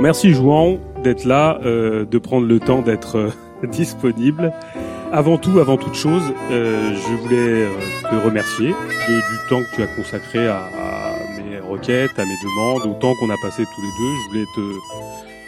Merci 0.00 0.32
Jouan 0.32 0.78
d'être 1.02 1.24
là, 1.24 1.58
euh, 1.64 2.04
de 2.04 2.18
prendre 2.18 2.46
le 2.46 2.60
temps 2.60 2.82
d'être 2.82 3.18
euh, 3.18 3.30
disponible. 3.66 4.52
Avant 5.12 5.36
tout, 5.36 5.58
avant 5.58 5.76
toute 5.76 5.94
chose, 5.94 6.22
euh, 6.50 6.94
je 6.94 7.16
voulais 7.16 7.68
te 8.10 8.24
remercier 8.24 8.68
du 8.68 9.48
temps 9.50 9.60
que 9.60 9.76
tu 9.76 9.82
as 9.82 9.86
consacré 9.88 10.48
à, 10.48 10.62
mes 11.36 11.58
requêtes, 11.58 12.18
à 12.18 12.24
mes 12.24 12.36
demandes, 12.42 12.86
au 12.86 12.94
temps 12.98 13.14
qu'on 13.16 13.28
a 13.28 13.36
passé 13.42 13.64
tous 13.74 13.82
les 13.82 13.88
deux. 13.88 14.14
Je 14.16 14.28
voulais 14.28 14.78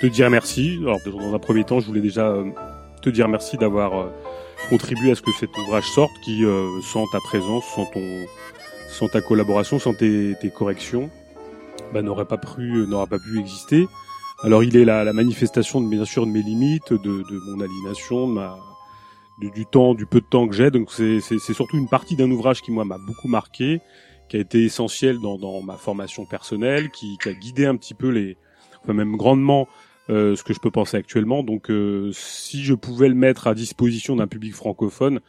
te, 0.00 0.06
dire 0.09 0.28
merci. 0.28 0.78
Alors, 0.82 0.99
dans 1.06 1.34
un 1.34 1.38
premier 1.38 1.65
temps, 1.65 1.81
je 1.81 1.87
voulais 1.87 2.03
déjà 2.03 2.37
te 3.00 3.09
dire 3.09 3.26
merci 3.26 3.56
d'avoir 3.56 3.93
contribué 4.69 5.12
à 5.12 5.15
ce 5.15 5.22
que 5.22 5.31
cet 5.41 5.56
ouvrage 5.56 5.87
sorte, 5.87 6.12
qui, 6.22 6.44
sans 6.82 7.06
ta 7.06 7.21
présence, 7.21 7.65
sans 8.91 9.09
ta 9.09 9.22
collaboration, 9.22 9.78
sans 9.78 9.94
tes, 9.94 10.37
corrections, 10.55 11.09
bah, 11.94 12.03
n'aurait 12.03 12.26
pas 12.26 12.37
pas 12.37 13.19
pu 13.19 13.41
exister. 13.41 13.87
Alors, 14.44 14.62
il 14.62 14.77
est 14.77 14.84
la, 14.84 15.05
la 15.05 15.12
manifestation, 15.12 15.81
de, 15.81 15.88
bien 15.88 16.05
sûr, 16.05 16.27
de 16.27 16.31
mes 16.31 16.43
limites, 16.43 16.93
de, 16.93 16.99
de 16.99 17.50
mon 17.50 17.60
aliénation, 17.60 18.28
de 18.28 18.34
ma 18.34 18.59
du, 19.38 19.66
temps, 19.66 19.94
du 19.94 20.06
peu 20.06 20.21
de 20.21 20.27
temps 20.27 20.47
que 20.47 20.55
j'ai. 20.55 20.71
Donc 20.71 20.91
c'est 20.93 21.21
surtout 21.21 21.77
une 21.77 21.88
partie 21.88 22.16
d'un 22.16 22.31
ouvrage 22.31 22.62
qui 22.62 22.71
moi 22.71 22.84
m'a 22.84 22.99
beaucoup 22.99 23.28
marqué, 23.28 23.81
qui 24.28 24.37
a 24.37 24.41
été 24.41 24.65
essentiel 24.65 25.19
dans, 25.19 25.38
dans 25.38 25.62
ma 25.62 25.77
formation 25.77 26.25
personnelle, 26.25 26.91
qui, 26.91 27.19
qui, 27.19 27.28
a 27.28 27.32
guidé 27.32 27.66
un 27.66 27.77
petit 27.77 27.94
peu 27.94 28.09
les, 28.09 28.37
enfin 28.82 28.93
même 28.93 29.16
grandement 29.16 29.69
euh, 30.10 30.37
ce 30.37 30.43
que 30.43 30.55
je 30.55 30.61
peux 30.61 30.71
penser 30.71 30.97
actuellement. 30.97 31.43
Donc 31.43 31.71
euh, 31.71 32.11
si 32.12 32.62
je 32.62 32.75
pouvais 32.75 33.09
le 33.09 33.15
mettre 33.15 33.47
à 33.47 33.55
disposition 33.55 34.16
d'un 34.16 34.26
public 34.26 34.55
francophone 34.55 35.21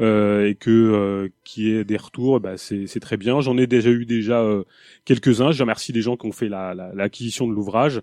euh, 0.00 0.48
et 0.48 0.54
que 0.54 0.70
euh, 0.70 1.28
qui 1.44 1.70
ait 1.70 1.84
des 1.84 1.96
retours, 1.96 2.40
bah 2.40 2.56
c'est 2.56 3.00
très 3.00 3.16
bien. 3.16 3.40
J'en 3.40 3.56
ai 3.58 3.66
déjà 3.66 3.90
eu 3.90 4.06
déjà 4.06 4.42
euh, 4.42 4.64
quelques-uns. 5.04 5.52
Je 5.52 5.62
remercie 5.62 5.92
les 5.92 6.02
gens 6.02 6.16
qui 6.16 6.26
ont 6.26 6.32
fait 6.32 6.48
l'acquisition 6.48 7.44
la, 7.46 7.48
la, 7.48 7.52
de 7.52 7.56
l'ouvrage. 7.56 8.02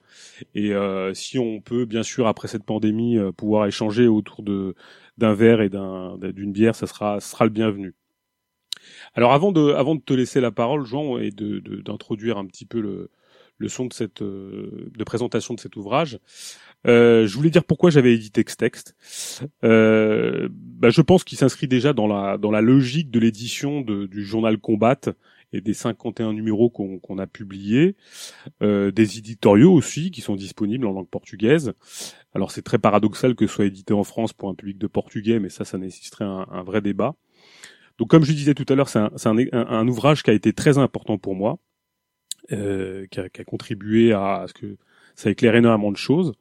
Et 0.56 0.74
euh, 0.74 1.14
si 1.14 1.38
on 1.40 1.62
peut 1.62 1.86
bien 1.86 2.04
sûr 2.04 2.28
après 2.28 2.48
cette 2.48 2.64
pandémie 2.64 3.18
pouvoir 3.38 3.66
échanger 3.66 4.08
autour 4.08 4.44
de 4.44 4.76
d'un 5.18 5.34
verre 5.34 5.62
et 5.62 5.70
d'une 5.70 6.52
bière, 6.52 6.76
ça 6.76 6.88
sera, 6.88 7.20
ça 7.20 7.32
sera 7.32 7.46
le 7.46 7.52
bienvenu. 7.52 7.94
Alors 9.14 9.34
avant 9.34 9.52
de, 9.52 9.74
avant 9.74 9.96
de 9.96 10.02
te 10.02 10.14
laisser 10.14 10.42
la 10.42 10.52
parole, 10.52 10.86
Jean, 10.86 11.18
et 11.18 11.32
d'introduire 11.32 12.36
de, 12.36 12.40
un 12.40 12.46
petit 12.46 12.66
peu 12.66 12.80
le, 12.80 13.12
le 13.58 13.70
son 13.70 13.86
de 13.86 13.94
cette 13.94 14.22
euh, 14.22 14.90
de 14.98 15.04
présentation 15.04 15.54
de 15.54 15.60
cet 15.60 15.76
ouvrage, 15.76 16.20
euh, 16.88 17.28
je 17.28 17.36
voulais 17.36 17.50
dire 17.50 17.64
pourquoi 17.64 17.90
j'avais 17.90 18.14
édité 18.14 18.44
Texte. 18.44 18.96
Euh, 19.64 20.50
bah, 20.52 20.90
je 20.90 21.02
pense 21.02 21.24
qu'il 21.24 21.38
s'inscrit 21.38 21.68
déjà 21.68 21.94
dans 21.94 22.08
la 22.08 22.38
dans 22.38 22.52
la 22.52 22.62
logique 22.62 23.12
de 23.12 23.20
l'édition 23.20 23.82
du 23.82 24.24
journal 24.26 24.58
Combat 24.58 25.00
et 25.54 25.62
des 25.62 25.74
51 25.74 26.34
numéros 26.34 26.70
qu'on 26.70 27.18
a 27.18 27.28
publiés, 27.28 27.96
euh, 28.62 28.92
des 28.92 29.18
éditoriaux 29.18 29.74
aussi 29.74 30.12
qui 30.12 30.22
sont 30.22 30.36
disponibles 30.36 30.86
en 30.86 30.94
langue 30.94 31.10
portugaise. 31.10 31.74
Alors 32.34 32.52
c'est 32.52 32.62
très 32.62 32.78
paradoxal 32.78 33.36
que 33.36 33.48
ce 33.48 33.56
soit 33.56 33.66
édité 33.66 33.94
en 33.94 34.04
France 34.04 34.34
pour 34.34 34.50
un 34.50 34.56
public 34.56 34.78
de 34.78 34.88
portugais, 34.88 35.40
mais 35.40 35.50
ça, 35.50 35.66
ça 35.66 35.78
nécessiterait 35.78 36.26
un, 36.26 36.48
un 36.50 36.64
vrai 36.64 36.82
débat. 36.82 37.16
Donc 37.98 38.10
comme 38.10 38.24
je 38.24 38.32
disais 38.32 38.54
tout 38.54 38.66
à 38.70 38.76
l'heure, 38.76 38.90
c'est 38.90 39.00
un, 39.00 39.12
un, 39.26 39.38
un, 39.54 39.88
ouvrage 39.88 40.24
qui 40.24 40.30
a 40.30 40.34
été 40.34 40.54
très 40.54 40.78
important 40.78 41.18
pour 41.18 41.36
moi, 41.36 41.60
euh, 42.52 43.06
qui, 43.12 43.20
a, 43.20 43.30
qui, 43.30 43.42
a, 43.42 43.44
contribué 43.44 44.14
à, 44.14 44.46
ce 44.48 44.54
que 44.54 44.78
ça 45.16 45.30
éclaire 45.30 45.56
énormément 45.56 45.92
de 45.92 45.98
choses. 45.98 46.34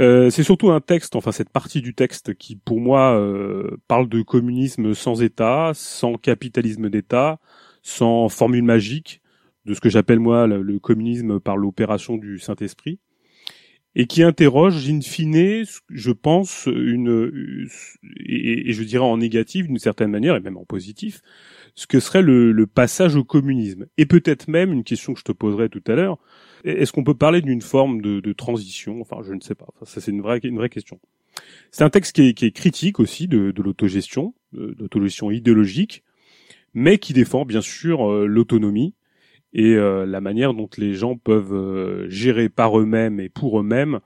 Euh, 0.00 0.30
c'est 0.30 0.42
surtout 0.42 0.70
un 0.70 0.80
texte, 0.80 1.16
enfin 1.16 1.32
cette 1.32 1.50
partie 1.50 1.82
du 1.82 1.94
texte 1.94 2.34
qui, 2.34 2.56
pour 2.56 2.80
moi, 2.80 3.14
euh, 3.18 3.76
parle 3.88 4.08
de 4.08 4.22
communisme 4.22 4.94
sans 4.94 5.22
État, 5.22 5.72
sans 5.74 6.14
capitalisme 6.14 6.88
d'État, 6.88 7.38
sans 7.82 8.28
formule 8.28 8.62
magique 8.62 9.20
de 9.66 9.74
ce 9.74 9.80
que 9.80 9.90
j'appelle 9.90 10.18
moi 10.18 10.46
le, 10.46 10.78
communisme 10.78 11.38
par 11.40 11.56
l'opération 11.56 12.16
du 12.16 12.38
Saint-Esprit, 12.38 12.98
et 13.94 14.06
qui 14.06 14.22
interroge 14.22 14.88
in 14.88 15.02
fine, 15.02 15.64
je 15.90 16.10
pense, 16.10 16.66
une 16.66 17.68
et, 18.26 18.70
et, 18.70 18.72
je 18.72 18.82
dirais 18.82 19.04
en 19.04 19.18
négatif 19.18 19.66
d'une 19.66 19.78
certaine 19.78 20.10
manière 20.10 20.34
et 20.34 20.40
même 20.40 20.56
en 20.56 20.64
positif, 20.64 21.20
ce 21.74 21.86
que 21.86 22.00
serait 22.00 22.22
le, 22.22 22.66
passage 22.66 23.16
au 23.16 23.24
communisme. 23.24 23.86
Et 23.98 24.06
peut-être 24.06 24.48
même 24.48 24.72
une 24.72 24.84
question 24.84 25.14
que 25.14 25.20
je 25.20 25.24
te 25.24 25.32
poserai 25.32 25.68
tout 25.68 25.82
à 25.86 25.94
l'heure, 25.94 26.18
est-ce 26.64 26.92
qu'on 26.92 27.04
peut 27.04 27.14
parler 27.14 27.40
d'une 27.40 27.62
forme 27.62 28.00
de, 28.00 28.32
transition? 28.32 29.00
Enfin, 29.00 29.18
je 29.22 29.32
ne 29.32 29.40
sais 29.40 29.54
pas. 29.54 29.68
Ça, 29.82 30.00
c'est 30.00 30.10
une 30.10 30.22
vraie, 30.22 30.40
question. 30.68 31.00
C'est 31.70 31.84
un 31.84 31.90
texte 31.90 32.14
qui 32.14 32.46
est, 32.46 32.52
critique 32.52 33.00
aussi 33.00 33.26
de, 33.28 33.50
de 33.50 33.62
l'autogestion, 33.62 34.34
de 34.52 34.76
l'autogestion 34.78 35.30
idéologique, 35.30 36.04
mais 36.74 36.98
qui 36.98 37.12
défend 37.12 37.44
bien 37.44 37.60
sûr 37.60 38.10
euh, 38.10 38.26
l'autonomie 38.26 38.94
et 39.52 39.74
euh, 39.74 40.06
la 40.06 40.20
manière 40.20 40.54
dont 40.54 40.68
les 40.78 40.94
gens 40.94 41.16
peuvent 41.16 41.52
euh, 41.52 42.08
gérer 42.08 42.48
par 42.48 42.78
eux-mêmes 42.78 43.20
et 43.20 43.28
pour 43.28 43.60
eux-mêmes 43.60 44.00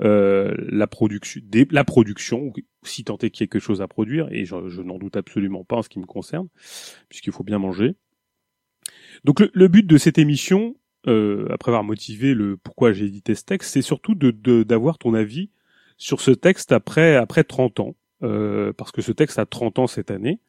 euh, 0.00 0.54
la 0.58 0.86
production, 0.86 1.40
la 1.70 1.84
production, 1.84 2.52
si 2.82 3.04
tant 3.04 3.16
est 3.18 3.30
qu'il 3.30 3.42
y 3.42 3.44
ait 3.44 3.48
quelque 3.48 3.62
chose 3.62 3.80
à 3.80 3.88
produire, 3.88 4.28
et 4.30 4.44
je, 4.44 4.82
n'en 4.82 4.98
doute 4.98 5.16
absolument 5.16 5.64
pas 5.64 5.76
en 5.76 5.82
ce 5.82 5.88
qui 5.88 5.98
me 5.98 6.06
concerne, 6.06 6.48
puisqu'il 7.08 7.32
faut 7.32 7.44
bien 7.44 7.58
manger. 7.58 7.94
Donc 9.24 9.40
le, 9.40 9.68
but 9.68 9.86
de 9.86 9.98
cette 9.98 10.18
émission, 10.18 10.76
après 11.04 11.70
avoir 11.70 11.84
motivé 11.84 12.34
le 12.34 12.56
pourquoi 12.56 12.92
j'ai 12.92 13.06
édité 13.06 13.34
ce 13.34 13.44
texte, 13.44 13.72
c'est 13.72 13.82
surtout 13.82 14.14
de 14.14 14.62
d'avoir 14.62 14.98
ton 14.98 15.14
avis 15.14 15.50
sur 15.96 16.20
ce 16.20 16.30
texte 16.30 16.72
après 16.72 17.16
après 17.16 17.44
30 17.44 17.80
ans, 17.80 17.96
parce 18.20 18.92
que 18.92 19.02
ce 19.02 19.12
texte 19.12 19.38
a 19.38 19.46
30 19.46 19.78
ans 19.78 19.86
cette 19.86 20.10
année. 20.10 20.40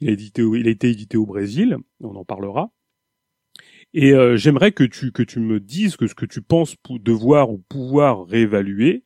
Il 0.00 0.08
a, 0.08 0.12
édité, 0.12 0.42
il 0.42 0.66
a 0.66 0.70
été 0.70 0.88
édité 0.88 1.18
au 1.18 1.26
Brésil, 1.26 1.76
on 2.00 2.16
en 2.16 2.24
parlera. 2.24 2.72
Et 3.92 4.12
euh, 4.12 4.36
j'aimerais 4.36 4.72
que 4.72 4.84
tu 4.84 5.12
que 5.12 5.22
tu 5.22 5.40
me 5.40 5.58
dises 5.58 5.96
que 5.96 6.06
ce 6.06 6.14
que 6.14 6.26
tu 6.26 6.42
penses 6.42 6.76
devoir 6.88 7.50
ou 7.50 7.58
pouvoir 7.58 8.24
réévaluer, 8.26 9.04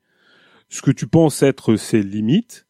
ce 0.69 0.83
que 0.83 0.91
tu 0.91 1.07
penses 1.07 1.43
être 1.43 1.77
ses 1.77 2.03
limites, 2.03 2.67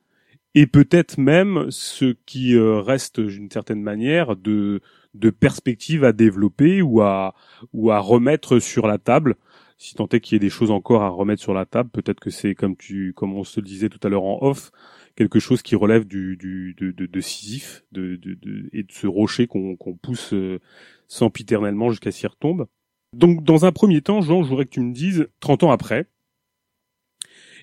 et 0.54 0.66
peut-être 0.66 1.18
même 1.18 1.66
ce 1.70 2.14
qui 2.26 2.54
euh, 2.54 2.80
reste 2.80 3.20
d'une 3.20 3.50
certaine 3.50 3.82
manière 3.82 4.36
de 4.36 4.80
de 5.14 5.30
perspectives 5.30 6.04
à 6.04 6.12
développer 6.12 6.82
ou 6.82 7.02
à 7.02 7.34
ou 7.72 7.90
à 7.90 7.98
remettre 7.98 8.60
sur 8.60 8.86
la 8.86 8.98
table. 8.98 9.36
Si 9.76 9.94
tant 9.96 10.08
est 10.08 10.20
qu'il 10.20 10.36
y 10.36 10.36
ait 10.36 10.40
des 10.40 10.50
choses 10.50 10.70
encore 10.70 11.02
à 11.02 11.08
remettre 11.08 11.42
sur 11.42 11.54
la 11.54 11.66
table, 11.66 11.90
peut-être 11.90 12.20
que 12.20 12.30
c'est 12.30 12.54
comme 12.54 12.76
tu 12.76 13.12
comme 13.14 13.34
on 13.34 13.44
se 13.44 13.60
le 13.60 13.66
disait 13.66 13.88
tout 13.88 13.98
à 14.04 14.08
l'heure 14.08 14.24
en 14.24 14.38
off, 14.42 14.70
quelque 15.16 15.38
chose 15.38 15.62
qui 15.62 15.76
relève 15.76 16.04
du, 16.04 16.36
du 16.36 16.74
de, 16.78 16.90
de, 16.90 17.06
de 17.06 17.20
Sisyphe 17.20 17.84
de, 17.92 18.16
de, 18.16 18.34
de, 18.34 18.68
et 18.72 18.82
de 18.82 18.92
ce 18.92 19.06
rocher 19.06 19.46
qu'on 19.46 19.76
qu'on 19.76 19.94
pousse 19.94 20.32
euh, 20.32 20.60
sempiternellement 21.08 21.90
jusqu'à 21.90 22.10
qu'il 22.10 22.28
retombe. 22.28 22.66
Donc 23.14 23.44
dans 23.44 23.64
un 23.64 23.72
premier 23.72 24.00
temps, 24.00 24.20
Jean, 24.20 24.42
je 24.42 24.48
voudrais 24.48 24.64
que 24.64 24.70
tu 24.70 24.80
me 24.80 24.92
dises 24.92 25.28
30 25.40 25.64
ans 25.64 25.70
après, 25.70 26.08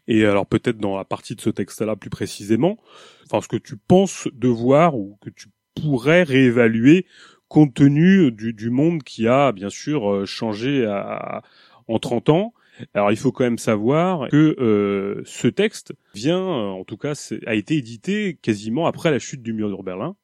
et 0.07 0.25
alors 0.25 0.45
peut-être 0.45 0.77
dans 0.77 0.97
la 0.97 1.05
partie 1.05 1.35
de 1.35 1.41
ce 1.41 1.49
texte-là 1.49 1.95
plus 1.95 2.09
précisément, 2.09 2.77
enfin 3.25 3.41
ce 3.41 3.47
que 3.47 3.57
tu 3.57 3.75
penses 3.75 4.27
devoir 4.33 4.95
ou 4.95 5.17
que 5.21 5.29
tu 5.29 5.47
pourrais 5.75 6.23
réévaluer 6.23 7.05
compte 7.47 7.73
tenu 7.73 8.31
du, 8.31 8.53
du 8.53 8.69
monde 8.69 9.03
qui 9.03 9.27
a 9.27 9.51
bien 9.51 9.69
sûr 9.69 10.09
euh, 10.09 10.25
changé 10.25 10.85
à, 10.85 11.41
en 11.87 11.99
30 11.99 12.29
ans 12.29 12.53
alors 12.93 13.11
il 13.11 13.17
faut 13.17 13.31
quand 13.31 13.43
même 13.43 13.57
savoir 13.57 14.29
que 14.29 14.55
euh, 14.59 15.21
ce 15.25 15.47
texte 15.47 15.93
vient, 16.13 16.39
euh, 16.39 16.67
en 16.69 16.83
tout 16.83 16.97
cas, 16.97 17.13
a 17.45 17.55
été 17.55 17.77
édité 17.77 18.37
quasiment 18.41 18.87
après 18.87 19.11
la 19.11 19.19
chute 19.19 19.41
du 19.41 19.53
mur 19.53 19.75
de 19.75 19.83
Berlin. 19.83 20.15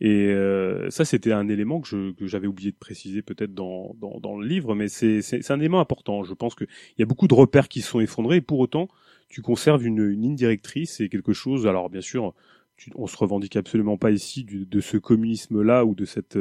Et 0.00 0.26
euh, 0.28 0.90
ça, 0.90 1.06
c'était 1.06 1.32
un 1.32 1.48
élément 1.48 1.80
que, 1.80 2.12
que 2.12 2.26
j'avais 2.26 2.46
oublié 2.46 2.70
de 2.70 2.76
préciser 2.76 3.22
peut-être 3.22 3.54
dans, 3.54 3.94
dans, 3.98 4.20
dans, 4.20 4.38
le 4.38 4.46
livre, 4.46 4.74
mais 4.74 4.88
c'est 4.88 5.50
un 5.50 5.58
élément 5.58 5.80
important. 5.80 6.22
Je 6.22 6.34
pense 6.34 6.54
qu'il 6.54 6.68
y 6.98 7.02
a 7.02 7.06
beaucoup 7.06 7.28
de 7.28 7.34
repères 7.34 7.68
qui 7.68 7.80
sont 7.80 8.00
effondrés, 8.00 8.36
et 8.36 8.40
pour 8.42 8.58
autant, 8.58 8.88
tu 9.28 9.40
conserves 9.40 9.86
une, 9.86 9.98
une 9.98 10.20
ligne 10.20 10.36
directrice 10.36 11.00
et 11.00 11.08
quelque 11.08 11.32
chose. 11.32 11.66
Alors 11.66 11.88
bien 11.88 12.02
sûr, 12.02 12.34
tu, 12.76 12.90
on 12.94 13.06
se 13.06 13.16
revendique 13.16 13.56
absolument 13.56 13.96
pas 13.96 14.10
ici 14.10 14.44
du, 14.44 14.66
de 14.66 14.80
ce 14.80 14.98
communisme-là 14.98 15.86
ou 15.86 15.94
de 15.94 16.04
cette 16.04 16.38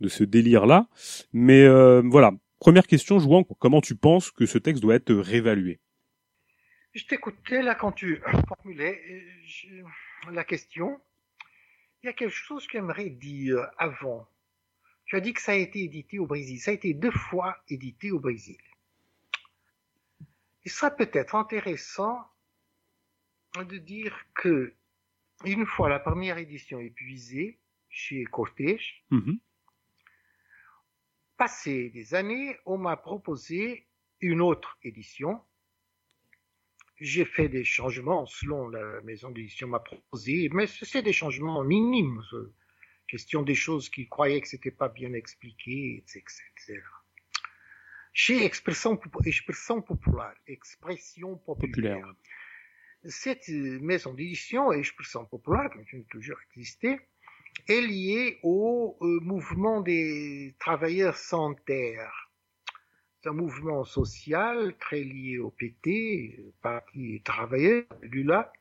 de 0.00 0.08
ce 0.08 0.24
délire-là, 0.24 0.88
mais 1.32 1.64
euh, 1.64 2.02
voilà, 2.04 2.32
Première 2.60 2.86
question, 2.86 3.18
Jouan, 3.18 3.44
comment 3.44 3.80
tu 3.80 3.94
penses 3.94 4.30
que 4.30 4.46
ce 4.46 4.58
texte 4.58 4.82
doit 4.82 4.96
être 4.96 5.14
réévalué? 5.14 5.80
Je 6.94 7.04
t'écoutais 7.04 7.62
là 7.62 7.74
quand 7.74 7.92
tu 7.92 8.20
formulais 8.48 9.00
la 10.30 10.44
question. 10.44 11.00
Il 12.02 12.06
y 12.06 12.08
a 12.08 12.12
quelque 12.12 12.30
chose 12.30 12.66
que 12.66 12.72
j'aimerais 12.72 13.10
dire 13.10 13.68
avant. 13.78 14.28
Tu 15.04 15.16
as 15.16 15.20
dit 15.20 15.32
que 15.32 15.40
ça 15.40 15.52
a 15.52 15.56
été 15.56 15.84
édité 15.84 16.18
au 16.18 16.26
Brésil. 16.26 16.58
Ça 16.58 16.70
a 16.70 16.74
été 16.74 16.94
deux 16.94 17.10
fois 17.10 17.56
édité 17.68 18.10
au 18.10 18.18
Brésil. 18.18 18.58
Il 20.64 20.70
sera 20.70 20.90
peut-être 20.90 21.34
intéressant 21.34 22.18
de 23.56 23.78
dire 23.78 24.14
que 24.34 24.74
une 25.44 25.66
fois 25.66 25.88
la 25.88 25.98
première 25.98 26.38
édition 26.38 26.78
épuisée 26.80 27.58
chez 27.88 28.24
Cortège, 28.24 29.04
mm-hmm. 29.10 29.38
Passé 31.38 31.90
des 31.90 32.14
années, 32.14 32.56
on 32.66 32.78
m'a 32.78 32.96
proposé 32.96 33.86
une 34.20 34.40
autre 34.40 34.76
édition. 34.82 35.40
J'ai 36.96 37.24
fait 37.24 37.48
des 37.48 37.62
changements 37.64 38.26
selon 38.26 38.68
la 38.68 39.00
maison 39.02 39.30
d'édition 39.30 39.68
m'a 39.68 39.78
proposé, 39.78 40.48
mais 40.52 40.66
c'est 40.66 41.02
des 41.02 41.12
changements 41.12 41.62
minimes. 41.62 42.22
Question 43.06 43.42
des 43.42 43.54
choses 43.54 43.88
qu'ils 43.88 44.08
croyaient 44.08 44.40
que 44.40 44.48
c'était 44.48 44.72
pas 44.72 44.88
bien 44.88 45.12
expliqué, 45.12 46.02
etc. 46.04 46.82
chez 48.12 48.44
Expression, 48.44 49.00
Expression 49.24 49.80
Populaire. 49.80 50.34
Expression 50.48 51.36
populaire. 51.36 52.00
Populaire. 52.00 52.14
Cette 53.04 53.48
euh, 53.48 53.78
maison 53.80 54.12
d'édition, 54.12 54.72
Expression 54.72 55.24
Populaire, 55.24 55.70
continue 55.70 56.04
toujours 56.06 56.38
existé, 56.50 56.98
est 57.66 57.80
liée 57.80 58.38
au 58.42 58.96
euh, 59.00 59.20
mouvement 59.20 59.80
des 59.80 60.54
travailleurs 60.58 61.16
sans 61.16 61.54
terre. 61.54 62.30
C'est 63.20 63.30
un 63.30 63.32
mouvement 63.32 63.84
social 63.84 64.76
très 64.78 65.00
lié 65.02 65.38
au 65.38 65.50
PT, 65.50 66.52
Parti 66.62 67.20
travailleur, 67.24 67.84
du 68.02 68.22
là, 68.22 68.52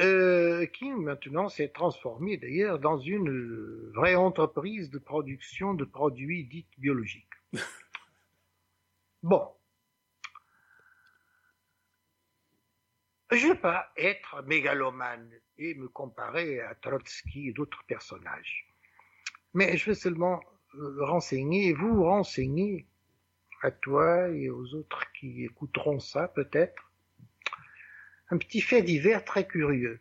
euh, 0.00 0.66
qui 0.66 0.90
maintenant 0.90 1.48
s'est 1.48 1.70
transformé 1.70 2.36
d'ailleurs 2.36 2.78
dans 2.78 2.98
une 2.98 3.90
vraie 3.92 4.14
entreprise 4.14 4.90
de 4.90 4.98
production 4.98 5.74
de 5.74 5.84
produits 5.84 6.44
dits 6.44 6.66
biologiques. 6.78 7.24
bon. 9.22 9.48
Je 13.32 13.46
ne 13.46 13.52
vais 13.52 13.58
pas 13.58 13.90
être 13.96 14.42
mégalomane 14.42 15.30
et 15.58 15.74
me 15.74 15.88
comparer 15.88 16.60
à 16.60 16.74
Trotsky 16.74 17.48
et 17.48 17.52
d'autres 17.52 17.84
personnages. 17.86 18.66
Mais 19.54 19.76
je 19.76 19.90
veux 19.90 19.94
seulement 19.94 20.40
euh, 20.74 21.04
renseigner, 21.04 21.72
vous 21.72 22.04
renseigner, 22.04 22.86
à 23.62 23.70
toi 23.70 24.28
et 24.28 24.50
aux 24.50 24.74
autres 24.74 25.10
qui 25.12 25.44
écouteront 25.44 25.98
ça 25.98 26.28
peut-être, 26.28 26.92
un 28.30 28.38
petit 28.38 28.60
fait 28.60 28.82
divers 28.82 29.24
très 29.24 29.46
curieux. 29.46 30.00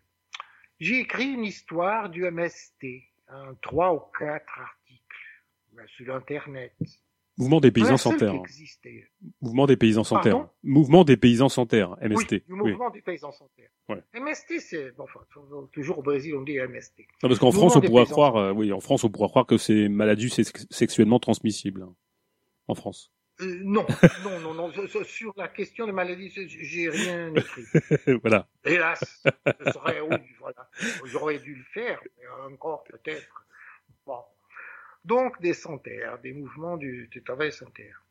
J'ai 0.79 0.99
écrit 0.99 1.31
une 1.31 1.45
histoire 1.45 2.09
du 2.09 2.29
MST, 2.29 2.85
un 3.29 3.55
trois 3.61 3.93
ou 3.93 4.01
quatre 4.17 4.59
articles 4.59 5.87
sur 5.87 6.13
Internet. 6.13 6.73
Mouvement 7.37 7.59
des 7.59 7.71
paysans 7.71 7.97
sans 7.97 8.15
terre. 8.17 8.33
Mouvement 9.41 9.65
des 9.67 9.75
paysans 9.75 10.03
sans 10.05 10.19
terre. 10.21 10.47
Mouvement 10.63 11.03
des 11.03 11.17
paysans 11.17 11.49
sans 11.49 11.65
terre, 11.65 11.97
MST. 12.01 12.31
Oui, 12.31 12.43
le 12.47 12.55
mouvement 12.55 12.89
des 12.89 13.01
paysans 13.01 13.31
sans 13.31 13.49
terre. 13.57 13.69
Ouais. 13.89 14.01
MST, 14.19 14.59
c'est, 14.59 14.91
bon, 14.95 15.03
enfin, 15.03 15.19
toujours 15.73 15.99
au 15.99 16.01
Brésil, 16.01 16.33
on 16.35 16.43
dit 16.43 16.57
MST. 16.57 16.99
Non, 17.23 17.29
parce 17.29 17.39
qu'en 17.39 17.51
France, 17.51 17.75
on 17.75 17.81
paysans 17.81 18.05
croire, 18.05 18.35
euh, 18.37 18.51
oui, 18.53 18.71
en 18.71 18.79
France, 18.79 19.03
on 19.03 19.09
pourrait 19.09 19.27
croire 19.29 19.45
que 19.45 19.57
c'est 19.57 19.89
maladie 19.89 20.29
sex- 20.29 20.65
sexuellement 20.69 21.19
transmissible. 21.19 21.83
hein, 21.83 21.93
En 22.69 22.75
France. 22.75 23.11
Euh, 23.41 23.59
non, 23.65 23.85
non, 24.23 24.39
non, 24.39 24.53
non, 24.53 24.71
sur 25.03 25.33
la 25.35 25.49
question 25.49 25.85
des 25.87 25.91
maladies, 25.91 26.31
j'ai 26.47 26.89
rien 26.89 27.33
écrit. 27.35 27.63
voilà. 28.21 28.47
Hélas, 28.63 29.23
ce 29.65 29.71
serait, 29.73 29.99
oui, 30.09 30.17
voilà, 30.39 30.69
j'aurais 31.03 31.39
dû 31.39 31.53
le 31.55 31.63
faire, 31.73 31.99
mais 32.17 32.53
encore 32.53 32.85
peut-être. 32.85 33.45
Bon. 34.05 34.19
Donc, 35.05 35.39
des 35.41 35.53
sans-terre, 35.53 36.19
des 36.19 36.33
mouvements 36.33 36.77
du, 36.77 37.07
du 37.07 37.23
travail 37.23 37.51
sans-terre. 37.53 38.03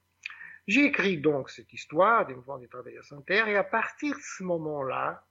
J'ai 0.66 0.84
écrit 0.86 1.18
donc 1.18 1.50
cette 1.50 1.72
histoire 1.72 2.24
des 2.26 2.34
mouvements 2.34 2.58
des 2.58 2.68
travailleurs 2.68 3.04
sans-terre, 3.04 3.48
et 3.48 3.56
à 3.56 3.64
partir 3.64 4.14
de 4.16 4.22
ce 4.22 4.42
moment-là, 4.44 5.26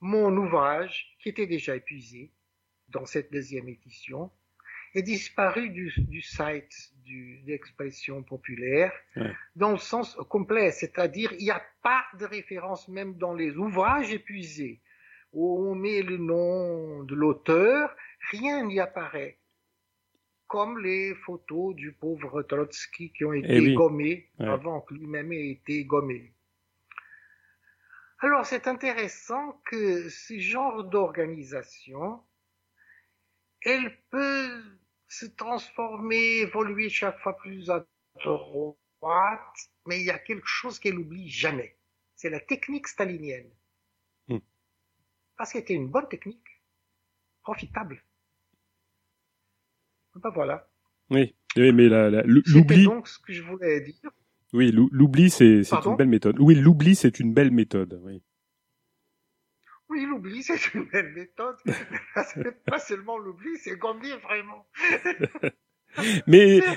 mon 0.00 0.36
ouvrage, 0.36 1.16
qui 1.20 1.30
était 1.30 1.46
déjà 1.46 1.74
épuisé 1.74 2.30
dans 2.88 3.06
cette 3.06 3.32
deuxième 3.32 3.68
édition, 3.68 4.30
est 4.94 5.02
disparu 5.02 5.70
du, 5.70 5.92
du 5.98 6.22
site 6.22 6.92
du, 7.04 7.40
d'expression 7.42 8.22
populaire 8.22 8.92
Ouais. 9.16 9.34
dans 9.56 9.72
le 9.72 9.78
sens 9.78 10.16
complet, 10.28 10.70
c'est-à-dire 10.70 11.32
il 11.32 11.44
n'y 11.44 11.50
a 11.50 11.62
pas 11.82 12.04
de 12.18 12.24
référence 12.26 12.88
même 12.88 13.16
dans 13.16 13.34
les 13.34 13.56
ouvrages 13.56 14.12
épuisés 14.12 14.80
où 15.32 15.66
on 15.68 15.74
met 15.74 16.02
le 16.02 16.16
nom 16.18 17.02
de 17.04 17.14
l'auteur, 17.14 17.94
rien 18.30 18.64
n'y 18.64 18.78
apparaît. 18.80 19.38
Comme 20.46 20.78
les 20.78 21.14
photos 21.14 21.74
du 21.74 21.92
pauvre 21.92 22.42
Trotsky 22.42 23.12
qui 23.12 23.24
ont 23.24 23.32
été 23.32 23.56
Eh 23.56 23.60
oui. 23.60 23.74
gommées 23.74 24.30
Ouais. 24.38 24.46
avant 24.48 24.80
que 24.80 24.94
lui-même 24.94 25.32
ait 25.32 25.50
été 25.50 25.84
gommé. 25.84 26.32
Alors 28.20 28.46
c'est 28.46 28.66
intéressant 28.66 29.60
que 29.66 30.08
ce 30.08 30.38
genre 30.38 30.84
d'organisation, 30.84 32.22
elle 33.62 33.98
peut 34.10 34.62
se 35.08 35.26
transformer, 35.26 36.38
évoluer 36.40 36.88
chaque 36.88 37.18
fois 37.20 37.36
plus 37.36 37.68
à 37.70 37.84
droite, 38.24 39.58
mais 39.86 40.00
il 40.00 40.06
y 40.06 40.10
a 40.10 40.18
quelque 40.18 40.46
chose 40.46 40.78
qu'elle 40.78 40.98
oublie 40.98 41.28
jamais. 41.28 41.76
C'est 42.14 42.30
la 42.30 42.40
technique 42.40 42.88
stalinienne. 42.88 43.50
Hmm. 44.28 44.38
Parce 45.36 45.52
qu'elle 45.52 45.62
était 45.62 45.74
une 45.74 45.88
bonne 45.88 46.08
technique, 46.08 46.62
profitable. 47.42 48.02
Ben 50.22 50.30
voilà. 50.34 50.68
Oui. 51.10 51.34
Mais 51.56 51.70
l'oubli, 51.72 52.84
donc 52.84 53.08
ce 53.08 53.18
que 53.18 53.32
je 53.32 53.42
voulais 53.42 53.80
dire. 53.80 54.10
oui, 54.52 54.70
l'ou- 54.72 54.90
l'oubli, 54.92 55.30
c'est 55.30 55.62
une 55.62 55.96
belle 55.96 56.08
méthode. 56.08 56.36
Oui, 56.38 56.54
l'oubli, 56.54 56.94
c'est 56.94 57.18
une 57.20 57.32
belle 57.32 57.50
méthode. 57.50 57.98
Oui. 58.02 58.22
Oui, 59.88 60.04
l'oubli, 60.04 60.42
c'est 60.42 60.74
une 60.74 60.84
belle 60.84 61.12
méthode. 61.14 61.56
c'est 62.34 62.64
pas 62.64 62.78
seulement 62.78 63.18
l'oubli, 63.18 63.56
c'est 63.58 63.76
gommer 63.78 64.12
vraiment. 64.22 64.66
Mais. 66.26 66.60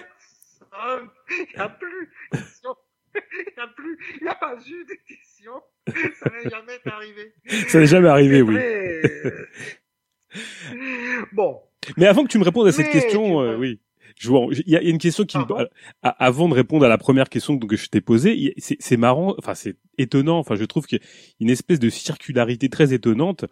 Il 1.31 1.45
n'y 1.55 1.61
a 1.61 1.69
plus 1.69 2.09
d'édition. 2.31 2.75
Il 3.15 3.53
n'y 3.57 3.63
a 3.63 3.67
plus, 3.67 3.97
il 4.21 4.23
n'y 4.23 4.29
a 4.29 4.35
pas 4.35 4.55
eu 4.55 4.85
d'édition. 4.85 5.53
Ça 6.19 6.29
n'est 6.29 6.49
jamais 6.49 6.79
arrivé. 6.85 7.33
ça 7.67 7.79
n'est 7.79 7.87
jamais 7.87 8.07
arrivé, 8.07 8.41
oui. 8.43 8.55
Bon. 11.33 11.61
Mais 11.97 12.05
avant 12.07 12.23
que 12.23 12.29
tu 12.29 12.37
me 12.39 12.43
répondes 12.43 12.67
à 12.67 12.71
cette 12.71 12.89
question, 12.91 13.41
euh, 13.41 13.57
oui, 13.57 13.79
il 14.25 14.63
y 14.71 14.75
a 14.75 14.81
une 14.81 14.97
question 14.97 15.23
qui, 15.25 15.37
me- 15.37 15.43
avant 16.01 16.49
de 16.49 16.53
répondre 16.53 16.85
à 16.85 16.89
la 16.89 16.97
première 16.97 17.29
question 17.29 17.57
que 17.57 17.75
je 17.77 17.87
t'ai 17.89 18.01
posée, 18.01 18.53
c'est 18.57 18.97
marrant, 18.97 19.35
enfin 19.37 19.55
c'est 19.55 19.75
étonnant, 19.97 20.39
enfin 20.39 20.55
je 20.55 20.65
trouve 20.65 20.87
qu'il 20.87 20.99
y 20.99 21.01
a 21.01 21.05
une 21.39 21.49
espèce 21.49 21.79
de 21.79 21.89
circularité 21.89 22.69
très 22.69 22.93
étonnante. 22.93 23.45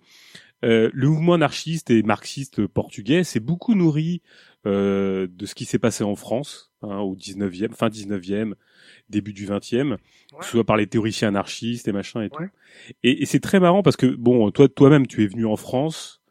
Euh, 0.65 0.89
le 0.91 1.07
mouvement 1.09 1.33
anarchiste 1.35 1.91
et 1.91 2.01
marxiste 2.01 2.65
portugais 2.65 3.23
s'est 3.23 3.39
beaucoup 3.39 3.75
nourri 3.75 4.23
euh, 4.65 5.27
de 5.29 5.45
ce 5.45 5.53
qui 5.53 5.65
s'est 5.65 5.77
passé 5.77 6.03
en 6.03 6.15
France 6.15 6.71
hein, 6.81 6.97
au 6.97 7.15
19e, 7.15 7.73
fin 7.73 7.89
19e, 7.89 8.53
début 9.07 9.33
du 9.33 9.45
20e, 9.47 9.91
Ouais. 9.91 9.97
que 10.39 10.45
ce 10.45 10.51
soit 10.51 10.63
par 10.65 10.75
les 10.75 10.87
théoriciens 10.87 11.27
anarchistes 11.29 11.87
et 11.87 11.91
machin 11.91 12.23
et 12.23 12.29
tout. 12.29 12.41
Et, 13.03 13.21
et 13.21 13.25
c'est 13.27 13.39
très 13.39 13.59
marrant 13.59 13.83
parce 13.83 13.95
que 13.97 14.07
bon, 14.07 14.49
toi 14.51 14.67
toi-même 14.67 15.05
tu 15.07 15.23
es 15.23 15.27
venu 15.27 15.45
en 15.45 15.55
France. 15.55 16.21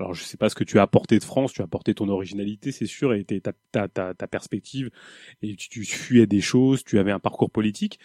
Alors 0.00 0.14
je 0.14 0.24
sais 0.24 0.38
pas 0.38 0.48
ce 0.48 0.54
que 0.54 0.64
tu 0.64 0.78
as 0.78 0.82
apporté 0.82 1.18
de 1.18 1.24
France, 1.24 1.52
tu 1.52 1.60
as 1.60 1.64
apporté 1.64 1.94
ton 1.94 2.08
originalité, 2.08 2.72
c'est 2.72 2.86
sûr, 2.86 3.12
et 3.12 3.24
ta, 3.24 3.52
ta, 3.70 3.86
ta, 3.86 4.14
ta 4.14 4.26
perspective, 4.26 4.90
et 5.42 5.54
tu, 5.56 5.68
tu 5.68 5.84
fuyais 5.84 6.26
des 6.26 6.40
choses, 6.40 6.84
tu 6.84 6.98
avais 6.98 7.12
un 7.12 7.18
parcours 7.18 7.50
politique. 7.50 7.98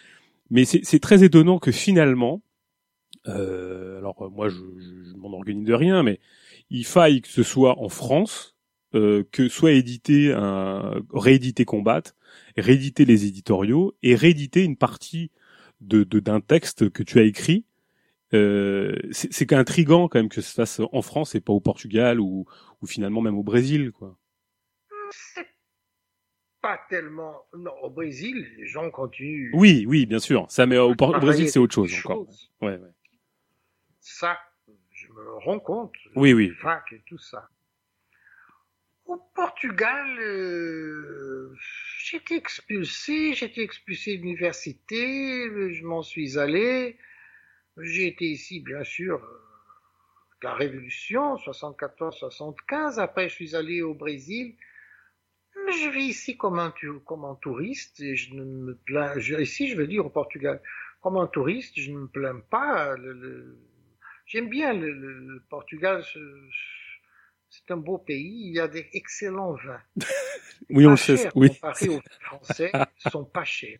Mais 0.50 0.64
c'est 0.66 1.00
très 1.00 1.24
étonnant 1.24 1.58
que 1.58 1.72
finalement, 1.72 2.42
euh, 3.28 3.98
alors 3.98 4.22
euh, 4.22 4.28
moi 4.28 4.48
je, 4.48 4.56
je, 4.56 5.16
m'en 5.16 5.32
organise 5.32 5.64
de 5.64 5.72
rien, 5.72 6.02
mais 6.02 6.20
il 6.70 6.84
faille 6.84 7.22
que 7.22 7.28
ce 7.28 7.42
soit 7.42 7.78
en 7.80 7.88
France, 7.88 8.54
euh, 8.94 9.24
que 9.32 9.48
soit 9.48 9.72
édité 9.72 10.32
un 10.32 11.02
réédité 11.14 11.64
Combat, 11.64 12.02
rééditer 12.58 13.06
les 13.06 13.26
éditoriaux 13.26 13.96
et 14.02 14.14
rééditer 14.14 14.62
une 14.64 14.76
partie 14.76 15.30
de- 15.80 16.04
d'un 16.04 16.40
texte 16.40 16.90
que 16.90 17.02
tu 17.02 17.18
as 17.18 17.22
écrit. 17.22 17.64
Euh, 18.34 18.96
c'est 19.12 19.46
qu'intrigant 19.46 20.08
quand 20.08 20.18
même 20.18 20.28
que 20.28 20.40
ça 20.40 20.50
se 20.50 20.54
fasse 20.54 20.80
en 20.92 21.02
France 21.02 21.36
et 21.36 21.40
pas 21.40 21.52
au 21.52 21.60
Portugal 21.60 22.18
ou, 22.18 22.44
ou 22.82 22.86
finalement 22.86 23.20
même 23.20 23.38
au 23.38 23.44
Brésil 23.44 23.92
quoi. 23.92 24.18
C'est 25.10 25.46
pas 26.60 26.80
tellement. 26.90 27.46
Non, 27.56 27.70
au 27.82 27.90
Brésil, 27.90 28.44
les 28.56 28.66
gens 28.66 28.90
continuent. 28.90 29.52
Oui, 29.54 29.84
oui, 29.86 30.06
bien 30.06 30.18
sûr. 30.18 30.46
Ça 30.50 30.66
mais 30.66 30.76
au, 30.76 30.94
Brésil 30.96 31.48
c'est 31.48 31.60
autre 31.60 31.74
chose 31.74 31.94
encore. 32.04 32.26
Ouais, 32.60 32.76
ouais. 32.76 32.90
Ça, 34.00 34.36
je 34.90 35.06
me 35.08 35.34
rends 35.44 35.60
compte. 35.60 35.94
Oui, 36.16 36.32
oui. 36.32 36.50
Fac 36.60 36.92
et 36.92 37.02
tout 37.06 37.18
ça. 37.18 37.48
Au 39.04 39.18
Portugal, 39.36 40.18
euh, 40.18 41.54
j'étais 42.00 42.34
expulsé, 42.34 43.34
j'étais 43.34 43.62
expulsé 43.62 44.16
de 44.16 44.22
l'université, 44.22 45.48
je 45.72 45.84
m'en 45.84 46.02
suis 46.02 46.38
allé. 46.38 46.98
J'ai 47.82 48.08
été 48.08 48.26
ici, 48.26 48.60
bien 48.60 48.84
sûr, 48.84 49.22
euh, 49.24 49.40
la 50.42 50.54
Révolution, 50.54 51.36
74-75. 51.36 52.98
Après, 53.00 53.28
je 53.28 53.34
suis 53.34 53.56
allé 53.56 53.82
au 53.82 53.94
Brésil. 53.94 54.56
Mais 55.66 55.72
je 55.72 55.90
vis 55.90 56.06
ici 56.08 56.36
comme 56.36 56.58
un, 56.58 56.72
tu- 56.72 57.00
comme 57.00 57.24
un 57.24 57.36
touriste 57.36 58.00
et 58.00 58.16
je 58.16 58.34
ne 58.34 58.44
me 58.44 58.74
plains. 58.76 59.18
Je, 59.18 59.36
ici, 59.36 59.68
je 59.68 59.76
veux 59.76 59.86
dire 59.86 60.06
au 60.06 60.10
Portugal, 60.10 60.62
comme 61.02 61.16
un 61.18 61.26
touriste, 61.26 61.78
je 61.80 61.92
ne 61.92 61.98
me 62.00 62.08
plains 62.08 62.40
pas. 62.50 62.96
J'aime 64.26 64.48
bien 64.50 64.74
le, 64.74 65.42
Portugal. 65.50 66.04
C'est 67.50 67.70
un 67.70 67.76
beau 67.78 67.98
pays. 67.98 68.48
Il 68.48 68.54
y 68.54 68.60
a 68.60 68.68
des 68.68 68.88
excellents 68.92 69.54
vins. 69.54 69.82
Oui, 70.70 70.86
on 70.86 70.92
le 70.92 70.96
sait. 70.96 71.30
Oui. 71.34 71.50
comparés 71.60 71.88
aux 71.88 72.02
Français, 72.20 72.80
ils 72.98 73.02
sont 73.10 73.24
pas 73.24 73.44
chers. 73.44 73.78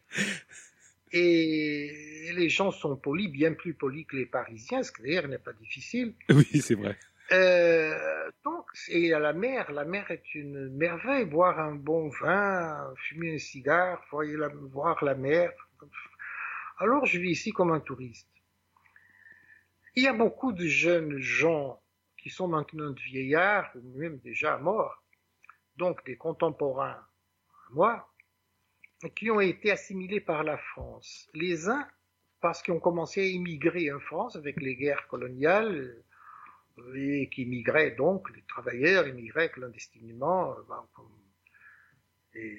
Et 1.13 2.33
les 2.35 2.49
gens 2.49 2.71
sont 2.71 2.97
polis, 2.97 3.29
bien 3.29 3.53
plus 3.53 3.75
polis 3.75 4.07
que 4.07 4.17
les 4.17 4.27
Parisiens, 4.27 4.83
ce 4.83 4.91
qui 4.93 5.03
d'ailleurs 5.03 5.29
n'est 5.29 5.39
pas 5.39 5.53
difficile. 5.53 6.15
Oui, 6.31 6.61
c'est 6.61 6.75
vrai. 6.75 6.97
Euh, 7.33 8.31
donc, 8.45 8.67
et 8.89 9.13
à 9.13 9.19
la 9.19 9.33
mer, 9.33 9.73
la 9.73 9.85
mer 9.85 10.11
est 10.11 10.35
une 10.35 10.69
merveille. 10.77 11.25
Boire 11.25 11.59
un 11.59 11.75
bon 11.75 12.09
vin, 12.09 12.93
fumer 12.97 13.35
un 13.35 13.39
cigare, 13.39 14.05
voir 14.11 15.05
la 15.05 15.15
mer. 15.15 15.53
Alors, 16.79 17.07
je 17.07 17.19
vis 17.19 17.31
ici 17.31 17.53
comme 17.53 17.73
un 17.73 17.81
touriste. 17.81 18.29
Il 19.95 20.03
y 20.03 20.09
a 20.09 20.13
beaucoup 20.13 20.53
de 20.53 20.67
jeunes 20.67 21.19
gens 21.19 21.81
qui 22.19 22.29
sont 22.29 22.49
maintenant 22.49 22.91
de 22.91 23.01
vieillards, 23.01 23.71
ou 23.77 23.99
même 23.99 24.19
déjà 24.19 24.59
morts, 24.59 25.03
donc 25.77 26.05
des 26.05 26.17
contemporains 26.17 26.91
à 26.91 27.09
moi, 27.71 28.13
qui 29.15 29.31
ont 29.31 29.41
été 29.41 29.71
assimilés 29.71 30.21
par 30.21 30.43
la 30.43 30.59
France. 30.59 31.29
Les 31.35 31.69
uns 31.69 31.87
parce 32.41 32.63
qu'ils 32.63 32.75
ont 32.75 32.81
commencé 32.81 33.23
à 33.23 33.25
immigrer 33.25 33.91
en 33.93 34.01
France 34.01 34.37
avec 34.37 34.61
les 34.61 34.77
guerres 34.77 35.07
coloniales, 35.09 35.97
et 36.95 37.29
qui 37.31 37.47
migraient 37.47 37.93
donc, 37.93 38.29
les 38.35 38.43
travailleurs 38.43 39.09
immigraient 39.09 39.51
clandestinement. 39.51 40.55
Ben, 40.69 40.87
et, 42.35 42.59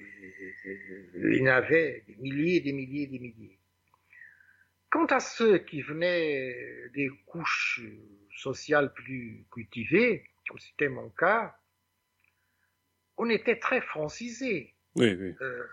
il 1.15 1.35
y 1.35 1.41
en 1.43 1.53
avait 1.53 2.03
des 2.07 2.15
milliers, 2.15 2.59
des 2.61 2.73
milliers, 2.73 3.07
des 3.07 3.19
milliers. 3.19 3.59
Quant 4.89 5.05
à 5.05 5.19
ceux 5.19 5.59
qui 5.59 5.81
venaient 5.81 6.89
des 6.93 7.09
couches 7.25 7.81
sociales 8.35 8.93
plus 8.93 9.45
cultivées, 9.51 10.23
comme 10.47 10.59
c'était 10.59 10.89
mon 10.89 11.09
cas, 11.09 11.55
on 13.17 13.29
était 13.29 13.59
très 13.59 13.81
francisés. 13.81 14.73
Oui, 14.95 15.13
oui. 15.13 15.35
Euh, 15.41 15.63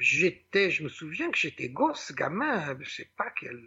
j'étais, 0.00 0.70
je 0.70 0.82
me 0.82 0.88
souviens 0.88 1.30
que 1.30 1.38
j'étais 1.38 1.68
gosse, 1.68 2.12
gamin, 2.12 2.76
je 2.80 2.90
sais 2.90 3.10
pas 3.16 3.30
quel, 3.38 3.60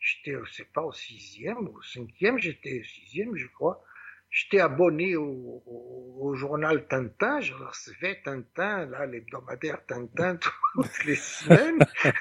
j'étais, 0.00 0.36
c'est 0.52 0.72
pas 0.72 0.82
au 0.82 0.92
sixième, 0.92 1.68
au 1.68 1.82
cinquième, 1.82 2.38
j'étais 2.38 2.80
au 2.80 2.84
sixième, 2.84 3.36
je 3.36 3.46
crois. 3.48 3.84
J'étais 4.30 4.60
abonné 4.60 5.16
au, 5.16 5.62
au, 5.66 6.34
journal 6.34 6.86
Tintin, 6.86 7.40
je 7.40 7.54
recevais 7.54 8.20
Tintin, 8.22 8.84
là, 8.84 9.06
l'hebdomadaire 9.06 9.84
Tintin 9.86 10.36
toutes 10.74 11.04
les 11.06 11.16
semaines. 11.16 11.78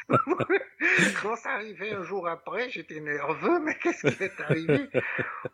Quand 1.21 1.35
ça 1.35 1.51
arrivait 1.55 1.91
un 1.91 2.03
jour 2.03 2.25
après, 2.29 2.69
j'étais 2.69 3.01
nerveux, 3.01 3.59
mais 3.59 3.75
qu'est-ce 3.75 4.07
qui 4.07 4.23
est 4.23 4.39
arrivé? 4.39 4.87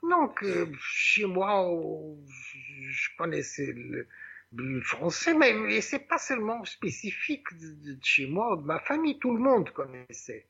Donc, 0.04 0.44
euh, 0.44 0.68
chez 0.80 1.26
moi, 1.26 1.68
je 2.84 3.10
connaissais 3.18 3.74
le, 3.76 4.08
français, 4.84 5.34
mais, 5.34 5.82
c'est 5.82 6.08
pas 6.08 6.18
seulement 6.18 6.64
spécifique 6.66 7.48
de, 7.60 7.98
chez 8.02 8.28
moi, 8.28 8.56
de 8.58 8.64
ma 8.64 8.80
famille, 8.80 9.20
tout 9.20 9.36
le 9.36 9.42
monde 9.42 9.70
connaissait. 9.72 10.48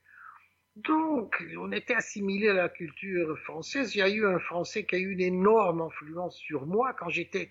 Donc, 0.76 1.44
on 1.60 1.72
était 1.72 1.96
assimilé 1.96 2.50
à 2.50 2.54
la 2.54 2.70
culture 2.70 3.38
française. 3.40 3.96
Il 3.96 4.00
y 4.00 4.02
a 4.02 4.10
eu 4.10 4.26
un 4.26 4.40
français 4.40 4.86
qui 4.86 4.96
a 4.96 4.98
eu 4.98 5.12
une 5.12 5.22
énorme 5.22 5.82
influence 5.82 6.36
sur 6.36 6.66
moi 6.66 6.94
quand 6.94 7.10
j'étais 7.10 7.48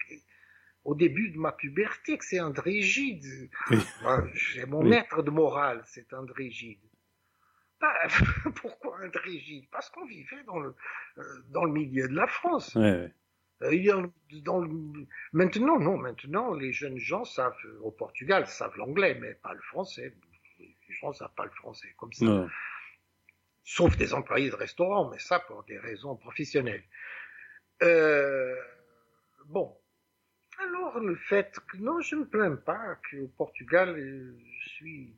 au 0.84 0.94
début 0.96 1.30
de 1.30 1.38
ma 1.38 1.52
puberté, 1.52 2.18
que 2.18 2.24
c'est 2.24 2.40
André 2.40 2.82
Gide. 2.82 3.50
C'est 4.34 4.66
mon 4.66 4.82
maître 4.82 5.22
de 5.22 5.30
morale, 5.30 5.82
c'est 5.86 6.12
André 6.12 6.50
Gide. 6.50 6.80
Bah, 7.80 7.92
pourquoi 8.56 8.98
André 9.04 9.38
Gide? 9.38 9.68
Parce 9.70 9.90
qu'on 9.90 10.06
vivait 10.06 10.42
dans 10.44 10.58
le, 10.58 10.74
euh, 11.18 11.22
dans 11.50 11.64
le 11.64 11.72
milieu 11.72 12.08
de 12.08 12.14
la 12.14 12.26
France. 12.26 12.76
Euh, 12.76 13.08
dans 14.42 14.66
Maintenant, 15.32 15.78
non, 15.78 15.96
maintenant, 15.96 16.54
les 16.54 16.72
jeunes 16.72 16.98
gens 16.98 17.24
savent, 17.24 17.56
au 17.82 17.90
Portugal, 17.90 18.46
savent 18.46 18.76
l'anglais, 18.76 19.16
mais 19.20 19.34
pas 19.34 19.54
le 19.54 19.60
français. 19.60 20.14
Les 20.58 20.76
gens 20.88 21.12
savent 21.12 21.34
pas 21.36 21.44
le 21.44 21.50
français, 21.50 21.94
comme 21.96 22.12
ça. 22.12 22.46
Sauf 23.64 23.96
des 23.96 24.12
employés 24.12 24.50
de 24.50 24.56
restaurant, 24.56 25.08
mais 25.10 25.18
ça 25.18 25.38
pour 25.38 25.62
des 25.64 25.78
raisons 25.78 26.16
professionnelles. 26.16 26.82
Euh, 27.82 28.56
bon. 29.46 29.76
Alors, 30.58 30.98
le 30.98 31.16
fait 31.16 31.58
que, 31.70 31.76
non, 31.78 32.00
je 32.00 32.16
ne 32.16 32.20
me 32.20 32.28
plains 32.28 32.56
pas 32.56 32.96
qu'au 33.10 33.28
Portugal, 33.36 33.96
je 33.96 34.68
suis 34.68 35.16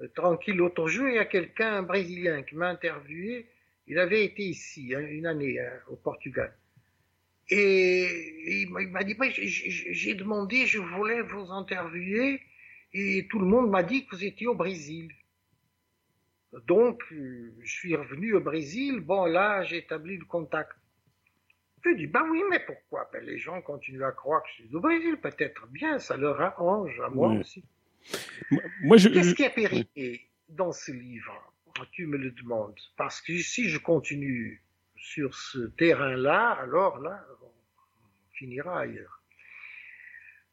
euh, 0.00 0.08
tranquille. 0.08 0.56
L'autre 0.56 0.88
jour, 0.88 1.08
il 1.08 1.14
y 1.14 1.18
a 1.18 1.24
quelqu'un, 1.24 1.76
un 1.76 1.82
Brésilien, 1.82 2.42
qui 2.42 2.56
m'a 2.56 2.68
interviewé. 2.68 3.48
Il 3.86 3.98
avait 3.98 4.24
été 4.24 4.42
ici, 4.42 4.94
hein, 4.94 5.00
une 5.00 5.26
année, 5.26 5.60
hein, 5.60 5.72
au 5.88 5.96
Portugal. 5.96 6.52
Et 7.48 8.62
il 8.62 8.70
m'a 8.70 9.04
dit, 9.04 9.16
j'ai 9.30 10.14
demandé, 10.14 10.66
je 10.66 10.78
voulais 10.78 11.22
vous 11.22 11.50
interviewer, 11.50 12.40
et 12.92 13.26
tout 13.30 13.38
le 13.38 13.46
monde 13.46 13.70
m'a 13.70 13.82
dit 13.82 14.04
que 14.06 14.16
vous 14.16 14.24
étiez 14.24 14.46
au 14.46 14.54
Brésil. 14.54 15.12
Donc, 16.66 17.02
je 17.10 17.70
suis 17.70 17.94
revenu 17.94 18.34
au 18.34 18.40
Brésil, 18.40 19.00
bon 19.00 19.26
là, 19.26 19.62
j'ai 19.62 19.78
établi 19.78 20.16
le 20.16 20.24
contact. 20.24 20.72
Je 21.84 21.90
dis, 21.92 22.06
ben 22.08 22.26
oui, 22.30 22.42
mais 22.50 22.58
pourquoi? 22.60 23.08
Ben, 23.12 23.24
Les 23.24 23.38
gens 23.38 23.62
continuent 23.62 24.02
à 24.02 24.10
croire 24.10 24.42
que 24.42 24.48
je 24.48 24.62
suis 24.64 24.74
au 24.74 24.80
Brésil, 24.80 25.16
peut-être 25.22 25.68
bien, 25.68 26.00
ça 26.00 26.16
leur 26.16 26.40
arrange, 26.40 27.00
à 27.00 27.10
moi 27.10 27.32
aussi. 27.32 27.62
Moi, 28.82 28.96
je, 28.96 29.08
Qu'est-ce 29.08 29.34
qui 29.34 29.44
a 29.44 29.50
périmé 29.50 30.28
dans 30.48 30.72
ce 30.72 30.90
livre? 30.90 31.52
Tu 31.92 32.06
me 32.06 32.16
le 32.16 32.30
demandes. 32.30 32.78
Parce 32.96 33.20
que 33.20 33.36
si 33.38 33.68
je 33.68 33.78
continue 33.78 34.62
sur 34.98 35.34
ce 35.34 35.66
terrain-là, 35.76 36.52
alors 36.52 36.98
là, 36.98 37.24
on 37.42 37.52
finira 38.32 38.80
ailleurs. 38.80 39.22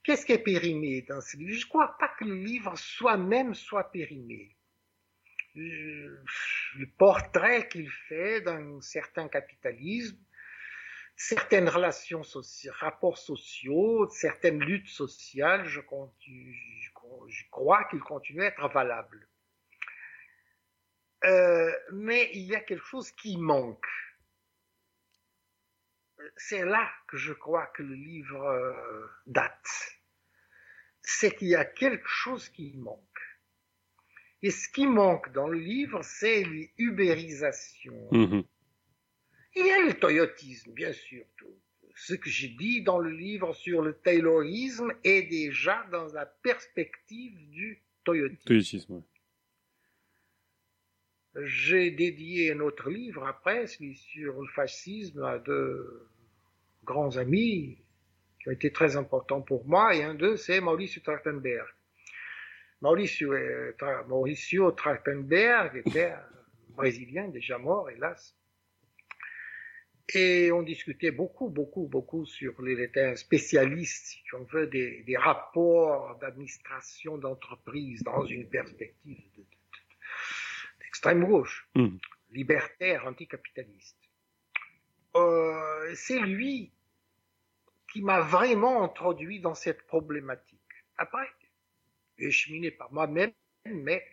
Qu'est-ce 0.04 0.26
qui 0.26 0.34
est 0.34 0.44
périmé 0.44 1.02
dans 1.04 1.22
ce 1.22 1.38
livre? 1.38 1.54
Je 1.54 1.66
ne 1.66 1.70
crois 1.70 1.98
pas 1.98 2.10
que 2.20 2.26
le 2.26 2.36
livre 2.36 2.78
soi-même 2.78 3.54
soit 3.54 3.90
périmé. 3.92 4.56
Le 5.56 6.86
portrait 6.98 7.68
qu'il 7.70 7.90
fait 7.90 8.42
d'un 8.42 8.82
certain 8.82 9.30
capitalisme, 9.30 10.18
certaines 11.16 11.70
relations 11.70 12.22
rapports 12.80 13.18
sociaux, 13.18 14.10
certaines 14.10 14.60
luttes 14.60 14.90
sociales, 14.90 15.66
je, 15.66 15.80
je 15.80 17.44
crois 17.52 17.84
qu'il 17.86 18.00
continue 18.00 18.42
à 18.42 18.48
être 18.48 18.68
valable. 18.70 19.28
Euh, 21.26 21.72
mais 21.94 22.30
il 22.34 22.42
y 22.42 22.56
a 22.56 22.60
quelque 22.60 22.84
chose 22.84 23.12
qui 23.12 23.38
manque 23.38 23.86
c'est 26.38 26.66
là 26.66 26.90
que 27.08 27.18
je 27.18 27.34
crois 27.34 27.68
que 27.68 27.84
le 27.84 27.96
livre 27.96 28.42
euh, 28.42 29.06
date. 29.28 30.00
C'est 31.02 31.36
qu'il 31.36 31.50
y 31.50 31.56
a 31.56 31.66
quelque 31.66 32.08
chose 32.08 32.50
qui 32.50 32.74
manque. 32.78 33.00
Et 34.42 34.52
ce 34.52 34.68
qui 34.70 34.88
manque 34.88 35.32
dans 35.34 35.48
le 35.48 35.58
livre, 35.58 36.02
c'est 36.04 36.44
l'ubérisation. 36.78 37.94
Mm-hmm. 38.12 38.46
Il 39.56 39.66
y 39.66 39.72
a 39.72 39.86
le 39.86 39.94
toyotisme, 39.94 40.74
bien 40.74 40.92
sûr. 40.94 41.26
Ce 41.96 42.14
que 42.14 42.30
j'ai 42.30 42.50
dit 42.50 42.82
dans 42.82 43.00
le 43.00 43.12
livre 43.12 43.54
sur 43.54 43.82
le 43.82 43.94
taylorisme 43.94 44.92
est 45.04 45.24
déjà 45.24 45.86
dans 45.92 46.08
la 46.14 46.26
perspective 46.26 47.38
du 47.50 47.84
toyotisme. 48.04 49.04
J'ai 51.36 51.92
dédié 51.92 52.52
un 52.52 52.60
autre 52.60 52.90
livre 52.90 53.26
après, 53.26 53.68
celui 53.68 53.96
sur 53.96 54.42
le 54.42 54.48
fascisme, 54.48 55.24
à 55.24 55.40
deux 55.40 56.08
grands 56.84 57.18
amis 57.18 57.84
qui 58.40 58.50
ont 58.50 58.52
été 58.52 58.72
très 58.72 58.98
importants 58.98 59.42
pour 59.42 59.66
moi, 59.66 59.96
et 59.96 60.04
un 60.04 60.16
d'eux, 60.16 60.38
c'est 60.38 60.60
Mauricio 60.60 61.02
Trachtenberg. 61.02 61.68
Mauricio, 62.82 63.34
Mauricio 64.08 64.72
Trachtenberg 64.72 65.78
était 65.86 66.14
brésilien, 66.70 67.30
déjà 67.30 67.58
mort, 67.58 67.90
hélas. 67.90 68.36
Et 70.14 70.52
on 70.52 70.64
discutait 70.64 71.12
beaucoup, 71.12 71.50
beaucoup, 71.50 71.88
beaucoup 71.88 72.26
sur 72.26 72.62
les 72.62 72.84
était 72.84 73.06
un 73.06 73.16
spécialiste, 73.16 74.08
si 74.08 74.36
on 74.36 74.44
veut, 74.44 74.68
des, 74.68 75.16
rapports 75.18 76.18
d'administration 76.20 77.18
d'entreprise 77.18 78.04
dans 78.04 78.26
une 78.26 78.50
perspective 78.50 79.46
d'extrême 80.82 81.26
gauche, 81.26 81.70
mmh. 81.76 81.88
libertaire, 82.32 83.08
anticapitaliste. 83.08 84.03
Euh, 85.16 85.94
c'est 85.96 86.20
lui 86.20 86.72
qui 87.92 88.02
m'a 88.02 88.22
vraiment 88.22 88.84
introduit 88.84 89.40
dans 89.40 89.54
cette 89.54 89.86
problématique. 89.86 90.60
Après, 90.98 91.28
j'ai 92.18 92.32
cheminé 92.32 92.72
par 92.72 92.92
moi-même, 92.92 93.32
mais 93.66 94.04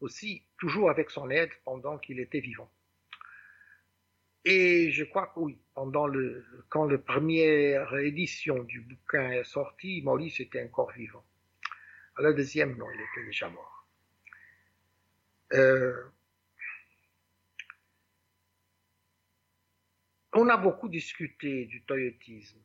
aussi 0.00 0.44
toujours 0.58 0.90
avec 0.90 1.10
son 1.10 1.28
aide 1.30 1.50
pendant 1.64 1.98
qu'il 1.98 2.20
était 2.20 2.40
vivant. 2.40 2.70
Et 4.44 4.90
je 4.90 5.04
crois 5.04 5.26
que 5.26 5.40
oui, 5.40 5.58
pendant 5.74 6.06
le, 6.06 6.46
quand 6.70 6.86
la 6.86 6.96
première 6.96 7.94
édition 7.98 8.62
du 8.64 8.80
bouquin 8.80 9.30
est 9.32 9.44
sortie, 9.44 10.00
Maurice 10.02 10.40
était 10.40 10.62
encore 10.62 10.92
vivant. 10.92 11.24
À 12.16 12.22
la 12.22 12.32
deuxième, 12.32 12.76
non, 12.76 12.86
il 12.90 13.00
était 13.00 13.26
déjà 13.26 13.50
mort. 13.50 13.86
Euh, 15.52 16.04
on 20.32 20.48
a 20.48 20.56
beaucoup 20.56 20.88
discuté 20.88 21.66
du 21.66 21.82
toyotisme. 21.82 22.58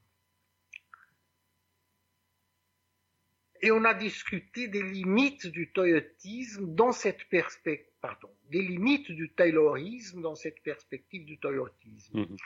Et 3.62 3.72
on 3.72 3.84
a 3.86 3.94
discuté 3.94 4.68
des 4.68 4.84
limites 4.84 5.48
du 5.48 5.72
toyotisme 5.72 6.76
dans 6.76 6.92
cette 6.92 7.28
perspective, 7.30 7.90
pardon, 8.02 8.30
des 8.52 8.62
limites 8.62 9.12
du 9.12 9.32
taylorisme 9.34 10.22
dans 10.22 10.36
cette 10.36 10.62
perspective 10.62 11.26
du 11.26 11.40
toyotisme. 11.40 12.20
Mhm. 12.20 12.38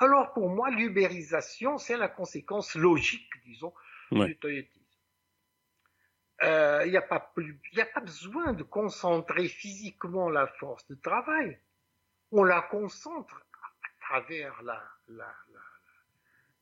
Alors 0.00 0.32
pour 0.34 0.50
moi, 0.50 0.70
l'ubérisation, 0.70 1.78
c'est 1.78 1.96
la 1.96 2.08
conséquence 2.08 2.74
logique, 2.74 3.30
disons, 3.44 3.72
Ouais. 4.10 4.26
du 4.26 4.36
toyotisme. 4.36 4.82
Euh, 6.42 6.82
Il 6.84 6.90
n'y 6.90 6.98
a, 6.98 7.02
pas 7.02 7.20
plus- 7.34 7.58
il 7.72 7.78
y 7.78 7.80
a 7.80 7.86
pas 7.86 8.00
besoin 8.00 8.52
de 8.52 8.62
concentrer 8.62 9.48
physiquement 9.48 10.28
la 10.28 10.46
force 10.46 10.86
de 10.88 10.94
travail. 10.96 11.58
On 12.30 12.44
la 12.44 12.60
concentre 12.60 13.45
travers 14.08 14.62
la, 14.62 14.82
la, 15.08 15.34
la- 15.52 15.58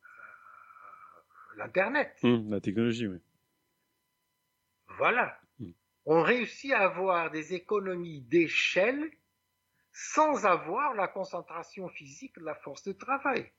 euh, 0.02 1.56
l'Internet. 1.56 2.16
Hum, 2.22 2.50
la 2.50 2.60
technologie, 2.60 3.06
oui. 3.06 3.18
Voilà. 4.98 5.38
Mm. 5.58 5.70
On 6.06 6.22
réussit 6.22 6.72
à 6.72 6.80
avoir 6.84 7.30
des 7.30 7.54
économies 7.54 8.22
d'échelle 8.22 9.10
sans 9.92 10.44
avoir 10.44 10.94
la 10.94 11.08
concentration 11.08 11.88
physique 11.88 12.36
de 12.38 12.44
la 12.44 12.54
force 12.56 12.82
de 12.84 12.92
travail. 12.92 13.52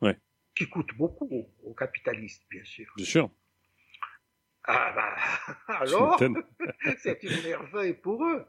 Ouais. 0.00 0.18
Qui 0.54 0.68
coûte 0.68 0.94
beaucoup 0.96 1.28
aux, 1.30 1.50
aux 1.64 1.74
capitalistes, 1.74 2.44
bien 2.50 2.64
sûr. 2.64 2.92
Bien 2.96 3.04
sûr. 3.04 3.30
Ah 4.64 4.92
bah, 4.94 5.16
alors, 5.80 6.18
c'est 7.02 7.22
une 7.24 7.42
merveille 7.42 7.94
pour 7.94 8.24
eux. 8.24 8.46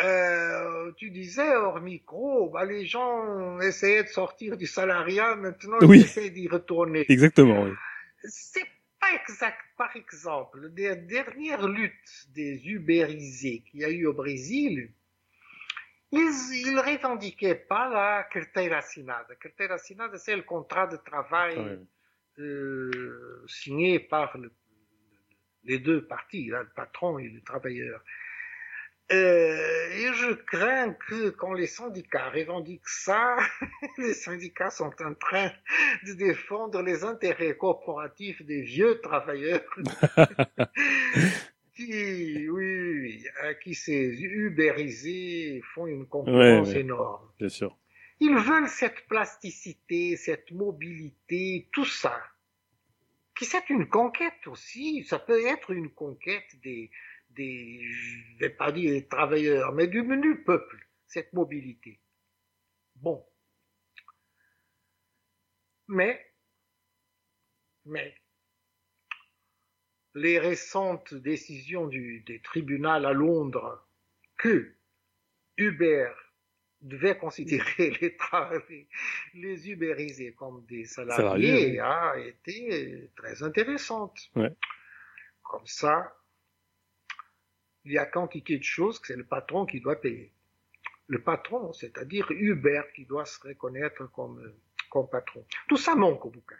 Euh, 0.00 0.92
tu 0.98 1.10
disais 1.10 1.56
hors 1.56 1.80
micro, 1.80 2.50
bah, 2.50 2.64
les 2.66 2.84
gens 2.84 3.58
essayaient 3.60 4.04
de 4.04 4.08
sortir 4.08 4.56
du 4.58 4.66
salariat, 4.66 5.36
maintenant 5.36 5.78
Oui. 5.82 6.00
ils 6.00 6.04
essaient 6.04 6.30
d'y 6.30 6.48
retourner. 6.48 7.06
Exactement, 7.10 7.62
oui. 7.62 7.72
C'est 8.24 8.66
pas 9.00 9.14
exact. 9.14 9.58
Par 9.78 9.94
exemple, 9.96 10.70
les 10.76 10.96
dernières 10.96 11.66
luttes 11.66 12.26
des 12.34 12.60
ubérisés 12.68 13.60
qu'il 13.70 13.80
y 13.80 13.84
a 13.84 13.90
eu 13.90 14.06
au 14.06 14.12
Brésil, 14.12 14.90
ils, 16.12 16.18
ils 16.52 16.78
revendiquaient 16.78 17.54
pas 17.54 17.88
la 17.88 18.24
carteira 18.24 18.78
assinada. 18.78 19.34
Carteira 19.40 19.74
assinada, 19.74 20.18
c'est 20.18 20.36
le 20.36 20.42
contrat 20.42 20.86
de 20.88 20.96
travail 20.98 21.78
euh, 22.38 23.44
signé 23.48 23.98
par 23.98 24.36
le- 24.36 24.52
les 25.64 25.78
deux 25.78 26.06
parties, 26.06 26.48
là, 26.48 26.62
le 26.62 26.68
patron 26.68 27.18
et 27.18 27.28
le 27.28 27.40
travailleur. 27.40 28.02
Euh, 29.12 29.88
et 29.92 30.12
je 30.14 30.32
crains 30.32 30.92
que 31.08 31.30
quand 31.30 31.52
les 31.52 31.68
syndicats 31.68 32.28
revendiquent 32.30 32.88
ça, 32.88 33.36
les 33.98 34.14
syndicats 34.14 34.70
sont 34.70 34.90
en 35.00 35.14
train 35.14 35.52
de 36.04 36.12
défendre 36.14 36.82
les 36.82 37.04
intérêts 37.04 37.56
corporatifs 37.56 38.42
des 38.42 38.62
vieux 38.62 39.00
travailleurs 39.00 39.62
qui, 41.76 42.48
oui, 42.48 43.24
à 43.42 43.54
qui 43.54 43.74
ces 43.74 44.20
ubérisés 44.22 45.62
font 45.74 45.86
une 45.86 46.06
concurrence 46.06 46.68
Ouais, 46.68 46.74
ouais. 46.74 46.80
énorme. 46.80 47.30
Bien 47.38 47.48
sûr. 47.48 47.76
Ils 48.18 48.34
veulent 48.36 48.68
cette 48.68 49.06
plasticité, 49.08 50.16
cette 50.16 50.50
mobilité, 50.50 51.68
tout 51.72 51.84
ça. 51.84 52.18
Qui 53.38 53.44
c'est 53.44 53.68
une 53.68 53.86
conquête 53.88 54.46
aussi. 54.46 55.04
Ça 55.04 55.18
peut 55.18 55.46
être 55.46 55.70
une 55.70 55.90
conquête 55.90 56.56
des, 56.64 56.90
des, 57.36 57.80
je 57.82 58.38
vais 58.38 58.50
pas 58.50 58.72
dire 58.72 58.90
des 58.90 59.06
travailleurs, 59.06 59.72
mais 59.72 59.86
du 59.86 60.02
menu 60.02 60.42
peuple, 60.42 60.88
cette 61.06 61.32
mobilité. 61.32 62.00
Bon. 62.96 63.24
Mais, 65.88 66.34
mais, 67.84 68.16
les 70.14 70.38
récentes 70.38 71.14
décisions 71.14 71.86
du, 71.86 72.20
des 72.22 72.40
tribunaux 72.40 72.88
à 72.88 73.12
Londres 73.12 73.86
que 74.38 74.74
Uber 75.58 76.10
devait 76.80 77.16
considérer 77.18 77.90
les, 78.00 78.16
les, 78.68 78.88
les 79.34 79.70
ubérisés 79.70 80.32
comme 80.34 80.64
des 80.66 80.84
salariés, 80.84 81.16
Salariés, 81.16 81.70
oui. 81.72 81.78
a 81.78 82.18
été 82.18 83.10
très 83.16 83.42
intéressante. 83.42 84.18
Ouais. 84.34 84.50
Comme 85.42 85.66
ça, 85.66 86.16
il 87.86 87.92
y 87.92 87.98
a 87.98 88.06
quantité 88.06 88.58
de 88.58 88.64
choses 88.64 88.98
que 88.98 89.06
c'est 89.08 89.16
le 89.16 89.24
patron 89.26 89.64
qui 89.66 89.80
doit 89.80 90.00
payer. 90.00 90.32
Le 91.08 91.22
patron, 91.22 91.72
c'est-à-dire 91.72 92.26
Uber, 92.30 92.82
qui 92.94 93.06
doit 93.06 93.24
se 93.24 93.38
reconnaître 93.40 94.06
comme, 94.10 94.42
comme 94.90 95.08
patron. 95.08 95.46
Tout 95.68 95.76
ça 95.76 95.94
manque 95.94 96.24
au 96.26 96.30
bouquin. 96.30 96.56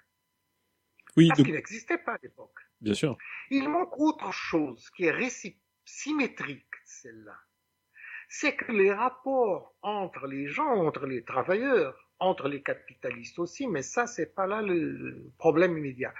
Oui, 1.17 1.29
Parce 1.29 1.43
qu'il 1.43 1.53
n'existait 1.53 1.99
pas 1.99 2.15
à 2.15 2.19
l'époque. 2.23 2.59
bien 2.81 2.95
sûr. 2.95 3.17
Il 3.51 3.69
manque 3.69 3.99
autre 3.99 4.33
chose 4.33 4.89
qui 4.91 5.05
est 5.05 5.13
réci- 5.13 5.57
symétrique, 5.85 6.75
celle-là. 6.85 7.37
C'est 8.29 8.55
que 8.57 8.71
les 8.73 8.93
rapports 8.93 9.75
entre 9.83 10.27
les 10.27 10.47
gens, 10.49 10.69
entre 10.87 11.07
les 11.07 11.25
travailleurs, 11.25 11.97
entre 12.19 12.49
les 12.49 12.63
capitalistes 12.63 13.39
aussi, 13.39 13.67
mais 13.67 13.83
ça, 13.83 14.07
c'est 14.07 14.35
pas 14.35 14.47
là 14.47 14.63
le 14.63 15.31
problème 15.39 15.77
immédiat. 15.79 16.13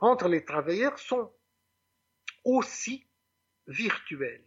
Entre 0.00 0.28
les 0.28 0.44
travailleurs 0.44 0.98
sont 0.98 1.32
aussi 2.44 3.06
virtuels. 3.66 4.44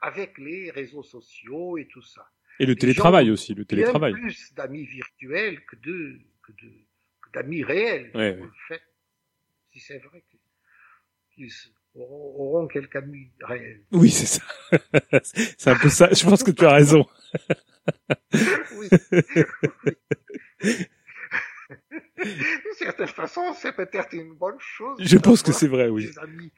Avec 0.00 0.38
les 0.38 0.70
réseaux 0.70 1.02
sociaux 1.02 1.76
et 1.78 1.86
tout 1.88 2.02
ça. 2.02 2.26
Et 2.60 2.66
le 2.66 2.72
Les 2.72 2.78
télétravail 2.78 3.30
aussi, 3.30 3.54
le 3.54 3.64
Il 3.70 3.78
y 3.78 3.84
a 3.84 3.92
télétravail. 3.92 4.12
plus 4.12 4.54
d'amis 4.54 4.84
virtuels 4.86 5.64
que 5.66 5.76
de, 5.76 6.20
que 6.42 6.52
de, 6.52 6.70
que 7.22 7.30
d'amis 7.34 7.62
réels. 7.64 8.10
Ouais, 8.14 8.36
en 8.38 8.42
ouais. 8.42 8.50
fait. 8.68 8.82
Si 9.72 9.80
c'est 9.80 9.98
vrai 9.98 10.24
qu'ils 11.34 11.50
auront, 11.94 12.34
auront 12.36 12.66
quelques 12.68 12.96
amis 12.96 13.30
réels. 13.40 13.82
Oui, 13.92 14.10
c'est 14.10 14.26
ça. 14.26 14.42
c'est 15.22 15.70
un 15.70 15.78
peu 15.78 15.88
ça. 15.88 16.08
Je 16.12 16.24
pense 16.24 16.42
que 16.42 16.50
tu 16.50 16.64
as 16.64 16.72
raison. 16.72 17.06
Oui. 18.76 18.88
D'une 22.18 22.74
certaine 22.76 23.06
façon, 23.08 23.54
c'est 23.54 23.72
peut-être 23.72 24.12
une 24.14 24.34
bonne 24.34 24.58
chose. 24.58 24.98
Je 25.00 25.16
pense 25.18 25.42
que 25.42 25.52
c'est 25.52 25.68
vrai, 25.68 25.88
oui. 25.88 26.10
Amis, 26.20 26.52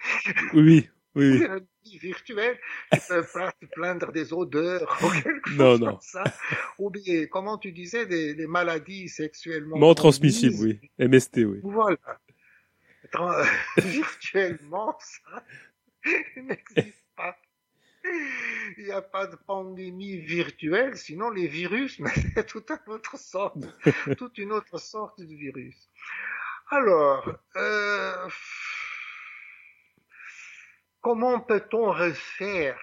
Oui, 0.54 0.88
oui, 1.14 1.44
virtuels 2.00 2.58
qui 2.92 3.00
peuvent 3.08 3.32
pas 3.34 3.52
se 3.60 3.66
plaindre 3.66 4.12
des 4.12 4.32
odeurs 4.32 4.98
ou 5.02 5.10
quelque 5.10 5.48
chose 5.50 5.58
Non, 5.58 5.78
non. 5.78 5.86
comme 5.92 6.00
ça. 6.00 6.24
Ou 6.78 6.90
bien, 6.90 7.26
comment 7.26 7.58
tu 7.58 7.72
disais, 7.72 8.06
des, 8.06 8.34
des 8.34 8.46
maladies 8.46 9.08
sexuellement 9.08 9.78
Non 9.78 9.94
transmissible, 9.94 10.54
transmises. 10.54 10.80
oui. 10.98 11.06
MST, 11.06 11.36
oui. 11.44 11.60
Voilà. 11.62 11.98
Virtuellement, 13.78 14.96
ça 15.00 15.44
n'existe 16.36 17.04
pas. 17.16 17.36
Il 18.78 18.84
n'y 18.84 18.92
a 18.92 19.02
pas 19.02 19.26
de 19.26 19.36
pandémie 19.36 20.16
virtuelle, 20.18 20.96
sinon 20.96 21.28
les 21.30 21.46
virus, 21.48 21.98
mais 21.98 22.10
c'est 22.34 22.46
toute 22.46 22.70
une 22.70 22.92
autre 22.94 23.18
sorte, 23.18 23.58
toute 24.16 24.38
une 24.38 24.52
autre 24.52 24.78
sorte 24.78 25.20
de 25.20 25.34
virus. 25.34 25.90
Alors, 26.70 27.36
euh, 27.56 28.28
comment 31.00 31.40
peut-on 31.40 31.92
refaire 31.92 32.78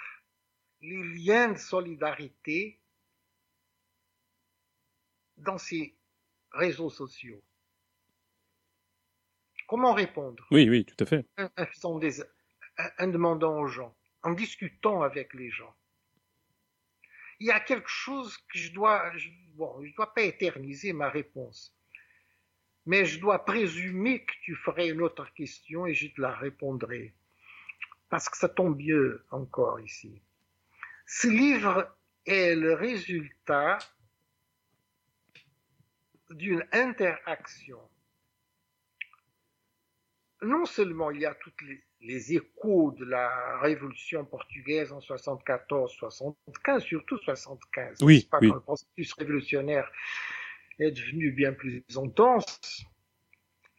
les 0.82 1.03
liens 1.17 1.53
de 1.53 1.58
solidarité 1.58 2.80
dans 5.38 5.58
ces 5.58 5.95
réseaux 6.51 6.89
sociaux? 6.89 7.43
Comment 9.67 9.93
répondre? 9.93 10.45
Oui, 10.51 10.69
oui, 10.69 10.86
tout 10.86 11.03
à 11.03 11.06
fait. 11.06 11.25
en 12.99 13.08
demandant 13.08 13.60
aux 13.60 13.67
gens, 13.67 13.95
en 14.23 14.32
discutant 14.32 15.01
avec 15.01 15.34
les 15.34 15.49
gens. 15.49 15.75
Il 17.39 17.47
y 17.47 17.51
a 17.51 17.60
quelque 17.60 17.89
chose 17.89 18.38
que 18.38 18.58
je 18.58 18.71
dois, 18.71 19.12
je, 19.15 19.30
bon, 19.56 19.84
je 19.84 19.93
dois 19.95 20.13
pas 20.13 20.23
éterniser 20.23 20.93
ma 20.93 21.10
réponse, 21.10 21.75
mais 22.86 23.06
je 23.06 23.19
dois 23.19 23.45
présumer 23.45 24.23
que 24.23 24.34
tu 24.41 24.56
ferais 24.56 24.89
une 24.89 25.01
autre 25.01 25.32
question 25.34 25.86
et 25.86 25.93
je 25.93 26.08
te 26.08 26.21
la 26.21 26.34
répondrai. 26.34 27.13
Parce 28.10 28.30
que 28.30 28.38
ça 28.38 28.50
tombe 28.50 28.78
mieux 28.78 29.26
encore 29.32 29.80
ici. 29.82 30.22
Ce 31.06 31.28
livre 31.28 31.96
est 32.26 32.56
le 32.56 32.74
résultat 32.74 33.78
d'une 36.30 36.65
interaction 36.72 37.80
non 40.41 40.65
seulement 40.65 41.12
il 41.12 41.22
y 41.22 41.26
a 41.26 41.34
toutes 41.36 41.62
les, 41.63 41.84
les 42.02 42.34
échos 42.34 42.91
de 42.91 43.06
la 43.06 43.60
révolution 43.60 44.26
portugaise 44.26 44.91
en 44.91 45.00
74-75, 45.00 46.80
surtout 46.80 47.17
75, 47.17 47.98
Oui, 48.02 48.28
pas, 48.30 48.39
oui. 48.41 48.50
quand 48.50 48.56
le 48.56 48.62
processus 48.62 49.13
révolutionnaire 49.13 49.89
est 50.80 50.91
devenu 50.91 51.32
bien 51.32 51.54
plus 51.54 51.84
intense, 51.96 52.86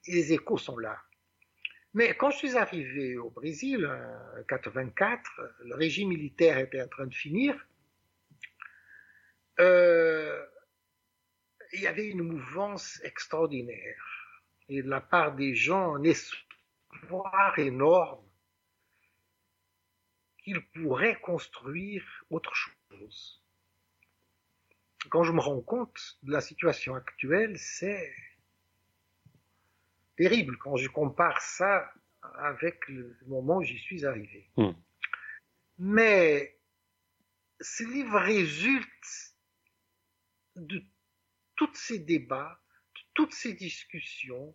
les 0.07 0.33
échos 0.33 0.59
sont 0.59 0.79
là. 0.79 0.99
Mais 1.94 2.14
quand 2.14 2.31
je 2.31 2.37
suis 2.37 2.57
arrivé 2.57 3.16
au 3.16 3.31
Brésil, 3.31 3.87
en 3.87 4.42
84, 4.44 5.31
le 5.64 5.74
régime 5.74 6.11
militaire 6.11 6.59
était 6.59 6.83
en 6.83 6.88
train 6.88 7.07
de 7.07 7.14
finir, 7.14 7.66
euh, 9.61 10.46
il 11.72 11.81
y 11.81 11.87
avait 11.87 12.09
une 12.09 12.22
mouvance 12.22 13.01
extraordinaire 13.05 14.42
et 14.68 14.83
de 14.83 14.88
la 14.88 15.01
part 15.01 15.35
des 15.35 15.55
gens 15.55 15.94
un 15.94 16.05
espoir 16.05 17.59
énorme 17.59 18.24
qu'il 20.44 20.64
pourrait 20.66 21.18
construire 21.20 22.05
autre 22.31 22.55
chose. 22.55 23.42
Quand 25.11 25.24
je 25.24 25.33
me 25.33 25.40
rends 25.40 25.61
compte 25.61 26.18
de 26.22 26.33
la 26.33 26.40
situation 26.40 26.94
actuelle, 26.94 27.59
c'est 27.59 28.14
terrible 30.19 30.59
quand 30.59 30.77
je 30.77 30.89
compare 30.89 31.41
ça 31.41 31.91
avec 32.41 32.87
le 32.89 33.17
moment 33.27 33.59
où 33.59 33.63
j'y 33.63 33.79
suis 33.79 34.05
arrivé. 34.05 34.51
Hmm. 34.57 34.73
Mais 35.79 36.59
ce 37.61 37.85
livre 37.85 38.19
résulte 38.19 39.09
de 40.57 40.83
tous 41.55 41.71
ces 41.75 42.01
débats, 42.01 42.61
de 42.97 43.01
toutes 43.15 43.33
ces 43.33 43.55
discussions, 43.55 44.55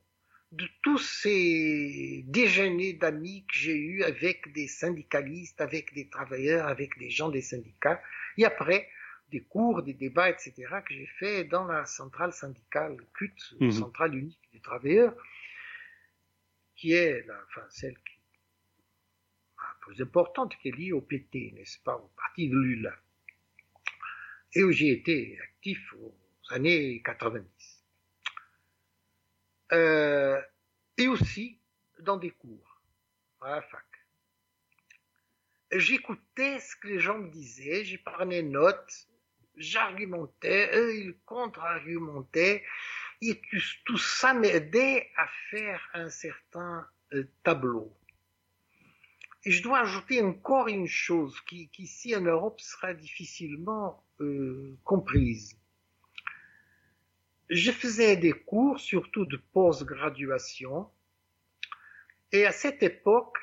de 0.52 0.68
tous 0.84 1.00
ces 1.00 2.24
déjeuners 2.28 2.94
d'amis 2.94 3.46
que 3.48 3.56
j'ai 3.56 3.78
eus 3.78 4.04
avec 4.04 4.52
des 4.52 4.68
syndicalistes, 4.68 5.62
avec 5.62 5.94
des 5.94 6.10
travailleurs, 6.10 6.68
avec 6.68 6.98
des 7.00 7.10
gens 7.10 7.30
des 7.30 7.42
syndicats, 7.42 8.02
et 8.38 8.46
après 8.46 8.90
des 9.30 9.42
cours, 9.42 9.82
des 9.82 9.94
débats, 9.94 10.30
etc., 10.30 10.54
que 10.88 10.94
j'ai 10.94 11.08
fait 11.18 11.46
dans 11.46 11.66
la 11.66 11.86
centrale 11.86 12.34
syndicale 12.34 12.98
CUT, 13.14 13.34
Mhm. 13.62 13.72
centrale 13.72 14.14
unique 14.16 14.42
des 14.52 14.60
travailleurs, 14.60 15.16
qui 16.84 16.92
est 16.92 17.26
la, 17.28 17.42
enfin, 17.48 17.66
celle 17.70 17.96
qui 17.96 18.20
la 19.58 19.76
plus 19.80 20.02
importante, 20.02 20.54
qui 20.58 20.68
est 20.68 20.76
liée 20.76 20.92
au 20.92 21.00
PT, 21.00 21.54
n'est-ce 21.54 21.80
pas, 21.80 21.96
au 21.96 22.10
parti 22.10 22.50
de 22.50 22.58
Lula, 22.58 22.94
et 24.54 24.66
où 24.66 24.72
j'ai 24.74 24.92
été 24.92 25.40
actif 25.40 25.80
aux 25.94 26.14
années 26.50 27.02
90. 27.06 27.48
Euh, 29.72 30.42
et 30.98 31.08
aussi 31.08 31.58
dans 32.00 32.18
des 32.18 32.32
cours 32.32 32.82
à 33.40 33.52
la 33.52 33.62
fac. 33.62 33.86
J'écoutais 35.72 36.60
ce 36.60 36.76
que 36.76 36.90
les 36.90 37.00
gens 37.00 37.18
me 37.18 37.30
disaient, 37.30 37.86
j'y 37.86 37.98
prenais 37.98 38.42
note, 38.42 39.08
j'argumentais, 39.56 40.70
eux 40.76 40.98
ils 40.98 41.18
contre-argumentaient, 41.26 42.66
et 43.30 43.42
tout, 43.86 43.98
ça 43.98 44.34
m'aidait 44.34 45.10
à 45.16 45.28
faire 45.50 45.82
un 45.94 46.10
certain 46.10 46.88
euh, 47.14 47.28
tableau. 47.44 47.96
Et 49.46 49.52
je 49.52 49.62
dois 49.62 49.80
ajouter 49.80 50.22
encore 50.22 50.68
une 50.68 50.88
chose 50.88 51.40
qui, 51.42 51.70
qui 51.70 51.84
ici 51.84 52.16
en 52.16 52.22
Europe 52.22 52.62
sera 52.62 52.94
difficilement 52.94 54.04
euh, 54.22 54.78
comprise. 54.84 55.58
Je 57.50 57.72
faisais 57.72 58.16
des 58.16 58.32
cours, 58.32 58.80
surtout 58.80 59.26
de 59.26 59.38
post-graduation, 59.38 60.90
et 62.32 62.46
à 62.46 62.52
cette 62.52 62.82
époque, 62.82 63.38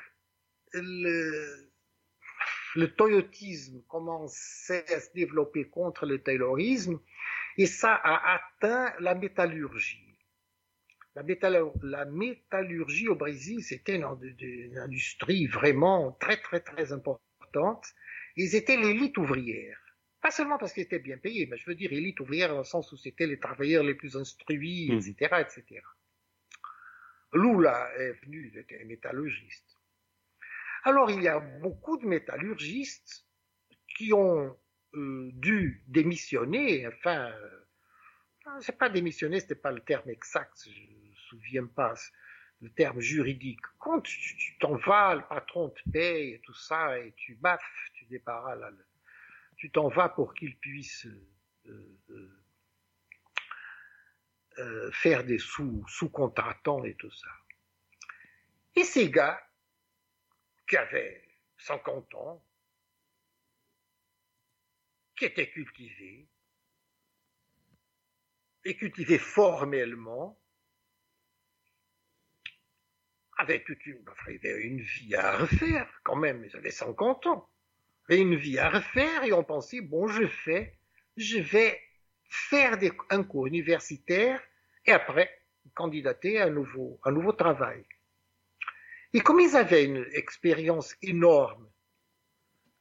le, 0.73 1.71
le 2.75 2.93
toyotisme 2.93 3.81
commençait 3.87 4.91
à 4.93 4.99
se 4.99 5.13
développer 5.13 5.69
contre 5.69 6.05
le 6.05 6.21
taylorisme, 6.21 6.99
et 7.57 7.65
ça 7.65 7.93
a 7.93 8.35
atteint 8.35 8.93
la 8.99 9.15
métallurgie. 9.15 10.17
La, 11.15 11.23
métallur- 11.23 11.73
la 11.83 12.05
métallurgie 12.05 13.09
au 13.09 13.15
Brésil, 13.15 13.63
c'était 13.63 13.95
une, 13.95 14.05
une 14.39 14.77
industrie 14.77 15.47
vraiment 15.47 16.13
très 16.13 16.37
très 16.37 16.61
très 16.61 16.93
importante. 16.93 17.85
Ils 18.37 18.55
étaient 18.55 18.77
l'élite 18.77 19.17
ouvrière. 19.17 19.77
Pas 20.21 20.31
seulement 20.31 20.57
parce 20.57 20.71
qu'ils 20.73 20.83
étaient 20.83 20.99
bien 20.99 21.17
payés, 21.17 21.47
mais 21.47 21.57
je 21.57 21.65
veux 21.65 21.75
dire 21.75 21.91
élite 21.91 22.19
ouvrière 22.19 22.49
dans 22.49 22.59
le 22.59 22.63
sens 22.63 22.91
où 22.91 22.97
c'était 22.97 23.27
les 23.27 23.39
travailleurs 23.39 23.83
les 23.83 23.95
plus 23.95 24.15
instruits, 24.15 24.91
etc., 24.93 25.15
etc. 25.41 25.81
Lula 27.33 27.91
est 27.97 28.13
venu, 28.23 28.51
il 28.53 28.59
était 28.59 28.83
métallurgiste. 28.85 29.79
Alors 30.83 31.09
il 31.11 31.23
y 31.23 31.27
a 31.27 31.39
beaucoup 31.39 31.97
de 31.97 32.05
métallurgistes 32.05 33.25
qui 33.97 34.13
ont 34.13 34.57
dû 34.93 35.83
démissionner, 35.87 36.87
enfin, 36.87 37.31
euh, 37.31 38.59
c'est 38.59 38.77
pas 38.77 38.89
démissionner, 38.89 39.39
c'était 39.39 39.55
pas 39.55 39.71
le 39.71 39.81
terme 39.81 40.09
exact, 40.09 40.53
je 40.65 40.69
me 40.69 41.15
souviens 41.29 41.65
pas 41.65 41.93
le 42.61 42.69
terme 42.69 42.99
juridique. 42.99 43.61
Quand 43.79 44.01
tu 44.01 44.57
t'en 44.59 44.75
vas, 44.75 45.15
le 45.15 45.21
patron 45.27 45.69
te 45.69 45.89
paye 45.89 46.33
et 46.33 46.41
tout 46.41 46.53
ça, 46.53 46.99
et 46.99 47.13
tu 47.15 47.35
baffes, 47.35 47.89
tu 47.93 48.05
débarras 48.05 48.55
là, 48.55 48.71
tu 49.57 49.71
t'en 49.71 49.89
vas 49.89 50.09
pour 50.09 50.33
qu'il 50.33 50.57
puisse 50.57 51.05
euh, 51.67 51.99
euh, 52.09 52.41
euh, 54.59 54.91
faire 54.91 55.23
des 55.23 55.39
sous, 55.39 55.85
sous-contratants 55.87 56.83
et 56.83 56.95
tout 56.95 57.11
ça. 57.11 57.29
Et 58.75 58.83
ces 58.83 59.09
gars, 59.09 59.41
qui 60.67 60.77
avaient 60.77 61.27
50 61.57 62.15
ans, 62.15 62.43
qui 65.21 65.25
étaient 65.25 65.51
cultivés, 65.51 66.27
et 68.65 68.75
cultivés 68.75 69.19
formellement, 69.19 70.41
avaient 73.37 73.63
toute 73.63 73.85
une, 73.85 74.03
une 74.43 74.81
vie 74.81 75.13
à 75.13 75.37
refaire 75.37 75.87
quand 76.01 76.15
même, 76.15 76.43
ils 76.43 76.55
avaient 76.55 76.71
50 76.71 77.27
ans, 77.27 77.47
et 78.09 78.17
une 78.17 78.35
vie 78.35 78.57
à 78.57 78.71
refaire, 78.71 79.23
et 79.23 79.31
on 79.31 79.43
pensait, 79.43 79.81
bon, 79.81 80.07
je 80.07 80.25
fais, 80.25 80.79
je 81.17 81.37
vais 81.37 81.79
faire 82.27 82.79
un 83.11 83.23
cours 83.23 83.45
universitaire, 83.45 84.41
et 84.87 84.91
après, 84.91 85.39
candidater 85.75 86.41
à 86.41 86.45
un 86.45 86.49
nouveau 86.49 87.33
travail. 87.33 87.85
Et 89.13 89.19
comme 89.19 89.39
ils 89.39 89.55
avaient 89.55 89.85
une 89.85 90.03
expérience 90.13 90.95
énorme 91.03 91.69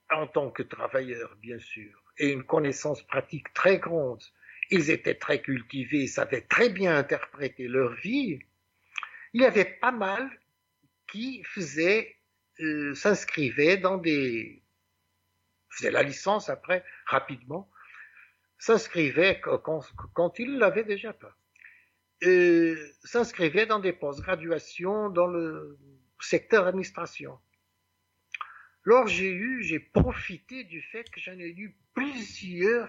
en 0.08 0.26
tant 0.26 0.50
que 0.50 0.62
travailleurs, 0.62 1.36
bien 1.36 1.58
sûr, 1.58 1.99
et 2.20 2.28
une 2.28 2.44
connaissance 2.44 3.02
pratique 3.02 3.52
très 3.54 3.78
grande, 3.78 4.22
ils 4.70 4.90
étaient 4.90 5.16
très 5.16 5.40
cultivés, 5.40 6.06
savaient 6.06 6.42
très 6.42 6.68
bien 6.68 6.94
interpréter 6.96 7.66
leur 7.66 7.94
vie, 7.94 8.38
il 9.32 9.40
y 9.40 9.44
avait 9.46 9.64
pas 9.64 9.90
mal 9.90 10.30
qui 11.10 11.42
faisaient, 11.44 12.16
euh, 12.60 12.94
s'inscrivaient 12.94 13.78
dans 13.78 13.96
des, 13.96 14.62
faisaient 15.70 15.90
la 15.90 16.02
licence 16.02 16.50
après, 16.50 16.84
rapidement, 17.06 17.70
s'inscrivaient 18.58 19.40
quand, 19.40 19.82
quand, 20.12 20.38
ils 20.38 20.54
ne 20.54 20.58
l'avaient 20.58 20.84
déjà 20.84 21.14
pas, 21.14 21.34
euh, 22.24 22.76
s'inscrivaient 23.02 23.66
dans 23.66 23.78
des 23.78 23.94
post-graduations 23.94 25.08
dans 25.08 25.26
le 25.26 25.78
secteur 26.20 26.66
administration. 26.66 27.38
Alors 28.86 29.06
j'ai 29.06 29.30
eu, 29.30 29.62
j'ai 29.62 29.78
profité 29.78 30.64
du 30.64 30.80
fait 30.80 31.08
que 31.10 31.20
j'en 31.20 31.38
ai 31.38 31.48
eu 31.48 31.76
plusieurs 31.94 32.88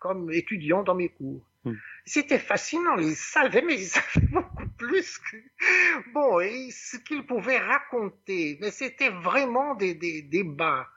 comme 0.00 0.32
étudiants 0.32 0.82
dans 0.82 0.94
mes 0.94 1.10
cours. 1.10 1.48
Mm. 1.64 1.74
C'était 2.04 2.38
fascinant, 2.38 2.98
ils 2.98 3.14
savaient, 3.14 3.62
mais 3.62 3.74
ils 3.74 3.86
savaient 3.86 4.26
beaucoup 4.26 4.68
plus 4.76 5.18
que... 5.18 5.36
Bon, 6.12 6.40
et 6.40 6.70
ce 6.70 6.96
qu'ils 6.96 7.24
pouvaient 7.24 7.58
raconter, 7.58 8.58
mais 8.60 8.70
c'était 8.70 9.10
vraiment 9.10 9.74
des, 9.74 9.94
des 9.94 10.22
débats 10.22 10.88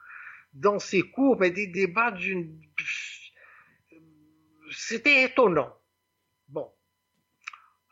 dans 0.52 0.78
ces 0.78 1.02
cours, 1.02 1.38
mais 1.38 1.50
des 1.50 1.68
débats 1.68 2.10
d'une... 2.10 2.60
C'était 4.72 5.22
étonnant. 5.24 5.72
Bon. 6.48 6.68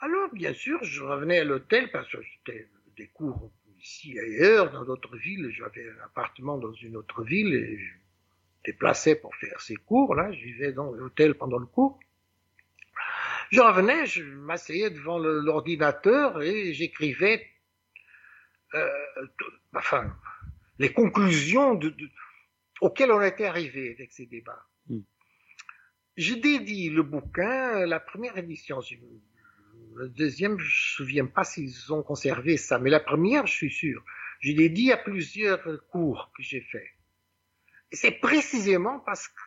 Alors, 0.01 0.33
bien 0.33 0.53
sûr, 0.53 0.83
je 0.83 1.03
revenais 1.03 1.39
à 1.39 1.45
l'hôtel 1.45 1.91
parce 1.93 2.11
que 2.11 2.19
c'était 2.23 2.69
des 2.97 3.09
cours 3.09 3.53
ici 3.85 4.19
ailleurs, 4.19 4.73
dans 4.73 4.85
d'autres 4.85 5.17
villes. 5.17 5.51
J'avais 5.51 5.89
un 5.89 6.05
appartement 6.05 6.59
dans 6.59 6.73
une 6.73 6.97
autre 6.97 7.23
ville 7.23 7.55
et 7.55 7.79
je 7.79 7.93
me 7.93 8.01
déplaçais 8.65 9.15
pour 9.15 9.35
faire 9.37 9.61
ces 9.61 9.77
cours. 9.77 10.15
Là, 10.15 10.33
je 10.33 10.43
vivais 10.43 10.73
dans 10.73 10.91
l'hôtel 10.91 11.35
pendant 11.35 11.59
le 11.59 11.67
cours. 11.67 12.01
Je 13.51 13.61
revenais, 13.61 14.07
je 14.07 14.23
m'asseyais 14.23 14.91
devant 14.91 15.19
l'ordinateur 15.19 16.43
et 16.43 16.73
j'écrivais, 16.73 17.47
euh, 18.75 18.89
enfin, 19.75 20.17
les 20.79 20.93
conclusions 20.93 21.75
de, 21.75 21.91
de- 21.91 22.09
auxquelles 22.81 23.13
on 23.13 23.21
était 23.21 23.45
arrivé 23.45 23.93
avec 23.95 24.13
ces 24.13 24.27
débats. 24.27 24.67
Mm. 24.89 25.01
Je 26.17 26.35
dédie 26.35 26.89
le 26.91 27.03
bouquin, 27.03 27.85
la 27.87 28.01
première 28.01 28.39
édition, 28.39 28.81
le 29.97 30.09
deuxième, 30.09 30.59
je 30.59 30.65
me 30.65 30.71
souviens 30.71 31.27
pas 31.27 31.45
s'ils 31.45 31.93
ont 31.93 32.03
conservé 32.03 32.57
ça, 32.57 32.79
mais 32.79 32.91
la 32.91 33.01
première, 33.01 33.47
je 33.47 33.53
suis 33.53 33.71
sûr. 33.71 34.05
Je 34.41 34.53
l'ai 34.53 34.69
dit 34.69 34.93
à 34.93 34.97
plusieurs 34.97 35.63
cours 35.89 36.31
que 36.37 36.43
j'ai 36.43 36.61
fait. 36.61 36.91
Et 37.93 37.97
c'est 37.97 38.13
précisément 38.13 39.01
parce 39.01 39.29
que 39.29 39.41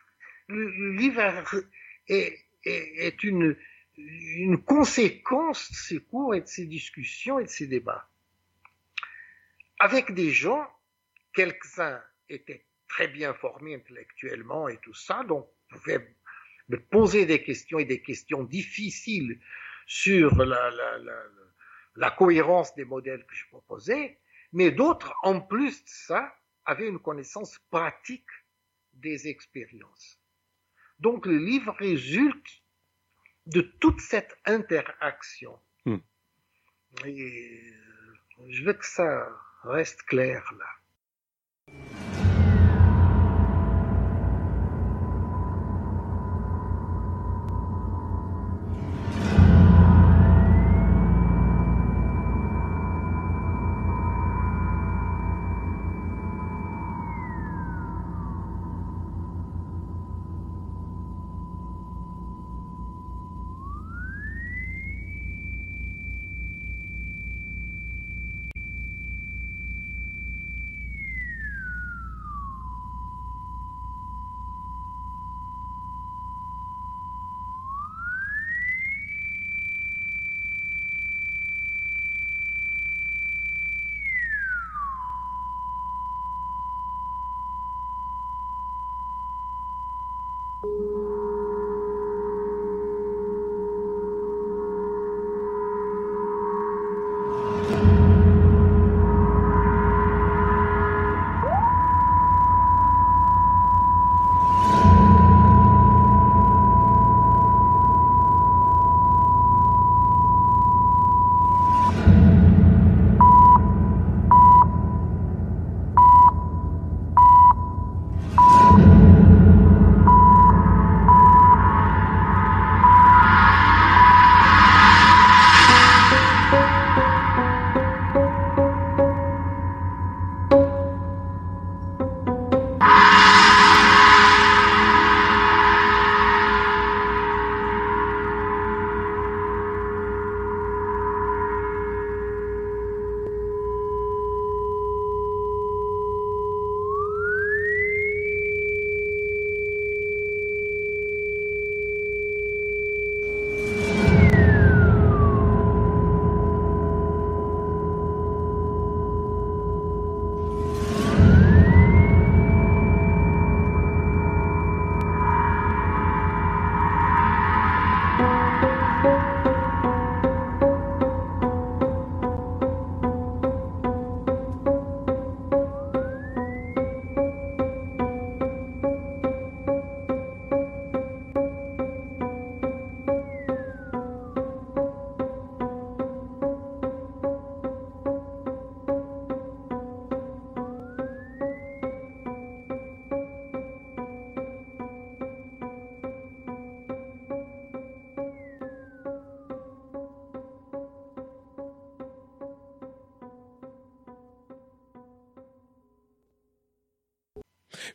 le, 0.48 0.92
livre 0.92 1.22
est, 2.08 3.22
une 3.22 4.62
conséquence 4.64 5.70
de 5.70 5.76
ces 5.76 5.98
cours 6.00 6.34
et 6.34 6.40
de 6.40 6.46
ces 6.46 6.66
discussions 6.66 7.38
et 7.38 7.44
de 7.44 7.48
ces 7.48 7.66
débats. 7.66 8.08
Avec 9.78 10.12
des 10.12 10.30
gens, 10.30 10.66
quelques-uns 11.34 12.02
étaient 12.28 12.64
très 12.88 13.08
bien 13.08 13.34
formés 13.34 13.74
intellectuellement 13.74 14.68
et 14.68 14.78
tout 14.78 14.94
ça, 14.94 15.24
donc 15.24 15.46
pouvaient 15.68 16.16
me 16.68 16.78
poser 16.78 17.26
des 17.26 17.42
questions 17.42 17.78
et 17.78 17.84
des 17.84 18.00
questions 18.00 18.42
difficiles 18.42 19.38
sur 19.88 20.36
la, 20.36 20.70
la, 20.70 20.98
la, 20.98 21.22
la 21.96 22.10
cohérence 22.12 22.74
des 22.76 22.84
modèles 22.84 23.24
que 23.26 23.34
je 23.34 23.48
proposais, 23.48 24.20
mais 24.52 24.70
d'autres, 24.70 25.14
en 25.22 25.40
plus 25.40 25.82
de 25.82 25.88
ça, 25.88 26.32
avait 26.64 26.86
une 26.86 27.00
connaissance 27.00 27.58
pratique 27.70 28.30
des 28.92 29.28
expériences. 29.28 30.20
Donc 31.00 31.26
le 31.26 31.38
livre 31.38 31.74
résulte 31.78 32.62
de 33.46 33.62
toute 33.62 34.00
cette 34.00 34.36
interaction. 34.44 35.58
Hmm. 35.86 35.98
Et 37.06 37.72
euh, 37.72 38.46
je 38.50 38.64
veux 38.64 38.74
que 38.74 38.86
ça 38.86 39.28
reste 39.64 40.02
clair 40.02 40.44
là. 40.58 40.66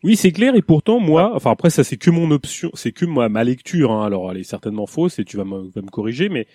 Oui, 0.04 0.18
c'est 0.18 0.32
clair. 0.34 0.54
Et 0.56 0.62
pourtant, 0.62 1.00
moi, 1.00 1.32
enfin 1.34 1.52
après, 1.52 1.70
ça 1.70 1.86
c'est 1.86 1.96
que 1.96 2.12
mon 2.12 2.30
option, 2.32 2.70
c'est 2.74 2.92
que 2.92 3.06
moi 3.06 3.30
ma 3.30 3.44
lecture. 3.46 3.92
Hein, 3.92 4.06
alors, 4.06 4.30
elle 4.32 4.38
est 4.38 4.44
certainement 4.44 4.86
fausse 4.86 5.18
et 5.18 5.24
tu 5.24 5.38
vas 5.38 5.46
me, 5.46 5.72
me 5.76 5.90
corriger. 5.90 6.28
Mais 6.28 6.46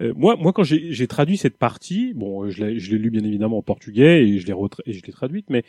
euh, 0.00 0.12
moi, 0.16 0.36
moi, 0.36 0.52
quand 0.52 0.62
j'ai 0.62 1.06
traduit 1.08 1.36
cette 1.36 1.58
partie, 1.58 2.12
bon, 2.14 2.48
je 2.48 2.64
l'ai 2.64 2.98
lu 2.98 3.10
bien 3.10 3.24
évidemment 3.24 3.58
en 3.58 3.62
portugais 3.62 4.24
et 4.24 4.38
je 4.38 4.46
l'ai 4.46 4.54
et 4.86 4.92
je 4.92 5.02
l'ai 5.04 5.12
traduite. 5.12 5.50
Mais 5.50 5.64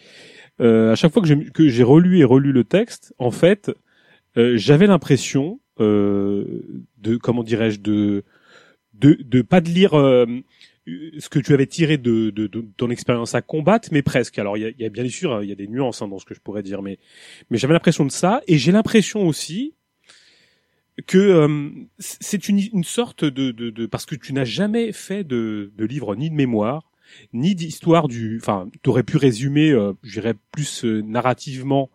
euh, 0.62 0.92
à 0.92 0.96
chaque 0.96 1.12
fois 1.12 1.24
que 1.24 1.68
j'ai 1.68 1.84
relu 1.84 2.20
et 2.20 2.24
relu 2.24 2.52
le 2.52 2.64
texte, 2.64 3.16
en 3.18 3.32
fait, 3.32 3.72
euh, 4.38 4.56
j'avais 4.56 4.88
l'impression 4.88 5.60
de, 5.80 7.18
comment 7.22 7.44
dirais-je, 7.44 7.80
de, 7.82 8.24
de, 8.94 9.18
de 9.20 9.42
pas 9.42 9.60
de 9.60 9.70
lire 9.70 9.94
ce 10.88 11.30
que 11.30 11.40
tu 11.40 11.54
avais 11.54 11.66
tiré 11.66 11.98
de, 11.98 12.30
de, 12.30 12.48
de 12.48 12.66
ton 12.78 12.90
expérience 12.90 13.34
à 13.36 13.42
combattre, 13.42 13.90
mais 13.92 14.02
presque. 14.02 14.38
Alors 14.38 14.58
il 14.58 14.62
y 14.62 14.66
a, 14.66 14.72
y 14.78 14.86
a, 14.86 14.90
bien 14.90 15.08
sûr 15.10 15.42
il 15.42 15.50
y 15.50 15.52
a 15.52 15.56
des 15.56 15.68
nuances 15.68 16.02
hein, 16.02 16.08
dans 16.08 16.20
ce 16.20 16.26
que 16.26 16.36
je 16.36 16.42
pourrais 16.42 16.64
dire, 16.64 16.82
mais 16.82 17.00
mais 17.50 17.58
j'avais 17.58 17.74
l'impression 17.74 18.06
de 18.06 18.12
ça, 18.12 18.42
et 18.48 18.58
j'ai 18.58 18.72
l'impression 18.72 19.28
aussi 19.28 19.74
que 21.08 21.18
euh, 21.18 21.70
c'est 22.00 22.48
une, 22.48 22.60
une 22.60 22.84
sorte 22.84 23.26
de, 23.26 23.52
de, 23.52 23.70
de, 23.70 23.86
parce 23.86 24.06
que 24.06 24.16
tu 24.16 24.32
n'as 24.34 24.46
jamais 24.46 24.92
fait 24.92 25.24
de, 25.24 25.72
de 25.76 25.86
livre 25.86 26.16
ni 26.16 26.30
de 26.30 26.36
mémoire 26.36 26.92
ni 27.34 27.56
d'histoire 27.56 28.08
du 28.08 28.40
enfin 28.42 28.70
tu 28.84 28.90
aurais 28.90 29.04
pu 29.04 29.18
résumer 29.18 29.72
euh, 29.72 29.94
j'irais 30.04 30.36
plus 30.52 30.86
euh, 30.86 31.02
narrativement 31.02 31.90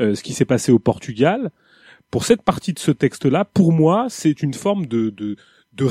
euh, 0.00 0.14
ce 0.14 0.22
qui 0.22 0.32
s'est 0.32 0.44
passé 0.44 0.72
au 0.72 0.78
Portugal 0.78 1.50
pour 2.10 2.24
cette 2.24 2.42
partie 2.42 2.72
de 2.72 2.78
ce 2.78 2.90
texte 2.90 3.24
là 3.24 3.44
pour 3.44 3.72
moi 3.72 4.06
c'est 4.08 4.42
une 4.42 4.54
forme 4.54 4.86
de, 4.86 5.10
de 5.10 5.36
de 5.72 5.84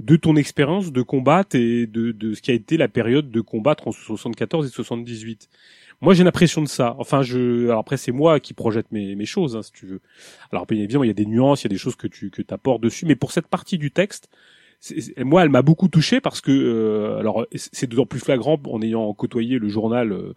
de 0.00 0.16
ton 0.16 0.36
expérience 0.36 0.92
de 0.92 1.02
combat 1.02 1.44
et 1.52 1.86
de, 1.86 2.12
de 2.12 2.32
ce 2.32 2.40
qui 2.40 2.50
a 2.50 2.54
été 2.54 2.78
la 2.78 2.88
période 2.88 3.30
de 3.30 3.40
combat 3.42 3.76
entre 3.84 3.92
74 3.92 4.66
et 4.66 4.70
78. 4.70 5.48
Moi, 6.00 6.14
j'ai 6.14 6.24
l'impression 6.24 6.62
de 6.62 6.68
ça. 6.68 6.96
Enfin, 6.98 7.20
je, 7.20 7.66
alors 7.66 7.80
après, 7.80 7.98
c'est 7.98 8.12
moi 8.12 8.40
qui 8.40 8.54
projette 8.54 8.90
mes, 8.92 9.14
mes 9.14 9.26
choses, 9.26 9.56
hein, 9.56 9.62
si 9.62 9.72
tu 9.72 9.84
veux. 9.84 10.00
Alors, 10.52 10.64
bien 10.64 10.78
évidemment, 10.78 11.04
il 11.04 11.08
y 11.08 11.10
a 11.10 11.14
des 11.14 11.26
nuances, 11.26 11.62
il 11.62 11.66
y 11.66 11.68
a 11.68 11.74
des 11.74 11.78
choses 11.78 11.96
que 11.96 12.06
tu 12.06 12.30
que 12.30 12.42
apportes 12.50 12.82
dessus, 12.82 13.04
mais 13.04 13.14
pour 13.14 13.32
cette 13.32 13.46
partie 13.46 13.76
du 13.76 13.90
texte, 13.90 14.30
moi, 15.18 15.42
elle 15.42 15.50
m'a 15.50 15.60
beaucoup 15.60 15.88
touché 15.88 16.22
parce 16.22 16.40
que, 16.40 16.50
euh, 16.50 17.18
alors, 17.18 17.46
c'est 17.54 17.86
d'autant 17.86 18.06
plus 18.06 18.20
flagrant 18.20 18.58
en 18.64 18.80
ayant 18.80 19.12
côtoyé 19.12 19.58
le 19.58 19.68
journal 19.68 20.12
euh, 20.12 20.32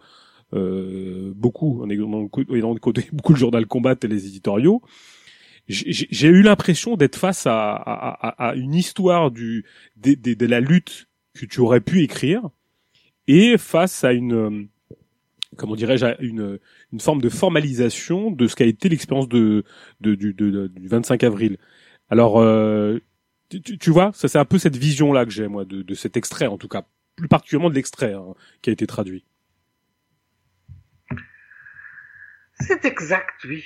euh 0.52 1.32
beaucoup, 1.34 1.82
en 1.82 1.88
ayant 1.88 2.74
côtoyé 2.76 3.08
beaucoup 3.14 3.32
le 3.32 3.38
journal 3.38 3.64
Combat 3.66 3.94
et 4.02 4.08
les 4.08 4.26
éditoriaux 4.26 4.82
j'ai 5.68 6.28
eu 6.28 6.42
l'impression 6.42 6.96
d'être 6.96 7.16
face 7.16 7.46
à, 7.46 7.72
à, 7.74 8.48
à, 8.48 8.54
une 8.54 8.74
histoire 8.74 9.30
du 9.30 9.64
de, 9.96 10.14
de, 10.14 10.34
de, 10.34 10.46
la 10.46 10.60
lutte 10.60 11.08
que 11.34 11.46
tu 11.46 11.60
aurais 11.60 11.80
pu 11.80 12.02
écrire 12.02 12.42
et 13.26 13.56
face 13.56 14.04
à 14.04 14.12
une 14.12 14.68
comment 15.56 15.74
dirais-je 15.74 16.06
une 16.20 16.58
une 16.92 17.00
forme 17.00 17.22
de 17.22 17.30
formalisation 17.30 18.30
de 18.30 18.46
ce 18.46 18.56
qu'a 18.56 18.66
été 18.66 18.90
l'expérience 18.90 19.28
de, 19.28 19.64
de, 20.00 20.14
du, 20.14 20.34
de, 20.34 20.66
du 20.66 20.86
25 20.88 21.24
avril. 21.24 21.56
Alors 22.10 22.40
euh, 22.40 23.00
tu, 23.48 23.78
tu, 23.78 23.90
vois, 23.90 24.12
ça 24.12 24.28
c'est 24.28 24.38
un 24.38 24.44
peu 24.44 24.58
cette 24.58 24.76
vision 24.76 25.12
là 25.12 25.24
que 25.24 25.30
j'ai 25.30 25.48
moi 25.48 25.64
de, 25.64 25.80
de 25.80 25.94
cet 25.94 26.18
extrait 26.18 26.46
en 26.46 26.58
tout 26.58 26.68
cas, 26.68 26.84
plus 27.16 27.28
particulièrement 27.28 27.70
de 27.70 27.74
l'extrait 27.74 28.12
hein, 28.12 28.34
qui 28.60 28.68
a 28.68 28.72
été 28.74 28.86
traduit. 28.86 29.24
C'est 32.60 32.84
exact, 32.84 33.44
oui 33.48 33.64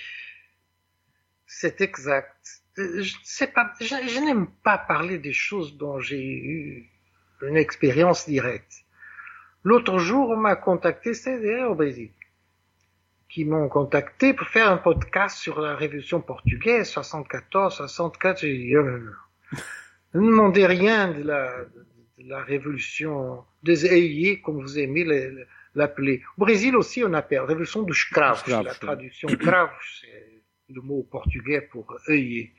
c'est 1.48 1.80
exact. 1.80 2.62
Je 2.76 3.12
sais 3.24 3.48
pas, 3.48 3.72
je, 3.80 4.20
n'aime 4.20 4.46
pas 4.62 4.78
parler 4.78 5.18
des 5.18 5.32
choses 5.32 5.76
dont 5.76 5.98
j'ai 5.98 6.22
eu 6.22 6.88
une 7.42 7.56
expérience 7.56 8.28
directe. 8.28 8.84
L'autre 9.64 9.98
jour, 9.98 10.30
on 10.30 10.36
m'a 10.36 10.54
contacté, 10.54 11.14
c'est 11.14 11.64
au 11.64 11.74
Brésil. 11.74 12.10
qui 13.28 13.44
m'ont 13.44 13.68
contacté 13.68 14.32
pour 14.32 14.46
faire 14.46 14.70
un 14.70 14.76
podcast 14.76 15.38
sur 15.38 15.60
la 15.60 15.74
révolution 15.74 16.20
portugaise, 16.20 16.88
74, 16.88 17.74
64. 17.76 18.40
J'ai 18.40 18.56
dit, 18.56 18.76
euh, 18.76 19.10
ne 20.14 20.20
demandez 20.20 20.66
rien 20.66 21.10
de 21.12 21.22
la, 21.24 21.64
de 22.18 22.28
la 22.28 22.42
révolution 22.42 23.44
des 23.62 23.84
œillets, 23.86 24.40
comme 24.40 24.60
vous 24.60 24.78
aimez 24.78 25.04
l'appeler. 25.74 26.22
Au 26.36 26.42
Brésil 26.42 26.76
aussi, 26.76 27.02
on 27.04 27.12
appelle 27.12 27.40
révolution 27.40 27.82
du 27.82 27.92
escravo. 27.92 28.62
La 28.62 28.74
traduction 28.74 29.28
c'est 29.28 30.37
le 30.68 30.80
mot 30.82 31.02
portugais 31.02 31.62
pour 31.62 31.96
œillet. 32.08 32.52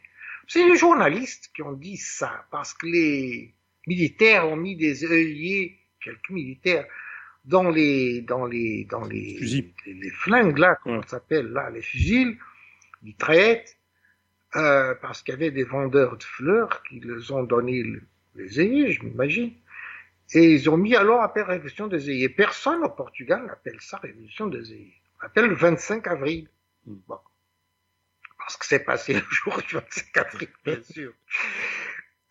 C'est 0.48 0.68
les 0.68 0.76
journalistes 0.76 1.52
qui 1.54 1.62
ont 1.62 1.74
dit 1.74 1.98
ça, 1.98 2.46
parce 2.52 2.74
que 2.74 2.88
les 2.88 3.54
militaires 3.88 4.48
ont 4.50 4.56
mis 4.56 4.76
des 4.76 5.06
œillets, 5.06 5.78
quelques 6.04 6.30
militaires, 6.30 6.86
dans 7.46 7.70
les 7.70 8.22
dans 8.22 8.46
les 8.46 8.86
dans 8.86 9.06
les 9.06 9.40
les, 9.86 10.12
flingues 10.12 10.58
là, 10.58 10.78
comment 10.84 11.02
ça 11.04 11.10
s'appelle 11.10 11.48
là, 11.48 11.70
les 11.70 11.82
fusils, 11.82 12.38
mitraillettes, 13.04 13.78
euh, 14.56 14.96
parce 15.02 15.22
qu'il 15.22 15.34
y 15.34 15.38
avait 15.38 15.52
des 15.52 15.64
vendeurs 15.64 16.18
de 16.18 16.24
fleurs 16.24 16.84
qui 16.84 17.00
les 17.00 17.32
ont 17.32 17.44
donné 17.44 17.84
les 18.36 18.60
œillets, 18.60 18.92
je 18.92 19.04
m'imagine. 19.04 19.54
Et 20.34 20.54
ils 20.54 20.70
ont 20.70 20.78
mis 20.78 20.96
alors 20.96 21.22
appel 21.22 21.44
révolution 21.44 21.88
des 21.88 22.08
œillets. 22.08 22.30
Personne 22.30 22.84
au 22.84 22.90
Portugal 22.90 23.46
n'appelle 23.46 23.78
ça 23.80 23.98
révolution 23.98 24.48
des 24.48 24.72
œillets. 24.72 25.02
On 25.22 25.26
appelle 25.26 25.48
le 25.48 25.56
25 25.56 26.06
avril. 26.08 26.48
Hmm. 26.86 26.98
Bon. 27.08 27.18
Parce 28.50 28.58
que 28.58 28.66
c'est 28.66 28.84
passé 28.84 29.14
le 29.14 29.22
jour 29.30 29.62
du 29.62 29.76
25 29.76 30.18
avril, 30.18 30.50
bien 30.66 30.82
sûr. 30.82 31.14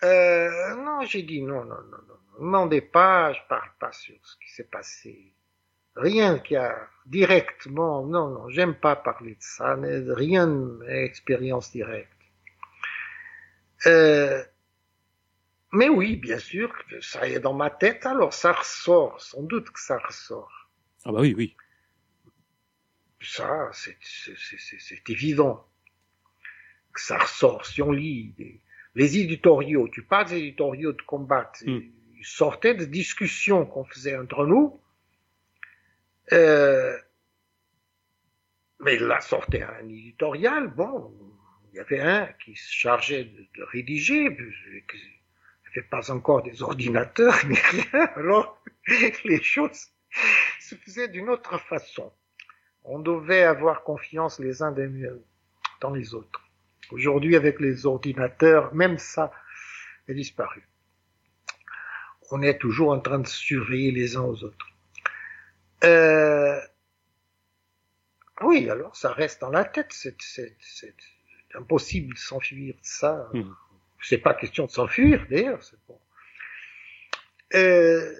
Euh, 0.02 0.74
non, 0.74 1.02
j'ai 1.02 1.22
dit 1.22 1.42
non, 1.42 1.64
non, 1.64 1.76
non, 1.76 1.98
non. 2.08 2.14
Ne 2.32 2.44
demandez 2.44 2.80
pas, 2.80 3.32
je 3.32 3.38
parle 3.48 3.70
pas 3.78 3.92
sur 3.92 4.16
ce 4.24 4.34
qui 4.38 4.52
s'est 4.52 4.64
passé. 4.64 5.32
Rien 5.94 6.40
qui 6.40 6.56
a 6.56 6.88
directement, 7.06 8.04
non, 8.04 8.30
non, 8.30 8.48
j'aime 8.48 8.74
pas 8.74 8.96
parler 8.96 9.36
de 9.36 9.42
ça, 9.42 9.76
rien 9.76 10.80
expérience 10.88 11.70
directe. 11.70 12.10
Euh, 13.86 14.42
mais 15.70 15.88
oui, 15.88 16.16
bien 16.16 16.40
sûr, 16.40 16.74
ça 17.00 17.28
est 17.28 17.38
dans 17.38 17.54
ma 17.54 17.70
tête, 17.70 18.04
alors 18.06 18.34
ça 18.34 18.54
ressort, 18.54 19.20
sans 19.20 19.42
doute 19.42 19.70
que 19.70 19.80
ça 19.80 19.98
ressort. 19.98 20.68
Ah 21.04 21.12
bah 21.12 21.20
oui, 21.20 21.32
oui. 21.36 21.56
Ça, 23.20 23.70
c'est 23.72 25.10
évident 25.10 25.67
ça 27.00 27.18
ressort. 27.18 27.66
Si 27.66 27.82
on 27.82 27.92
lit 27.92 28.34
les 28.94 29.18
éditoriaux, 29.18 29.88
tu 29.88 30.02
parles 30.02 30.28
des 30.28 30.38
éditoriaux 30.38 30.92
de 30.92 31.02
combat, 31.02 31.52
hmm. 31.64 31.78
ils 32.16 32.24
sortaient 32.24 32.74
de 32.74 32.84
discussions 32.84 33.64
qu'on 33.66 33.84
faisait 33.84 34.16
entre 34.16 34.46
nous, 34.46 34.80
euh, 36.32 36.96
mais 38.80 38.98
là 38.98 39.20
sortait 39.20 39.62
un 39.62 39.88
éditorial, 39.88 40.68
bon, 40.68 41.12
il 41.72 41.76
y 41.76 41.80
avait 41.80 42.00
un 42.00 42.26
qui 42.44 42.56
se 42.56 42.72
chargeait 42.72 43.24
de, 43.24 43.46
de 43.56 43.62
rédiger, 43.64 44.30
n'y 44.30 45.78
avait 45.78 45.88
pas 45.88 46.10
encore 46.10 46.42
des 46.42 46.62
ordinateurs 46.62 47.36
ni 47.46 47.56
rien, 47.56 48.06
alors 48.16 48.62
les 49.24 49.42
choses 49.42 49.88
se 50.60 50.74
faisaient 50.76 51.08
d'une 51.08 51.28
autre 51.28 51.58
façon. 51.68 52.12
On 52.84 52.98
devait 52.98 53.42
avoir 53.42 53.84
confiance 53.84 54.38
les 54.38 54.62
uns 54.62 54.74
dans 55.80 55.90
les 55.92 56.14
autres. 56.14 56.47
Aujourd'hui, 56.90 57.36
avec 57.36 57.60
les 57.60 57.86
ordinateurs, 57.86 58.74
même 58.74 58.98
ça 58.98 59.32
est 60.06 60.14
disparu. 60.14 60.66
On 62.30 62.42
est 62.42 62.58
toujours 62.58 62.90
en 62.90 63.00
train 63.00 63.18
de 63.18 63.26
surveiller 63.26 63.90
les 63.90 64.16
uns 64.16 64.22
aux 64.22 64.44
autres. 64.44 64.68
Euh... 65.84 66.60
Oui, 68.40 68.68
alors 68.70 68.94
ça 68.94 69.12
reste 69.12 69.40
dans 69.40 69.50
la 69.50 69.64
tête. 69.64 69.92
C'est 69.92 70.94
impossible 71.54 72.14
de 72.14 72.18
s'enfuir 72.18 72.74
de 72.74 72.80
ça. 72.82 73.28
Mmh. 73.32 73.42
C'est 74.02 74.18
pas 74.18 74.34
question 74.34 74.66
de 74.66 74.70
s'enfuir, 74.70 75.26
d'ailleurs, 75.28 75.62
c'est 75.62 75.78
bon. 75.88 75.98
Euh, 77.54 78.14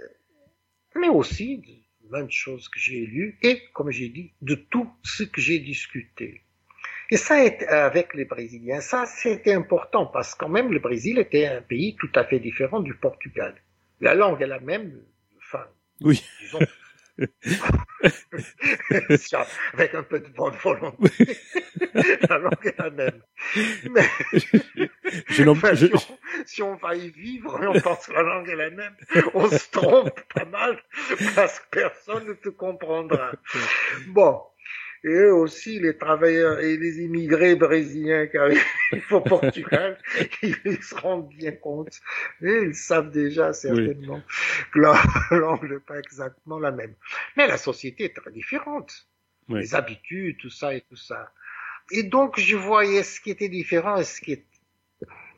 mais 0.96 1.08
aussi 1.08 1.58
de 1.58 2.08
plein 2.08 2.24
de 2.24 2.32
choses 2.32 2.68
que 2.68 2.80
j'ai 2.80 3.06
lues 3.06 3.38
et, 3.42 3.62
comme 3.74 3.90
j'ai 3.90 4.08
dit, 4.08 4.32
de 4.40 4.54
tout 4.54 4.90
ce 5.04 5.22
que 5.22 5.40
j'ai 5.40 5.58
discuté. 5.58 6.42
Et 7.10 7.16
ça, 7.16 7.36
avec 7.68 8.14
les 8.14 8.26
Brésiliens, 8.26 8.80
ça, 8.80 9.06
c'était 9.06 9.54
important 9.54 10.06
parce 10.06 10.34
quand 10.34 10.48
même 10.48 10.72
le 10.72 10.78
Brésil 10.78 11.18
était 11.18 11.46
un 11.46 11.62
pays 11.62 11.96
tout 11.96 12.10
à 12.14 12.24
fait 12.24 12.38
différent 12.38 12.80
du 12.80 12.94
Portugal. 12.94 13.54
La 14.00 14.14
langue 14.14 14.42
est 14.42 14.46
la 14.46 14.60
même, 14.60 15.02
enfin, 15.38 15.64
oui. 16.02 16.22
disons, 16.40 16.60
avec 19.72 19.94
un 19.94 20.02
peu 20.04 20.20
de 20.20 20.28
bonne 20.28 20.54
volonté. 20.62 21.36
la 22.28 22.38
langue 22.38 22.64
est 22.64 22.78
la 22.78 22.90
même. 22.90 23.20
Mais 23.90 24.06
si, 26.46 26.62
on, 26.62 26.76
va 26.76 26.94
y 26.94 27.10
vivre 27.10 27.60
et 27.62 27.66
on 27.66 27.80
pense 27.80 28.06
que 28.06 28.12
la 28.12 28.22
langue 28.22 28.48
est 28.48 28.56
la 28.56 28.70
même, 28.70 28.94
on 29.34 29.48
se 29.48 29.68
trompe 29.70 30.20
pas 30.34 30.44
mal 30.44 30.80
parce 31.34 31.58
que 31.60 31.68
personne 31.70 32.26
ne 32.26 32.34
te 32.34 32.50
comprendra. 32.50 33.32
Bon, 34.08 34.42
et 35.04 35.08
eux 35.08 35.34
aussi, 35.34 35.78
les 35.78 35.96
travailleurs 35.96 36.58
et 36.60 36.76
les 36.76 37.00
immigrés 37.00 37.54
brésiliens 37.54 38.26
qui 38.26 38.36
arrivent 38.36 38.62
au 39.10 39.20
Portugal, 39.20 39.98
ils 40.42 40.82
se 40.82 40.94
rendent 40.94 41.28
bien 41.28 41.52
compte, 41.52 42.00
et 42.42 42.62
ils 42.64 42.74
savent 42.74 43.10
déjà 43.10 43.52
certainement 43.52 44.20
que 44.72 44.80
la 44.80 45.00
langue 45.30 45.70
n'est 45.70 45.80
pas 45.80 45.98
exactement 45.98 46.58
la 46.58 46.72
même. 46.72 46.94
Mais 47.36 47.46
la 47.46 47.58
société 47.58 48.04
est 48.04 48.16
très 48.16 48.32
différente. 48.32 49.08
Les 49.48 49.74
habitudes, 49.74 50.36
tout 50.38 50.50
ça 50.50 50.74
et 50.74 50.82
tout 50.82 50.96
ça. 50.96 51.32
Et 51.90 52.02
donc, 52.02 52.38
je 52.38 52.54
voyais 52.54 53.02
ce 53.02 53.18
qui 53.18 53.30
était 53.30 53.48
différent 53.48 53.96
et 53.96 54.04
ce 54.04 54.20
qui, 54.20 54.32
est, 54.32 54.46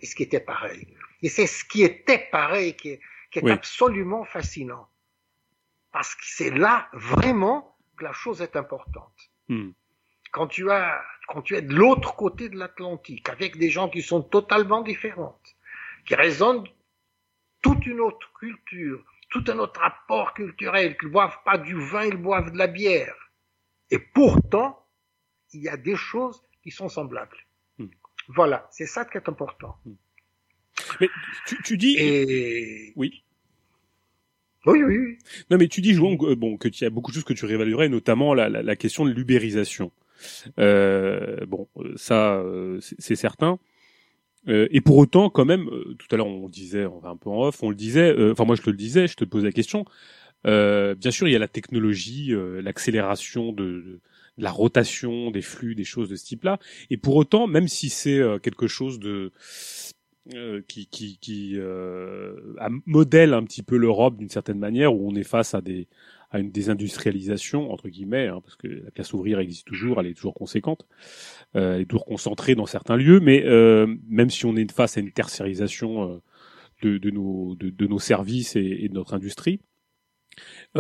et 0.01 0.07
ce 0.07 0.17
qui 0.17 0.25
était 0.25 0.41
pareil. 0.41 0.97
Et 1.23 1.29
c'est 1.29 1.47
ce 1.47 1.65
qui 1.65 1.85
était 1.85 2.29
pareil 2.33 2.75
qui 2.75 2.91
est, 2.91 3.01
qui 3.31 3.39
est 3.39 3.51
absolument 3.51 4.25
fascinant. 4.25 4.89
Parce 5.93 6.17
que 6.17 6.23
c'est 6.25 6.51
là 6.51 6.89
vraiment 6.93 7.77
que 7.97 8.05
la 8.05 8.13
chose 8.13 8.43
est 8.43 8.57
importante. 8.57 9.30
Hmm. 9.51 9.73
Quand 10.31 10.47
tu 10.47 10.71
as, 10.71 11.03
quand 11.27 11.43
tu 11.43 11.57
es 11.57 11.63
de 11.63 11.75
l'autre 11.75 12.15
côté 12.15 12.49
de 12.49 12.57
l'Atlantique, 12.57 13.29
avec 13.29 13.59
des 13.59 13.69
gens 13.69 13.89
qui 13.89 14.01
sont 14.01 14.23
totalement 14.23 14.81
différents, 14.81 15.37
qui 16.07 16.15
raisonnent 16.15 16.65
toute 17.61 17.85
une 17.85 18.01
autre 18.01 18.33
culture, 18.39 19.05
tout 19.29 19.45
un 19.49 19.59
autre 19.59 19.81
rapport 19.81 20.35
culturel, 20.35 20.97
qui 20.97 21.07
ne 21.07 21.11
boivent 21.11 21.43
pas 21.45 21.59
du 21.59 21.75
vin, 21.75 22.05
ils 22.05 22.17
boivent 22.17 22.53
de 22.53 22.59
la 22.59 22.69
bière. 22.69 23.15
Et 23.91 23.99
pourtant, 23.99 24.87
il 25.53 25.63
y 25.63 25.69
a 25.69 25.77
des 25.77 25.97
choses 25.97 26.41
qui 26.63 26.71
sont 26.71 26.89
semblables. 26.89 27.37
Hmm. 27.79 27.89
Voilà, 28.29 28.69
c'est 28.71 28.87
ça 28.87 29.05
qui 29.05 29.19
est 29.19 29.29
important. 29.29 29.77
Hmm. 29.85 29.95
Mais 31.01 31.09
tu, 31.65 31.77
dis... 31.77 31.97
Et... 31.99 32.93
Oui. 32.95 33.25
Oui, 34.67 34.83
oui, 34.83 35.17
Non, 35.51 35.57
mais 35.57 35.69
tu 35.69 35.81
dis, 35.81 35.95
Jouan, 35.95 36.17
bon, 36.17 36.57
que 36.59 36.69
tu 36.69 36.85
y 36.85 36.87
a 36.87 36.91
beaucoup 36.91 37.11
de 37.11 37.15
choses 37.15 37.25
que 37.25 37.33
tu 37.33 37.47
réévaluerais, 37.47 37.89
notamment 37.89 38.35
la, 38.35 38.49
la, 38.49 38.77
question 38.77 39.07
de 39.07 39.11
l'ubérisation. 39.11 39.91
Euh, 40.59 41.47
bon, 41.47 41.67
ça, 41.97 42.35
euh, 42.35 42.79
c'est 42.81 43.17
certain. 43.17 43.59
Euh, 44.49 44.69
et 44.71 44.81
pour 44.81 44.99
autant, 44.99 45.31
quand 45.31 45.47
même, 45.47 45.69
euh, 45.69 45.97
tout 45.99 46.07
à 46.11 46.17
l'heure 46.17 46.27
on 46.27 46.49
disait, 46.49 46.87
on 46.87 46.99
va 46.99 47.11
un 47.11 47.17
peu 47.17 47.31
en 47.31 47.43
off, 47.45 47.63
on 47.63 47.71
le 47.71 47.77
disait, 47.77 48.15
enfin 48.31 48.45
moi 48.45 48.57
je 48.57 48.63
te 48.63 48.71
le 48.71 48.77
disais, 48.77 49.07
je 49.07 49.17
te 49.17 49.25
posais 49.25 49.47
la 49.47 49.53
question. 49.53 49.85
bien 50.45 51.11
sûr, 51.11 51.29
il 51.29 51.33
y 51.33 51.37
a 51.37 51.39
la 51.39 51.49
technologie, 51.49 52.33
l'accélération 52.63 53.53
de, 53.53 53.65
de, 53.65 54.01
la 54.39 54.51
rotation 54.51 55.31
des 55.31 55.43
flux, 55.43 55.75
des 55.75 55.85
choses 55.85 56.09
de 56.09 56.17
ce 56.17 56.25
type-là. 56.25 56.59
Et 56.91 56.97
pour 56.97 57.17
autant, 57.17 57.47
même 57.47 57.69
si 57.69 57.91
c'est 57.91 58.21
quelque 58.43 58.67
chose 58.67 58.99
de 58.99 59.33
euh, 60.35 60.63
qui, 60.69 60.87
qui, 60.87 61.19
qui 61.19 61.55
euh, 61.57 62.35
modèle 62.87 63.35
un 63.35 63.43
petit 63.45 63.63
peu 63.63 63.77
l'Europe 63.77 64.17
d'une 64.17 64.29
certaine 64.29 64.59
manière, 64.59 64.95
où 64.95 65.11
on 65.11 65.15
est 65.15 65.25
face 65.25 65.55
à 65.55 65.61
des 65.61 65.89
à 66.31 66.39
une 66.39 66.51
désindustrialisation 66.51 67.73
entre 67.73 67.89
guillemets, 67.89 68.29
hein, 68.29 68.41
parce 68.43 68.57
que 68.57 68.69
la 68.69 68.91
classe 68.91 69.13
ouvrière 69.13 69.41
existe 69.41 69.67
toujours, 69.67 70.01
elle 70.01 70.07
est 70.07 70.15
toujours 70.15 70.35
conséquente, 70.35 70.87
euh, 71.57 71.75
elle 71.75 71.83
est 71.83 71.87
toujours 71.87 72.05
concentrée 72.05 72.55
dans 72.55 72.67
certains 72.67 72.97
lieux, 72.97 73.21
mais 73.21 73.45
euh, 73.45 73.87
même 74.09 74.31
si 74.31 74.47
on 74.47 74.57
est 74.57 74.71
face 74.71 74.97
à 74.97 75.01
une 75.01 75.11
tertiarisation 75.11 76.09
euh, 76.09 76.23
de, 76.83 76.99
de, 76.99 77.11
nos 77.11 77.57
de, 77.57 77.71
de, 77.71 77.87
nos 77.87 77.99
services 77.99 78.57
et, 78.57 78.79
et, 78.81 78.89
de 78.89 78.95
notre 78.95 79.15
industrie, 79.15 79.61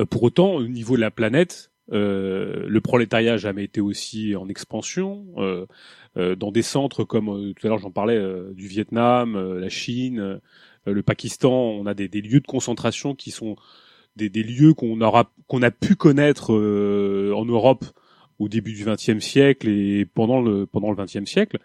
pour 0.08 0.22
autant 0.22 0.54
au 0.54 0.66
niveau 0.66 0.96
de 0.96 1.00
la 1.00 1.10
planète, 1.10 1.69
le 1.90 2.80
prolétariat 2.80 3.32
n'a 3.32 3.36
jamais 3.36 3.64
été 3.64 3.80
aussi 3.80 4.36
en 4.36 4.48
expansion. 4.48 5.26
Euh, 5.36 5.66
euh, 6.16 6.34
dans 6.34 6.50
des 6.50 6.62
centres 6.62 7.04
comme 7.04 7.28
euh, 7.28 7.52
tout 7.54 7.64
à 7.64 7.70
l'heure 7.70 7.78
j'en 7.78 7.92
parlais 7.92 8.16
euh, 8.16 8.52
du 8.52 8.66
Vietnam, 8.66 9.38
la 9.58 9.68
Chine, 9.68 10.40
le 10.86 11.02
Pakistan, 11.02 11.52
on 11.52 11.86
a 11.86 11.94
des, 11.94 12.08
des, 12.08 12.20
lieux 12.20 12.40
de 12.40 12.46
concentration 12.46 13.14
qui 13.14 13.30
sont 13.30 13.54
des, 14.16 14.28
des 14.28 14.42
lieux 14.42 14.74
qu'on 14.74 15.00
aura 15.02 15.30
qu'on 15.46 15.62
a 15.62 15.70
pu 15.70 15.94
connaître 15.94 16.52
en 16.52 17.44
Europe 17.44 17.84
au 18.40 18.48
début 18.48 18.72
du 18.72 18.84
XXe 18.84 19.24
siècle 19.24 19.68
et 19.68 20.04
pendant 20.04 20.40
le 20.40 20.66
pendant 20.66 20.90
le 20.90 20.96
XXe 20.96 21.30
siècle. 21.30 21.58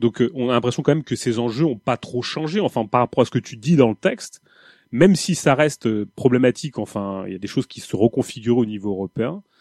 Donc 0.00 0.22
on 0.32 0.48
a 0.48 0.52
l'impression 0.52 0.82
quand 0.82 0.94
même 0.94 1.04
que 1.04 1.16
ces 1.16 1.38
enjeux 1.38 1.66
ont 1.66 1.78
pas 1.78 1.98
trop 1.98 2.22
changé. 2.22 2.60
Enfin 2.60 2.86
par 2.86 3.00
rapport 3.02 3.22
à 3.22 3.24
ce 3.26 3.30
que 3.30 3.38
tu 3.38 3.56
dis 3.56 3.76
dans 3.76 3.90
le 3.90 3.96
texte, 3.96 4.40
même 4.90 5.16
si 5.16 5.34
ça 5.34 5.54
reste 5.54 6.04
problématique. 6.04 6.78
Enfin 6.78 7.24
il 7.26 7.32
y 7.32 7.36
a 7.36 7.40
des 7.40 7.48
choses 7.48 7.66
qui 7.66 7.80
se 7.80 7.94
reconfigurent 7.94 8.58
au 8.58 8.66
niveau 8.66 8.90
européen 8.90 9.42
euh, 9.42 9.51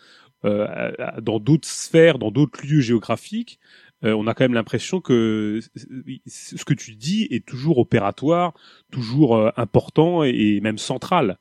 dans 0.43 1.39
d'autres 1.39 1.67
sphères, 1.67 2.17
dans 2.17 2.31
d'autres 2.31 2.65
lieux 2.65 2.81
géographiques, 2.81 3.59
euh, 4.03 4.13
on 4.13 4.27
a 4.27 4.33
quand 4.33 4.43
même 4.43 4.53
l'impression 4.53 4.99
que 4.99 5.59
ce 5.75 6.65
que 6.65 6.73
tu 6.73 6.95
dis 6.95 7.27
est 7.29 7.45
toujours 7.45 7.77
opératoire, 7.77 8.53
toujours 8.91 9.37
euh, 9.37 9.51
important 9.57 10.23
et 10.23 10.59
même 10.61 10.79
central. 10.79 11.37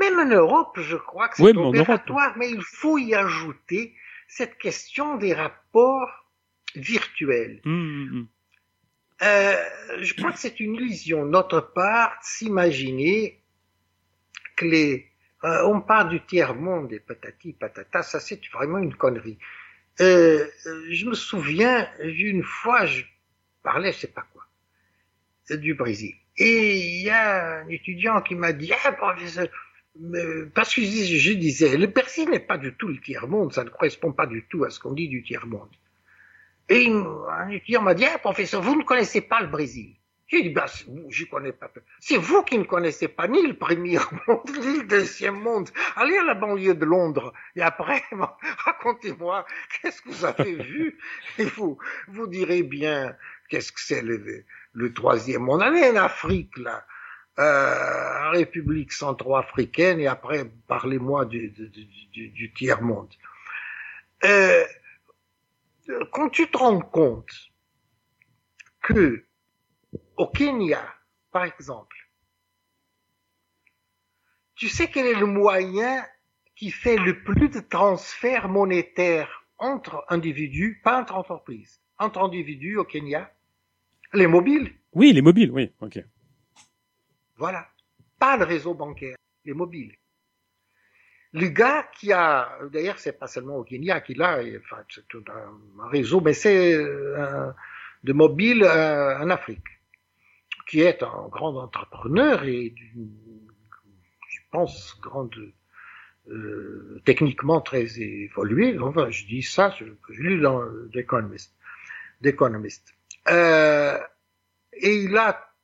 Même 0.00 0.18
en 0.18 0.26
Europe, 0.26 0.78
je 0.80 0.96
crois 0.96 1.28
que 1.28 1.36
c'est 1.36 1.56
opératoire, 1.56 2.34
mais 2.36 2.50
il 2.50 2.62
faut 2.62 2.98
y 2.98 3.14
ajouter 3.14 3.94
cette 4.28 4.58
question 4.58 5.16
des 5.16 5.32
rapports 5.32 6.26
virtuels. 6.74 7.60
Hum, 7.64 7.72
hum, 7.72 8.08
hum. 8.12 8.28
Euh, 9.22 9.54
je 10.00 10.12
crois 10.14 10.32
que 10.32 10.38
c'est 10.38 10.60
une 10.60 10.74
illusion 10.74 11.24
de 11.24 11.30
notre 11.30 11.60
part 11.60 12.12
s'imaginer 12.20 13.40
que 14.56 14.66
les... 14.66 15.10
Euh, 15.44 15.66
on 15.66 15.82
parle 15.82 16.08
du 16.08 16.24
tiers-monde 16.24 16.92
et 16.92 17.00
patati 17.00 17.52
patata, 17.52 18.02
ça 18.02 18.18
c'est 18.18 18.40
vraiment 18.52 18.78
une 18.78 18.94
connerie. 18.94 19.38
Euh, 20.00 20.46
je 20.88 21.06
me 21.06 21.14
souviens, 21.14 21.88
une 22.00 22.42
fois, 22.42 22.86
je 22.86 23.04
parlais, 23.62 23.92
je 23.92 23.98
sais 23.98 24.06
pas 24.08 24.26
quoi, 24.32 24.46
du 25.56 25.74
Brésil. 25.74 26.14
Et 26.38 26.78
il 26.78 27.02
y 27.02 27.10
a 27.10 27.60
un 27.60 27.68
étudiant 27.68 28.22
qui 28.22 28.34
m'a 28.34 28.52
dit, 28.52 28.72
ah, 28.84 28.92
professeur, 28.92 29.48
parce 30.54 30.74
que 30.74 30.80
je, 30.80 31.32
disais, 31.34 31.76
le 31.76 31.86
Brésil 31.88 32.30
n'est 32.30 32.40
pas 32.40 32.58
du 32.58 32.74
tout 32.74 32.88
le 32.88 32.98
tiers-monde, 33.00 33.52
ça 33.52 33.64
ne 33.64 33.68
correspond 33.68 34.12
pas 34.12 34.26
du 34.26 34.46
tout 34.48 34.64
à 34.64 34.70
ce 34.70 34.80
qu'on 34.80 34.92
dit 34.92 35.08
du 35.08 35.22
tiers-monde. 35.22 35.70
Et 36.70 36.88
un 36.88 37.48
étudiant 37.50 37.82
m'a 37.82 37.94
dit, 37.94 38.06
ah, 38.06 38.18
professeur, 38.18 38.62
vous 38.62 38.76
ne 38.76 38.82
connaissez 38.82 39.20
pas 39.20 39.42
le 39.42 39.48
Brésil. 39.48 39.94
Dit, 40.42 40.50
bah, 40.50 40.66
je 41.08 41.24
connais 41.26 41.52
pas. 41.52 41.70
C'est 42.00 42.16
vous 42.16 42.42
qui 42.42 42.58
ne 42.58 42.64
connaissez 42.64 43.06
pas 43.06 43.28
ni 43.28 43.46
le 43.46 43.56
premier 43.56 43.98
monde, 44.26 44.50
ni 44.58 44.78
le 44.78 44.84
deuxième 44.84 45.40
monde. 45.40 45.70
Allez 45.94 46.16
à 46.16 46.24
la 46.24 46.34
banlieue 46.34 46.74
de 46.74 46.84
Londres 46.84 47.32
et 47.54 47.62
après, 47.62 48.02
racontez-moi 48.64 49.46
qu'est-ce 49.70 50.02
que 50.02 50.08
vous 50.08 50.24
avez 50.24 50.56
vu 50.56 50.98
et 51.38 51.44
vous, 51.44 51.78
vous 52.08 52.26
direz 52.26 52.64
bien 52.64 53.16
qu'est-ce 53.48 53.70
que 53.70 53.80
c'est 53.80 54.02
le, 54.02 54.44
le, 54.72 54.92
troisième 54.92 55.42
monde. 55.42 55.62
Allez 55.62 55.88
en 55.90 55.96
Afrique, 55.96 56.56
là, 56.58 56.84
euh, 57.38 58.30
République 58.30 58.92
centro-africaine 58.92 60.00
et 60.00 60.08
après, 60.08 60.50
parlez-moi 60.66 61.26
du, 61.26 61.50
du, 61.50 62.28
du, 62.28 62.52
tiers 62.54 62.82
monde. 62.82 63.12
Euh, 64.24 64.64
quand 66.12 66.28
tu 66.30 66.50
te 66.50 66.58
rends 66.58 66.80
compte 66.80 67.30
que 68.82 69.24
au 70.16 70.26
Kenya, 70.26 70.82
par 71.30 71.44
exemple, 71.44 71.96
tu 74.54 74.68
sais 74.68 74.88
quel 74.88 75.06
est 75.06 75.18
le 75.18 75.26
moyen 75.26 76.04
qui 76.54 76.70
fait 76.70 76.96
le 76.96 77.22
plus 77.24 77.48
de 77.48 77.60
transferts 77.60 78.48
monétaires 78.48 79.44
entre 79.58 80.04
individus, 80.08 80.80
pas 80.84 81.00
entre 81.00 81.16
entreprises, 81.16 81.80
entre 81.98 82.20
individus 82.20 82.76
au 82.76 82.84
Kenya? 82.84 83.32
Les 84.12 84.28
mobiles. 84.28 84.72
Oui, 84.92 85.12
les 85.12 85.22
mobiles, 85.22 85.50
oui, 85.50 85.72
ok. 85.80 85.98
Voilà. 87.36 87.66
Pas 88.20 88.36
le 88.36 88.44
réseau 88.44 88.74
bancaire, 88.74 89.16
les 89.44 89.54
mobiles. 89.54 89.96
Le 91.32 91.48
gars 91.48 91.82
qui 91.98 92.12
a, 92.12 92.48
d'ailleurs, 92.70 93.00
c'est 93.00 93.18
pas 93.18 93.26
seulement 93.26 93.56
au 93.56 93.64
Kenya 93.64 94.00
qu'il 94.00 94.22
a, 94.22 94.40
enfin, 94.60 94.84
c'est 94.88 95.02
un, 95.16 95.88
réseau, 95.88 96.20
mais 96.20 96.32
c'est 96.32 96.74
euh, 96.74 97.50
de 98.04 98.12
mobile 98.12 98.62
euh, 98.62 99.18
en 99.18 99.30
Afrique 99.30 99.73
qui 100.66 100.80
est 100.80 101.02
un 101.02 101.28
grand 101.28 101.56
entrepreneur 101.56 102.44
et 102.44 102.74
je 104.28 104.40
pense 104.50 104.98
grande 105.00 105.34
euh, 106.28 107.02
techniquement 107.04 107.60
très 107.60 108.00
évolué. 108.00 108.78
Enfin, 108.78 109.10
je 109.10 109.26
dis 109.26 109.42
ça, 109.42 109.74
je, 109.78 109.84
je 110.10 110.22
lis 110.22 110.40
dans 110.40 110.62
d'Economist. 112.20 112.94
Euh, 113.28 113.98
et 114.72 115.02
il 115.02 115.16
a, 115.16 115.54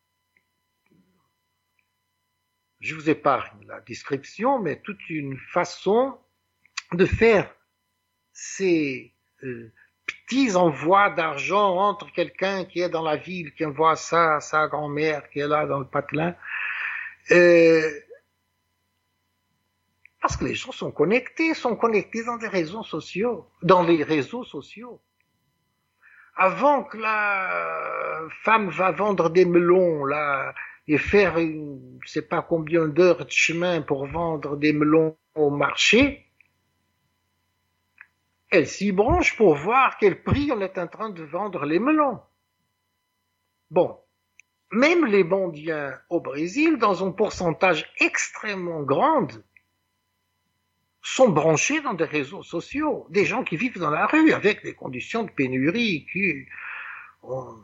je 2.80 2.94
vous 2.94 3.08
épargne 3.10 3.66
la 3.66 3.80
description, 3.80 4.58
mais 4.58 4.80
toute 4.80 5.08
une 5.08 5.38
façon 5.38 6.18
de 6.92 7.06
faire 7.06 7.54
ces 8.32 9.14
euh, 9.42 9.72
petits 10.24 10.56
envois 10.56 11.10
d'argent 11.10 11.76
entre 11.76 12.10
quelqu'un 12.12 12.64
qui 12.64 12.80
est 12.80 12.88
dans 12.88 13.02
la 13.02 13.16
ville, 13.16 13.52
qui 13.54 13.64
envoie 13.64 13.96
ça 13.96 14.36
à 14.36 14.40
sa 14.40 14.68
grand-mère 14.68 15.28
qui 15.30 15.40
est 15.40 15.48
là 15.48 15.66
dans 15.66 15.78
le 15.78 15.86
patelin. 15.86 16.34
Euh, 17.30 17.82
parce 20.20 20.36
que 20.36 20.44
les 20.44 20.54
gens 20.54 20.72
sont 20.72 20.90
connectés, 20.90 21.54
sont 21.54 21.76
connectés 21.76 22.24
dans 22.24 22.36
des 22.36 22.48
réseaux 22.48 22.82
sociaux, 22.82 23.46
dans 23.62 23.82
les 23.82 24.02
réseaux 24.02 24.44
sociaux. 24.44 25.00
Avant 26.36 26.84
que 26.84 26.98
la 26.98 28.20
femme 28.42 28.70
va 28.70 28.92
vendre 28.92 29.30
des 29.30 29.44
melons, 29.44 30.04
là, 30.04 30.54
et 30.88 30.98
faire 30.98 31.38
une, 31.38 31.98
je 32.04 32.10
sais 32.10 32.22
pas 32.22 32.42
combien 32.42 32.86
d'heures 32.86 33.24
de 33.24 33.30
chemin 33.30 33.80
pour 33.82 34.06
vendre 34.06 34.56
des 34.56 34.72
melons 34.72 35.16
au 35.34 35.50
marché, 35.50 36.29
elle 38.50 38.66
s'y 38.66 38.92
branche 38.92 39.36
pour 39.36 39.54
voir 39.54 39.96
quel 39.98 40.22
prix 40.22 40.50
on 40.52 40.60
est 40.60 40.78
en 40.78 40.88
train 40.88 41.10
de 41.10 41.22
vendre 41.22 41.64
les 41.64 41.78
melons. 41.78 42.20
Bon, 43.70 43.96
même 44.72 45.06
les 45.06 45.24
bondiens 45.24 45.98
au 46.08 46.20
Brésil, 46.20 46.78
dans 46.78 47.06
un 47.06 47.12
pourcentage 47.12 47.92
extrêmement 47.98 48.82
grand, 48.82 49.28
sont 51.02 51.28
branchés 51.28 51.80
dans 51.80 51.94
des 51.94 52.04
réseaux 52.04 52.42
sociaux, 52.42 53.06
des 53.10 53.24
gens 53.24 53.44
qui 53.44 53.56
vivent 53.56 53.78
dans 53.78 53.90
la 53.90 54.06
rue 54.06 54.32
avec 54.32 54.62
des 54.62 54.74
conditions 54.74 55.22
de 55.22 55.30
pénurie 55.30 56.06
qui 56.12 56.46
ont, 57.22 57.56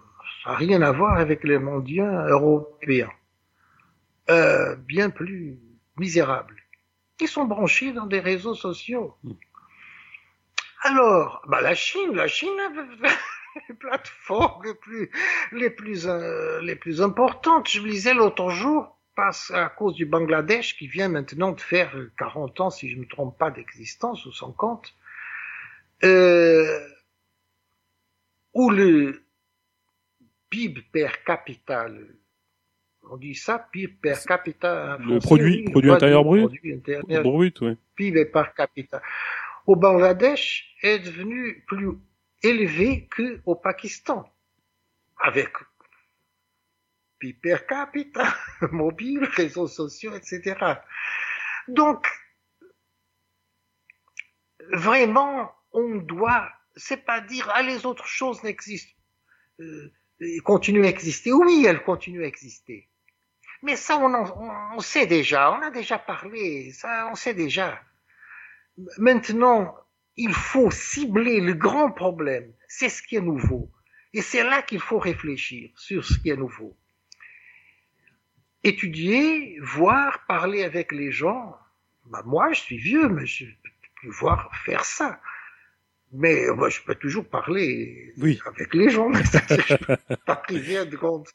rien 0.45 0.81
à 0.83 0.93
voir 0.93 1.19
avec 1.19 1.43
les 1.43 1.59
mondiens 1.59 2.27
européens, 2.29 3.11
euh, 4.31 4.77
bien 4.77 5.11
plus 5.11 5.59
misérables. 5.97 6.57
Ils 7.21 7.29
sont 7.29 7.45
branchés 7.45 7.93
dans 7.93 8.07
des 8.07 8.21
réseaux 8.21 8.55
sociaux. 8.55 9.17
Alors, 10.89 11.43
bah 11.49 11.61
la 11.63 11.75
Chine, 11.75 12.15
la 12.15 12.29
Chine 12.29 12.53
les 13.69 13.75
plateformes 13.75 14.65
les 14.65 14.75
plus, 14.75 15.11
les 15.51 15.71
plus, 15.71 16.07
euh, 16.07 16.61
les 16.61 16.77
plus 16.77 17.03
importantes. 17.03 17.69
Je 17.69 17.81
lisais 17.81 18.15
l'autre 18.15 18.51
jour, 18.51 18.97
passe 19.17 19.51
à 19.51 19.69
cause 19.69 19.95
du 19.95 20.07
Bangladesh 20.07 20.77
qui 20.77 20.87
vient 20.87 21.09
maintenant 21.09 21.53
de 21.53 21.61
faire 21.61 21.93
40 22.19 22.61
ans, 22.61 22.71
si 22.71 22.89
je 22.89 22.97
ne 22.97 23.01
me 23.01 23.09
trompe 23.09 23.37
pas, 23.37 23.51
d'existence 23.51 24.27
ou 24.27 24.33
50, 24.33 24.95
euh, 26.05 26.79
où 28.55 28.71
le 28.71 29.25
PIB 30.51 30.83
per 30.93 31.09
capita, 31.25 31.89
on 33.11 33.17
dit 33.17 33.35
ça, 33.35 33.59
PIB 33.73 33.95
per 34.01 34.15
capita. 34.25 34.99
Le 35.01 35.19
produit, 35.19 35.65
produit 35.65 35.91
intérieur 35.91 36.23
brut. 36.23 36.45
Produit 36.45 36.75
intérieur 36.75 37.23
brut, 37.25 37.61
oui. 37.63 37.77
PIB 37.97 38.27
per 38.27 38.45
capita 38.57 39.03
au 39.67 39.77
Bangladesh 39.77 40.77
est 40.83 41.01
devenu 41.01 41.65
plus 41.67 41.91
élevé 42.43 43.09
qu'au 43.09 43.57
Pakistan, 43.57 44.33
avec 45.19 45.51
per 47.43 47.67
capita, 47.69 48.35
mobile, 48.71 49.25
réseaux 49.25 49.67
sociaux, 49.67 50.15
etc. 50.15 50.55
Donc, 51.69 52.07
vraiment, 54.73 55.53
on 55.73 55.97
doit, 55.97 56.49
c'est 56.77 57.05
pas 57.05 57.21
dire, 57.21 57.51
ah, 57.53 57.63
les 57.63 57.87
autres 57.87 58.07
choses 58.07 58.43
n'existent, 58.43 58.93
euh, 59.61 59.91
continuent 60.45 60.85
à 60.85 60.89
exister. 60.89 61.33
Oui, 61.33 61.65
elles 61.67 61.83
continuent 61.83 62.25
à 62.25 62.29
exister. 62.29 62.89
Mais 63.63 63.75
ça, 63.75 63.99
on, 63.99 64.15
on 64.77 64.81
sait 64.81 65.07
déjà, 65.07 65.53
on 65.53 65.63
a 65.63 65.71
déjà 65.71 65.99
parlé, 65.99 66.73
ça, 66.73 67.09
on 67.11 67.15
sait 67.15 67.35
déjà. 67.35 67.81
Maintenant, 68.99 69.75
il 70.17 70.33
faut 70.33 70.71
cibler 70.71 71.41
le 71.41 71.55
grand 71.55 71.91
problème. 71.91 72.53
C'est 72.69 72.89
ce 72.89 73.03
qui 73.03 73.17
est 73.17 73.21
nouveau. 73.21 73.71
Et 74.13 74.23
c'est 74.23 74.45
là 74.45 74.63
qu'il 74.63 74.81
faut 74.81 74.99
réfléchir 74.99 75.71
sur 75.77 76.05
ce 76.05 76.19
qui 76.19 76.31
est 76.31 76.37
nouveau. 76.37 76.77
Étudier, 78.65 79.59
voir, 79.61 80.25
parler 80.27 80.65
avec 80.65 80.93
les 80.93 81.13
gens. 81.13 81.57
Bah, 82.07 82.23
moi, 82.25 82.53
je 82.53 82.61
suis 82.61 82.79
vieux, 82.79 83.09
mais 83.09 83.27
je 83.27 83.45
peux 83.45 83.71
pouvoir 84.03 84.51
faire 84.65 84.85
ça. 84.85 85.21
Mais 86.13 86.47
moi, 86.55 86.69
je 86.69 86.81
peux 86.81 86.95
toujours 86.95 87.29
parler 87.29 88.15
avec 88.47 88.75
les 88.75 88.89
gens. 88.91 89.11
pas 90.27 90.43
de 90.49 90.97
compte. 90.97 91.29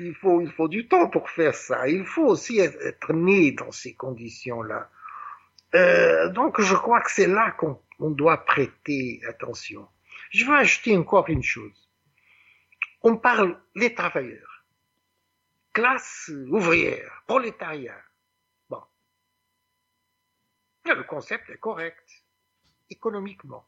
Il 0.00 0.14
faut, 0.14 0.40
il 0.40 0.50
faut 0.50 0.68
du 0.68 0.88
temps 0.88 1.08
pour 1.08 1.30
faire 1.30 1.54
ça. 1.54 1.88
Il 1.88 2.04
faut 2.04 2.26
aussi 2.26 2.58
être 2.58 3.12
né 3.12 3.52
dans 3.52 3.70
ces 3.70 3.94
conditions-là. 3.94 4.90
Euh, 5.74 6.28
donc 6.30 6.60
je 6.60 6.74
crois 6.74 7.00
que 7.00 7.10
c'est 7.10 7.26
là 7.26 7.50
qu'on 7.52 8.10
doit 8.10 8.44
prêter 8.44 9.20
attention. 9.28 9.88
Je 10.30 10.44
veux 10.44 10.54
ajouter 10.54 10.96
encore 10.96 11.28
une 11.28 11.42
chose. 11.42 11.90
On 13.02 13.16
parle 13.16 13.60
les 13.74 13.94
travailleurs, 13.94 14.64
classe 15.72 16.30
ouvrière, 16.48 17.22
prolétariat. 17.26 18.00
Bon. 18.70 18.82
Le 20.84 21.02
concept 21.02 21.50
est 21.50 21.58
correct. 21.58 22.24
économiquement. 22.90 23.66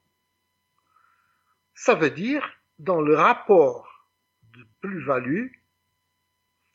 Ça 1.75 1.95
veut 1.95 2.11
dire, 2.11 2.49
dans 2.79 3.01
le 3.01 3.17
rapport 3.17 4.09
de 4.53 4.65
plus-value, 4.81 5.49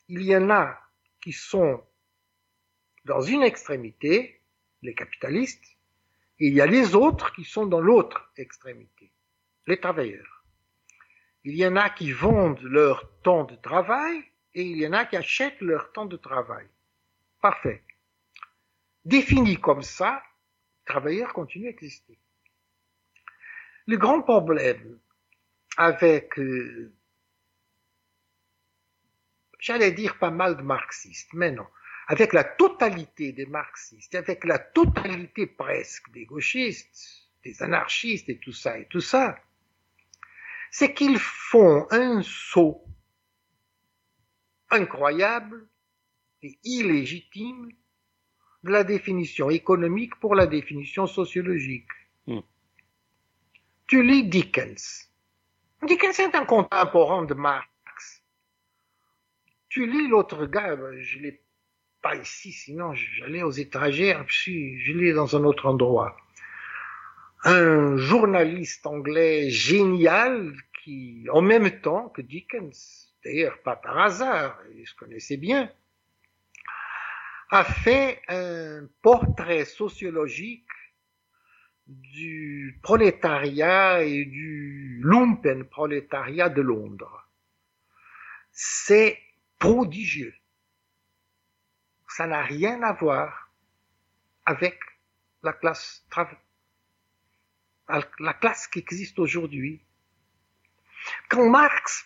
il 0.08 0.22
y 0.22 0.36
en 0.36 0.50
a 0.50 0.78
qui 1.20 1.32
sont 1.32 1.82
dans 3.04 3.20
une 3.22 3.42
extrémité, 3.42 4.41
les 4.82 4.94
capitalistes, 4.94 5.64
il 6.38 6.54
y 6.54 6.60
a 6.60 6.66
les 6.66 6.94
autres 6.94 7.32
qui 7.32 7.44
sont 7.44 7.66
dans 7.66 7.80
l'autre 7.80 8.32
extrémité, 8.36 9.12
les 9.66 9.80
travailleurs. 9.80 10.44
Il 11.44 11.56
y 11.56 11.66
en 11.66 11.76
a 11.76 11.90
qui 11.90 12.12
vendent 12.12 12.62
leur 12.62 13.20
temps 13.22 13.44
de 13.44 13.56
travail 13.56 14.22
et 14.54 14.62
il 14.62 14.78
y 14.78 14.86
en 14.86 14.92
a 14.92 15.04
qui 15.04 15.16
achètent 15.16 15.60
leur 15.60 15.92
temps 15.92 16.06
de 16.06 16.16
travail. 16.16 16.66
Parfait. 17.40 17.82
Défini 19.04 19.60
comme 19.60 19.82
ça, 19.82 20.22
travailleurs 20.84 21.32
continuent 21.32 21.66
à 21.66 21.70
exister. 21.70 22.18
Le 23.86 23.96
grand 23.96 24.22
problème 24.22 24.98
avec, 25.76 26.38
euh, 26.38 26.92
j'allais 29.58 29.92
dire 29.92 30.18
pas 30.18 30.30
mal 30.30 30.56
de 30.56 30.62
marxistes, 30.62 31.32
mais 31.32 31.50
non, 31.50 31.66
avec 32.08 32.32
la 32.32 32.44
totalité 32.44 33.32
des 33.32 33.46
marxistes, 33.46 34.14
avec 34.14 34.44
la 34.44 34.58
totalité 34.58 35.46
presque 35.46 36.10
des 36.12 36.24
gauchistes, 36.24 37.28
des 37.44 37.62
anarchistes 37.62 38.28
et 38.28 38.38
tout 38.38 38.52
ça 38.52 38.78
et 38.78 38.86
tout 38.86 39.00
ça, 39.00 39.36
c'est 40.70 40.94
qu'ils 40.94 41.18
font 41.18 41.86
un 41.90 42.22
saut 42.22 42.84
incroyable 44.70 45.68
et 46.42 46.58
illégitime 46.64 47.70
de 48.64 48.70
la 48.70 48.84
définition 48.84 49.50
économique 49.50 50.16
pour 50.16 50.34
la 50.34 50.46
définition 50.46 51.06
sociologique. 51.06 51.90
Hmm. 52.26 52.40
Tu 53.86 54.02
lis 54.02 54.24
Dickens. 54.24 55.10
Dickens 55.86 56.18
est 56.20 56.34
un 56.34 56.46
contemporain 56.46 57.24
de 57.24 57.34
Marx. 57.34 57.68
Tu 59.68 59.86
lis 59.86 60.08
l'autre 60.08 60.46
gars, 60.46 60.76
je 60.98 61.18
l'ai 61.18 61.42
pas 62.02 62.16
ici, 62.16 62.52
sinon 62.52 62.94
j'allais 62.94 63.42
aux 63.42 63.50
étrangères, 63.50 64.24
puis 64.26 64.80
je 64.80 64.92
l'ai 64.92 65.12
dans 65.12 65.36
un 65.36 65.44
autre 65.44 65.66
endroit. 65.66 66.16
Un 67.44 67.96
journaliste 67.96 68.86
anglais 68.86 69.50
génial 69.50 70.52
qui, 70.82 71.26
en 71.32 71.40
même 71.40 71.80
temps 71.80 72.08
que 72.08 72.22
Dickens, 72.22 73.14
d'ailleurs 73.24 73.62
pas 73.62 73.76
par 73.76 73.98
hasard, 73.98 74.58
il 74.76 74.86
se 74.86 74.94
connaissait 74.94 75.36
bien, 75.36 75.70
a 77.50 77.64
fait 77.64 78.20
un 78.28 78.88
portrait 79.02 79.64
sociologique 79.64 80.66
du 81.86 82.80
prolétariat 82.82 84.02
et 84.02 84.24
du 84.24 85.00
lumpen 85.04 85.64
prolétariat 85.64 86.48
de 86.48 86.62
Londres. 86.62 87.28
C'est 88.50 89.18
prodigieux. 89.58 90.34
Ça 92.16 92.26
n'a 92.26 92.42
rien 92.42 92.82
à 92.82 92.92
voir 92.92 93.50
avec 94.44 94.78
la 95.42 95.54
classe 95.54 96.06
la 98.18 98.34
classe 98.34 98.66
qui 98.68 98.80
existe 98.80 99.18
aujourd'hui. 99.18 99.82
Quand 101.28 101.48
Marx 101.48 102.04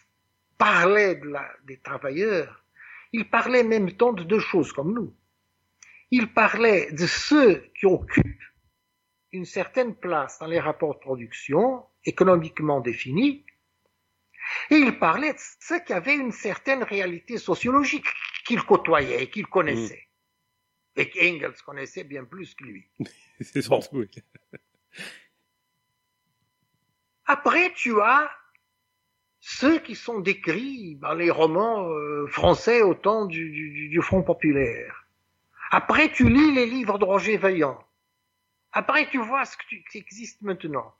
parlait 0.59 1.17
de 1.17 1.29
la, 1.29 1.51
des 1.65 1.79
travailleurs, 1.79 2.65
il 3.13 3.29
parlait 3.29 3.65
même 3.65 3.93
temps 3.93 4.13
de 4.13 4.23
deux 4.23 4.39
choses 4.39 4.73
comme 4.73 4.95
nous. 4.95 5.15
Il 6.13 6.33
parlait 6.33 6.93
de 6.93 7.07
ceux 7.07 7.71
qui 7.79 7.87
occupent 7.87 8.45
une 9.33 9.45
certaine 9.45 9.97
place 9.97 10.39
dans 10.39 10.47
les 10.47 10.61
rapports 10.61 10.95
de 10.95 11.01
production 11.01 11.85
économiquement 12.05 12.81
définis, 12.81 13.45
et 14.71 14.77
il 14.77 14.99
parlait 15.01 15.33
de 15.33 15.41
ceux 15.61 15.81
qui 15.81 15.93
avaient 15.93 16.15
une 16.15 16.33
certaine 16.33 16.85
réalité 16.85 17.39
sociologique 17.39 18.07
qu'il 18.47 18.63
côtoyait 18.63 19.25
et 19.25 19.31
qu'il 19.31 19.47
connaissait. 19.47 20.05
Mm. 20.97 21.01
Et 21.01 21.11
qu'Engels 21.11 21.63
connaissait 21.65 22.05
bien 22.05 22.25
plus 22.25 22.55
que 22.55 22.65
lui. 22.65 22.89
C'est 23.41 23.69
bon. 23.69 23.81
Après, 27.27 27.73
tu 27.75 28.01
as 28.01 28.31
ceux 29.41 29.79
qui 29.81 29.95
sont 29.95 30.21
décrits 30.21 30.97
dans 30.97 31.15
les 31.15 31.31
romans 31.31 31.89
euh, 31.89 32.27
français 32.29 32.83
au 32.83 32.95
temps 32.95 33.27
du, 33.27 33.51
du, 33.91 34.01
Front 34.01 34.23
populaire. 34.23 35.07
Après, 35.71 36.11
tu 36.11 36.29
lis 36.29 36.55
les 36.55 36.67
livres 36.67 36.99
de 36.99 37.05
Roger 37.05 37.37
Vaillant. 37.37 37.79
Après, 38.73 39.09
tu 39.11 39.19
vois 39.19 39.45
ce 39.45 39.57
qui 39.69 39.99
existe 39.99 40.41
maintenant. 40.43 40.95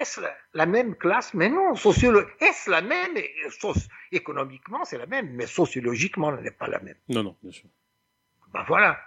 Est-ce 0.00 0.20
la, 0.54 0.66
même 0.66 0.96
classe? 0.96 1.34
Mais 1.34 1.48
non, 1.48 1.74
est-ce 1.74 2.70
la 2.70 2.82
même? 2.82 3.16
Économiquement, 4.10 4.84
c'est 4.84 4.98
la 4.98 5.06
même, 5.06 5.30
mais 5.34 5.46
sociologiquement, 5.46 6.36
elle 6.36 6.42
n'est 6.42 6.50
pas 6.50 6.66
la 6.66 6.80
même. 6.80 6.96
Non, 7.08 7.22
non, 7.22 7.36
bien 7.42 7.52
sûr. 7.52 7.68
Ben 8.52 8.64
voilà. 8.66 9.00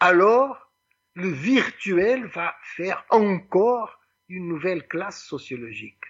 Alors, 0.00 0.70
le 1.14 1.28
virtuel 1.28 2.26
va 2.26 2.54
faire 2.62 3.04
encore 3.08 4.00
une 4.28 4.48
nouvelle 4.48 4.86
classe 4.86 5.22
sociologique. 5.24 6.04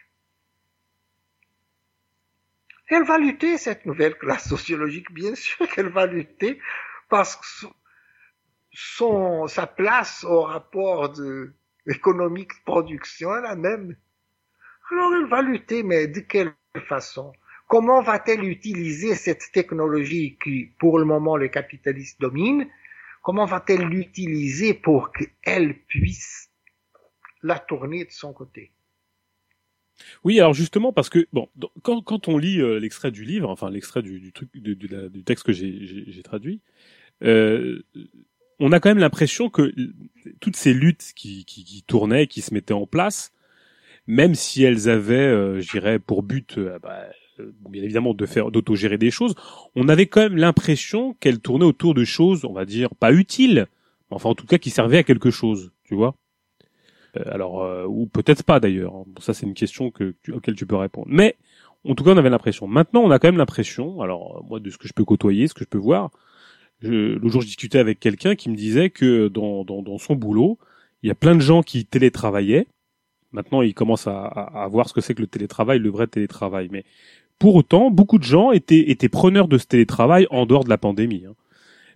Elle 2.89 3.05
va 3.05 3.19
lutter, 3.19 3.57
cette 3.57 3.87
nouvelle 3.87 4.19
classe 4.19 4.49
sociologique, 4.49 5.13
bien 5.13 5.35
sûr 5.35 5.69
qu'elle 5.69 5.89
va 5.89 6.07
lutter, 6.07 6.61
parce 7.09 7.37
que 7.37 7.67
son, 8.73 9.47
sa 9.47 9.67
place 9.67 10.25
au 10.25 10.43
rapport 10.43 11.11
de 11.11 11.55
économique 11.87 12.64
production 12.64 13.37
est 13.37 13.43
la 13.43 13.57
même. 13.57 13.97
Alors 14.91 15.14
elle 15.14 15.26
va 15.26 15.43
lutter, 15.43 15.82
mais 15.82 16.07
de 16.07 16.20
quelle 16.20 16.55
façon? 16.89 17.32
Comment 17.68 18.03
va-t-elle 18.03 18.45
utiliser 18.45 19.14
cette 19.14 19.51
technologie 19.53 20.37
qui, 20.43 20.70
pour 20.78 20.99
le 20.99 21.05
moment, 21.05 21.37
les 21.37 21.51
capitalistes 21.51 22.20
dominent 22.20 22.68
Comment 23.22 23.47
va-t-elle 23.47 23.87
l'utiliser 23.87 24.74
pour 24.74 25.11
qu'elle 25.11 25.80
puisse 25.87 26.51
la 27.43 27.59
tourner 27.59 28.05
de 28.05 28.11
son 28.11 28.35
côté? 28.35 28.70
Oui, 30.24 30.39
alors 30.41 30.53
justement 30.53 30.93
parce 30.93 31.09
que 31.09 31.26
bon, 31.32 31.49
quand, 31.82 32.03
quand 32.03 32.28
on 32.28 32.37
lit 32.37 32.61
euh, 32.61 32.78
l'extrait 32.78 33.11
du 33.11 33.24
livre, 33.24 33.49
enfin 33.49 33.70
l'extrait 33.70 34.03
du, 34.03 34.20
du, 34.20 34.32
truc 34.32 34.51
du, 34.53 34.76
du, 34.76 35.24
texte 35.24 35.47
que 35.47 35.53
j'ai 35.53 36.22
traduit, 36.22 36.61
euh, 37.22 37.82
on 38.61 38.73
a 38.73 38.81
quand 38.81 38.91
même 38.91 38.99
l'impression 38.99 39.51
que 39.51 39.75
toutes 40.41 40.57
ces 40.57 40.73
luttes 40.73 41.13
qui, 41.15 41.45
qui, 41.45 41.65
qui, 41.65 41.83
tournaient, 41.83 42.27
qui 42.27 42.41
se 42.41 42.55
mettaient 42.55 42.75
en 42.75 42.87
place, 42.87 43.33
même 44.07 44.35
si 44.35 44.63
elles 44.63 44.89
avaient, 44.89 45.15
euh, 45.15 45.61
je 45.61 45.71
dirais, 45.71 45.99
pour 45.99 46.23
but, 46.23 46.59
euh, 46.59 46.79
bah, 46.81 47.07
bien 47.69 47.83
évidemment, 47.83 48.15
de 48.15 48.27
faire, 48.27 48.51
d'autogérer 48.51 48.99
des 48.99 49.11
choses, 49.11 49.35
on 49.75 49.89
avait 49.89 50.07
quand 50.07 50.21
même 50.21 50.37
l'impression 50.37 51.15
qu'elles 51.15 51.41
tournaient 51.41 51.65
autour 51.65 51.95
de 51.95 52.05
choses, 52.05 52.45
on 52.45 52.53
va 52.53 52.65
dire, 52.65 52.95
pas 52.95 53.13
utiles, 53.13 53.67
enfin 54.11 54.31
en 54.31 54.35
tout 54.35 54.47
cas 54.47 54.59
qui 54.59 54.71
servaient 54.71 54.99
à 54.99 55.03
quelque 55.03 55.31
chose, 55.31 55.73
tu 55.85 55.95
vois. 55.95 56.15
Euh, 57.17 57.23
alors, 57.27 57.63
euh, 57.63 57.87
ou 57.87 58.07
peut-être 58.07 58.43
pas 58.43 58.61
d'ailleurs. 58.61 58.95
Hein. 58.95 59.05
ça, 59.21 59.35
c'est 59.35 59.47
une 59.47 59.55
question 59.55 59.91
que, 59.91 60.15
auquel 60.33 60.55
tu 60.55 60.67
peux 60.67 60.77
répondre. 60.77 61.07
Mais 61.11 61.37
en 61.85 61.95
tout 61.95 62.05
cas, 62.05 62.13
on 62.13 62.17
avait 62.17 62.31
l'impression. 62.31 62.67
Maintenant, 62.67 63.03
on 63.03 63.11
a 63.11 63.19
quand 63.19 63.29
même 63.29 63.37
l'impression. 63.37 64.01
Alors, 64.01 64.39
euh, 64.39 64.47
moi, 64.49 64.61
de 64.61 64.71
ce 64.71 64.79
que 64.79 64.89
je 64.89 64.93
peux 64.93 65.05
côtoyer, 65.05 65.49
ce 65.49 65.55
que 65.55 65.65
je 65.65 65.69
peux 65.69 65.79
voir. 65.79 66.11
Je, 66.85 67.18
le 67.18 67.28
jour, 67.28 67.41
je 67.41 67.47
discutais 67.47 67.78
avec 67.78 67.99
quelqu'un 67.99 68.35
qui 68.35 68.51
me 68.51 68.57
disait 68.57 68.91
que 68.91 69.28
dans, 69.28 69.64
dans, 69.64 69.82
dans, 69.82 69.99
son 69.99 70.14
boulot, 70.14 70.59
il 71.03 71.09
y 71.09 71.11
a 71.11 71.14
plein 71.14 71.35
de 71.35 71.41
gens 71.41 71.62
qui 71.62 71.87
télétravaillaient. 71.87 72.66
Maintenant, 73.32 73.62
ils 73.62 73.74
commencent 73.74 74.07
à, 74.07 74.26
à, 74.26 74.68
voir 74.68 74.89
ce 74.89 74.95
que 74.95 75.01
c'est 75.01 75.14
que 75.14 75.22
le 75.22 75.26
télétravail, 75.26 75.78
le 75.78 75.91
vrai 75.91 76.07
télétravail. 76.07 76.68
Mais 76.70 76.85
pour 77.39 77.55
autant, 77.55 77.91
beaucoup 77.91 78.18
de 78.18 78.24
gens 78.24 78.53
étaient, 78.53 78.91
étaient 78.91 79.09
preneurs 79.09 79.49
de 79.49 79.59
ce 79.59 79.66
télétravail 79.66 80.26
en 80.30 80.47
dehors 80.47 80.64
de 80.64 80.70
la 80.70 80.78
pandémie. 80.78 81.24
Hein. 81.26 81.35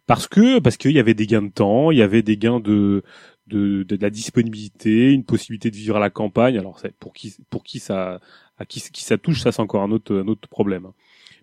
Parce 0.07 0.27
que 0.27 0.59
parce 0.59 0.79
qu'il 0.79 0.93
y 0.93 0.99
avait 0.99 1.15
des 1.15 1.27
gains 1.27 1.43
de 1.43 1.51
temps, 1.51 1.91
il 1.91 1.99
y 1.99 2.03
avait 2.03 2.23
des 2.23 2.39
gains 2.39 2.61
de 2.61 3.03
de, 3.47 3.83
de, 3.83 3.97
la 4.01 4.11
disponibilité, 4.11 5.13
une 5.13 5.25
possibilité 5.25 5.71
de 5.71 5.77
vivre 5.77 5.97
à 5.97 6.01
la 6.01 6.11
campagne. 6.11 6.59
Alors 6.59 6.81
pour 6.99 7.13
qui 7.13 7.37
pour 7.51 7.63
qui 7.63 7.79
ça 7.79 8.19
à 8.59 8.65
qui, 8.65 8.81
qui 8.81 9.05
ça 9.05 9.19
touche, 9.19 9.43
ça 9.43 9.53
c'est 9.53 9.61
encore 9.61 9.83
un 9.83 9.91
autre 9.91 10.17
un 10.17 10.27
autre 10.27 10.49
problème. 10.49 10.87
Hein. 10.87 10.95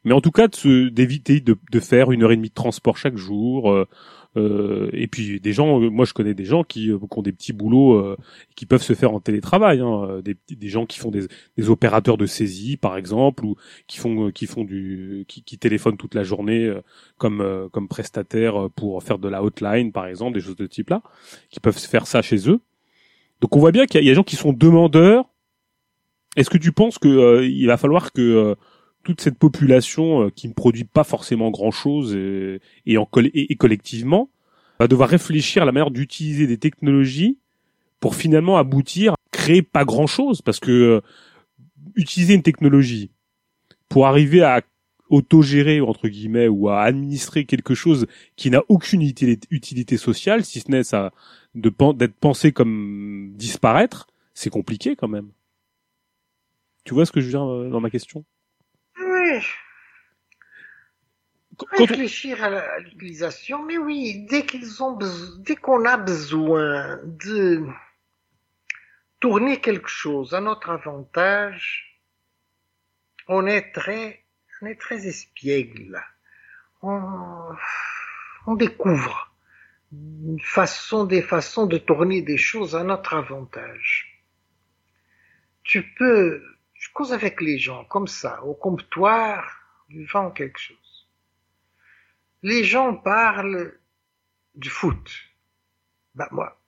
Mais 0.06 0.14
en 0.14 0.22
tout 0.22 0.32
cas, 0.32 0.47
d'éviter 0.47 1.41
de, 1.41 1.58
de, 1.72 1.80
faire 1.80 2.12
une 2.12 2.24
heure 2.24 2.32
et 2.32 2.38
demie 2.38 2.49
de 2.49 2.53
transport 2.53 2.97
chaque 2.97 3.18
jour, 3.18 3.72
euh, 3.72 3.86
euh, 4.38 4.89
et 4.91 5.08
puis 5.08 5.39
des 5.39 5.53
gens, 5.53 5.82
euh, 5.82 5.89
moi 5.89 6.06
je 6.06 6.14
connais 6.14 6.34
des 6.34 6.43
gens 6.43 6.64
qui, 6.64 6.91
euh, 6.91 6.97
qui 6.99 7.18
ont 7.18 7.22
des 7.22 7.32
petits 7.32 7.53
boulots 7.53 8.16
qui 8.56 8.66
peuvent 8.66 8.82
se 8.82 8.93
faire 8.93 9.14
en 9.14 9.20
télétravail, 9.20 9.80
hein, 9.80 10.22
des, 10.24 10.36
des 10.49 10.68
gens 10.68 10.86
qui 10.86 10.99
font 10.99 11.12
des, 11.12 11.28
des, 11.58 11.70
opérateurs 11.70 12.18
de 12.18 12.26
saisie 12.26 12.78
par 12.78 12.97
exemple, 12.97 13.45
ou 13.45 13.56
qui 13.88 13.97
font 13.97 14.32
qui 14.32 14.45
font 14.45 14.64
du 14.64 15.26
qui, 15.28 15.43
qui 15.43 15.58
téléphonent 15.58 15.97
toute 15.97 16.16
la 16.16 16.24
journée 16.24 16.74
comme 17.18 17.70
comme 17.72 17.88
prestataire 17.88 18.70
pour 18.76 19.01
faire 19.03 19.20
de 19.20 19.30
la 19.30 19.43
hotline 19.43 19.91
par 19.91 20.08
exemple, 20.08 20.34
des 20.34 20.41
choses 20.41 20.58
de 20.58 20.68
type 20.68 20.89
là, 20.89 21.01
qui 21.49 21.60
peuvent 21.60 21.78
se 21.78 21.88
faire 21.88 22.08
ça 22.08 22.22
chez 22.22 22.49
eux. 22.49 22.60
Donc 23.41 23.56
on 23.56 23.60
voit 23.60 23.72
bien 23.72 23.86
qu'il 23.86 24.03
y, 24.03 24.08
a 24.08 24.12
des 24.12 24.16
gens 24.16 24.24
qui 24.24 24.36
sont 24.36 24.53
demandeurs. 24.53 25.26
Est-ce 26.36 26.49
que 26.49 26.58
tu 26.58 26.74
penses 26.74 26.99
que 26.99 27.43
il 27.45 27.68
va 27.68 27.78
falloir 27.78 28.12
que 28.12 28.56
toute 29.06 29.22
cette 29.22 29.38
population 29.38 30.24
euh, 30.24 30.30
qui 30.30 30.49
ne 30.49 30.53
produit 30.53 30.84
pas 30.84 31.06
forcément 31.06 31.51
grand-chose 31.51 32.14
et, 32.16 32.60
et, 32.86 32.97
en, 32.97 33.08
et, 33.34 33.56
collectivement 33.56 34.30
va 34.80 34.88
devoir 34.88 35.08
réfléchir 35.08 35.62
à 35.62 35.66
la 35.66 35.72
manière 35.72 35.91
d'utiliser 35.91 36.47
des 36.47 36.58
technologies 36.58 37.38
pour 38.01 38.16
finalement 38.16 38.58
aboutir, 38.58 39.16
créer 39.32 39.62
pas 39.62 39.86
grand 39.86 40.08
chose, 40.08 40.41
parce 40.41 40.60
que 40.60 40.72
euh, 40.72 41.01
utiliser 41.95 42.34
une 42.34 42.41
technologie 42.41 43.12
pour 43.88 44.08
arriver 44.08 44.41
à 44.41 44.62
autogérer 45.10 45.82
entre 45.82 46.08
guillemets 46.08 46.47
ou 46.47 46.68
à 46.68 46.82
administrer 46.82 47.45
quelque 47.45 47.76
chose 47.76 48.08
qui 48.36 48.49
n'a 48.49 48.64
aucune 48.70 49.03
utilité, 49.03 49.97
sociale, 49.97 50.43
si 50.43 50.60
ce 50.60 50.72
n'est 50.72 50.84
ça 50.84 51.14
d'être 51.53 52.16
pensé 52.16 52.51
comme 52.51 53.32
disparaître, 53.36 54.08
c'est 54.34 54.49
compliqué 54.49 54.95
quand 54.95 55.08
même. 55.08 55.30
Tu 56.84 56.95
vois 56.95 57.06
ce 57.06 57.12
que 57.12 57.22
je 57.22 57.26
veux 57.26 57.32
dire 57.32 57.47
euh, 57.47 57.70
dans 57.70 57.80
ma 57.80 57.91
question? 57.91 58.26
Réfléchir 61.71 62.43
à 62.43 62.80
l'utilisation, 62.80 63.63
mais 63.63 63.78
oui, 63.78 64.26
dès 64.30 64.45
qu'ils 64.45 64.84
ont 64.84 64.97
dès 65.38 65.55
qu'on 65.55 65.86
a 65.86 65.95
besoin 65.97 66.99
de 67.03 67.65
tourner 69.21 69.61
quelque 69.61 69.88
chose 69.88 70.34
à 70.34 70.41
notre 70.41 70.69
avantage, 70.69 72.01
on 73.28 73.47
est 73.47 73.71
très 73.71 74.26
on 74.61 74.65
est 74.65 74.80
très 74.80 75.07
espiègle. 75.07 76.01
On, 76.82 77.55
on 78.47 78.55
découvre 78.55 79.36
une 79.91 80.39
façon, 80.41 81.05
des 81.05 81.21
façons 81.21 81.65
de 81.65 81.78
tourner 81.78 82.21
des 82.21 82.38
choses 82.38 82.76
à 82.76 82.84
notre 82.84 83.13
avantage. 83.13 84.23
Tu 85.63 85.84
peux, 85.93 86.43
je 86.86 86.91
cause 86.91 87.13
avec 87.13 87.41
les 87.41 87.57
gens 87.57 87.83
comme 87.86 88.05
ça, 88.05 88.43
au 88.43 88.53
comptoir, 88.53 89.43
vends 90.13 90.29
quelque 90.29 90.59
chose. 90.59 91.09
Les 92.43 92.63
gens 92.63 92.95
parlent 92.95 93.79
du 94.53 94.69
foot. 94.69 95.11
Ben 96.13 96.27
moi, 96.31 96.61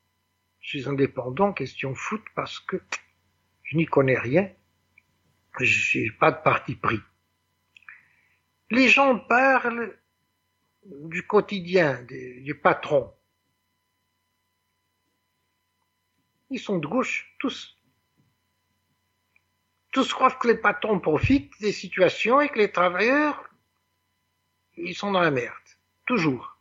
je 0.59 0.69
suis 0.69 0.89
indépendant 0.89 1.53
question 1.53 1.93
foot 1.93 2.23
parce 2.33 2.59
que 2.59 2.81
je 3.61 3.77
n'y 3.77 3.85
connais 3.85 4.17
rien. 4.17 4.51
Je 5.59 5.99
n'ai 5.99 6.11
pas 6.11 6.31
de 6.31 6.41
parti 6.41 6.75
pris. 6.75 6.99
Les 8.71 8.89
gens 8.89 9.19
parlent 9.19 9.99
du 10.83 11.27
quotidien, 11.27 12.03
du 12.05 12.55
patron. 12.55 13.13
Ils 16.49 16.59
sont 16.59 16.79
de 16.79 16.87
gauche, 16.87 17.35
tous. 17.37 17.76
Tous 19.97 20.13
croient 20.13 20.29
que 20.29 20.47
les 20.47 20.57
patrons 20.59 20.99
profitent 20.99 21.59
des 21.59 21.71
situations 21.71 22.39
et 22.39 22.49
que 22.49 22.59
les 22.59 22.71
travailleurs, 22.71 23.49
ils 24.75 24.93
sont 24.93 25.11
dans 25.11 25.21
la 25.21 25.31
merde. 25.31 25.55
Toujours. 26.05 26.55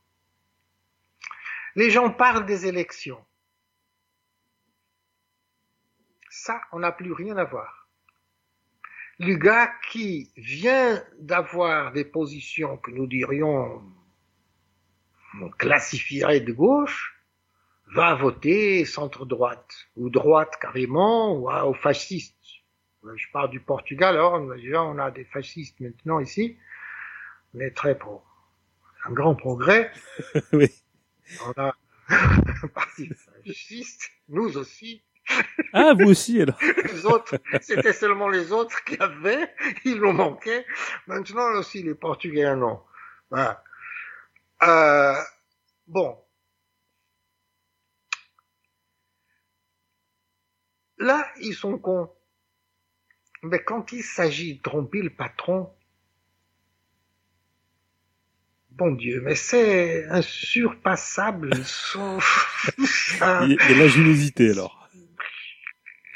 Les 1.75 1.91
gens 1.91 2.11
parlent 2.11 2.47
des 2.47 2.65
élections. 2.65 3.23
Ça, 6.31 6.63
on 6.73 6.79
n'a 6.79 6.93
plus 6.93 7.13
rien 7.13 7.37
à 7.37 7.45
voir 7.45 7.87
le 9.19 9.35
gars 9.35 9.71
qui 9.91 10.31
vient 10.39 11.05
d'avoir 11.19 11.93
des 11.93 12.07
positions 12.07 12.79
que 12.79 12.91
nous 12.91 13.07
dirions, 13.07 13.83
on 15.43 15.51
classifierait 15.51 16.41
de 16.41 16.55
gauche, 16.55 17.23
va 17.95 18.15
voter 18.15 18.87
centre-droite, 18.87 19.89
ou 19.95 20.09
droite 20.09 20.57
carrément, 20.59 21.35
ou 21.35 21.51
aux 21.51 21.75
fascistes. 21.75 22.36
Je 23.15 23.27
parle 23.33 23.51
du 23.51 23.61
Portugal, 23.61 24.17
alors 24.17 24.35
on 24.35 24.99
a 24.99 25.11
des 25.11 25.25
fascistes 25.25 25.79
maintenant 25.81 26.21
ici. 26.21 26.59
On 27.55 27.61
est 27.61 27.71
très 27.71 27.97
pro. 27.97 28.23
Un 29.05 29.13
grand 29.13 29.35
progrès. 29.35 29.93
oui. 30.53 30.69
On 31.45 31.53
a 31.63 31.75
un 32.09 32.69
parti 32.75 33.11
fasciste, 33.45 34.11
nous 34.29 34.57
aussi. 34.57 35.03
Ah, 35.73 35.93
vous 35.99 36.11
aussi, 36.11 36.41
alors. 36.41 36.59
les 36.85 37.07
autres, 37.07 37.37
c'était 37.61 37.93
seulement 37.93 38.29
les 38.29 38.53
autres 38.53 38.85
qui 38.85 38.97
avaient, 38.99 39.53
ils 39.85 39.97
nous 39.97 40.13
manquaient. 40.13 40.65
Maintenant 41.07 41.59
aussi, 41.59 41.83
les 41.83 41.95
Portugais, 41.95 42.55
non. 42.55 42.81
Euh, 44.63 45.15
bon. 45.87 46.19
Là, 50.99 51.27
ils 51.41 51.55
sont 51.55 51.79
cons. 51.79 52.16
Mais 53.47 53.63
quand 53.63 53.93
il 53.93 54.03
s'agit 54.03 54.57
de 54.57 54.63
tromper 54.63 55.03
le 55.03 55.11
patron, 55.11 55.71
bon 58.71 58.93
Dieu, 58.93 59.21
mais 59.23 59.35
c'est 59.35 60.07
insurpassable. 60.07 61.51
il 62.79 62.85
y 63.19 63.23
a 63.23 63.47
de 63.47 63.79
l'ingéniosité 63.79 64.51
alors. 64.51 64.89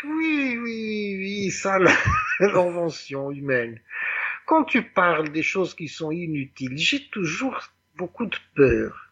Oui, 0.05 0.59
oui, 0.59 1.17
oui, 1.19 1.51
ça, 1.51 1.79
l'invention 2.41 3.31
humaine. 3.31 3.81
Quand 4.47 4.65
tu 4.65 4.83
parles 4.83 5.31
des 5.31 5.43
choses 5.43 5.75
qui 5.75 5.89
sont 5.89 6.11
inutiles, 6.11 6.77
j'ai 6.77 7.09
toujours 7.09 7.71
beaucoup 7.97 8.27
de 8.27 8.37
peur 8.55 9.11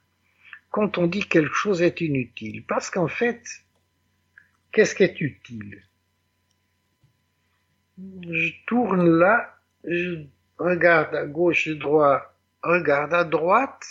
quand 0.71 0.99
on 0.99 1.07
dit 1.07 1.25
quelque 1.25 1.55
chose 1.55 1.83
est 1.83 2.01
inutile. 2.01 2.65
Parce 2.67 2.91
qu'en 2.91 3.09
fait, 3.09 3.43
qu'est-ce 4.73 4.95
qui 4.95 5.03
est 5.03 5.21
utile? 5.21 5.83
Je 7.99 8.53
tourne 8.67 9.19
là, 9.19 9.55
je 9.85 10.25
regarde 10.59 11.15
à 11.15 11.27
gauche 11.27 11.67
et 11.67 11.79
regarde 12.63 13.13
à 13.13 13.25
droite, 13.25 13.85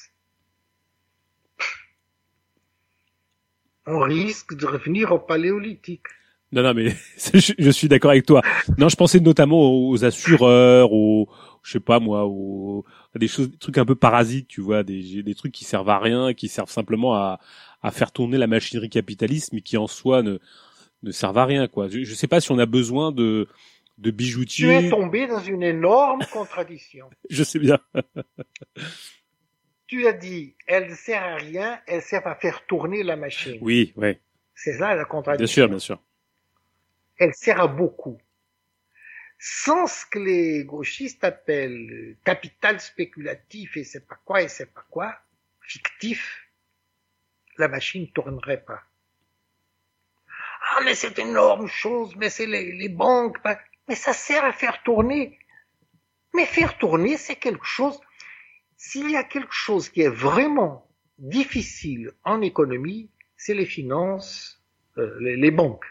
on 3.86 4.00
risque 4.00 4.56
de 4.56 4.66
revenir 4.66 5.12
au 5.12 5.20
paléolithique. 5.20 6.08
Non, 6.54 6.64
non, 6.64 6.74
mais 6.74 6.96
je, 7.34 7.70
suis 7.72 7.90
d'accord 7.90 8.12
avec 8.12 8.26
toi. 8.26 8.42
Non, 8.78 8.88
je 8.88 8.96
pensais 8.96 9.20
notamment 9.20 9.90
aux 9.90 10.06
assureurs, 10.06 10.94
aux, 10.94 11.28
je 11.64 11.74
sais 11.74 11.80
pas 11.82 12.00
moi, 12.00 12.26
aux 12.26 12.86
des 13.16 13.28
choses, 13.28 13.50
des 13.50 13.58
trucs 13.58 13.78
un 13.78 13.86
peu 13.86 13.96
parasites, 13.96 14.48
tu 14.48 14.62
vois, 14.62 14.84
des, 14.84 15.24
des 15.24 15.36
trucs 15.36 15.52
qui 15.52 15.66
servent 15.66 15.90
à 15.90 16.00
rien, 16.00 16.34
qui 16.34 16.48
servent 16.48 16.70
simplement 16.70 17.16
à, 17.16 17.40
à 17.82 17.92
faire 17.92 18.12
tourner 18.12 18.38
la 18.38 18.48
machinerie 18.48 18.90
capitaliste, 18.90 19.52
mais 19.52 19.62
qui 19.62 19.76
en 19.76 19.88
soi 19.88 20.22
ne 20.22 20.40
ne 21.04 21.12
servent 21.12 21.38
à 21.38 21.46
rien, 21.46 21.68
quoi. 21.68 21.88
Je, 21.90 22.04
je 22.04 22.14
sais 22.16 22.28
pas 22.28 22.42
si 22.42 22.52
on 22.52 22.60
a 22.60 22.66
besoin 22.66 23.12
de 23.12 23.48
de 23.98 24.12
bijoutiers. 24.12 24.80
Tu 24.80 24.86
es 24.86 24.90
tombé 24.90 25.28
dans 25.28 25.40
une 25.40 25.64
énorme 25.64 26.24
contradiction. 26.32 27.10
je 27.30 27.44
sais 27.44 27.60
bien. 27.60 27.80
tu 29.88 30.08
as 30.08 30.14
dit, 30.14 30.56
elle 30.68 30.90
ne 30.90 30.96
sert 30.96 31.24
à 31.24 31.36
rien, 31.36 31.80
elle 31.88 32.02
sert 32.02 32.26
à 32.28 32.36
faire 32.36 32.66
tourner 32.66 33.04
la 33.04 33.16
machine. 33.16 33.58
Oui, 33.62 33.94
oui. 33.96 34.18
C'est 34.56 34.78
là 34.80 34.96
la 34.96 35.06
contradiction. 35.06 35.46
Bien 35.46 35.54
sûr, 35.54 35.70
bien 35.70 35.80
sûr 35.80 36.02
elle 37.18 37.34
sert 37.34 37.60
à 37.60 37.68
beaucoup. 37.68 38.20
Sans 39.40 39.88
ce 39.88 40.06
que 40.06 40.20
les 40.20 40.64
gauchistes 40.66 41.24
appellent 41.24 42.16
capital 42.24 42.80
spéculatif 42.80 43.78
et 43.78 43.84
c'est 43.84 44.08
pas 44.08 44.20
quoi 44.26 44.42
et 44.42 44.48
c'est 44.48 44.74
pas 44.74 44.86
quoi, 44.90 45.16
fictif, 45.62 46.48
la 47.58 47.68
machine 47.68 48.12
tournerait 48.12 48.64
pas. 48.64 48.82
Ah, 50.72 50.82
mais 50.84 50.96
c'est 50.96 51.18
une 51.20 51.30
énorme 51.30 51.68
chose, 51.68 52.16
mais 52.16 52.30
c'est 52.30 52.46
les, 52.46 52.72
les 52.74 52.90
banques, 52.90 53.42
mais 53.88 53.96
ça 53.96 54.14
sert 54.14 54.44
à 54.44 54.52
faire 54.52 54.84
tourner. 54.84 55.40
Mais 56.34 56.46
faire 56.46 56.78
tourner, 56.78 57.18
c'est 57.18 57.36
quelque 57.36 57.66
chose, 57.66 58.00
s'il 58.76 59.10
y 59.10 59.16
a 59.16 59.24
quelque 59.24 59.54
chose 59.54 59.90
qui 59.90 60.02
est 60.02 60.10
vraiment 60.10 60.88
difficile 61.18 62.12
en 62.24 62.42
économie, 62.42 63.10
c'est 63.36 63.54
les 63.54 63.66
finances, 63.66 64.62
euh, 64.98 65.18
les 65.20 65.52
banques. 65.52 65.86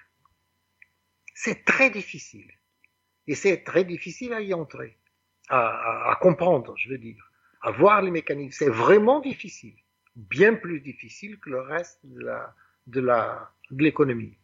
C'est 1.34 1.64
très 1.64 1.90
difficile. 1.90 2.50
Et 3.26 3.34
c'est 3.34 3.64
très 3.64 3.84
difficile 3.84 4.32
à 4.32 4.40
y 4.40 4.54
entrer, 4.54 4.96
à, 5.48 6.16
comprendre, 6.20 6.74
je 6.76 6.88
veux 6.90 6.98
dire, 6.98 7.30
à 7.60 7.72
voir 7.72 8.02
les 8.02 8.10
mécanismes. 8.10 8.52
C'est 8.52 8.70
vraiment 8.70 9.20
difficile, 9.20 9.74
bien 10.14 10.54
plus 10.54 10.80
difficile 10.80 11.38
que 11.40 11.50
le 11.50 11.60
reste 11.60 12.00
de 12.04 13.02
l'économie. 13.70 14.38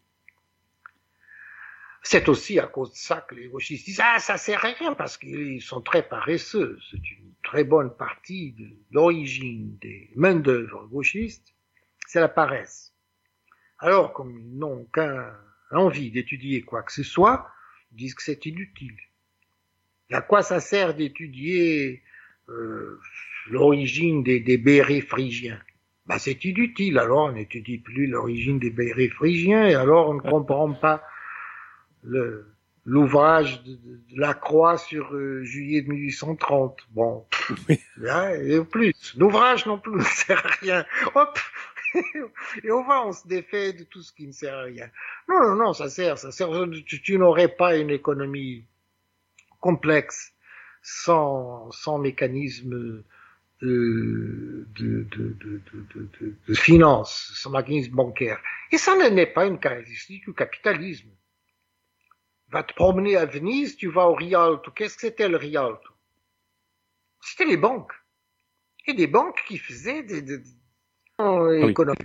C'est 2.03 2.29
aussi 2.29 2.59
à 2.59 2.67
cause 2.67 2.91
de 2.91 2.97
ça 2.97 3.25
que 3.29 3.37
les 3.37 3.49
gauchistes 3.49 3.87
disent 3.87 4.01
ah 4.03 4.19
ça 4.19 4.37
sert 4.37 4.65
à 4.65 4.69
rien 4.69 4.95
parce 4.95 5.17
qu'ils 5.17 5.63
sont 5.63 5.81
très 5.81 6.03
paresseux. 6.03 6.79
C'est 6.91 7.11
une 7.11 7.33
très 7.45 7.63
bonne 7.63 7.97
partie 7.97 8.53
de 8.53 8.69
l'origine 8.91 9.79
des 9.81 10.11
main 10.17 10.35
d'œuvre 10.35 10.89
gauchistes, 10.89 11.55
c'est 12.09 12.21
la 12.21 12.29
paresse. 12.29 12.93
Alors 13.79 14.13
comme 14.13 14.37
ils 14.37 14.59
n'ont 14.59 14.85
qu'un 14.93 15.33
envie 15.71 16.11
d'étudier 16.11 16.63
quoi 16.63 16.83
que 16.83 16.93
ce 16.93 17.05
soit, 17.05 17.49
disent 17.93 18.15
que 18.15 18.23
c'est 18.23 18.47
inutile. 18.47 18.97
À 20.11 20.23
quoi 20.23 20.43
ça 20.43 20.61
sert 20.61 20.95
d'étudier 20.95 22.03
euh, 22.49 23.01
l'origine 23.49 24.25
des, 24.25 24.41
des 24.41 24.59
bérets 24.59 25.01
phrygiens 25.01 25.61
ben, 26.07 26.19
C'est 26.19 26.45
inutile, 26.45 26.99
alors 26.99 27.29
on 27.29 27.33
n'étudie 27.33 27.79
plus 27.79 28.09
l'origine 28.09 28.59
des 28.59 28.71
bérets 28.71 29.09
phrygiens, 29.09 29.67
et 29.67 29.75
alors 29.75 30.11
on 30.11 30.15
ne 30.15 30.21
comprend 30.21 30.73
pas 30.73 31.03
l'ouvrage 32.85 33.63
de, 33.63 33.79
la 34.17 34.35
Croix 34.35 34.79
sur 34.79 35.15
euh, 35.15 35.43
juillet 35.45 35.83
de 35.83 35.89
1830. 35.89 36.79
Bon, 36.91 37.27
et 37.99 38.61
plus. 38.65 39.15
L'ouvrage 39.17 39.67
non 39.67 39.79
plus 39.79 39.93
ne 39.97 40.03
sert 40.03 40.45
à 40.45 40.51
rien. 40.61 40.85
Hop, 41.15 41.39
et 42.63 42.71
on 42.71 42.85
va, 42.85 43.07
on 43.07 43.13
se 43.13 43.27
défait 43.27 43.73
de 43.73 43.85
tout 43.85 44.03
ce 44.03 44.13
qui 44.13 44.27
ne 44.27 44.33
sert 44.33 44.55
à 44.55 44.63
rien. 44.63 44.89
Non, 45.29 45.41
non, 45.41 45.57
non, 45.57 45.73
ça 45.73 45.89
sert, 45.89 46.19
ça 46.19 46.33
sert. 46.33 46.49
Tu, 46.87 47.19
n'aurais 47.19 47.49
pas 47.49 47.77
une 47.77 47.91
économie 47.91 48.65
complexe 49.61 50.33
sans, 50.83 51.71
sans 51.71 51.99
mécanisme 51.99 52.71
de, 52.71 53.05
de, 53.61 54.67
de, 54.77 55.37
de, 55.41 56.35
de 56.49 56.55
finance, 56.55 57.33
sans 57.37 57.51
mécanisme 57.51 57.95
bancaire. 57.95 58.41
Et 58.73 58.79
ça 58.79 58.97
n'est 58.97 59.27
pas 59.27 59.47
une 59.47 59.59
caractéristique 59.59 60.25
du 60.25 60.35
capitalisme. 60.35 61.09
Va 62.53 62.63
te 62.63 62.75
promener 62.75 63.17
à 63.17 63.25
Venise, 63.25 63.77
tu 63.77 63.89
vas 63.89 64.09
au 64.09 64.15
Rialto. 64.15 64.71
Qu'est-ce 64.73 64.95
que 64.95 65.01
c'était 65.03 65.29
le 65.29 65.39
Rialto? 65.39 65.89
C'était 67.23 67.47
les 67.47 67.57
banques. 67.57 67.93
Et 68.87 68.95
des 68.95 69.07
banques 69.07 69.43
qui 69.49 69.57
faisaient 69.57 70.03
des, 70.03 70.21
des, 70.23 70.41
ah 71.19 71.41
économie, 71.69 71.97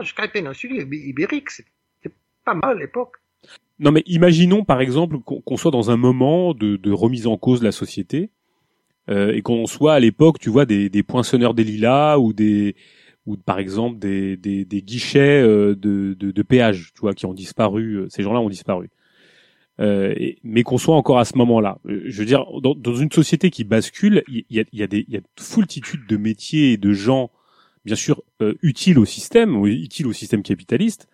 jusqu'à 0.00 0.22
la 0.22 0.28
péninsule 0.28 0.76
ibérique. 0.92 1.50
C'était 1.50 2.14
pas 2.44 2.54
mal 2.54 2.76
à 2.76 2.80
l'époque. 2.80 3.16
Non, 3.78 3.90
mais 3.90 4.02
imaginons 4.06 4.64
par 4.64 4.80
exemple 4.80 5.18
qu'on 5.18 5.56
soit 5.56 5.72
dans 5.72 5.90
un 5.90 5.96
moment 5.96 6.54
de, 6.54 6.76
de, 6.76 6.92
remise 6.92 7.26
en 7.26 7.36
cause 7.36 7.60
de 7.60 7.64
la 7.64 7.72
société 7.72 8.30
euh, 9.08 9.32
et 9.32 9.42
qu'on 9.42 9.66
soit 9.66 9.94
à 9.94 10.00
l'époque, 10.00 10.38
tu 10.38 10.50
vois, 10.50 10.64
des, 10.64 10.88
des 10.88 11.02
poinçonneurs 11.02 11.54
des 11.54 11.64
lilas 11.64 12.18
ou 12.18 12.32
des 12.32 12.76
ou 13.26 13.36
par 13.36 13.58
exemple 13.58 13.98
des, 13.98 14.36
des, 14.36 14.64
des 14.64 14.82
guichets 14.82 15.42
euh, 15.42 15.74
de, 15.74 16.14
de, 16.18 16.30
de, 16.30 16.42
péage, 16.42 16.92
tu 16.94 17.00
vois, 17.00 17.14
qui 17.14 17.26
ont 17.26 17.34
disparu. 17.34 17.94
Euh, 17.94 18.08
ces 18.08 18.22
gens-là 18.22 18.40
ont 18.40 18.48
disparu. 18.48 18.90
Euh, 19.80 20.14
mais 20.44 20.62
qu'on 20.64 20.76
soit 20.76 20.94
encore 20.94 21.18
à 21.18 21.24
ce 21.24 21.36
moment-là. 21.38 21.78
Euh, 21.86 22.02
je 22.04 22.18
veux 22.18 22.26
dire, 22.26 22.44
dans, 22.60 22.74
dans 22.74 22.94
une 22.94 23.10
société 23.10 23.50
qui 23.50 23.64
bascule, 23.64 24.22
il 24.28 24.44
y 24.50 24.60
a, 24.60 24.64
y 24.72 24.82
a 24.82 24.86
des, 24.86 25.06
y 25.08 25.16
a 25.16 25.20
foultitude 25.40 26.06
de 26.06 26.16
métiers 26.18 26.72
et 26.72 26.76
de 26.76 26.92
gens, 26.92 27.30
bien 27.84 27.96
sûr, 27.96 28.22
euh, 28.42 28.54
utiles 28.62 28.98
au 28.98 29.06
système, 29.06 29.56
ou 29.56 29.66
utiles 29.66 30.06
au 30.06 30.12
système 30.12 30.42
capitaliste, 30.42 31.08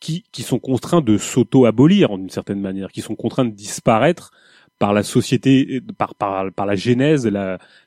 qui, 0.00 0.24
qui 0.32 0.42
sont 0.42 0.58
contraints 0.58 1.02
de 1.02 1.18
s'auto-abolir 1.18 2.16
d'une 2.16 2.30
certaine 2.30 2.60
manière, 2.60 2.90
qui 2.90 3.02
sont 3.02 3.16
contraints 3.16 3.44
de 3.44 3.54
disparaître 3.54 4.30
par 4.78 4.94
la 4.94 5.02
société, 5.02 5.82
par, 5.98 6.14
par, 6.14 6.50
par 6.52 6.64
la 6.64 6.74
genèse, 6.74 7.30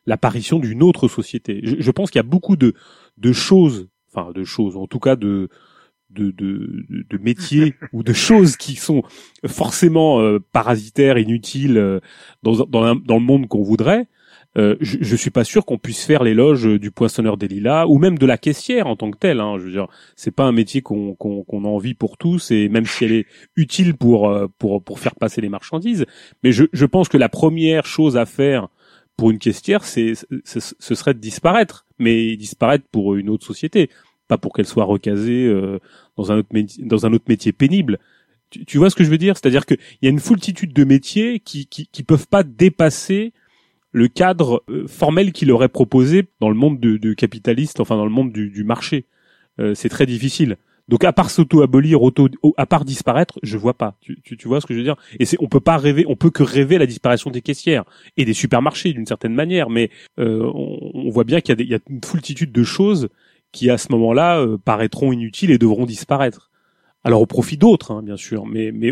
l'apparition 0.06 0.60
d'une 0.60 0.84
autre 0.84 1.08
société. 1.08 1.60
Je, 1.64 1.78
je 1.80 1.92
pense 1.92 2.12
qu'il 2.12 2.20
y 2.20 2.22
a 2.22 2.24
beaucoup 2.24 2.56
de, 2.56 2.76
de 3.18 3.34
choses, 3.34 3.90
enfin 4.14 4.32
de 4.32 4.44
choses, 4.44 4.78
en 4.78 4.86
tout 4.86 5.00
cas 5.00 5.16
de, 5.16 5.50
de, 6.14 6.32
de, 6.32 6.86
de 7.10 7.18
métiers 7.18 7.76
ou 7.94 8.04
de 8.04 8.14
choses 8.14 8.58
qui 8.58 8.76
sont 8.76 9.04
forcément 9.46 10.22
euh, 10.22 10.40
parasitaires, 10.52 11.18
inutiles 11.18 11.78
euh, 11.78 12.00
dans, 12.44 12.66
dans, 12.66 12.96
dans, 12.96 13.16
le 13.16 13.24
monde 13.24 13.48
qu'on 13.48 13.64
voudrait, 13.64 14.08
euh, 14.58 14.76
je, 14.82 14.98
je 15.02 15.16
suis 15.16 15.32
pas 15.32 15.44
sûr 15.44 15.66
qu'on 15.66 15.80
puisse 15.80 16.06
faire 16.06 16.24
l'éloge 16.24 16.66
du 16.80 16.92
poinçonneur 16.92 17.38
des 17.38 17.48
lilas 17.48 17.88
ou 17.88 17.98
même 17.98 18.18
de 18.18 18.26
la 18.26 18.38
caissière 18.38 18.88
en 18.88 18.96
tant 18.96 19.10
que 19.10 19.18
telle. 19.18 19.40
Hein. 19.40 19.56
Je 19.58 19.64
veux 19.64 19.72
dire, 19.72 19.88
c'est 20.16 20.32
pas 20.32 20.44
un 20.44 20.52
métier 20.52 20.82
qu'on 20.82 21.16
qu'on 21.16 21.44
qu'on 21.44 21.66
a 21.66 21.68
envie 21.68 21.96
pour 21.96 22.18
tous 22.18 22.52
et 22.52 22.70
même 22.70 22.86
si 22.86 23.06
elle 23.06 23.14
est 23.14 23.26
utile 23.56 23.96
pour 23.96 24.32
pour 24.60 24.84
pour 24.84 25.00
faire 25.00 25.16
passer 25.16 25.42
les 25.42 25.50
marchandises, 25.50 26.06
mais 26.44 26.52
je 26.52 26.66
je 26.72 26.86
pense 26.86 27.10
que 27.10 27.18
la 27.18 27.30
première 27.30 27.88
chose 27.88 28.16
à 28.16 28.28
faire 28.28 28.68
pour 29.18 29.32
une 29.32 29.40
caissière, 29.40 29.84
c'est 29.84 30.14
ce 30.44 30.96
serait 30.96 31.16
de 31.16 31.20
disparaître, 31.20 31.88
mais 31.98 32.36
disparaître 32.36 32.86
pour 32.92 33.16
une 33.16 33.30
autre 33.30 33.46
société 33.46 33.90
pas 34.28 34.38
pour 34.38 34.54
qu'elle 34.54 34.66
soit 34.66 34.86
recasée 34.86 35.46
euh, 35.46 35.80
dans 36.18 36.32
un 36.32 36.38
autre 36.38 36.50
métier, 36.54 36.84
dans 36.86 37.06
un 37.06 37.14
autre 37.14 37.26
métier 37.28 37.52
pénible. 37.52 38.00
Tu, 38.50 38.66
tu 38.66 38.78
vois 38.78 38.90
ce 38.90 38.96
que 38.96 39.04
je 39.04 39.10
veux 39.10 39.18
dire? 39.18 39.36
C'est-à-dire 39.36 39.66
qu'il 39.66 39.78
y 40.02 40.08
a 40.08 40.10
une 40.10 40.20
foultitude 40.20 40.74
de 40.74 40.84
métiers 40.84 41.40
qui, 41.40 41.66
qui 41.68 41.88
qui 41.88 42.04
peuvent 42.04 42.28
pas 42.28 42.44
dépasser 42.44 43.34
le 43.92 44.08
cadre 44.08 44.64
euh, 44.70 44.88
formel 44.88 45.32
qu'il 45.32 45.52
aurait 45.52 45.70
proposé 45.70 46.26
dans 46.40 46.50
le 46.50 46.56
monde 46.56 46.80
de, 46.80 46.98
de, 46.98 47.14
capitaliste, 47.14 47.80
enfin 47.80 47.96
dans 47.96 48.06
le 48.06 48.12
monde 48.12 48.34
du, 48.34 48.50
du 48.50 48.64
marché. 48.64 49.06
Euh, 49.60 49.76
c'est 49.76 49.90
très 49.90 50.08
difficile. 50.08 50.58
Donc 50.90 51.06
à 51.06 51.14
part 51.14 51.30
s'auto-abolir, 51.30 52.02
auto, 52.02 52.28
à 52.58 52.66
part 52.66 52.84
disparaître, 52.84 53.40
je 53.42 53.58
vois 53.58 53.76
pas. 53.76 53.96
Tu, 54.02 54.20
tu, 54.22 54.36
tu 54.36 54.48
vois 54.48 54.60
ce 54.60 54.66
que 54.66 54.74
je 54.74 54.80
veux 54.80 54.84
dire? 54.84 54.98
Et 55.20 55.26
c'est, 55.26 55.38
on 55.40 55.48
peut 55.48 55.62
pas 55.62 55.78
rêver, 55.78 56.06
on 56.10 56.16
peut 56.16 56.32
que 56.32 56.44
rêver 56.44 56.78
la 56.78 56.86
disparition 56.86 57.30
des 57.30 57.42
caissières 57.42 57.86
et 58.18 58.26
des 58.26 58.34
supermarchés 58.34 58.92
d'une 58.92 59.06
certaine 59.06 59.34
manière, 59.34 59.70
mais 59.70 59.90
euh, 60.20 60.52
on, 60.54 60.92
on, 60.94 61.10
voit 61.10 61.24
bien 61.24 61.40
qu'il 61.40 61.62
y 61.62 61.68
y 61.70 61.76
a 61.76 61.80
une 61.90 62.04
foultitude 62.04 62.52
de 62.52 62.64
choses 62.64 63.08
qui 63.54 63.70
à 63.70 63.78
ce 63.78 63.90
moment-là 63.94 64.42
euh, 64.42 64.58
paraîtront 64.58 65.14
inutiles 65.14 65.52
et 65.52 65.58
devront 65.58 65.86
disparaître. 65.86 66.52
Alors 67.06 67.22
au 67.22 67.26
profit 67.26 67.58
d'autres, 67.58 67.92
hein, 67.92 68.02
bien 68.02 68.18
sûr, 68.18 68.46
mais 68.46 68.72
mais 68.74 68.92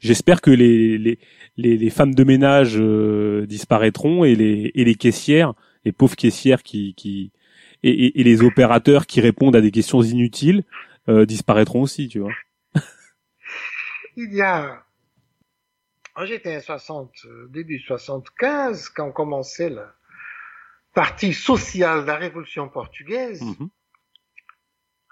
j'espère 0.00 0.40
que 0.40 0.50
les, 0.50 0.98
les 0.98 1.18
les, 1.56 1.90
femmes 1.90 2.14
de 2.14 2.24
ménage 2.24 2.76
euh, 2.78 3.46
disparaîtront 3.46 4.24
et 4.24 4.34
les 4.34 4.70
et 4.74 4.84
les 4.84 4.94
caissières, 4.94 5.54
les 5.84 5.92
pauvres 5.92 6.16
caissières 6.16 6.62
qui 6.62 6.94
qui 6.94 7.32
et, 7.84 8.20
et, 8.20 8.24
les 8.24 8.42
opérateurs 8.42 9.06
qui 9.06 9.20
répondent 9.20 9.56
à 9.56 9.60
des 9.60 9.70
questions 9.70 10.02
inutiles 10.02 10.64
euh, 11.08 11.24
disparaîtront 11.24 11.82
aussi, 11.82 12.08
tu 12.08 12.20
vois. 12.20 12.32
Il 14.16 14.32
y 14.34 14.42
a 14.42 14.84
j'étais 16.24 16.56
en 16.56 16.60
60 16.60 17.10
début 17.50 17.78
75 17.78 18.88
quand 18.90 19.12
commençait 19.12 19.70
la 19.70 19.94
partie 20.94 21.32
sociale 21.32 22.02
de 22.02 22.06
la 22.06 22.16
révolution 22.16 22.68
portugaise. 22.68 23.40
Mm-hmm. 23.40 23.68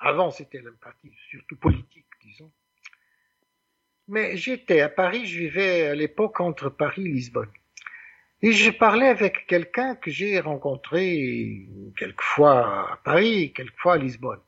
Avant, 0.00 0.30
c'était 0.30 0.60
un 0.66 0.72
parti 0.80 1.12
surtout 1.28 1.56
politique, 1.56 2.06
disons. 2.22 2.50
Mais 4.08 4.36
j'étais 4.36 4.80
à 4.80 4.88
Paris, 4.88 5.26
je 5.26 5.38
vivais 5.38 5.86
à 5.88 5.94
l'époque 5.94 6.40
entre 6.40 6.70
Paris 6.70 7.04
et 7.04 7.10
Lisbonne. 7.10 7.52
Et 8.42 8.52
je 8.52 8.70
parlais 8.70 9.08
avec 9.08 9.46
quelqu'un 9.46 9.94
que 9.94 10.10
j'ai 10.10 10.40
rencontré 10.40 11.68
quelquefois 11.98 12.92
à 12.92 12.96
Paris, 13.04 13.52
quelquefois 13.52 13.94
à 13.94 13.98
Lisbonne. 13.98 14.40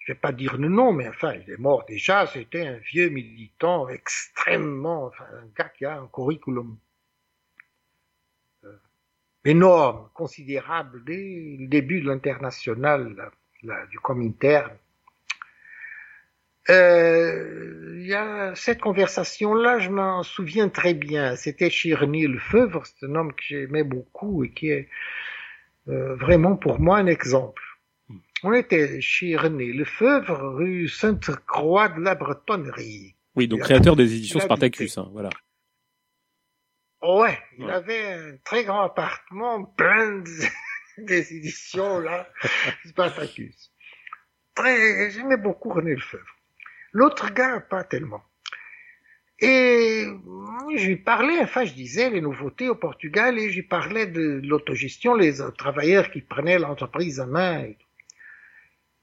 Je 0.00 0.12
vais 0.12 0.18
pas 0.18 0.32
dire 0.32 0.56
le 0.56 0.68
nom, 0.68 0.92
mais 0.92 1.08
enfin, 1.08 1.34
il 1.34 1.48
est 1.48 1.58
mort 1.58 1.84
déjà. 1.86 2.26
C'était 2.26 2.66
un 2.66 2.78
vieux 2.78 3.08
militant 3.08 3.88
extrêmement, 3.88 5.04
enfin, 5.04 5.26
un 5.32 5.46
gars 5.56 5.68
qui 5.68 5.84
a 5.84 6.00
un 6.00 6.08
curriculum 6.08 6.76
euh, 8.64 8.76
énorme, 9.44 10.10
considérable 10.12 11.04
dès 11.04 11.56
le 11.60 11.68
début 11.68 12.00
de 12.00 12.08
l'international 12.08 13.30
du 13.62 13.98
Comintern. 14.00 14.70
Euh, 16.70 17.96
il 17.98 18.06
y 18.06 18.14
a 18.14 18.54
cette 18.54 18.80
conversation-là, 18.80 19.78
je 19.80 19.90
m'en 19.90 20.22
souviens 20.22 20.68
très 20.68 20.94
bien. 20.94 21.34
C'était 21.36 21.70
Chirny 21.70 22.26
Lefebvre, 22.26 22.84
c'est 22.86 23.06
un 23.06 23.14
homme 23.16 23.32
que 23.32 23.42
j'aimais 23.42 23.82
beaucoup 23.82 24.44
et 24.44 24.50
qui 24.50 24.70
est 24.70 24.88
euh, 25.88 26.14
vraiment 26.14 26.56
pour 26.56 26.80
moi 26.80 26.98
un 26.98 27.06
exemple. 27.06 27.62
On 28.44 28.52
était 28.52 29.00
chez 29.00 29.36
René 29.36 29.72
Lefebvre, 29.72 30.56
rue 30.56 30.88
Sainte-Croix 30.88 31.88
de 31.90 32.00
la 32.00 32.14
Bretonnerie. 32.14 33.14
Oui, 33.34 33.48
donc 33.48 33.60
créateur 33.60 33.96
des 33.96 34.14
éditions 34.14 34.40
Spartacus, 34.40 34.98
hein, 34.98 35.08
voilà. 35.12 35.30
Ouais, 37.02 37.38
il 37.58 37.68
avait 37.68 38.12
un 38.12 38.36
très 38.44 38.62
grand 38.62 38.82
appartement 38.82 39.64
plein 39.64 40.22
des 40.98 41.34
éditions 41.34 41.98
là, 42.00 42.28
Spartacus. 42.86 43.72
Très, 44.54 45.10
j'aimais 45.10 45.36
beaucoup 45.36 45.70
René 45.70 45.94
Lefebvre. 45.94 46.36
L'autre 46.92 47.32
gars, 47.32 47.60
pas 47.60 47.84
tellement. 47.84 48.22
Et 49.38 50.06
je 50.76 50.86
lui 50.86 50.96
parlais, 50.96 51.40
enfin, 51.40 51.64
je 51.64 51.72
disais 51.72 52.10
les 52.10 52.20
nouveautés 52.20 52.68
au 52.68 52.76
Portugal 52.76 53.38
et 53.38 53.50
je 53.50 53.56
lui 53.56 53.62
parlais 53.62 54.06
de 54.06 54.40
l'autogestion, 54.44 55.14
les 55.14 55.38
travailleurs 55.58 56.10
qui 56.10 56.20
prenaient 56.20 56.58
l'entreprise 56.58 57.18
en 57.18 57.26
main. 57.26 57.64
Et, 57.64 57.78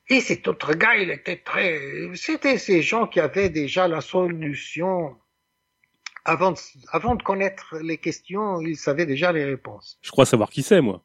et 0.08 0.22
cet 0.22 0.48
autre 0.48 0.74
gars, 0.76 0.96
il 0.96 1.10
était 1.10 1.38
très, 1.38 1.82
c'était 2.14 2.58
ces 2.58 2.82
gens 2.82 3.08
qui 3.08 3.20
avaient 3.20 3.50
déjà 3.50 3.88
la 3.88 4.02
solution 4.02 5.18
avant 6.26 6.52
de, 6.52 6.58
avant 6.92 7.16
de 7.16 7.24
connaître 7.24 7.78
les 7.82 7.98
questions, 7.98 8.62
ils 8.62 8.78
savaient 8.78 9.06
déjà 9.06 9.32
les 9.32 9.46
réponses. 9.46 10.00
Je 10.02 10.12
crois 10.12 10.26
savoir 10.26 10.50
qui 10.50 10.64
c'est, 10.64 10.82
moi. 10.82 11.04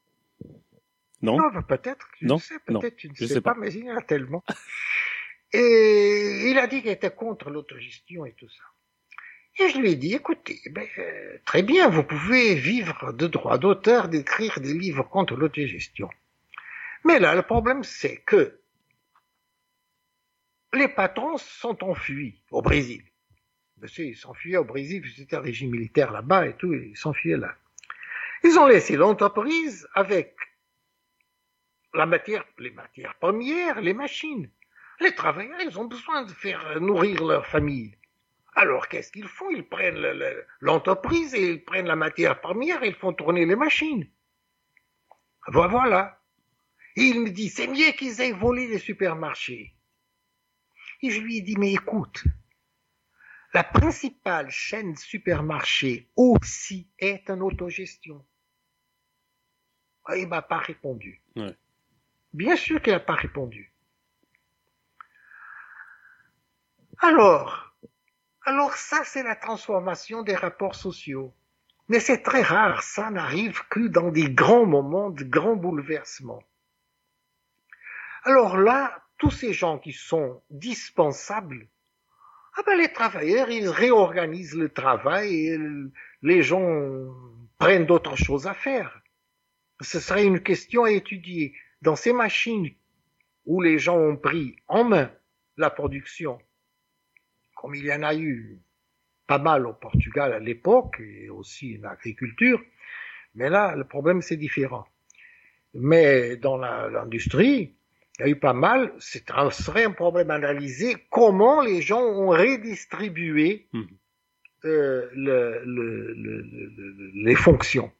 Non. 1.24 1.38
Non, 1.38 1.62
peut-être. 1.62 2.08
non. 2.20 2.38
sais, 2.38 2.58
peut-être, 2.58 2.96
tu 2.96 3.08
ne 3.08 3.26
sais, 3.26 3.40
pas, 3.40 3.54
mais 3.54 3.72
il 3.72 3.86
y 3.86 3.90
en 3.90 3.96
a 3.96 4.02
tellement. 4.02 4.44
Et 5.52 6.50
il 6.50 6.58
a 6.58 6.66
dit 6.66 6.82
qu'il 6.82 6.90
était 6.90 7.14
contre 7.14 7.48
l'autogestion 7.48 8.26
et 8.26 8.32
tout 8.32 8.48
ça. 8.48 8.64
Et 9.60 9.68
je 9.68 9.78
lui 9.78 9.92
ai 9.92 9.96
dit, 9.96 10.12
écoutez, 10.12 10.60
ben, 10.70 10.84
euh, 10.98 11.38
très 11.44 11.62
bien, 11.62 11.88
vous 11.88 12.02
pouvez 12.02 12.56
vivre 12.56 13.12
de 13.12 13.28
droit 13.28 13.56
d'auteur 13.56 14.08
d'écrire 14.08 14.58
des 14.60 14.74
livres 14.74 15.04
contre 15.04 15.36
l'autogestion. 15.36 16.10
Mais 17.04 17.20
là, 17.20 17.36
le 17.36 17.42
problème, 17.42 17.84
c'est 17.84 18.16
que 18.16 18.58
les 20.72 20.88
patrons 20.88 21.38
sont 21.38 21.84
enfuis 21.84 22.42
au 22.50 22.60
Brésil. 22.60 23.04
Ben, 23.76 23.88
ils 23.98 24.16
s'enfuyaient 24.16 24.56
au 24.56 24.64
Brésil, 24.64 25.04
c'était 25.16 25.36
un 25.36 25.40
régime 25.40 25.70
militaire 25.70 26.10
là-bas 26.10 26.48
et 26.48 26.56
tout, 26.56 26.74
ils 26.74 26.96
s'enfuyaient 26.96 27.36
là. 27.36 27.54
Ils 28.42 28.58
ont 28.58 28.66
laissé 28.66 28.96
l'entreprise 28.96 29.86
avec 29.94 30.34
la 31.94 32.06
matière, 32.06 32.44
les 32.58 32.70
matières 32.70 33.14
premières, 33.18 33.80
les 33.80 33.94
machines. 33.94 34.50
Les 35.00 35.14
travailleurs, 35.14 35.60
ils 35.60 35.78
ont 35.78 35.86
besoin 35.86 36.24
de 36.24 36.32
faire 36.32 36.80
nourrir 36.80 37.24
leur 37.24 37.46
famille. 37.46 37.96
Alors 38.54 38.88
qu'est-ce 38.88 39.10
qu'ils 39.10 39.28
font? 39.28 39.50
Ils 39.50 39.68
prennent 39.68 40.04
l'entreprise 40.60 41.34
et 41.34 41.50
ils 41.50 41.64
prennent 41.64 41.86
la 41.86 41.96
matière 41.96 42.40
première 42.40 42.82
et 42.82 42.88
ils 42.88 42.94
font 42.94 43.12
tourner 43.12 43.46
les 43.46 43.56
machines. 43.56 44.08
Voilà. 45.48 46.20
Et 46.96 47.02
il 47.02 47.20
me 47.20 47.30
dit, 47.30 47.48
c'est 47.48 47.66
mieux 47.66 47.90
qu'ils 47.92 48.20
aient 48.20 48.32
volé 48.32 48.68
les 48.68 48.78
supermarchés. 48.78 49.74
Et 51.02 51.10
je 51.10 51.20
lui 51.20 51.38
ai 51.38 51.40
dit, 51.40 51.56
mais 51.58 51.72
écoute, 51.72 52.24
la 53.52 53.64
principale 53.64 54.50
chaîne 54.50 54.96
supermarché 54.96 56.08
aussi 56.16 56.88
est 56.98 57.28
en 57.30 57.40
autogestion. 57.40 58.24
Ah, 60.06 60.16
il 60.16 60.28
m'a 60.28 60.42
pas 60.42 60.58
répondu. 60.58 61.22
Bien 62.34 62.56
sûr 62.56 62.82
qu'il 62.82 62.92
n'a 62.92 63.00
pas 63.00 63.14
répondu. 63.14 63.72
Alors, 66.98 67.72
alors 68.42 68.74
ça 68.74 69.04
c'est 69.04 69.22
la 69.22 69.36
transformation 69.36 70.22
des 70.22 70.34
rapports 70.34 70.74
sociaux. 70.74 71.32
Mais 71.88 72.00
c'est 72.00 72.22
très 72.22 72.42
rare, 72.42 72.82
ça 72.82 73.10
n'arrive 73.10 73.62
que 73.68 73.86
dans 73.86 74.10
des 74.10 74.30
grands 74.30 74.66
moments 74.66 75.10
de 75.10 75.22
grands 75.22 75.54
bouleversements. 75.54 76.42
Alors 78.24 78.56
là, 78.56 79.04
tous 79.18 79.30
ces 79.30 79.52
gens 79.52 79.78
qui 79.78 79.92
sont 79.92 80.42
dispensables, 80.50 81.68
ah 82.56 82.62
ben 82.66 82.76
les 82.76 82.92
travailleurs, 82.92 83.50
ils 83.50 83.68
réorganisent 83.68 84.56
le 84.56 84.70
travail 84.70 85.46
et 85.46 85.58
les 86.22 86.42
gens 86.42 87.14
prennent 87.58 87.86
d'autres 87.86 88.16
choses 88.16 88.48
à 88.48 88.54
faire. 88.54 89.02
Ce 89.80 90.00
serait 90.00 90.24
une 90.24 90.42
question 90.42 90.84
à 90.84 90.90
étudier. 90.90 91.54
Dans 91.84 91.96
ces 91.96 92.14
machines 92.14 92.70
où 93.44 93.60
les 93.60 93.78
gens 93.78 93.98
ont 93.98 94.16
pris 94.16 94.56
en 94.68 94.84
main 94.84 95.12
la 95.58 95.68
production, 95.68 96.38
comme 97.54 97.74
il 97.74 97.84
y 97.84 97.92
en 97.92 98.02
a 98.02 98.14
eu 98.14 98.58
pas 99.26 99.38
mal 99.38 99.66
au 99.66 99.74
Portugal 99.74 100.32
à 100.32 100.38
l'époque 100.38 100.98
et 101.00 101.28
aussi 101.28 101.78
en 101.82 101.88
agriculture, 101.88 102.58
mais 103.34 103.50
là, 103.50 103.76
le 103.76 103.84
problème 103.84 104.22
c'est 104.22 104.38
différent. 104.38 104.86
Mais 105.74 106.36
dans 106.38 106.56
l'industrie, 106.56 107.76
il 108.18 108.20
y 108.20 108.22
a 108.22 108.28
eu 108.28 108.36
pas 108.36 108.54
mal, 108.54 108.94
ce 108.98 109.18
serait 109.50 109.84
un 109.84 109.90
problème 109.90 110.30
analysé 110.30 110.96
comment 111.10 111.60
les 111.60 111.82
gens 111.82 112.00
ont 112.00 112.30
redistribué 112.30 113.68
mmh. 113.72 113.82
euh, 114.64 115.10
le, 115.12 115.62
le, 115.66 116.14
le, 116.14 117.10
les 117.26 117.34
fonctions. 117.34 117.92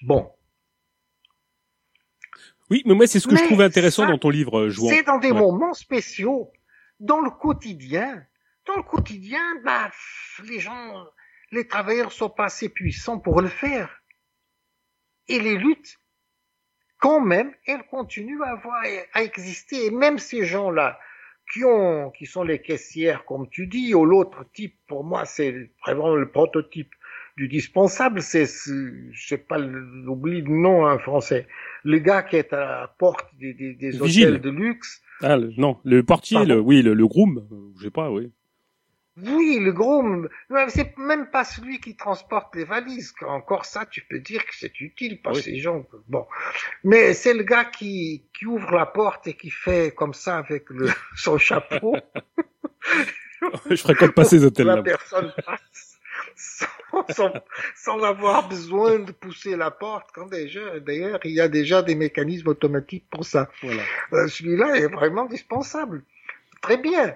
Bon. 0.00 0.32
Oui, 2.70 2.82
mais 2.84 2.94
moi 2.94 3.06
c'est 3.06 3.20
ce 3.20 3.28
que 3.28 3.36
je 3.36 3.44
trouve 3.44 3.60
intéressant 3.60 4.06
dans 4.06 4.18
ton 4.18 4.30
livre, 4.30 4.60
euh, 4.60 4.70
Jouan. 4.70 4.90
C'est 4.90 5.02
dans 5.02 5.18
des 5.18 5.32
moments 5.32 5.74
spéciaux, 5.74 6.52
dans 7.00 7.20
le 7.20 7.30
quotidien. 7.30 8.24
Dans 8.66 8.76
le 8.76 8.82
quotidien, 8.82 9.40
bah, 9.64 9.90
les 10.44 10.60
gens, 10.60 11.06
les 11.52 11.66
travailleurs 11.66 12.12
sont 12.12 12.28
pas 12.28 12.46
assez 12.46 12.68
puissants 12.68 13.18
pour 13.18 13.40
le 13.40 13.48
faire. 13.48 14.02
Et 15.26 15.40
les 15.40 15.56
luttes 15.56 15.98
quand 16.98 17.20
même, 17.20 17.54
elles 17.66 17.86
continuent 17.86 18.42
à, 18.42 18.50
avoir, 18.50 18.82
à 19.14 19.22
exister. 19.22 19.86
Et 19.86 19.90
même 19.90 20.18
ces 20.18 20.44
gens-là, 20.44 20.98
qui 21.52 21.64
ont, 21.64 22.10
qui 22.10 22.26
sont 22.26 22.42
les 22.42 22.60
caissières, 22.60 23.24
comme 23.24 23.48
tu 23.48 23.66
dis, 23.66 23.94
ou 23.94 24.04
l'autre 24.04 24.44
type, 24.52 24.76
pour 24.86 25.04
moi, 25.04 25.24
c'est 25.24 25.70
vraiment 25.82 26.14
le 26.14 26.30
prototype 26.30 26.92
du 27.38 27.46
dispensable, 27.46 28.20
c'est, 28.20 28.46
je 28.46 29.26
sais 29.26 29.38
pas, 29.38 29.58
l'oubli 29.58 30.42
le 30.42 30.50
nom 30.50 30.86
en 30.86 30.98
français, 30.98 31.46
le 31.84 31.98
gars 32.00 32.22
qui 32.22 32.34
est 32.34 32.52
à 32.52 32.58
la 32.58 32.94
porte 32.98 33.26
des, 33.38 33.54
des, 33.54 33.74
des 33.74 34.02
hôtels 34.02 34.40
de 34.40 34.50
luxe. 34.50 35.00
Ah, 35.22 35.38
non, 35.56 35.78
le 35.84 36.02
portier, 36.02 36.44
le, 36.44 36.58
oui, 36.58 36.82
le, 36.82 36.94
le 36.94 37.06
groom, 37.06 37.46
je 37.78 37.84
sais 37.84 37.90
pas, 37.90 38.10
oui. 38.10 38.32
Oui, 39.24 39.58
le 39.60 39.72
gros, 39.72 40.04
c'est 40.68 40.96
même 40.96 41.30
pas 41.30 41.44
celui 41.44 41.80
qui 41.80 41.96
transporte 41.96 42.54
les 42.54 42.64
valises. 42.64 43.14
Encore 43.26 43.64
ça, 43.64 43.86
tu 43.86 44.02
peux 44.08 44.20
dire 44.20 44.44
que 44.44 44.54
c'est 44.56 44.80
utile 44.80 45.20
pour 45.20 45.36
ces 45.36 45.58
gens. 45.58 45.84
Bon, 46.08 46.26
mais 46.84 47.14
c'est 47.14 47.34
le 47.34 47.42
gars 47.42 47.64
qui, 47.64 48.24
qui 48.32 48.46
ouvre 48.46 48.70
la 48.72 48.86
porte 48.86 49.26
et 49.26 49.34
qui 49.34 49.50
fait 49.50 49.92
comme 49.94 50.14
ça 50.14 50.38
avec 50.38 50.70
le, 50.70 50.88
son 51.16 51.38
chapeau. 51.38 51.96
Je 53.70 53.76
fréquente 53.76 54.12
pas 54.12 54.24
ces 54.24 54.44
hôtels-là. 54.44 54.76
La 54.76 54.82
personne 54.82 55.32
passe 55.44 55.87
sans, 56.38 57.32
sans, 57.74 58.02
avoir 58.02 58.48
besoin 58.48 58.98
de 59.00 59.12
pousser 59.12 59.56
la 59.56 59.70
porte. 59.70 60.10
Quand 60.14 60.26
déjà, 60.26 60.80
d'ailleurs, 60.80 61.20
il 61.24 61.32
y 61.32 61.40
a 61.40 61.48
déjà 61.48 61.82
des 61.82 61.94
mécanismes 61.94 62.48
automatiques 62.48 63.06
pour 63.10 63.24
ça. 63.24 63.50
Voilà. 63.62 63.82
Euh, 64.12 64.28
celui-là 64.28 64.76
est 64.76 64.88
vraiment 64.88 65.26
dispensable. 65.26 66.02
Très 66.62 66.76
bien 66.76 67.14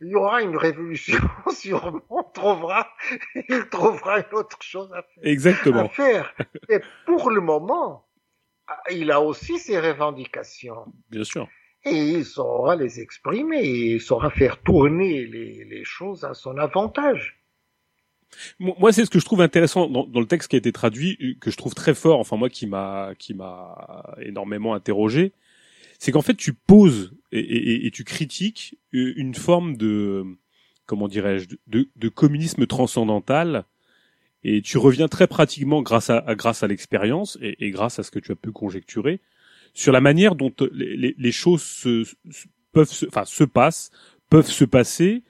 il 0.00 0.08
y 0.08 0.14
aura 0.14 0.42
une 0.42 0.56
révolution, 0.56 1.18
sûrement, 1.50 2.02
on 2.10 2.22
trouvera, 2.22 2.88
il 3.34 3.68
trouvera 3.70 4.18
une 4.18 4.34
autre 4.34 4.58
chose 4.60 4.92
à 4.92 5.02
faire. 5.02 5.24
Exactement. 5.24 5.88
faire. 5.88 6.34
Et 6.68 6.80
pour 7.06 7.30
le 7.30 7.40
moment, 7.40 8.06
il 8.90 9.10
a 9.10 9.20
aussi 9.20 9.58
ses 9.58 9.78
revendications. 9.78 10.92
Bien 11.10 11.24
sûr. 11.24 11.48
Et 11.84 11.96
il 11.96 12.24
saura 12.24 12.76
les 12.76 13.00
exprimer, 13.00 13.62
il 13.62 14.00
saura 14.00 14.30
faire 14.30 14.60
tourner 14.62 15.26
les, 15.26 15.64
les 15.64 15.84
choses 15.84 16.24
à 16.24 16.34
son 16.34 16.56
avantage. 16.58 17.38
Moi, 18.58 18.92
c'est 18.92 19.04
ce 19.04 19.10
que 19.10 19.18
je 19.18 19.24
trouve 19.24 19.40
intéressant 19.40 19.88
dans, 19.88 20.20
le 20.20 20.26
texte 20.26 20.48
qui 20.48 20.56
a 20.56 20.58
été 20.58 20.72
traduit, 20.72 21.38
que 21.40 21.50
je 21.50 21.56
trouve 21.56 21.74
très 21.74 21.94
fort. 21.94 22.20
Enfin, 22.20 22.36
moi, 22.36 22.48
qui 22.48 22.66
m'a 22.66 23.12
qui 23.18 23.34
m'a 23.34 24.16
énormément 24.20 24.74
interrogé, 24.74 25.32
c'est 25.98 26.12
qu'en 26.12 26.22
fait 26.22 26.34
tu 26.34 26.52
poses 26.52 27.12
et, 27.32 27.90
tu 27.92 28.04
critiques 28.04 28.78
une 28.92 29.34
forme 29.34 29.76
de 29.76 30.24
comment 30.86 31.08
dirais-je 31.08 31.48
de, 31.66 32.08
communisme 32.08 32.66
transcendantal 32.66 33.64
et 34.42 34.60
tu 34.60 34.76
reviens 34.76 35.08
très 35.08 35.26
pratiquement 35.26 35.82
grâce 35.82 36.10
à, 36.10 36.22
grâce 36.34 36.62
à 36.62 36.66
l'expérience 36.66 37.38
et, 37.40 37.70
grâce 37.70 37.98
à 37.98 38.02
ce 38.02 38.10
que 38.10 38.18
tu 38.18 38.32
as 38.32 38.36
pu 38.36 38.52
conjecturer 38.52 39.20
sur 39.72 39.92
la 39.92 40.00
manière 40.00 40.34
dont 40.34 40.52
les, 40.72 41.32
choses 41.32 41.62
se, 41.62 42.04
peuvent 42.72 42.92
se, 42.92 43.06
enfin 43.06 43.24
se 43.24 43.44
passent 43.44 43.90
peuvent 44.28 44.50
se 44.50 44.64
passer 44.64 45.22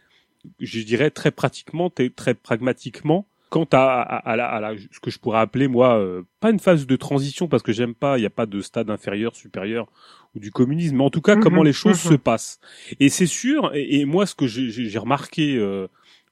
je 0.61 0.81
dirais 0.83 1.11
très 1.11 1.31
pratiquement 1.31 1.91
très 1.91 2.35
pragmatiquement 2.35 3.27
quant 3.51 3.69
à, 3.73 4.01
à, 4.01 4.37
la, 4.37 4.49
à 4.53 4.75
ce 4.77 4.99
que 4.99 5.11
je 5.11 5.19
pourrais 5.19 5.39
appeler 5.39 5.69
moi 5.69 5.97
euh, 5.99 6.23
pas 6.41 6.51
une 6.51 6.59
phase 6.59 6.87
de 6.87 6.97
transition 6.97 7.47
parce 7.47 7.63
que 7.63 7.73
j'aime 7.73 7.95
pas 7.95 8.19
il 8.19 8.23
n'y 8.23 8.27
a 8.27 8.31
pas 8.31 8.47
de 8.47 8.61
stade 8.61 8.91
inférieur 8.91 9.37
supérieur 9.37 9.87
ou 10.35 10.41
du 10.41 10.51
communisme, 10.51 10.97
mais 10.97 11.05
en 11.05 11.11
tout 11.11 11.21
cas 11.21 11.37
comment 11.37 11.61
mhm, 11.61 11.67
les 11.67 11.73
choses 11.73 12.05
mhm. 12.05 12.11
se 12.11 12.17
passent. 12.17 12.59
Et 13.01 13.09
c'est 13.09 13.27
sûr, 13.27 13.71
et, 13.75 14.05
moi 14.05 14.27
ce 14.27 14.35
que 14.35 14.47
j'ai 14.47 14.99
remarqué 14.99 15.57
euh, 15.57 15.87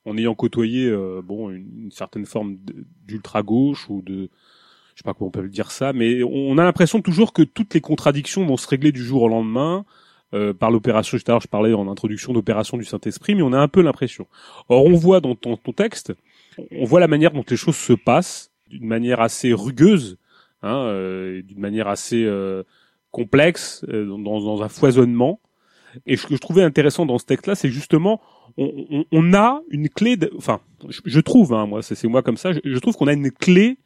en 0.05 0.17
ayant 0.17 0.35
côtoyé 0.35 0.87
euh, 0.87 1.23
bon 1.23 1.51
une, 1.51 1.91
certaine 1.93 2.27
forme 2.27 2.59
d'ultra 3.07 3.43
gauche 3.43 3.89
ou 3.89 4.03
de 4.03 4.29
je 4.95 4.99
sais 4.99 5.05
pas 5.05 5.15
comment 5.15 5.29
on 5.29 5.31
peut 5.31 5.49
dire 5.49 5.71
ça, 5.71 5.93
mais 5.93 6.23
on 6.23 6.59
a 6.59 6.65
l'impression 6.65 7.01
toujours 7.01 7.33
que 7.33 7.43
toutes 7.43 7.73
les 7.73 7.81
contradictions 7.81 8.45
vont 8.45 8.57
se 8.57 8.69
régler 8.69 8.93
du 8.93 9.03
jour 9.03 9.23
au 9.23 9.29
lendemain. 9.29 9.87
Euh, 10.35 10.55
par 10.55 10.71
l'opération, 10.71 11.19
je 11.19 11.47
parlais 11.47 11.75
en 11.75 11.89
introduction 11.89 12.33
d'opération 12.33 12.79
du 12.79 12.85
Saint-Esprit, 12.85 13.35
mais 13.35 13.43
on 13.43 13.53
a 13.53 13.59
un 13.59 13.69
peu 13.69 13.83
l'impression. 13.83 14.27
Or 14.69 14.87
on 14.87 14.95
voit 14.95 15.21
dans 15.21 15.35
ton, 15.35 15.57
texte, 15.75 16.15
on 16.71 16.85
voit 16.85 17.01
la 17.01 17.09
manière 17.09 17.33
dont 17.33 17.45
les 17.49 17.57
choses 17.57 17.77
se 17.77 17.93
passent, 17.93 18.51
d'une 18.71 18.87
manière 18.87 19.21
assez 19.21 19.53
rugueuse, 19.53 20.17
hein, 20.63 20.77
euh, 20.87 21.43
d'une 21.43 21.61
manière 21.61 21.89
assez 21.89 22.25
euh, 22.25 22.63
complexe, 23.11 23.85
euh, 23.89 24.07
dans, 24.07 24.41
dans, 24.41 24.63
un 24.63 24.69
foisonnement. 24.69 25.41
Et 26.07 26.17
ce 26.17 26.27
que 26.27 26.35
je 26.35 26.41
trouvais 26.41 26.63
intéressant 26.63 27.05
dans 27.05 27.19
ce 27.19 27.27
texte-là, 27.27 27.55
c'est 27.55 27.69
justement 27.69 28.21
on, 28.57 28.87
on, 28.91 29.05
on, 29.13 29.35
a 29.35 29.61
une 29.71 29.89
clé, 29.89 30.17
de, 30.17 30.33
enfin, 30.37 30.61
je, 30.89 31.21
trouve, 31.21 31.53
hein, 31.53 31.67
moi, 31.67 31.83
c'est 31.83 32.03
moi 32.09 32.23
comme 32.23 32.39
ça, 32.39 32.53
je, 32.53 32.79
trouve 32.79 32.97
qu'on 32.97 33.07
a 33.07 33.13
une 33.13 33.31
clé 33.31 33.79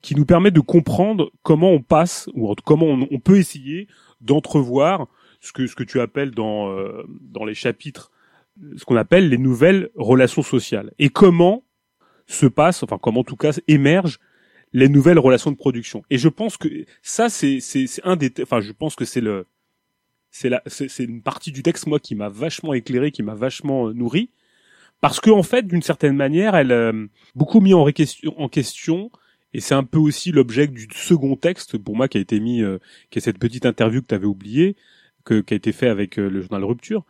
qui 0.00 0.14
nous 0.14 0.24
permet 0.24 0.50
de 0.50 0.60
comprendre 0.60 1.30
comment 1.42 1.70
on 1.70 1.82
passe 1.82 2.30
ou 2.34 2.54
comment 2.64 2.86
on 2.86 3.18
peut 3.18 3.36
essayer 3.36 3.86
d'entrevoir 4.22 5.08
ce 5.40 5.52
que 5.52 5.66
ce 5.66 5.74
que 5.74 5.84
tu 5.84 6.00
appelles 6.00 6.30
dans 6.30 6.70
euh, 6.70 7.02
dans 7.20 7.44
les 7.44 7.54
chapitres 7.54 8.10
ce 8.76 8.84
qu'on 8.84 8.96
appelle 8.96 9.28
les 9.28 9.38
nouvelles 9.38 9.90
relations 9.94 10.42
sociales 10.42 10.92
et 10.98 11.08
comment 11.08 11.64
se 12.26 12.46
passe, 12.46 12.82
enfin 12.82 12.98
comment 13.00 13.20
en 13.20 13.24
tout 13.24 13.36
cas 13.36 13.52
émergent 13.68 14.18
les 14.72 14.88
nouvelles 14.88 15.18
relations 15.18 15.50
de 15.50 15.56
production. 15.56 16.02
Et 16.10 16.18
je 16.18 16.28
pense 16.28 16.56
que 16.56 16.68
ça, 17.02 17.28
c'est 17.28 17.60
c'est 17.60 17.86
un 18.04 18.16
des, 18.16 18.32
enfin 18.42 18.60
je 18.60 18.72
pense 18.72 18.94
que 18.94 19.04
c'est 19.04 19.20
le 19.20 19.46
c'est 20.30 20.48
la 20.48 20.62
c'est 20.66 21.04
une 21.04 21.22
partie 21.22 21.52
du 21.52 21.62
texte 21.62 21.86
moi 21.86 21.98
qui 21.98 22.14
m'a 22.14 22.28
vachement 22.28 22.72
éclairé, 22.72 23.10
qui 23.10 23.22
m'a 23.22 23.34
vachement 23.34 23.88
euh, 23.88 23.92
nourri, 23.92 24.30
parce 25.00 25.20
que 25.20 25.30
en 25.30 25.42
fait 25.42 25.66
d'une 25.66 25.82
certaine 25.82 26.16
manière, 26.16 26.54
elle 26.54 26.72
euh, 26.72 27.06
beaucoup 27.34 27.60
mis 27.60 27.74
en, 27.74 27.86
en 28.36 28.48
question. 28.48 29.10
Et 29.52 29.58
c'est 29.58 29.74
un 29.74 29.82
peu 29.82 29.98
aussi 29.98 30.30
l'objet 30.30 30.68
du 30.68 30.86
second 30.92 31.34
texte 31.34 31.76
pour 31.76 31.96
moi 31.96 32.06
qui 32.06 32.18
a 32.18 32.20
été 32.20 32.38
mis, 32.38 32.62
euh, 32.62 32.78
qui 33.10 33.18
est 33.18 33.22
cette 33.22 33.40
petite 33.40 33.66
interview 33.66 34.00
que 34.00 34.06
tu 34.06 34.14
avais 34.14 34.26
oubliée, 34.26 34.76
que 35.24 35.40
qui 35.40 35.54
a 35.54 35.56
été 35.56 35.72
fait 35.72 35.88
avec 35.88 36.16
le 36.16 36.40
journal 36.40 36.64
Rupture. 36.64 37.04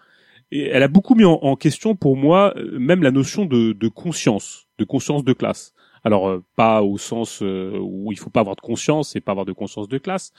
Et 0.52 0.66
elle 0.66 0.82
a 0.82 0.88
beaucoup 0.88 1.14
mis 1.14 1.24
en, 1.24 1.38
en 1.42 1.56
question 1.56 1.94
pour 1.94 2.16
moi 2.16 2.54
même 2.72 3.02
la 3.02 3.10
notion 3.10 3.44
de, 3.44 3.72
de 3.72 3.88
conscience, 3.88 4.66
de 4.78 4.84
conscience 4.84 5.24
de 5.24 5.32
classe. 5.32 5.74
Alors 6.02 6.28
euh, 6.28 6.44
pas 6.56 6.82
au 6.82 6.98
sens 6.98 7.40
euh, 7.42 7.78
où 7.80 8.10
il 8.12 8.18
faut 8.18 8.30
pas 8.30 8.40
avoir 8.40 8.56
de 8.56 8.60
conscience 8.60 9.16
et 9.16 9.20
pas 9.20 9.32
avoir 9.32 9.46
de 9.46 9.52
conscience 9.52 9.88
de 9.88 9.98
classe, 9.98 10.32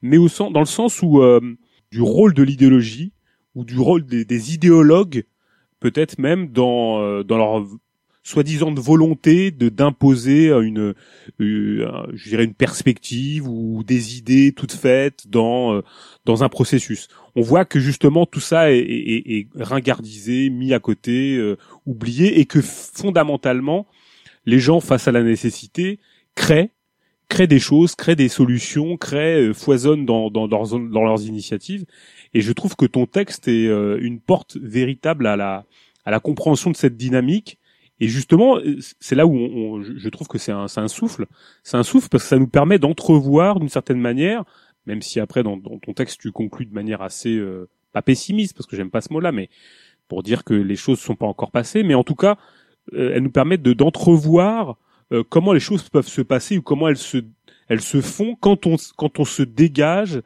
mais 0.00 0.16
au 0.16 0.28
sens, 0.28 0.52
dans 0.52 0.60
le 0.60 0.66
sens 0.66 1.02
où 1.02 1.20
euh, 1.20 1.40
du 1.90 2.00
rôle 2.00 2.34
de 2.34 2.42
l'idéologie 2.42 3.12
ou 3.54 3.64
du 3.64 3.78
rôle 3.78 4.04
des, 4.06 4.24
des 4.24 4.54
idéologues, 4.54 5.24
peut-être 5.80 6.18
même 6.18 6.48
dans 6.48 7.22
dans 7.22 7.36
leur 7.36 7.66
soi-disant 8.22 8.70
de 8.70 8.80
volonté 8.80 9.50
de 9.50 9.68
d'imposer 9.68 10.48
une, 10.48 10.94
je 11.38 12.28
dirais 12.28 12.44
une 12.44 12.54
perspective 12.54 13.48
ou 13.48 13.82
des 13.84 14.16
idées 14.18 14.52
toutes 14.52 14.72
faites 14.72 15.28
dans 15.28 15.82
dans 16.24 16.44
un 16.44 16.48
processus. 16.48 17.08
on 17.34 17.42
voit 17.42 17.64
que 17.64 17.80
justement 17.80 18.26
tout 18.26 18.40
ça 18.40 18.72
est, 18.72 18.78
est, 18.78 19.30
est 19.30 19.48
ringardisé, 19.56 20.50
mis 20.50 20.72
à 20.72 20.78
côté, 20.78 21.36
euh, 21.36 21.56
oublié, 21.86 22.40
et 22.40 22.44
que 22.44 22.60
fondamentalement, 22.60 23.86
les 24.46 24.58
gens 24.58 24.80
face 24.80 25.08
à 25.08 25.12
la 25.12 25.22
nécessité 25.22 25.98
créent 26.34 26.70
créent 27.28 27.46
des 27.46 27.60
choses, 27.60 27.94
créent 27.94 28.16
des 28.16 28.28
solutions, 28.28 28.98
créent, 28.98 29.40
euh, 29.40 29.54
foisonnent 29.54 30.04
dans, 30.04 30.30
dans, 30.30 30.48
dans, 30.48 30.78
dans, 30.78 31.04
leurs 31.04 31.22
initiatives. 31.22 31.86
Et 32.34 32.42
je 32.42 32.52
trouve 32.52 32.76
que 32.76 32.84
ton 32.84 33.06
texte 33.06 33.48
est 33.48 33.68
euh, 33.68 33.98
une 34.02 34.20
porte 34.20 34.58
véritable 34.58 35.26
à 35.26 35.36
la, 35.36 35.64
à 36.04 36.10
la 36.10 36.20
compréhension 36.20 36.70
de 36.70 36.76
cette 36.76 36.98
dynamique. 36.98 37.58
Et 38.02 38.08
justement, 38.08 38.58
c'est 38.98 39.14
là 39.14 39.26
où 39.26 39.34
on, 39.34 39.82
je 39.82 40.08
trouve 40.08 40.26
que 40.26 40.38
c'est 40.38 40.50
un, 40.52 40.66
un 40.74 40.88
souffle. 40.88 41.26
C'est 41.62 41.76
un 41.76 41.84
souffle 41.84 42.08
parce 42.08 42.24
que 42.24 42.28
ça 42.30 42.38
nous 42.38 42.48
permet 42.48 42.78
d'entrevoir 42.78 43.60
d'une 43.60 43.68
certaine 43.68 44.00
manière 44.00 44.44
même 44.86 45.02
si 45.02 45.20
après 45.20 45.42
dans, 45.42 45.58
ton 45.58 45.92
texte 45.92 46.20
tu 46.20 46.32
conclus 46.32 46.66
de 46.66 46.74
manière 46.74 47.02
assez 47.02 47.36
euh, 47.36 47.68
pas 47.92 48.02
pessimiste 48.02 48.56
parce 48.56 48.66
que 48.66 48.76
j'aime 48.76 48.90
pas 48.90 49.00
ce 49.00 49.12
mot-là, 49.12 49.32
mais 49.32 49.48
pour 50.08 50.22
dire 50.22 50.44
que 50.44 50.54
les 50.54 50.76
choses 50.76 50.98
sont 50.98 51.14
pas 51.14 51.26
encore 51.26 51.50
passées, 51.50 51.82
mais 51.82 51.94
en 51.94 52.04
tout 52.04 52.14
cas 52.14 52.36
euh, 52.92 53.12
elles 53.14 53.22
nous 53.22 53.30
permettent 53.30 53.62
de 53.62 53.72
d'entrevoir 53.72 54.76
euh, 55.12 55.22
comment 55.28 55.52
les 55.52 55.60
choses 55.60 55.88
peuvent 55.88 56.08
se 56.08 56.22
passer 56.22 56.58
ou 56.58 56.62
comment 56.62 56.88
elles 56.88 56.96
se 56.96 57.18
elles 57.68 57.80
font 57.80 58.34
quand 58.34 58.66
on 58.66 59.24
se 59.24 59.42
dégage 59.42 60.20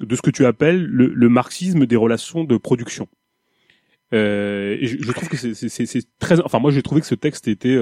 de 0.00 0.16
ce 0.16 0.22
que 0.22 0.30
tu 0.30 0.46
appelles 0.46 0.82
le, 0.82 1.06
le 1.06 1.28
marxisme 1.28 1.86
des 1.86 1.96
relations 1.96 2.42
de 2.44 2.56
production. 2.56 3.06
Euh, 4.14 4.76
et 4.80 4.86
je, 4.86 5.02
je, 5.02 5.12
trouve 5.12 5.28
que 5.28 5.36
c'est 5.36 6.18
très, 6.18 6.40
enfin 6.40 6.58
moi 6.58 6.70
j'ai 6.70 6.82
trouvé 6.82 7.00
que 7.00 7.06
ce 7.06 7.14
texte 7.14 7.48
était 7.48 7.78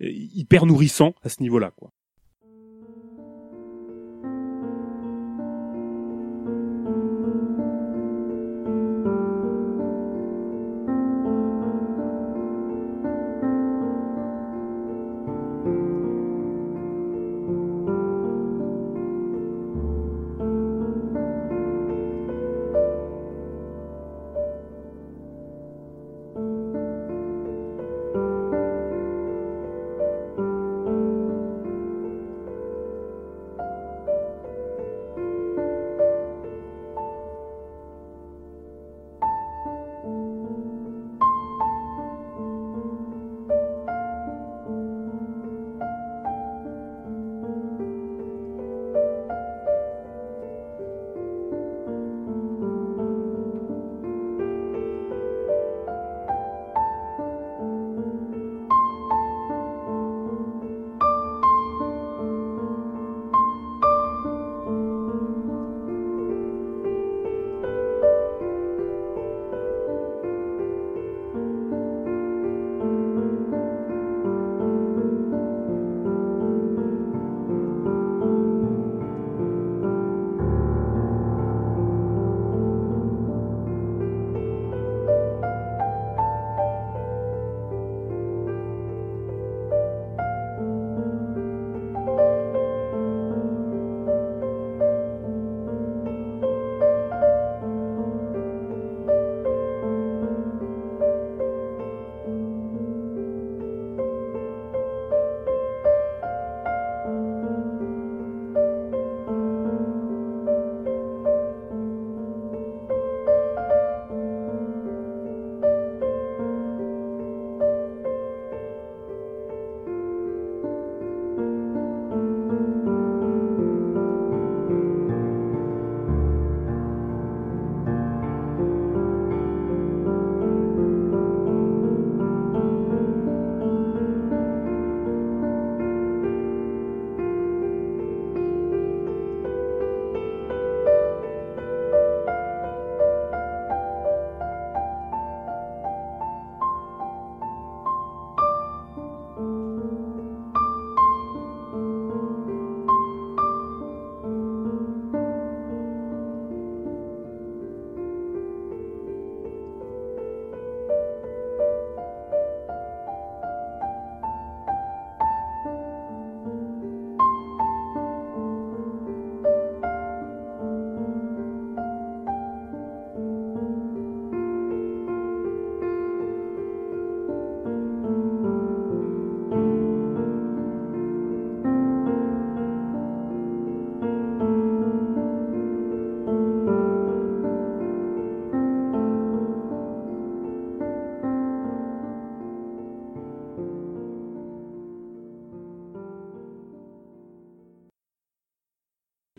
hyper 0.00 0.66
nourrissant 0.66 1.14
à 1.22 1.28
ce 1.28 1.42
niveau-là, 1.42 1.72
quoi. 1.76 1.92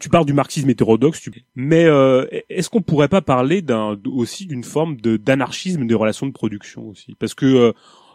Tu 0.07 0.09
parles 0.09 0.25
du 0.25 0.31
marxisme 0.31 0.69
hétérodoxe, 0.69 1.29
mais 1.55 1.83
euh, 1.83 2.25
est-ce 2.47 2.69
qu'on 2.69 2.81
pourrait 2.81 3.09
pas 3.09 3.21
parler 3.21 3.61
d'un 3.61 3.99
aussi 4.05 4.45
d'une 4.45 4.63
forme 4.63 4.95
de 4.95 5.17
d'anarchisme 5.17 5.85
des 5.85 5.95
relations 5.95 6.27
de 6.27 6.31
production 6.31 6.87
aussi? 6.87 7.13
Parce 7.15 7.33
que 7.33 7.45
euh, 7.45 7.73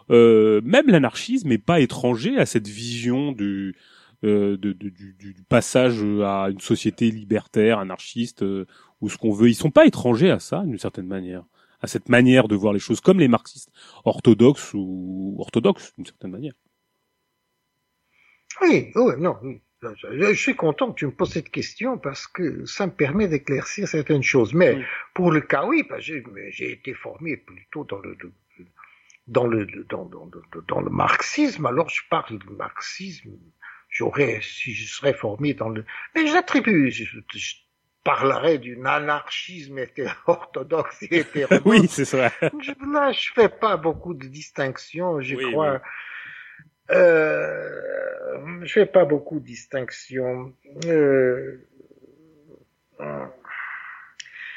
euh, 0.09 0.59
même 0.63 0.87
l'anarchisme 0.87 1.49
n'est 1.49 1.59
pas 1.59 1.81
étranger 1.81 2.39
à 2.39 2.47
cette 2.47 2.67
vision 2.67 3.31
du, 3.31 3.75
de, 4.23 4.55
du, 4.55 5.15
du, 5.19 5.35
passage 5.47 6.03
à 6.23 6.47
une 6.49 6.61
société 6.61 7.11
libertaire, 7.11 7.77
anarchiste, 7.77 8.43
ou 9.01 9.07
ce 9.07 9.17
qu'on 9.19 9.31
veut. 9.31 9.49
Ils 9.49 9.55
sont 9.55 9.69
pas 9.69 9.85
étrangers 9.85 10.31
à 10.31 10.39
ça, 10.39 10.63
d'une 10.65 10.79
certaine 10.79 11.05
manière, 11.05 11.43
à 11.81 11.85
cette 11.85 12.09
manière 12.09 12.47
de 12.47 12.55
voir 12.55 12.73
les 12.73 12.79
choses, 12.79 13.01
comme 13.01 13.19
les 13.19 13.27
marxistes 13.27 13.69
orthodoxes 14.03 14.71
ou 14.73 15.35
orthodoxes, 15.37 15.93
d'une 15.95 16.07
certaine 16.07 16.31
manière. 16.31 16.53
Oui, 18.61 18.87
oui, 18.95 19.13
non, 19.19 19.35
je, 20.11 20.33
suis 20.33 20.55
content 20.55 20.91
que 20.91 20.99
tu 20.99 21.05
me 21.05 21.11
poses 21.11 21.33
cette 21.33 21.49
question 21.49 21.97
parce 21.97 22.27
que 22.27 22.65
ça 22.65 22.87
me 22.87 22.91
permet 22.91 23.27
d'éclaircir 23.27 23.87
certaines 23.87 24.23
choses. 24.23 24.53
Mais 24.53 24.77
pour 25.13 25.31
le 25.31 25.41
cas, 25.41 25.65
oui, 25.65 25.87
j'ai 25.99 26.71
été 26.71 26.93
formé 26.93 27.37
plutôt 27.37 27.83
dans 27.83 27.99
le, 27.99 28.17
dans 29.27 29.47
le, 29.47 29.65
dans, 29.89 30.05
dans, 30.05 30.29
dans, 30.67 30.81
le 30.81 30.89
marxisme. 30.89 31.65
Alors 31.65 31.89
je 31.89 32.01
parle 32.09 32.39
du 32.39 32.49
marxisme. 32.49 33.31
J'aurais, 33.89 34.39
si 34.41 34.73
je 34.73 34.91
serais 34.91 35.13
formé 35.13 35.53
dans 35.53 35.69
le, 35.69 35.85
mais 36.15 36.27
j'attribue 36.27 36.91
parlerait 38.03 38.57
d'un 38.57 38.85
anarchisme 38.85 39.79
orthodoxe 40.27 41.03
et 41.03 41.19
hétérodoxe. 41.19 41.65
oui, 41.65 41.87
c'est 41.87 42.05
ça. 42.05 42.31
là, 42.41 43.11
je 43.11 43.31
fais 43.33 43.49
pas 43.49 43.77
beaucoup 43.77 44.13
de 44.13 44.27
distinctions, 44.27 45.21
je 45.21 45.35
crois. 45.35 45.81
Euh, 46.91 48.02
je 48.63 48.71
fais 48.71 48.85
pas 48.85 49.05
beaucoup 49.05 49.39
de 49.39 49.45
distinctions. 49.45 50.53
Euh, 50.85 51.67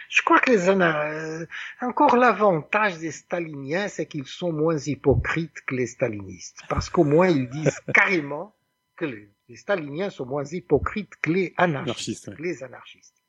je 0.08 0.22
crois 0.22 0.38
que 0.38 0.50
les 0.50 0.68
euh, 0.68 1.46
encore 1.80 2.16
l'avantage 2.16 2.98
des 2.98 3.10
staliniens, 3.10 3.88
c'est 3.88 4.06
qu'ils 4.06 4.26
sont 4.26 4.52
moins 4.52 4.78
hypocrites 4.78 5.60
que 5.66 5.74
les 5.74 5.86
stalinistes, 5.86 6.62
parce 6.68 6.88
qu'au 6.88 7.04
moins 7.04 7.28
ils 7.28 7.48
disent 7.48 7.80
carrément 7.94 8.54
que 8.96 9.04
les, 9.04 9.56
staliniens 9.56 10.10
sont 10.10 10.26
moins 10.26 10.44
hypocrites 10.44 11.14
que 11.20 11.30
les 11.30 11.54
anarchistes. 11.56 12.30
Les 12.38 12.62
anarchistes. 12.62 13.22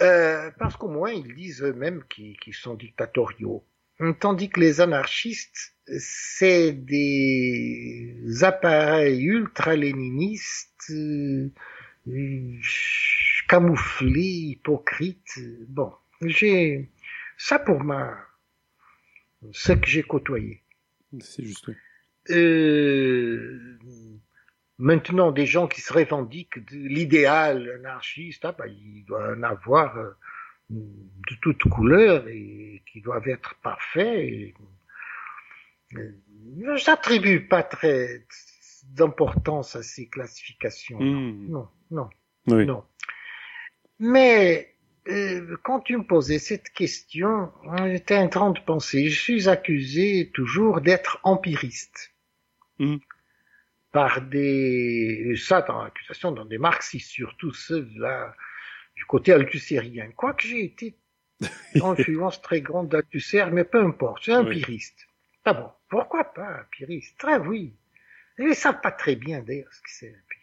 Euh, 0.00 0.50
parce 0.58 0.76
qu'au 0.76 0.88
moins 0.88 1.12
ils 1.12 1.34
disent 1.34 1.62
eux-mêmes 1.62 2.02
qu'ils 2.08 2.54
sont 2.54 2.74
dictatoriaux. 2.74 3.64
Tandis 4.20 4.50
que 4.50 4.60
les 4.60 4.80
anarchistes, 4.80 5.74
c'est 5.98 6.72
des 6.72 8.16
appareils 8.42 9.22
ultra-léninistes, 9.22 10.90
euh, 10.90 11.50
camouflés, 13.48 14.20
hypocrites. 14.20 15.38
Bon, 15.68 15.92
j'ai 16.22 16.90
ça 17.38 17.58
pour 17.58 17.84
ma 17.84 18.16
ce 19.52 19.72
que 19.72 19.86
j'ai 19.86 20.02
côtoyé. 20.02 20.62
C'est 21.20 21.44
juste. 21.44 21.70
Euh, 22.30 23.78
maintenant, 24.78 25.30
des 25.30 25.46
gens 25.46 25.68
qui 25.68 25.80
se 25.80 25.92
revendiquent 25.92 26.64
de 26.66 26.76
l'idéal 26.76 27.70
anarchiste, 27.78 28.44
ah, 28.44 28.52
bah, 28.52 28.66
il 28.66 29.04
doit 29.04 29.34
en 29.36 29.42
avoir 29.42 29.96
euh, 29.98 30.10
de 30.74 31.34
toutes 31.40 31.64
couleurs 31.68 32.26
et 32.28 32.82
qui 32.90 33.00
doivent 33.00 33.28
être 33.28 33.54
parfaits. 33.62 34.54
Je 35.90 36.90
n'attribue 36.90 37.46
pas 37.46 37.62
très 37.62 38.26
d'importance 38.88 39.76
à 39.76 39.82
ces 39.82 40.08
classifications. 40.08 40.98
Hmm. 41.00 41.48
Non, 41.48 41.68
non, 41.90 42.10
non. 42.46 42.84
Mais 43.98 44.74
euh, 45.08 45.56
quand 45.62 45.80
tu 45.80 45.96
me 45.96 46.04
posais 46.04 46.38
cette 46.38 46.70
question, 46.70 47.52
j'étais 47.86 48.16
en 48.16 48.28
train 48.28 48.50
de 48.50 48.60
penser, 48.60 49.08
je 49.08 49.20
suis 49.20 49.48
accusé 49.48 50.30
toujours 50.34 50.80
d'être 50.80 51.20
empiriste. 51.22 52.12
Hmm. 52.78 52.96
Par 53.92 54.22
des... 54.22 55.34
Ça, 55.36 55.62
dans 55.62 55.82
l'accusation, 55.82 56.32
dans 56.32 56.44
des 56.44 56.58
marxistes, 56.58 57.10
surtout 57.10 57.52
ceux-là, 57.52 58.34
du 58.96 59.04
côté 59.04 59.32
althusérien. 59.32 60.10
Quoique 60.16 60.46
j'ai 60.46 60.64
été 60.64 60.96
influence 61.82 62.40
très 62.40 62.60
grande 62.60 62.88
d'Althusser, 62.88 63.46
mais 63.52 63.64
peu 63.64 63.84
importe, 63.84 64.24
c'est 64.24 64.34
empiriste. 64.34 65.06
Ah 65.44 65.52
bon, 65.52 65.70
pourquoi 65.88 66.24
pas 66.24 66.62
empiriste 66.62 67.18
Très 67.18 67.38
oui. 67.38 67.74
Ils 68.38 68.48
ne 68.48 68.54
savent 68.54 68.80
pas 68.80 68.92
très 68.92 69.16
bien 69.16 69.40
d'ailleurs 69.40 69.72
ce 69.72 69.80
que 69.80 69.90
c'est 69.90 70.08
empiriste. 70.08 70.34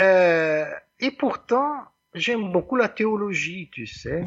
Euh, 0.00 0.74
et 1.00 1.10
pourtant, 1.10 1.84
j'aime 2.14 2.52
beaucoup 2.52 2.76
la 2.76 2.88
théologie, 2.88 3.68
tu 3.72 3.86
sais. 3.86 4.24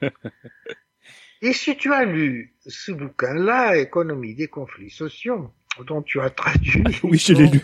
et 1.42 1.52
si 1.52 1.76
tu 1.76 1.92
as 1.92 2.04
lu 2.04 2.54
ce 2.66 2.92
bouquin-là, 2.92 3.76
Économie 3.76 4.34
des 4.34 4.48
conflits 4.48 4.90
sociaux, 4.90 5.52
dont 5.86 6.02
tu 6.02 6.20
as 6.20 6.30
traduit. 6.30 6.84
oui, 7.02 7.18
je 7.18 7.34
l'ai 7.34 7.48
lu. 7.48 7.60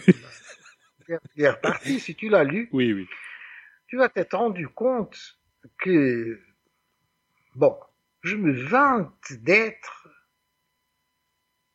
La 1.09 1.19
dernière 1.37 1.61
partie, 1.61 2.01
si 2.01 2.15
tu 2.15 2.29
l'as 2.29 2.45
lu. 2.45 2.69
Oui, 2.73 2.93
oui 2.93 3.09
tu 3.91 3.97
vas 3.97 4.09
t'être 4.09 4.39
rendu 4.39 4.69
compte 4.69 5.41
que, 5.79 6.41
bon, 7.57 7.77
je 8.23 8.37
me 8.37 8.53
vante 8.53 9.33
d'être 9.33 10.09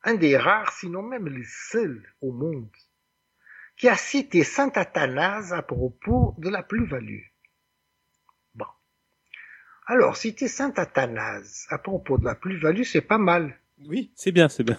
un 0.04 0.14
des 0.14 0.38
rares, 0.38 0.72
sinon 0.72 1.02
même 1.02 1.28
le 1.28 1.44
seul 1.44 2.02
au 2.22 2.32
monde, 2.32 2.72
qui 3.76 3.90
a 3.90 3.98
cité 3.98 4.46
Saint 4.46 4.72
Athanase 4.76 5.52
à 5.52 5.62
propos 5.62 6.36
de 6.38 6.50
la 6.50 6.64
plus-value. 6.64 7.24
Bon. 8.54 8.66
Alors, 9.86 10.16
citer 10.16 10.48
Saint 10.48 10.74
Athanase 10.78 11.68
à 11.70 11.80
propos 11.80 12.18
de 12.18 12.24
la 12.24 12.36
plus-value, 12.36 12.84
c'est 12.84 13.02
pas 13.02 13.18
mal. 13.18 13.60
Oui, 13.80 14.14
c'est 14.16 14.32
bien, 14.32 14.48
c'est 14.48 14.64
bien. 14.64 14.78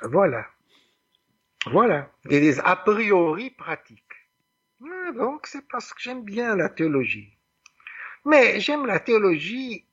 Voilà. 0.00 0.46
Voilà. 1.66 2.10
Des 2.24 2.58
a 2.60 2.76
priori 2.76 3.50
pratiques 3.50 4.11
donc 5.10 5.46
c'est 5.46 5.66
parce 5.68 5.92
que 5.92 6.00
j'aime 6.00 6.24
bien 6.24 6.56
la 6.56 6.68
théologie. 6.68 7.36
Mais 8.24 8.60
j'aime 8.60 8.86
la 8.86 9.00
théologie 9.00 9.84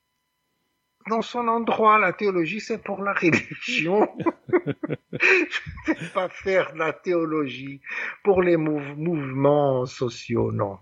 dans 1.08 1.22
son 1.22 1.48
endroit. 1.48 1.98
La 1.98 2.12
théologie, 2.12 2.60
c'est 2.60 2.82
pour 2.82 3.02
la 3.02 3.12
religion. 3.12 4.08
je 4.48 5.92
ne 5.92 5.98
vais 5.98 6.08
pas 6.14 6.28
faire 6.28 6.72
de 6.72 6.78
la 6.78 6.92
théologie 6.92 7.80
pour 8.22 8.42
les 8.42 8.56
mouvements 8.56 9.86
sociaux, 9.86 10.52
non. 10.52 10.78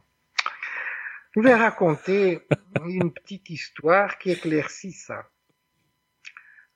Je 1.37 1.41
vais 1.41 1.55
raconter 1.55 2.41
une 2.87 3.13
petite 3.13 3.49
histoire 3.51 4.19
qui 4.19 4.33
éclaircit 4.33 4.93
ça. 4.93 5.27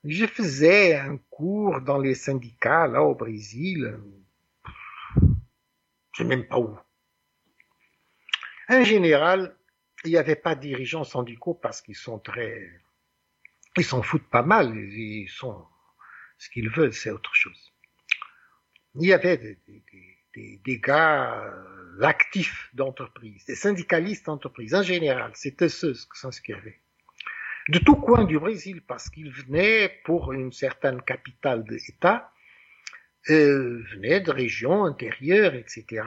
Je 0.03 0.25
faisais 0.25 0.95
un 0.95 1.17
cours 1.29 1.81
dans 1.81 1.97
les 1.97 2.15
syndicats, 2.15 2.87
là, 2.87 3.03
au 3.03 3.15
Brésil. 3.15 3.97
Je 5.15 6.17
sais 6.17 6.23
même 6.23 6.47
pas 6.47 6.59
où. 6.59 6.77
En 8.73 8.83
général, 8.83 9.55
il 10.03 10.11
n'y 10.11 10.17
avait 10.17 10.35
pas 10.35 10.55
de 10.55 10.61
dirigeants 10.61 11.03
syndicaux 11.03 11.53
parce 11.53 11.81
qu'ils 11.81 11.95
sont 11.95 12.17
très, 12.17 12.69
ils 13.77 13.85
s'en 13.85 14.01
foutent 14.01 14.29
pas 14.29 14.41
mal. 14.41 14.75
Ils 14.75 15.29
sont, 15.29 15.63
ce 16.39 16.49
qu'ils 16.49 16.69
veulent, 16.69 16.93
c'est 16.93 17.11
autre 17.11 17.33
chose. 17.35 17.71
Il 18.95 19.07
y 19.07 19.13
avait 19.13 19.37
des, 20.35 20.79
gars 20.79 21.43
euh, 21.43 22.01
actifs 22.01 22.69
d'entreprise, 22.73 23.45
des 23.45 23.55
syndicalistes 23.55 24.25
d'entreprise. 24.25 24.73
En 24.73 24.81
général, 24.83 25.31
c'était 25.35 25.69
ceux, 25.69 25.93
ce 25.93 26.41
qu'il. 26.41 26.57
De 27.69 27.79
tout 27.79 27.95
coin 27.95 28.25
du 28.25 28.39
Brésil, 28.39 28.81
parce 28.81 29.09
qu'ils 29.09 29.31
venaient 29.31 30.01
pour 30.03 30.33
une 30.33 30.51
certaine 30.51 31.01
capitale 31.03 31.63
d'État 31.63 32.32
euh, 33.29 33.83
venaient 33.93 34.19
de 34.19 34.31
régions 34.31 34.83
intérieures, 34.85 35.55
etc. 35.55 36.03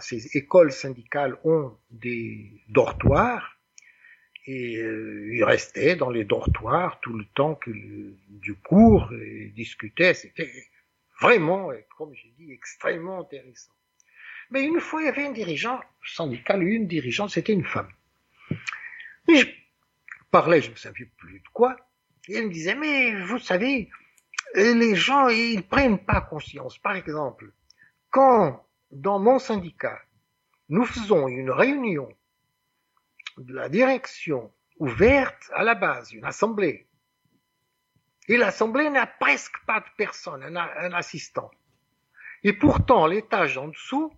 Ces 0.00 0.36
écoles 0.36 0.72
syndicales 0.72 1.36
ont 1.44 1.76
des 1.90 2.50
dortoirs 2.68 3.58
et 4.46 4.76
euh, 4.76 5.34
ils 5.34 5.44
restaient 5.44 5.96
dans 5.96 6.10
les 6.10 6.24
dortoirs 6.24 7.00
tout 7.00 7.16
le 7.16 7.24
temps 7.34 7.54
que 7.54 7.70
du 8.28 8.54
cours 8.54 9.12
et 9.12 9.52
discutaient. 9.54 10.14
C'était 10.14 10.50
vraiment, 11.20 11.70
comme 11.96 12.14
j'ai 12.14 12.32
dit, 12.38 12.52
extrêmement 12.52 13.20
intéressant. 13.20 13.72
Mais 14.50 14.64
une 14.64 14.80
fois, 14.80 15.02
il 15.02 15.06
y 15.06 15.08
avait 15.08 15.26
un 15.26 15.32
dirigeant 15.32 15.80
syndical, 16.04 16.62
une 16.62 16.86
dirigeante, 16.86 17.30
c'était 17.30 17.54
une 17.54 17.64
femme. 17.64 17.88
Et 19.28 19.36
je 19.36 19.46
parlais, 20.30 20.60
je 20.60 20.70
ne 20.70 20.76
savais 20.76 21.08
plus 21.16 21.38
de 21.38 21.48
quoi, 21.52 21.76
et 22.28 22.34
elle 22.34 22.46
me 22.46 22.52
disait, 22.52 22.74
mais 22.74 23.20
vous 23.24 23.38
savez, 23.38 23.90
les 24.54 24.94
gens, 24.94 25.28
ils 25.28 25.66
prennent 25.66 26.04
pas 26.04 26.20
conscience. 26.20 26.78
Par 26.78 26.94
exemple, 26.94 27.52
quand 28.10 28.66
dans 28.90 29.18
mon 29.18 29.38
syndicat, 29.38 30.00
nous 30.68 30.84
faisons 30.84 31.28
une 31.28 31.50
réunion 31.50 32.08
de 33.38 33.54
la 33.54 33.68
direction 33.68 34.52
ouverte 34.78 35.50
à 35.54 35.62
la 35.62 35.74
base, 35.74 36.12
une 36.12 36.24
assemblée, 36.24 36.86
et 38.28 38.36
l'assemblée 38.36 38.88
n'a 38.90 39.06
presque 39.06 39.56
pas 39.66 39.80
de 39.80 39.86
personne, 39.96 40.42
un, 40.44 40.56
un 40.56 40.92
assistant. 40.92 41.50
Et 42.44 42.52
pourtant, 42.52 43.06
l'étage 43.06 43.58
en 43.58 43.68
dessous, 43.68 44.12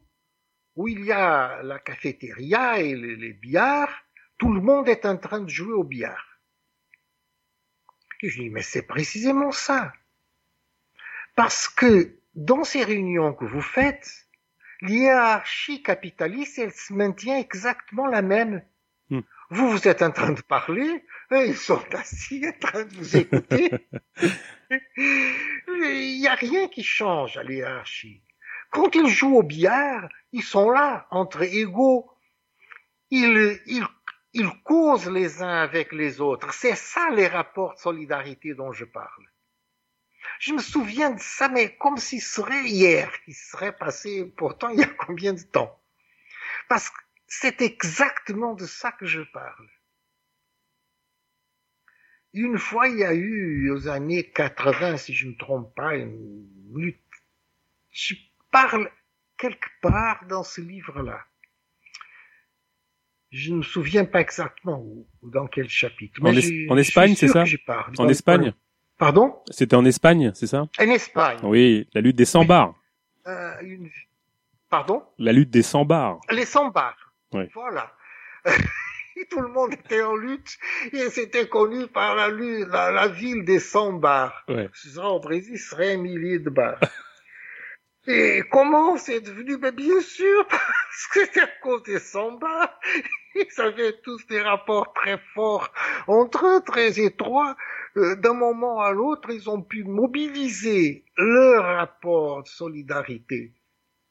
où 0.76 0.88
il 0.88 1.04
y 1.04 1.12
a 1.12 1.62
la 1.62 1.78
cafétéria 1.78 2.80
et 2.80 2.94
les, 2.94 3.16
les 3.16 3.32
billards, 3.32 4.04
tout 4.38 4.52
le 4.52 4.60
monde 4.60 4.88
est 4.88 5.06
en 5.06 5.16
train 5.16 5.40
de 5.40 5.48
jouer 5.48 5.72
au 5.72 5.84
billard. 5.84 6.40
Et 8.22 8.28
je 8.28 8.42
dis, 8.42 8.50
mais 8.50 8.62
c'est 8.62 8.86
précisément 8.86 9.52
ça. 9.52 9.92
Parce 11.34 11.68
que 11.68 12.18
dans 12.34 12.64
ces 12.64 12.84
réunions 12.84 13.34
que 13.34 13.44
vous 13.44 13.62
faites, 13.62 14.26
l'hiérarchie 14.80 15.82
capitaliste, 15.82 16.58
elle 16.58 16.72
se 16.72 16.92
maintient 16.92 17.38
exactement 17.38 18.06
la 18.06 18.22
même. 18.22 18.62
Hmm. 19.10 19.20
Vous, 19.50 19.70
vous 19.70 19.88
êtes 19.88 20.02
en 20.02 20.10
train 20.10 20.32
de 20.32 20.40
parler, 20.40 21.04
ils 21.30 21.56
sont 21.56 21.82
assis 21.94 22.46
en 22.46 22.58
train 22.58 22.84
de 22.84 22.94
vous 22.94 23.16
écouter. 23.16 23.70
Il 25.66 26.20
n'y 26.20 26.26
a 26.26 26.34
rien 26.34 26.68
qui 26.68 26.82
change 26.82 27.36
à 27.36 27.42
l'hiérarchie. 27.42 28.22
Quand 28.70 28.94
ils 28.94 29.08
jouent 29.08 29.36
au 29.36 29.42
billard, 29.42 30.08
ils 30.32 30.42
sont 30.42 30.70
là, 30.70 31.06
entre 31.10 31.42
égaux. 31.42 32.10
Ils, 33.10 33.60
ils, 33.66 33.86
ils 34.32 34.50
causent 34.64 35.10
les 35.10 35.42
uns 35.42 35.62
avec 35.62 35.92
les 35.92 36.20
autres. 36.20 36.52
C'est 36.52 36.74
ça 36.74 37.10
les 37.10 37.28
rapports 37.28 37.74
de 37.74 37.78
solidarité 37.78 38.54
dont 38.54 38.72
je 38.72 38.84
parle. 38.84 39.26
Je 40.40 40.52
me 40.52 40.60
souviens 40.60 41.10
de 41.10 41.20
ça, 41.20 41.48
mais 41.48 41.76
comme 41.76 41.96
s'il 41.96 42.22
serait 42.22 42.64
hier, 42.64 43.10
il 43.26 43.34
serait 43.34 43.76
passé 43.76 44.24
pourtant 44.36 44.68
il 44.68 44.80
y 44.80 44.82
a 44.82 44.86
combien 44.86 45.32
de 45.32 45.42
temps? 45.42 45.80
Parce 46.68 46.90
que 46.90 46.96
c'est 47.26 47.60
exactement 47.62 48.54
de 48.54 48.66
ça 48.66 48.92
que 48.92 49.06
je 49.06 49.20
parle. 49.20 49.68
Une 52.32 52.58
fois, 52.58 52.88
il 52.88 52.98
y 52.98 53.04
a 53.04 53.14
eu, 53.14 53.70
aux 53.70 53.88
années 53.88 54.28
80, 54.30 54.96
si 54.96 55.14
je 55.14 55.26
ne 55.26 55.32
me 55.32 55.36
trompe 55.36 55.74
pas, 55.74 55.94
une 55.94 56.48
lutte. 56.74 57.00
Je 57.92 58.14
parle 58.50 58.90
quelque 59.38 59.68
part 59.80 60.26
dans 60.26 60.42
ce 60.42 60.60
livre-là. 60.60 61.24
Je 63.30 63.50
ne 63.52 63.58
me 63.58 63.62
souviens 63.62 64.04
pas 64.04 64.20
exactement 64.20 64.80
où, 64.80 65.08
dans 65.22 65.46
quel 65.46 65.68
chapitre. 65.68 66.20
En, 66.22 66.26
en 66.28 66.76
Espagne, 66.76 67.14
c'est 67.14 67.28
ça? 67.28 67.44
En 67.98 68.08
Espagne? 68.08 68.52
Pardon 68.98 69.36
C'était 69.50 69.76
en 69.76 69.84
Espagne, 69.84 70.32
c'est 70.34 70.46
ça? 70.46 70.66
En 70.78 70.90
Espagne. 70.90 71.38
Oui, 71.42 71.88
la 71.94 72.00
lutte 72.00 72.16
des 72.16 72.24
100 72.24 72.44
bars. 72.44 72.74
Euh, 73.26 73.52
une... 73.62 73.90
Pardon? 74.70 75.02
La 75.18 75.32
lutte 75.32 75.50
des 75.50 75.62
100 75.62 75.84
bars. 75.84 76.20
Les 76.30 76.44
100 76.44 76.70
bars. 76.70 77.12
Oui. 77.32 77.44
Voilà. 77.54 77.92
tout 79.30 79.40
le 79.40 79.48
monde 79.48 79.72
était 79.72 80.02
en 80.02 80.16
lutte 80.16 80.58
et 80.92 81.10
c'était 81.10 81.48
connu 81.48 81.86
par 81.86 82.14
la, 82.14 82.28
la, 82.28 82.90
la, 82.90 83.08
ville 83.08 83.44
des 83.44 83.60
100 83.60 83.94
bars. 83.94 84.44
Ouais. 84.48 84.68
Ça, 84.72 85.06
au 85.08 85.20
Brésil, 85.20 85.58
ce 85.58 85.70
serait 85.70 85.94
un 85.94 85.98
millier 85.98 86.38
de 86.38 86.50
bars. 86.50 86.78
et 88.06 88.42
comment 88.50 88.96
c'est 88.96 89.20
devenu? 89.20 89.56
Ben, 89.56 89.74
Bien 89.74 90.00
sûr, 90.00 90.46
parce 90.48 91.06
que 91.12 91.20
c'était 91.20 91.40
à 91.42 91.48
cause 91.62 91.82
des 91.84 91.98
100 91.98 92.32
bars. 92.32 92.80
Ils 93.34 93.60
avaient 93.60 93.98
tous 94.02 94.26
des 94.28 94.40
rapports 94.40 94.92
très 94.92 95.18
forts 95.34 95.72
entre 96.06 96.46
eux, 96.46 96.62
très 96.64 97.00
étroits. 97.00 97.56
Euh, 97.96 98.16
D'un 98.16 98.34
moment 98.34 98.80
à 98.80 98.92
l'autre, 98.92 99.30
ils 99.30 99.48
ont 99.48 99.62
pu 99.62 99.84
mobiliser 99.84 101.04
leur 101.16 101.64
rapport 101.76 102.42
de 102.42 102.48
solidarité 102.48 103.52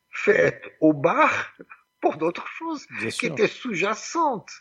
fait 0.09 0.61
au 0.79 0.93
bar 0.93 1.53
pour 2.01 2.17
d'autres 2.17 2.47
choses 2.47 2.85
Bien 2.99 3.09
qui 3.09 3.11
sûr. 3.11 3.31
étaient 3.31 3.47
sous-jacentes. 3.47 4.51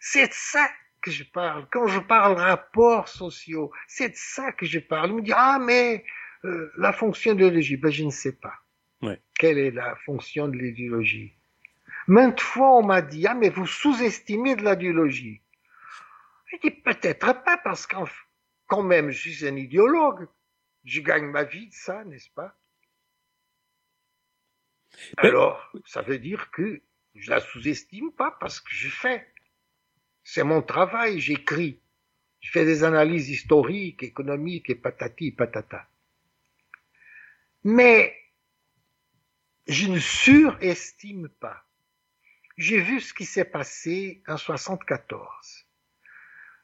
C'est 0.00 0.28
de 0.28 0.32
ça 0.34 0.68
que 1.00 1.10
je 1.10 1.24
parle. 1.24 1.66
Quand 1.72 1.86
je 1.86 2.00
parle 2.00 2.34
rapports 2.34 3.08
sociaux, 3.08 3.72
c'est 3.88 4.10
de 4.10 4.16
ça 4.16 4.52
que 4.52 4.66
je 4.66 4.78
parle. 4.78 5.10
Il 5.10 5.16
me 5.16 5.22
dit, 5.22 5.32
ah, 5.34 5.58
mais 5.60 6.04
euh, 6.44 6.70
la 6.76 6.92
fonction 6.92 7.32
de 7.34 7.38
l'idéologie, 7.38 7.76
ben, 7.76 7.90
je 7.90 8.04
ne 8.04 8.10
sais 8.10 8.32
pas. 8.32 8.54
Ouais. 9.00 9.20
Quelle 9.38 9.58
est 9.58 9.70
la 9.70 9.96
fonction 10.04 10.48
de 10.48 10.56
l'idéologie 10.56 11.34
Maintes 12.08 12.40
fois, 12.40 12.78
on 12.78 12.82
m'a 12.84 13.00
dit, 13.02 13.26
ah, 13.26 13.34
mais 13.34 13.48
vous 13.50 13.66
sous-estimez 13.66 14.56
de 14.56 14.64
l'idéologie. 14.68 15.40
Je 16.52 16.58
dis, 16.58 16.70
peut-être 16.70 17.42
pas, 17.44 17.56
parce 17.58 17.86
qu'en 17.86 18.04
quand 18.66 18.82
même, 18.82 19.10
je 19.10 19.30
suis 19.30 19.46
un 19.46 19.56
idéologue. 19.56 20.28
Je 20.84 21.00
gagne 21.00 21.26
ma 21.26 21.44
vie 21.44 21.68
de 21.68 21.74
ça, 21.74 22.04
n'est-ce 22.04 22.30
pas? 22.30 22.58
Alors, 25.16 25.72
ça 25.86 26.02
veut 26.02 26.18
dire 26.18 26.50
que 26.50 26.82
je 27.14 27.30
la 27.30 27.40
sous-estime 27.40 28.12
pas 28.12 28.36
parce 28.40 28.60
que 28.60 28.70
je 28.72 28.88
fais. 28.88 29.26
C'est 30.24 30.44
mon 30.44 30.62
travail, 30.62 31.20
j'écris. 31.20 31.80
Je 32.40 32.50
fais 32.50 32.64
des 32.64 32.84
analyses 32.84 33.30
historiques, 33.30 34.02
économiques 34.02 34.68
et 34.70 34.74
patati 34.74 35.30
patata. 35.30 35.88
Mais 37.64 38.16
je 39.66 39.86
ne 39.88 39.98
surestime 39.98 41.28
pas. 41.28 41.64
J'ai 42.56 42.80
vu 42.80 43.00
ce 43.00 43.14
qui 43.14 43.24
s'est 43.24 43.44
passé 43.44 44.22
en 44.26 44.36
74. 44.36 45.61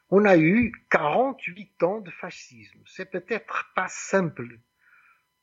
On 0.09 0.25
a 0.25 0.37
eu 0.37 0.73
48 0.89 1.83
ans 1.83 1.99
de 1.99 2.09
fascisme. 2.09 2.79
C'est 2.87 3.09
peut-être 3.09 3.71
pas 3.75 3.87
simple 3.87 4.59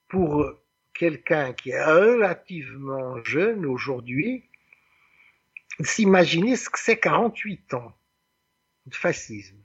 pour 0.08 0.44
quelqu'un 0.92 1.52
qui 1.52 1.70
est 1.70 1.84
relativement 1.84 3.22
jeune 3.24 3.66
aujourd'hui 3.66 4.48
s'imaginer 5.84 6.56
ce 6.56 6.70
que 6.70 6.78
c'est 6.78 6.98
48 6.98 7.74
ans 7.74 7.96
de 8.86 8.94
fascisme, 8.94 9.62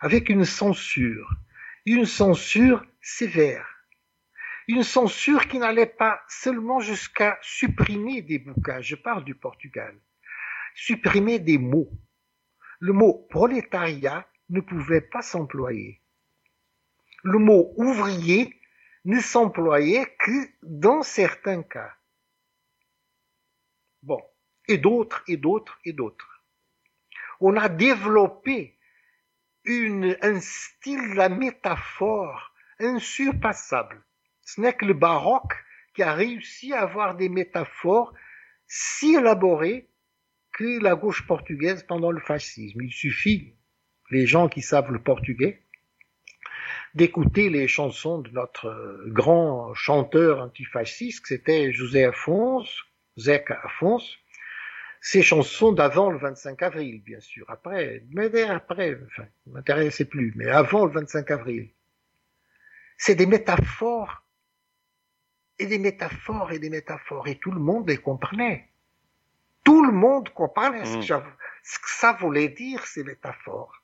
avec 0.00 0.28
une 0.28 0.44
censure, 0.44 1.30
une 1.84 2.06
censure 2.06 2.84
sévère, 3.00 3.66
une 4.66 4.82
censure 4.82 5.46
qui 5.46 5.58
n'allait 5.58 5.86
pas 5.86 6.20
seulement 6.28 6.80
jusqu'à 6.80 7.38
supprimer 7.42 8.22
des 8.22 8.38
bouquins, 8.38 8.80
je 8.80 8.96
parle 8.96 9.24
du 9.24 9.34
Portugal, 9.34 9.96
supprimer 10.74 11.38
des 11.38 11.58
mots. 11.58 11.90
Le 12.80 12.92
mot 12.92 13.26
prolétariat 13.30 14.28
ne 14.50 14.60
pouvait 14.60 15.00
pas 15.00 15.22
s'employer. 15.22 16.02
Le 17.22 17.38
mot 17.38 17.72
ouvrier 17.76 18.60
ne 19.04 19.20
s'employait 19.20 20.06
que 20.18 20.48
dans 20.62 21.02
certains 21.02 21.62
cas. 21.62 21.94
Bon, 24.02 24.22
et 24.68 24.78
d'autres, 24.78 25.22
et 25.26 25.36
d'autres, 25.36 25.78
et 25.84 25.92
d'autres. 25.92 26.44
On 27.40 27.56
a 27.56 27.68
développé 27.68 28.78
un 29.68 30.40
style 30.40 31.10
de 31.10 31.14
la 31.14 31.28
métaphore 31.28 32.54
insurpassable. 32.78 34.04
Ce 34.42 34.60
n'est 34.60 34.74
que 34.74 34.84
le 34.84 34.94
baroque 34.94 35.54
qui 35.94 36.02
a 36.02 36.12
réussi 36.12 36.72
à 36.72 36.82
avoir 36.82 37.16
des 37.16 37.28
métaphores 37.28 38.14
si 38.66 39.14
élaborées 39.14 39.88
que 40.56 40.82
la 40.82 40.94
gauche 40.94 41.26
portugaise 41.26 41.82
pendant 41.82 42.10
le 42.10 42.20
fascisme. 42.20 42.80
Il 42.82 42.92
suffit, 42.92 43.52
les 44.10 44.26
gens 44.26 44.48
qui 44.48 44.62
savent 44.62 44.90
le 44.90 45.02
portugais, 45.02 45.60
d'écouter 46.94 47.50
les 47.50 47.68
chansons 47.68 48.20
de 48.20 48.30
notre 48.30 49.04
grand 49.08 49.74
chanteur 49.74 50.40
antifasciste, 50.40 51.26
c'était 51.26 51.74
José 51.74 52.04
Afonso, 52.04 52.84
Zeca 53.18 53.60
Afonso, 53.64 54.16
ces 55.02 55.22
chansons 55.22 55.72
d'avant 55.72 56.10
le 56.10 56.16
25 56.16 56.62
avril, 56.62 57.02
bien 57.02 57.20
sûr. 57.20 57.44
Après, 57.50 58.02
mais 58.10 58.42
après, 58.44 58.98
enfin, 59.06 59.26
m'intéressait 59.46 60.06
plus, 60.06 60.32
mais 60.36 60.48
avant 60.48 60.86
le 60.86 60.92
25 60.92 61.30
avril. 61.32 61.68
C'est 62.96 63.14
des 63.14 63.26
métaphores, 63.26 64.24
et 65.58 65.66
des 65.66 65.78
métaphores, 65.78 66.52
et 66.52 66.58
des 66.58 66.70
métaphores, 66.70 67.28
et 67.28 67.36
tout 67.36 67.52
le 67.52 67.60
monde 67.60 67.90
les 67.90 67.98
comprenait. 67.98 68.70
Tout 69.66 69.84
le 69.84 69.92
monde 69.92 70.28
comprenait 70.30 70.84
ce, 70.86 70.96
que, 70.98 71.04
ce 71.64 71.78
que 71.78 71.90
ça 71.90 72.12
voulait 72.12 72.48
dire, 72.48 72.86
ces 72.86 73.04
métaphores. 73.04 73.82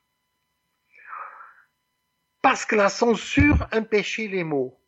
Parce 2.41 2.65
que 2.65 2.75
la 2.77 2.89
censure 2.89 3.67
empêchait 3.73 4.29
les 4.29 4.45
mots. 4.45 4.81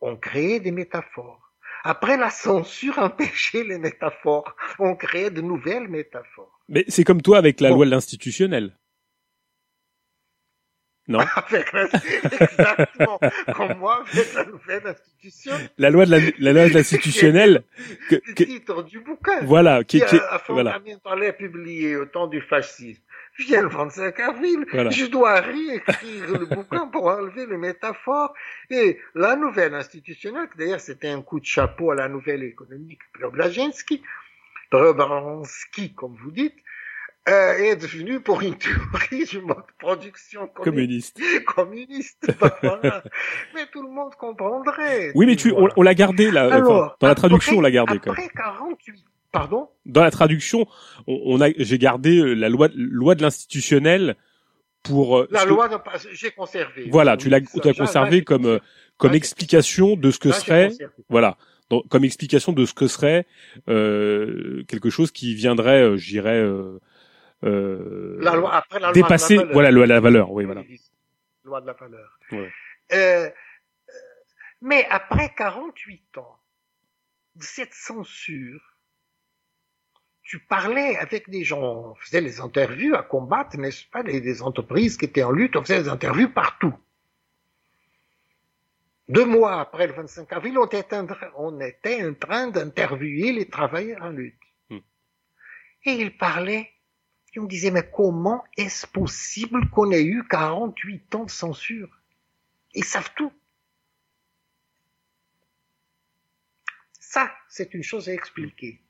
On 0.00 0.16
créait 0.16 0.60
des 0.60 0.70
métaphores. 0.70 1.52
Après 1.84 2.16
la 2.16 2.30
censure 2.30 2.98
empêchait 3.08 3.64
les 3.64 3.78
métaphores. 3.78 4.56
On 4.78 4.96
créait 4.96 5.30
de 5.30 5.40
nouvelles 5.42 5.88
métaphores. 5.88 6.58
Mais 6.68 6.84
c'est 6.88 7.04
comme 7.04 7.22
toi 7.22 7.38
avec 7.38 7.60
la 7.60 7.68
Bon. 7.70 7.76
loi 7.76 7.86
de 7.86 7.90
l'institutionnel. 7.90 8.76
Non 11.08 11.20
Avec 11.36 11.72
la- 11.72 11.84
exactement 12.24 13.18
comme 13.56 13.78
moi 13.78 14.04
avec 14.12 14.34
la 14.34 14.44
nouvelle 14.44 14.86
institution. 14.86 15.52
La 15.78 15.88
loi 15.90 16.04
de 16.04 16.10
la, 16.10 16.18
la 16.38 16.52
loi 16.52 16.68
de 16.68 16.74
l'institutionnel, 16.74 17.62
que, 18.10 18.16
Le 18.16 18.20
que- 18.34 18.44
titre 18.44 18.82
du 18.82 19.00
bouquin. 19.00 19.40
voilà, 19.42 19.82
qui, 19.84 20.00
qui, 20.00 20.16
a 20.16 20.40
voilà, 20.48 20.78
voilà. 21.04 21.32
publié 21.32 21.96
au 21.96 22.04
temps 22.04 22.26
du 22.26 22.40
fascisme. 22.42 23.00
Vient 23.38 23.62
le 23.62 23.68
25 23.68 24.18
avril, 24.18 24.66
Voilà. 24.72 24.90
je 24.90 25.06
dois 25.06 25.40
réécrire 25.40 26.26
le 26.40 26.44
bouquin 26.46 26.88
pour 26.88 27.06
enlever 27.06 27.46
les 27.46 27.56
métaphores. 27.56 28.34
Et 28.68 28.98
la 29.14 29.36
nouvelle 29.36 29.74
institutionnelle, 29.74 30.48
d'ailleurs 30.58 30.80
c'était 30.80 31.08
un 31.08 31.22
coup 31.22 31.38
de 31.38 31.44
chapeau 31.46 31.92
à 31.92 31.94
la 31.94 32.08
nouvelle 32.08 32.42
économique 32.42 32.98
Preobrazhensky, 33.14 34.02
Preobrazhensky 34.70 35.94
comme 35.94 36.16
vous 36.22 36.30
dites, 36.32 36.56
euh, 37.28 37.52
est 37.58 37.76
devenue 37.76 38.20
pour 38.20 38.40
une 38.42 38.54
théorie 38.56 39.24
du 39.26 39.40
mode 39.40 39.58
de 39.58 39.62
production 39.78 40.46
communiste. 40.48 41.18
communiste. 41.46 42.26
communiste. 42.26 42.30
Voilà. 42.62 43.02
Mais 43.54 43.66
tout 43.72 43.82
le 43.82 43.90
monde 43.90 44.14
comprendrait. 44.18 45.12
Oui, 45.14 45.26
mais 45.26 45.36
tu, 45.36 45.52
on, 45.52 45.82
l'a 45.82 45.94
gardé 45.94 46.30
là. 46.30 46.46
enfin, 46.46 46.56
Alors, 46.56 46.96
dans 47.00 47.06
la 47.06 47.12
après- 47.12 47.14
traduction, 47.14 47.58
on 47.58 47.60
l'a 47.60 47.70
gardé 47.70 47.98
quand 47.98 48.12
même. 48.14 48.24
Après 48.24 48.42
48, 48.42 48.94
pardon? 49.32 49.68
Dans 49.84 50.02
la 50.02 50.10
traduction, 50.10 50.66
on, 51.06 51.20
on 51.26 51.40
a, 51.42 51.48
j'ai 51.56 51.78
gardé 51.78 52.18
euh, 52.18 52.34
la 52.34 52.48
loi, 52.48 52.68
loi 52.74 53.14
de 53.14 53.22
l'institutionnel 53.22 54.16
pour. 54.82 55.18
euh, 55.18 55.28
La 55.30 55.44
que- 55.44 55.48
loi, 55.50 55.68
de- 55.68 55.76
j'ai 56.12 56.30
conservé. 56.30 56.88
Voilà, 56.90 57.16
tu 57.18 57.28
l'as, 57.28 57.38
Oui, 57.40 57.46
tu 57.52 57.58
l'as 57.62 57.72
là, 57.72 57.78
conservé 57.78 58.18
là, 58.18 58.24
comme, 58.24 58.46
euh, 58.46 58.58
comme 58.96 59.10
Là, 59.10 59.16
explication 59.18 59.96
de 59.96 60.10
ce 60.10 60.18
que 60.18 60.28
Là, 60.30 60.34
serait, 60.34 60.70
voilà, 61.10 61.36
donc, 61.68 61.86
comme 61.88 62.04
explication 62.04 62.52
de 62.52 62.64
ce 62.64 62.72
que 62.72 62.86
serait 62.86 63.26
euh, 63.68 64.62
quelque 64.68 64.88
chose 64.90 65.10
qui 65.10 65.34
viendrait, 65.34 65.82
euh, 65.82 65.96
je 65.98 66.08
dirais, 66.08 66.38
euh, 66.40 66.46
euh, 66.46 66.78
La 67.42 68.34
loi, 68.34 68.54
après 68.54 68.80
la 68.80 68.92
dépasser, 68.92 69.36
loi 69.36 69.44
de 69.44 69.48
la 69.48 69.54
valeur. 69.54 69.72
voilà, 69.72 69.86
la 69.86 70.00
valeur, 70.00 70.32
oui, 70.32 70.44
voilà. 70.44 70.62
Loi 71.44 71.60
de 71.60 71.66
la 71.66 71.72
valeur. 71.74 72.18
Ouais. 72.32 72.52
Euh, 72.92 72.96
euh, 73.26 73.30
mais 74.60 74.86
après 74.90 75.32
48 75.36 76.18
ans 76.18 76.36
de 77.36 77.42
cette 77.44 77.74
censure, 77.74 78.60
tu 80.22 80.40
parlais 80.40 80.96
avec 80.96 81.30
des 81.30 81.44
gens, 81.44 81.62
on 81.62 81.94
faisait 81.94 82.20
les 82.20 82.40
interviews 82.40 82.94
à 82.96 83.02
combattre, 83.02 83.56
n'est-ce 83.56 83.86
pas, 83.86 84.02
des, 84.02 84.20
des 84.20 84.42
entreprises 84.42 84.96
qui 84.98 85.06
étaient 85.06 85.22
en 85.22 85.30
lutte, 85.32 85.56
on 85.56 85.62
faisait 85.62 85.82
des 85.82 85.88
interviews 85.88 86.28
partout. 86.30 86.74
Deux 89.08 89.24
mois 89.24 89.60
après 89.60 89.86
le 89.86 89.94
25 89.94 90.30
avril, 90.34 90.58
on 90.58 90.66
était 90.66 90.94
en, 90.96 91.06
train- 91.06 91.30
on 91.36 91.58
était 91.60 92.04
en 92.06 92.12
train 92.12 92.48
d'interviewer 92.48 93.32
les 93.32 93.48
travailleurs 93.48 94.02
en 94.02 94.10
lutte. 94.10 94.38
Hmm. 94.68 94.80
Et 95.84 95.92
il 95.92 96.16
parlait, 96.18 96.70
et 97.34 97.40
on 97.40 97.44
disait, 97.44 97.70
mais 97.70 97.88
comment 97.90 98.44
est-ce 98.56 98.86
possible 98.86 99.68
qu'on 99.70 99.90
ait 99.90 100.04
eu 100.04 100.26
48 100.28 101.14
ans 101.14 101.24
de 101.24 101.30
censure? 101.30 102.00
Ils 102.74 102.84
savent 102.84 103.12
tout. 103.14 103.32
Ça, 107.00 107.30
c'est 107.48 107.74
une 107.74 107.82
chose 107.82 108.08
à 108.08 108.12
expliquer. 108.12 108.82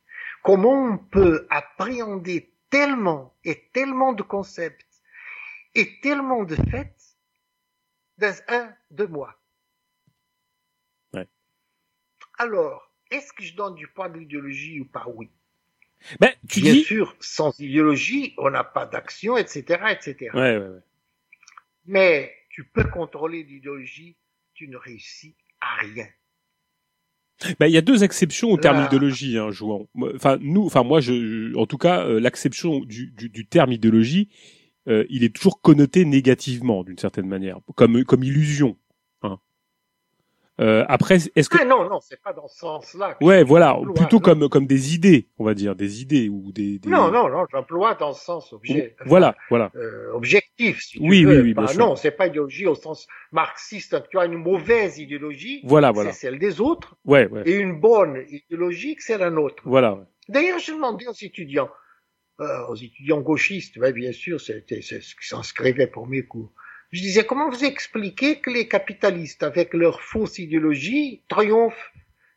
Comment 0.42 0.92
on 0.92 0.98
peut 0.98 1.46
appréhender 1.50 2.52
tellement 2.70 3.34
et 3.44 3.68
tellement 3.72 4.12
de 4.12 4.22
concepts 4.22 5.02
et 5.74 6.00
tellement 6.00 6.44
de 6.44 6.56
faits 6.56 7.16
dans 8.18 8.34
un, 8.48 8.74
deux 8.90 9.06
mois? 9.06 9.40
Alors, 12.38 12.92
est-ce 13.10 13.32
que 13.32 13.42
je 13.42 13.54
donne 13.54 13.74
du 13.74 13.88
poids 13.88 14.08
de 14.08 14.18
l'idéologie 14.18 14.80
ou 14.80 14.84
pas? 14.84 15.06
Oui. 15.08 15.28
Ben, 16.20 16.30
tu 16.48 16.60
Bien 16.60 16.72
dis... 16.72 16.84
sûr, 16.84 17.16
sans 17.20 17.58
idéologie, 17.60 18.34
on 18.38 18.50
n'a 18.50 18.64
pas 18.64 18.86
d'action, 18.86 19.36
etc., 19.36 19.82
etc. 19.90 20.30
Ouais, 20.34 20.56
ouais, 20.56 20.58
ouais. 20.58 20.80
Mais 21.86 22.32
tu 22.50 22.64
peux 22.64 22.84
contrôler 22.84 23.42
l'idéologie, 23.42 24.16
tu 24.54 24.68
ne 24.68 24.76
réussis 24.76 25.34
à 25.60 25.76
rien. 25.76 26.06
Ben, 27.60 27.66
il 27.68 27.72
y 27.72 27.76
a 27.78 27.82
deux 27.82 28.02
exceptions 28.02 28.50
au 28.50 28.56
terme 28.56 28.84
idéologie, 28.84 29.38
hein, 29.38 29.50
Jouan. 29.52 29.88
Enfin, 30.14 30.38
nous, 30.40 30.64
enfin 30.66 30.82
moi, 30.82 31.00
je, 31.00 31.12
je- 31.52 31.56
en 31.56 31.66
tout 31.66 31.78
cas, 31.78 32.04
euh, 32.04 32.18
l'acception 32.18 32.80
du, 32.80 33.12
du, 33.12 33.28
du 33.28 33.46
terme 33.46 33.70
idéologie, 33.70 34.28
euh, 34.88 35.04
il 35.08 35.22
est 35.22 35.34
toujours 35.34 35.60
connoté 35.60 36.04
négativement 36.04 36.82
d'une 36.82 36.98
certaine 36.98 37.28
manière, 37.28 37.60
comme 37.76 38.04
comme 38.04 38.24
illusion. 38.24 38.76
Hein. 40.58 40.64
Euh, 40.64 40.84
après, 40.88 41.16
est-ce 41.36 41.48
que 41.48 41.58
Ah 41.60 41.64
non, 41.64 41.88
non, 41.88 42.00
c'est 42.00 42.20
pas 42.20 42.32
dans 42.32 42.48
ce 42.48 42.58
sens-là. 42.58 43.16
ouais, 43.20 43.44
voilà, 43.44 43.78
plutôt 43.94 44.16
non. 44.16 44.20
comme 44.20 44.48
comme 44.48 44.66
des 44.66 44.94
idées, 44.94 45.28
on 45.38 45.44
va 45.44 45.54
dire, 45.54 45.74
des 45.76 46.02
idées 46.02 46.28
ou 46.28 46.50
des, 46.52 46.78
des... 46.78 46.88
Non, 46.88 47.10
non, 47.10 47.28
non, 47.28 47.44
j'emploie 47.52 47.94
dans 47.94 48.08
le 48.08 48.14
sens 48.14 48.52
objet. 48.52 48.96
Voilà, 49.06 49.34
voilà. 49.50 49.70
euh, 49.76 50.12
objectif, 50.12 50.80
si 50.82 50.98
tu 50.98 51.08
Oui, 51.08 51.24
veux. 51.24 51.36
oui, 51.36 51.42
oui, 51.48 51.54
bien 51.54 51.62
Pas- 51.64 51.68
sûr. 51.72 51.78
non, 51.80 51.96
c'est 51.96 52.10
pas 52.10 52.26
idéologie 52.26 52.66
au 52.66 52.74
sens 52.74 53.06
marxiste. 53.32 53.96
Tu 54.10 54.18
as 54.18 54.24
une 54.26 54.34
mauvaise 54.36 54.98
idéologie, 54.98 55.60
Voilà, 55.64 55.92
voilà. 55.92 56.12
c'est 56.12 56.20
celle 56.26 56.38
des 56.38 56.60
autres, 56.60 56.96
Ouais, 57.04 57.28
ouais. 57.28 57.42
et 57.46 57.54
une 57.56 57.80
bonne 57.80 58.24
idéologie, 58.28 58.96
c'est 58.98 59.18
la 59.18 59.30
nôtre. 59.30 59.62
Voilà. 59.64 59.94
ouais. 59.94 60.04
D'ailleurs, 60.28 60.58
je 60.58 60.72
demandais 60.72 61.06
aux 61.06 61.12
étudiants, 61.12 61.70
euh, 62.40 62.66
aux 62.68 62.74
étudiants 62.76 63.20
gauchistes, 63.20 63.76
ouais, 63.78 63.92
bien 63.92 64.12
sûr, 64.12 64.40
c'était 64.40 64.82
c'est 64.82 65.00
ce 65.00 65.14
qui 65.14 65.26
s'inscrivait 65.28 65.86
pour 65.86 66.06
mes 66.06 66.22
cours. 66.22 66.52
Je 66.90 67.00
disais, 67.02 67.24
comment 67.26 67.50
vous 67.50 67.64
expliquez 67.64 68.40
que 68.40 68.50
les 68.50 68.66
capitalistes, 68.68 69.42
avec 69.42 69.74
leur 69.74 70.00
fausse 70.00 70.38
idéologie, 70.38 71.22
triomphent 71.28 71.92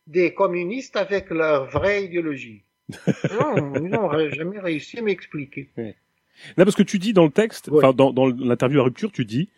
des 0.08 0.34
communistes 0.34 0.98
avec 0.98 1.30
leur 1.30 1.70
vraie 1.70 2.04
idéologie? 2.06 2.64
Non, 3.32 3.74
ils 3.76 3.90
n'ont 3.90 4.30
jamais 4.32 4.60
réussi 4.60 5.00
à 5.00 5.02
m'expliquer. 5.02 5.70
Non, 5.78 6.66
parce 6.66 6.76
que 6.76 6.84
tu 6.84 7.00
dis 7.00 7.14
dans 7.14 7.24
le 7.26 7.32
texte, 7.32 7.70
Ouais. 7.70 7.78
enfin 7.78 7.94
dans, 7.94 8.12
dans 8.12 8.28
l'interview 8.28 8.80
à 8.82 8.84
rupture, 8.84 9.12
tu 9.12 9.24
dis 9.26 9.50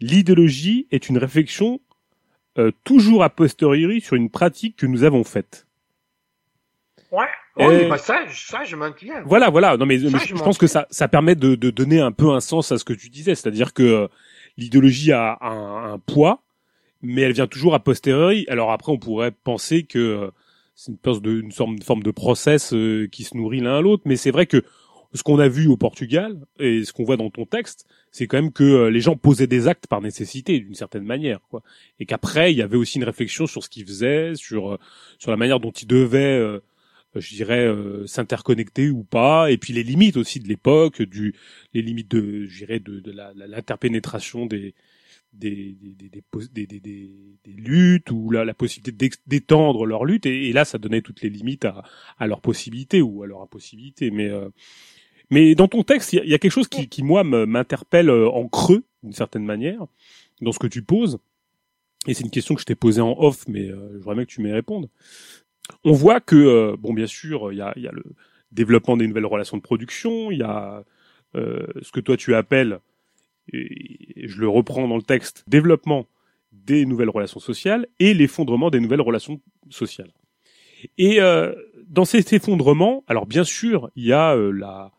l'idéologie 0.00 0.86
est 0.92 1.08
une 1.08 1.18
réflexion 1.18 1.80
euh, 2.58 2.70
toujours 2.84 3.22
a 3.24 3.30
posteriori 3.30 4.00
sur 4.00 4.14
une 4.16 4.30
pratique 4.30 4.76
que 4.76 4.86
nous 4.86 5.02
avons 5.04 5.24
faite. 5.24 5.66
Ouais. 7.10 7.26
Et- 7.58 7.88
bah 7.88 7.98
ça, 7.98 8.26
je- 8.26 8.46
ça, 8.46 8.64
je 8.64 8.76
maintiens. 8.76 9.22
Voilà, 9.24 9.48
voilà. 9.50 9.76
Non, 9.76 9.86
mais, 9.86 9.98
Ça, 9.98 10.08
je, 10.08 10.16
je 10.18 10.26
je 10.28 10.34
m'en 10.34 10.44
pense 10.44 10.58
que 10.58 10.66
ça, 10.66 10.86
ça 10.90 11.08
permet 11.08 11.34
de, 11.34 11.54
de 11.54 11.70
donner 11.70 12.00
un 12.00 12.12
peu 12.12 12.30
un 12.30 12.40
sens 12.40 12.72
à 12.72 12.78
ce 12.78 12.84
que 12.84 12.92
tu 12.92 13.08
disais, 13.08 13.34
c'est-à-dire 13.34 13.72
que 13.72 13.82
euh, 13.82 14.08
l'idéologie 14.56 15.12
a 15.12 15.38
un, 15.40 15.92
un 15.92 15.98
poids, 15.98 16.42
mais 17.02 17.22
elle 17.22 17.32
vient 17.32 17.46
toujours 17.46 17.74
a 17.74 17.80
posteriori. 17.80 18.44
Alors 18.48 18.72
après, 18.72 18.92
on 18.92 18.98
pourrait 18.98 19.30
penser 19.32 19.84
que 19.84 19.98
euh, 19.98 20.30
c'est 20.74 20.92
une, 20.92 21.20
de, 21.20 21.40
une 21.40 21.52
forme, 21.52 21.80
forme 21.80 22.02
de 22.02 22.10
process 22.10 22.72
euh, 22.72 23.08
qui 23.10 23.24
se 23.24 23.36
nourrit 23.36 23.60
l'un 23.60 23.78
à 23.78 23.80
l'autre, 23.80 24.02
mais 24.06 24.16
c'est 24.16 24.30
vrai 24.30 24.46
que 24.46 24.62
ce 25.14 25.22
qu'on 25.22 25.38
a 25.38 25.48
vu 25.48 25.68
au 25.68 25.76
Portugal 25.76 26.36
et 26.58 26.84
ce 26.84 26.92
qu'on 26.92 27.04
voit 27.04 27.16
dans 27.16 27.30
ton 27.30 27.46
texte, 27.46 27.86
c'est 28.10 28.26
quand 28.26 28.36
même 28.36 28.52
que 28.52 28.64
euh, 28.64 28.90
les 28.90 29.00
gens 29.00 29.16
posaient 29.16 29.46
des 29.46 29.68
actes 29.68 29.86
par 29.86 30.02
nécessité, 30.02 30.58
d'une 30.58 30.74
certaine 30.74 31.04
manière, 31.04 31.40
quoi. 31.48 31.62
Et 32.00 32.06
qu'après, 32.06 32.52
il 32.52 32.58
y 32.58 32.62
avait 32.62 32.76
aussi 32.76 32.98
une 32.98 33.04
réflexion 33.04 33.46
sur 33.46 33.62
ce 33.62 33.68
qu'ils 33.68 33.86
faisaient, 33.86 34.34
sur 34.34 34.78
sur 35.18 35.30
la 35.30 35.36
manière 35.36 35.60
dont 35.60 35.70
ils 35.70 35.86
devaient, 35.86 36.60
je 37.20 37.34
dirais, 37.34 37.66
euh, 37.66 38.06
s'interconnecter 38.06 38.90
ou 38.90 39.04
pas, 39.04 39.50
et 39.50 39.58
puis 39.58 39.72
les 39.72 39.82
limites 39.84 40.16
aussi 40.16 40.40
de 40.40 40.48
l'époque, 40.48 41.02
du 41.02 41.34
les 41.74 41.82
limites 41.82 42.10
de, 42.10 42.46
je 42.46 42.58
dirais, 42.58 42.80
de, 42.80 43.00
de 43.00 43.10
la- 43.12 43.32
la- 43.34 43.46
l'interpénétration 43.46 44.46
des 44.46 44.74
des, 45.32 45.76
des, 45.82 46.10
des, 46.52 46.66
des, 46.66 46.80
des, 46.80 47.52
luttes 47.52 48.10
ou 48.10 48.30
la, 48.30 48.44
la 48.44 48.54
possibilité 48.54 49.10
d'étendre 49.26 49.84
leur 49.86 50.04
lutte 50.06 50.26
et, 50.26 50.48
et 50.48 50.52
là 50.52 50.64
ça 50.64 50.78
donnait 50.78 51.02
toutes 51.02 51.22
les 51.22 51.28
limites 51.30 51.64
à, 51.66 51.82
à 52.18 52.26
leurs 52.26 52.40
possibilités 52.40 53.02
ou 53.02 53.22
à 53.22 53.26
leur 53.26 53.42
impossibilité. 53.42 54.10
Mais 54.10 54.28
euh, 54.30 54.48
mais 55.30 55.54
dans 55.54 55.68
ton 55.68 55.82
texte 55.82 56.12
il 56.14 56.24
y, 56.24 56.30
y 56.30 56.34
a 56.34 56.38
quelque 56.38 56.52
chose 56.52 56.68
qui, 56.68 56.88
qui 56.88 57.02
moi 57.02 57.24
m'interpelle 57.24 58.10
euh, 58.10 58.28
en 58.30 58.48
creux 58.48 58.84
d'une 59.02 59.12
certaine 59.12 59.44
manière 59.44 59.84
dans 60.40 60.52
ce 60.52 60.58
que 60.58 60.66
tu 60.68 60.82
poses 60.82 61.18
et 62.06 62.14
c'est 62.14 62.24
une 62.24 62.30
question 62.30 62.54
que 62.54 62.60
je 62.60 62.66
t'ai 62.66 62.74
posée 62.76 63.00
en 63.02 63.16
off 63.18 63.46
mais 63.48 63.68
euh, 63.68 63.90
je 63.94 63.98
voudrais 63.98 64.14
bien 64.16 64.24
que 64.24 64.30
tu 64.30 64.40
m'y 64.42 64.52
répondes 64.52 64.88
on 65.84 65.92
voit 65.92 66.20
que 66.20 66.36
euh, 66.36 66.76
bon 66.78 66.92
bien 66.92 67.06
sûr 67.06 67.52
il 67.52 67.58
y 67.58 67.62
a, 67.62 67.72
y 67.76 67.86
a 67.88 67.92
le 67.92 68.04
développement 68.52 68.96
des 68.96 69.06
nouvelles 69.06 69.26
relations 69.26 69.56
de 69.56 69.62
production 69.62 70.30
il 70.30 70.38
y 70.38 70.42
a 70.42 70.84
euh, 71.34 71.66
ce 71.82 71.90
que 71.92 72.00
toi 72.00 72.16
tu 72.16 72.34
appelles 72.34 72.78
et 73.52 74.26
je 74.26 74.40
le 74.40 74.48
reprends 74.48 74.88
dans 74.88 74.96
le 74.96 75.02
texte, 75.02 75.44
développement 75.46 76.06
des 76.52 76.84
nouvelles 76.86 77.10
relations 77.10 77.40
sociales 77.40 77.86
et 78.00 78.12
l'effondrement 78.14 78.70
des 78.70 78.80
nouvelles 78.80 79.00
relations 79.00 79.40
sociales. 79.70 80.10
Et 80.98 81.20
euh, 81.20 81.54
dans 81.86 82.04
cet 82.04 82.32
effondrement, 82.32 83.04
alors 83.06 83.26
bien 83.26 83.44
sûr, 83.44 83.90
il 83.94 84.04
y 84.04 84.12
a 84.12 84.34
euh, 84.34 84.50
la, 84.50 84.90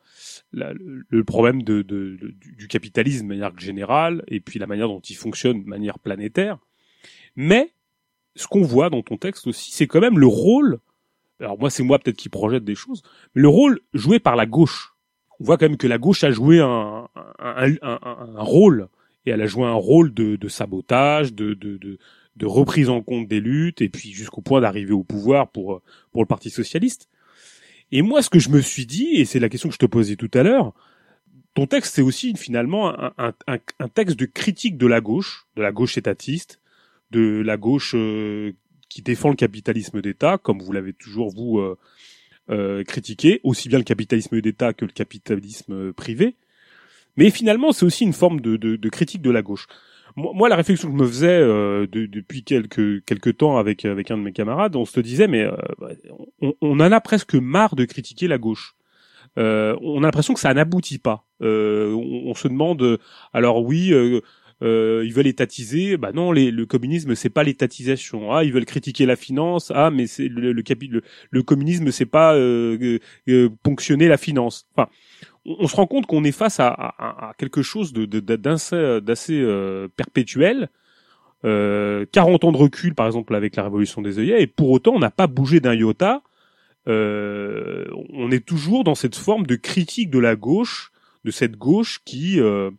la- 0.53 0.73
le 0.73 1.23
problème 1.23 1.61
de, 1.63 1.81
de- 1.81 2.17
du 2.57 2.67
capitalisme 2.67 3.23
de 3.23 3.27
manière 3.27 3.57
générale 3.59 4.23
et 4.27 4.39
puis 4.39 4.59
la 4.59 4.67
manière 4.67 4.87
dont 4.87 5.01
il 5.01 5.15
fonctionne 5.15 5.63
de 5.63 5.67
manière 5.67 5.99
planétaire. 5.99 6.57
Mais 7.35 7.71
ce 8.37 8.47
qu'on 8.47 8.61
voit 8.61 8.89
dans 8.89 9.01
ton 9.01 9.17
texte 9.17 9.47
aussi, 9.47 9.71
c'est 9.71 9.87
quand 9.87 9.99
même 9.99 10.19
le 10.19 10.27
rôle. 10.27 10.79
Alors 11.39 11.59
moi, 11.59 11.69
c'est 11.69 11.83
moi 11.83 11.99
peut-être 11.99 12.17
qui 12.17 12.29
projette 12.29 12.63
des 12.63 12.75
choses, 12.75 13.03
mais 13.35 13.41
le 13.41 13.49
rôle 13.49 13.79
joué 13.93 14.19
par 14.19 14.35
la 14.35 14.45
gauche 14.45 14.93
on 15.39 15.43
voit 15.43 15.57
quand 15.57 15.67
même 15.67 15.77
que 15.77 15.87
la 15.87 15.97
gauche 15.97 16.23
a 16.23 16.31
joué 16.31 16.59
un, 16.59 17.07
rôle 18.37 18.87
et 19.25 19.31
elle 19.31 19.41
a 19.41 19.45
joué 19.45 19.65
un 19.65 19.73
rôle 19.73 20.13
de, 20.13 20.47
sabotage, 20.47 21.33
de, 21.33 21.97
reprise 22.43 22.89
en 22.89 23.01
compte 23.01 23.27
des 23.27 23.39
luttes 23.39 23.81
et 23.81 23.89
puis 23.89 24.11
jusqu'au 24.11 24.41
point 24.41 24.61
d'arriver 24.61 24.93
au 24.93 25.03
pouvoir 25.03 25.49
pour 25.49 25.81
le 26.15 26.25
Parti 26.25 26.49
socialiste. 26.49 27.07
Et 27.91 28.01
moi, 28.01 28.21
ce 28.21 28.29
que 28.29 28.39
je 28.39 28.49
me 28.49 28.61
suis 28.61 28.85
dit, 28.85 29.15
et 29.15 29.25
c'est 29.25 29.39
la 29.39 29.47
question 29.47 29.69
que 29.69 29.75
je 29.75 29.79
te 29.79 29.85
posais 29.85 30.17
tout 30.17 30.31
à 30.33 30.43
l'heure, 30.43 30.73
ton 31.53 31.67
texte 31.67 31.95
c'est 31.95 32.01
aussi 32.01 32.35
finalement 32.35 32.93
un, 32.99 33.33
un 33.47 33.87
texte 33.87 34.19
de 34.19 34.25
critique 34.25 34.77
de 34.77 34.87
la 34.87 35.01
gauche, 35.01 35.47
de 35.55 35.61
la 35.61 35.71
gauche 35.71 35.97
étatiste, 35.97 36.59
de 37.11 37.41
la 37.41 37.57
gauche 37.57 37.93
euh, 37.95 38.51
qui 38.89 39.01
défend 39.01 39.29
le 39.29 39.35
capitalisme 39.35 40.01
d'État, 40.01 40.37
comme 40.37 40.59
vous 40.59 40.71
l'avez 40.71 40.93
toujours 40.93 41.29
vous 41.33 41.59
euh, 41.59 41.77
euh, 42.49 42.83
critiqué, 42.83 43.41
aussi 43.43 43.69
bien 43.69 43.77
le 43.77 43.83
capitalisme 43.83 44.39
d'État 44.41 44.73
que 44.73 44.85
le 44.85 44.91
capitalisme 44.91 45.93
privé. 45.93 46.35
Mais 47.17 47.29
finalement, 47.31 47.71
c'est 47.71 47.85
aussi 47.85 48.03
une 48.03 48.13
forme 48.13 48.41
de, 48.41 48.57
de, 48.57 48.75
de 48.75 48.89
critique 48.89 49.21
de 49.21 49.31
la 49.31 49.41
gauche. 49.41 49.67
Moi, 50.15 50.49
la 50.49 50.55
réflexion 50.55 50.87
que 50.89 50.97
je 50.97 51.03
me 51.03 51.07
faisais 51.07 51.27
euh, 51.39 51.85
de- 51.85 52.07
depuis 52.07 52.43
quelques 52.43 53.05
quelques 53.05 53.37
temps 53.37 53.57
avec 53.57 53.85
avec 53.85 54.09
un 54.09 54.17
de 54.17 54.23
mes 54.23 54.31
camarades, 54.33 54.75
on 54.75 54.85
se 54.85 54.99
disait 54.99 55.27
mais 55.27 55.43
euh, 55.43 55.55
on, 56.41 56.53
on 56.61 56.79
en 56.79 56.91
a 56.91 57.01
presque 57.01 57.35
marre 57.35 57.75
de 57.75 57.85
critiquer 57.85 58.27
la 58.27 58.39
gauche. 58.39 58.75
Euh, 59.37 59.75
on 59.81 59.99
a 59.99 60.07
l'impression 60.07 60.33
que 60.33 60.39
ça 60.39 60.51
n'aboutit 60.53 60.97
pas. 60.97 61.27
On, 61.39 62.33
se 62.33 62.47
demande 62.47 62.97
alors 63.33 63.63
oui. 63.63 63.93
Euh, 64.63 64.99
euh, 64.99 65.05
ils 65.05 65.13
veulent 65.13 65.27
étatiser, 65.27 65.97
bah 65.97 66.11
non, 66.11 66.31
les, 66.31 66.51
le 66.51 66.65
communisme 66.65 67.15
c'est 67.15 67.29
pas 67.29 67.43
l'étatisation. 67.43 68.33
Ah, 68.33 68.43
ils 68.43 68.51
veulent 68.53 68.65
critiquer 68.65 69.05
la 69.05 69.15
finance. 69.15 69.71
Ah, 69.75 69.91
mais 69.91 70.07
c'est 70.07 70.27
le, 70.27 70.51
le, 70.51 70.63
le, 70.63 71.01
le 71.29 71.43
communisme 71.43 71.91
c'est 71.91 72.05
pas 72.05 72.35
euh, 72.35 72.77
euh, 72.81 72.99
euh, 73.29 73.49
ponctionner 73.63 74.07
la 74.07 74.17
finance. 74.17 74.67
Enfin, 74.75 74.89
on, 75.45 75.67
se 75.67 75.75
rend 75.75 75.87
compte 75.87 76.05
qu'on 76.05 76.23
est 76.23 76.31
face 76.31 76.59
à, 76.59 76.67
à, 76.69 77.29
à 77.29 77.33
quelque 77.37 77.61
chose 77.61 77.93
de, 77.93 78.05
de, 78.05 78.19
d'assez, 78.19 78.99
d'assez 79.01 79.39
euh, 79.39 79.87
perpétuel. 79.95 80.69
Euh, 81.45 82.05
40 82.11 82.45
ans 82.45 82.51
de 82.51 82.57
recul, 82.57 82.95
par 82.95 83.05
exemple, 83.05 83.35
avec 83.35 83.55
la 83.55 83.63
révolution 83.63 84.01
des 84.01 84.17
œillets, 84.19 84.41
et 84.41 84.47
pour 84.47 84.71
autant, 84.71 84.93
on 84.95 84.99
n'a 84.99 85.11
pas 85.11 85.27
bougé 85.27 85.59
d'un 85.59 85.75
iota. 85.75 86.23
Euh, 86.87 87.85
on 88.09 88.31
est 88.31 88.45
toujours 88.45 88.83
dans 88.83 88.95
cette 88.95 89.15
forme 89.15 89.45
de 89.45 89.55
critique 89.55 90.09
de 90.09 90.19
la 90.19 90.35
gauche, 90.35 90.91
de 91.25 91.31
cette 91.31 91.55
gauche 91.57 92.01
qui 92.05 92.39
euh, 92.39 92.71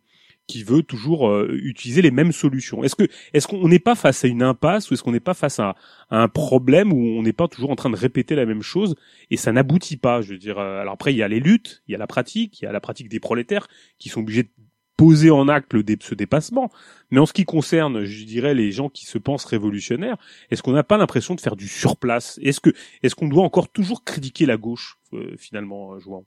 qui 0.49 0.63
veut 0.63 0.81
toujours 0.83 1.29
euh, 1.29 1.47
utiliser 1.63 2.01
les 2.01 2.11
mêmes 2.11 2.31
solutions. 2.31 2.83
Est-ce 2.83 2.95
que 2.95 3.07
est-ce 3.33 3.47
qu'on 3.47 3.67
n'est 3.69 3.79
pas 3.79 3.95
face 3.95 4.25
à 4.25 4.27
une 4.27 4.41
impasse 4.43 4.89
ou 4.89 4.93
est-ce 4.95 5.03
qu'on 5.03 5.11
n'est 5.11 5.19
pas 5.31 5.35
face 5.35 5.59
à, 5.59 5.75
un 6.09 6.27
problème 6.27 6.91
où 6.91 6.97
on 7.19 7.21
n'est 7.21 7.33
pas 7.33 7.47
toujours 7.47 7.69
en 7.69 7.75
train 7.75 7.91
de 7.91 7.95
répéter 7.95 8.35
la 8.35 8.45
même 8.47 8.63
chose 8.63 8.95
et 9.29 9.37
ça 9.37 9.51
n'aboutit 9.51 9.97
pas 9.97 10.21
Je 10.21 10.33
veux 10.33 10.39
dire. 10.39 10.57
euh, 10.57 10.81
Alors 10.81 10.93
après, 10.95 11.13
il 11.13 11.17
y 11.17 11.23
a 11.23 11.27
les 11.27 11.39
luttes, 11.39 11.83
il 11.87 11.91
y 11.91 11.95
a 11.95 11.99
la 11.99 12.07
pratique, 12.07 12.61
il 12.61 12.65
y 12.65 12.67
a 12.67 12.71
la 12.71 12.81
pratique 12.81 13.09
des 13.09 13.19
prolétaires 13.19 13.67
qui 13.99 14.09
sont 14.09 14.21
obligés 14.21 14.43
de 14.43 14.49
poser 14.97 15.29
en 15.31 15.47
acte 15.47 15.73
le 15.73 15.83
dé- 15.83 15.97
ce 16.01 16.15
dépassement. 16.15 16.71
Mais 17.11 17.19
en 17.19 17.25
ce 17.27 17.33
qui 17.33 17.45
concerne, 17.45 18.03
je 18.03 18.25
dirais, 18.25 18.53
les 18.55 18.71
gens 18.71 18.89
qui 18.89 19.05
se 19.05 19.17
pensent 19.19 19.45
révolutionnaires, 19.45 20.17
est-ce 20.49 20.61
qu'on 20.63 20.73
n'a 20.73 20.83
pas 20.83 20.97
l'impression 20.97 21.35
de 21.35 21.41
faire 21.41 21.55
du 21.55 21.67
surplace? 21.67 22.39
Est-ce 22.41 22.59
que 22.59 22.71
est-ce 23.03 23.15
qu'on 23.15 23.27
doit 23.29 23.43
encore 23.43 23.69
toujours 23.69 24.03
critiquer 24.03 24.45
la 24.47 24.57
gauche 24.57 24.97
euh, 25.13 25.35
finalement, 25.37 25.93
euh, 25.93 25.99
Jouan 25.99 26.25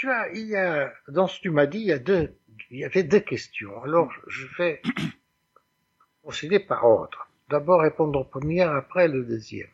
tu 0.00 0.10
as, 0.10 0.30
il 0.32 0.46
y 0.46 0.56
a, 0.56 0.94
dans 1.08 1.26
ce 1.26 1.36
que 1.36 1.42
tu 1.42 1.50
m'as 1.50 1.66
dit, 1.66 1.80
il 1.80 1.88
y 1.88 1.92
a 1.92 1.98
deux, 1.98 2.34
avait 2.82 3.02
deux 3.02 3.20
questions. 3.20 3.82
Alors, 3.82 4.10
je 4.28 4.46
vais 4.56 4.80
procéder 6.22 6.58
par 6.58 6.86
ordre. 6.86 7.28
D'abord 7.50 7.82
répondre 7.82 8.18
au 8.18 8.24
premier, 8.24 8.62
après 8.62 9.08
le 9.08 9.26
deuxième. 9.26 9.68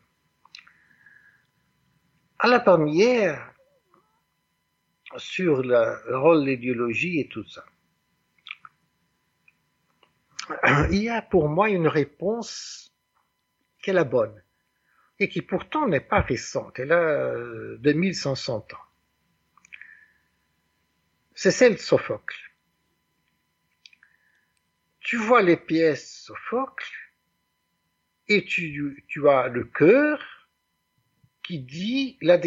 À 2.41 2.49
la 2.49 2.59
première, 2.59 3.53
sur 5.17 5.63
le 5.63 6.19
rôle 6.19 6.41
de 6.41 6.47
l'idéologie 6.47 7.21
et 7.21 7.29
tout 7.29 7.45
ça. 7.45 7.65
Il 10.91 11.05
y 11.05 11.09
a 11.09 11.23
pour 11.23 11.49
moi 11.49 11.71
une 11.71 11.87
réponse 11.87 12.93
qui 13.81 13.91
est 13.91 13.93
la 13.93 14.03
bonne 14.03 14.43
et 15.21 15.29
qui 15.29 15.41
pourtant 15.41 15.87
n'est 15.87 16.01
pas 16.01 16.21
récente. 16.21 16.81
Elle 16.81 16.91
a 16.91 17.33
2500 17.79 18.57
ans. 18.57 18.86
C'est 21.37 21.51
celle 21.51 21.75
de 21.75 21.81
Sophocle. 21.81 22.51
Tu 25.01 25.19
vois 25.19 25.43
les 25.43 25.59
pièces 25.59 26.23
Sophocle 26.23 26.91
et 28.27 28.47
tu, 28.47 29.05
as 29.29 29.49
le 29.49 29.65
cœur 29.65 30.49
qui 31.43 31.61
dit 31.61 32.17
la, 32.23 32.41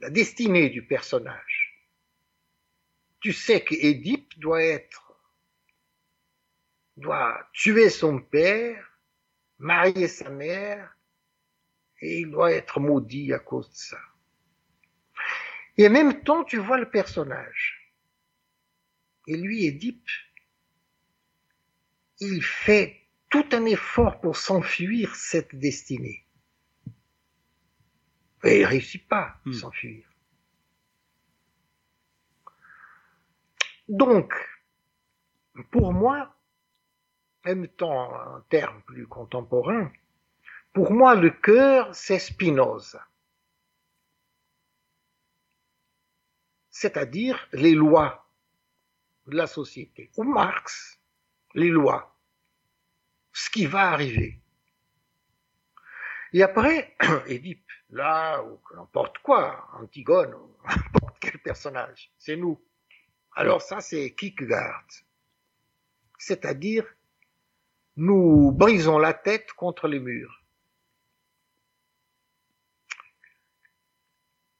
la 0.00 0.10
destinée 0.10 0.68
du 0.68 0.84
personnage. 0.84 1.88
Tu 3.20 3.32
sais 3.32 3.62
qu'Édipe 3.62 4.36
doit 4.40 4.64
être, 4.64 5.16
doit 6.96 7.48
tuer 7.52 7.88
son 7.88 8.20
père, 8.20 8.84
marier 9.58 10.08
sa 10.08 10.28
mère, 10.28 10.98
et 12.00 12.18
il 12.18 12.32
doit 12.32 12.50
être 12.50 12.80
maudit 12.80 13.32
à 13.32 13.38
cause 13.38 13.70
de 13.70 13.76
ça. 13.76 14.00
Et 15.78 15.86
en 15.86 15.90
même 15.90 16.22
temps, 16.24 16.42
tu 16.42 16.56
vois 16.56 16.78
le 16.78 16.90
personnage. 16.90 17.75
Et 19.26 19.36
lui, 19.36 19.64
Édipe, 19.64 20.08
il 22.20 22.42
fait 22.42 23.00
tout 23.28 23.46
un 23.52 23.64
effort 23.64 24.20
pour 24.20 24.36
s'enfuir 24.36 25.14
cette 25.16 25.54
destinée. 25.54 26.24
Et 28.44 28.60
il 28.60 28.64
réussit 28.64 29.06
pas 29.06 29.22
à 29.22 29.40
hmm. 29.44 29.52
s'enfuir. 29.52 30.08
Donc, 33.88 34.32
pour 35.70 35.92
moi, 35.92 36.36
même 37.44 37.68
temps 37.68 38.14
un 38.14 38.44
terme 38.48 38.82
plus 38.82 39.06
contemporain, 39.06 39.92
pour 40.72 40.92
moi 40.92 41.14
le 41.14 41.30
cœur 41.30 41.94
c'est 41.94 42.18
Spinoza. 42.18 43.06
C'est-à-dire 46.70 47.48
les 47.52 47.74
lois 47.74 48.25
de 49.26 49.36
la 49.36 49.46
société. 49.46 50.10
Ou 50.16 50.24
Marx, 50.24 51.00
les 51.54 51.68
lois. 51.68 52.16
Ce 53.32 53.50
qui 53.50 53.66
va 53.66 53.90
arriver. 53.90 54.40
Et 56.32 56.42
après, 56.42 56.96
Édipe, 57.26 57.70
là, 57.90 58.42
ou 58.42 58.60
n'importe 58.74 59.18
quoi, 59.18 59.68
Antigone, 59.74 60.34
ou 60.34 60.56
n'importe 60.68 61.18
quel 61.20 61.38
personnage, 61.38 62.12
c'est 62.18 62.36
nous. 62.36 62.60
Alors 63.34 63.62
ça, 63.62 63.80
c'est 63.80 64.14
Kierkegaard. 64.14 64.86
C'est-à-dire, 66.18 66.86
nous 67.96 68.52
brisons 68.52 68.98
la 68.98 69.14
tête 69.14 69.52
contre 69.52 69.88
les 69.88 70.00
murs. 70.00 70.42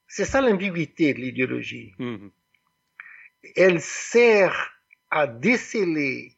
C'est 0.07 0.25
ça 0.25 0.41
l'ambiguïté 0.41 1.13
de 1.13 1.19
l'idéologie. 1.19 1.93
Mmh. 1.99 2.29
Elle 3.55 3.81
sert 3.81 4.71
à 5.09 5.27
déceler 5.27 6.37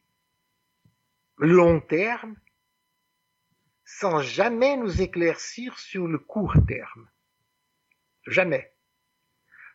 le 1.38 1.48
long 1.48 1.80
terme 1.80 2.36
sans 3.84 4.20
jamais 4.22 4.76
nous 4.76 5.02
éclaircir 5.02 5.78
sur 5.78 6.06
le 6.06 6.18
court 6.18 6.54
terme. 6.66 7.08
Jamais. 8.26 8.72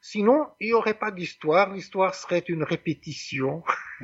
Sinon, 0.02 0.48
il 0.60 0.68
n'y 0.68 0.74
aurait 0.74 0.98
pas 0.98 1.12
d'histoire, 1.12 1.74
l'histoire 1.74 2.14
serait 2.14 2.44
une 2.48 2.64
répétition. 2.64 3.64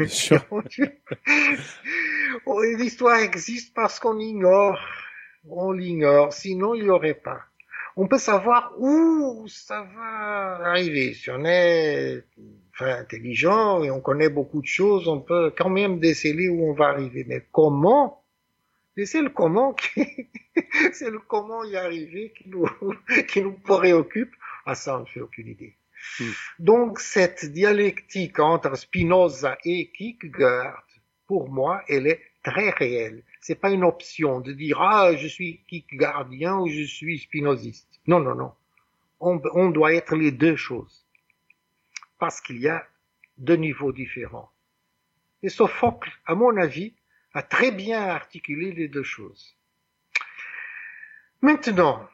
L'histoire 2.78 3.20
existe 3.20 3.74
parce 3.76 4.00
qu'on 4.00 4.18
ignore, 4.20 4.80
on 5.48 5.72
l'ignore, 5.72 6.34
sinon 6.34 6.74
il 6.74 6.84
n'y 6.84 6.90
aurait 6.90 7.14
pas. 7.14 7.42
On 7.96 8.08
peut 8.08 8.18
savoir 8.18 8.74
où 8.80 9.48
ça 9.48 9.84
va 9.84 10.70
arriver. 10.70 11.14
Si 11.14 11.30
on 11.30 11.46
est 11.46 12.26
enfin, 12.74 12.96
intelligent 13.00 13.84
et 13.84 13.92
on 13.92 14.02
connaît 14.02 14.30
beaucoup 14.30 14.62
de 14.62 14.68
choses, 14.68 15.08
on 15.08 15.20
peut 15.20 15.54
quand 15.56 15.70
même 15.70 16.00
déceler 16.00 16.50
où 16.50 16.70
on 16.70 16.74
va 16.74 16.88
arriver. 16.88 17.26
Mais 17.28 17.46
comment 17.52 18.22
et 18.98 19.06
c'est 19.06 19.22
le 19.22 19.30
comment 19.30 19.74
qui, 19.74 20.30
c'est 20.94 21.10
le 21.10 21.20
comment 21.20 21.64
y 21.64 21.76
arriver 21.76 22.34
qui 22.38 22.50
nous, 22.50 22.68
qui 23.28 23.42
nous 23.42 23.54
préoccupe. 23.54 24.34
Ah, 24.66 24.76
ça, 24.76 24.98
on 24.98 25.02
ne 25.02 25.06
fait 25.06 25.22
aucune 25.22 25.48
idée. 25.48 25.76
Hmm. 26.20 26.32
Donc, 26.60 27.00
cette 27.00 27.46
dialectique 27.46 28.40
entre 28.40 28.76
Spinoza 28.76 29.58
et 29.66 29.92
Kierkegaard, 29.92 30.84
pour 31.28 31.50
moi, 31.50 31.82
elle 31.88 32.08
est 32.08 32.22
très 32.44 32.72
réelle. 32.72 33.24
C'est 33.40 33.56
pas 33.56 33.72
une 33.72 33.84
option 33.84 34.40
de 34.40 34.52
dire, 34.52 34.82
ah, 34.82 35.16
je 35.16 35.28
suis 35.28 35.64
Kierkegaardien 35.68 36.58
ou 36.60 36.68
je 36.68 36.84
suis 36.84 37.20
spinoziste. 37.20 37.88
Non, 38.08 38.20
non, 38.20 38.36
non. 38.36 38.52
On, 39.20 39.42
on 39.54 39.70
doit 39.70 39.94
être 39.94 40.16
les 40.16 40.32
deux 40.32 40.56
choses. 40.56 41.01
Parce 42.22 42.40
qu'il 42.40 42.60
y 42.60 42.70
a 42.70 42.88
deux 43.36 43.56
niveaux 43.56 43.92
différents. 43.92 44.52
Et 45.42 45.50
Sophocle, 45.50 46.12
à 46.28 46.36
mon 46.36 46.56
avis, 46.56 46.94
a 47.34 47.42
très 47.42 47.72
bien 47.72 48.00
articulé 48.00 48.74
les 48.74 48.88
deux 48.88 49.02
choses. 49.02 49.58
Maintenant, 51.42 52.08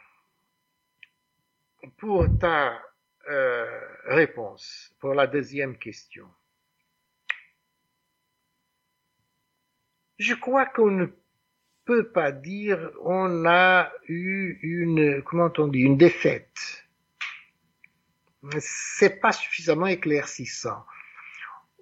pour 1.97 2.25
ta 2.39 2.81
euh, 3.27 3.81
réponse, 4.05 4.95
pour 5.01 5.13
la 5.13 5.27
deuxième 5.27 5.77
question. 5.77 6.33
Je 10.19 10.35
crois 10.35 10.67
qu'on 10.67 10.91
ne 10.91 11.07
peut 11.83 12.09
pas 12.13 12.31
dire 12.31 12.93
on 13.01 13.45
a 13.45 13.91
eu 14.07 14.57
une, 14.61 15.21
comment 15.23 15.51
on 15.57 15.67
dit, 15.67 15.79
une 15.79 15.97
défaite. 15.97 16.86
C'est 18.59 19.19
pas 19.19 19.31
suffisamment 19.31 19.87
éclaircissant. 19.87 20.85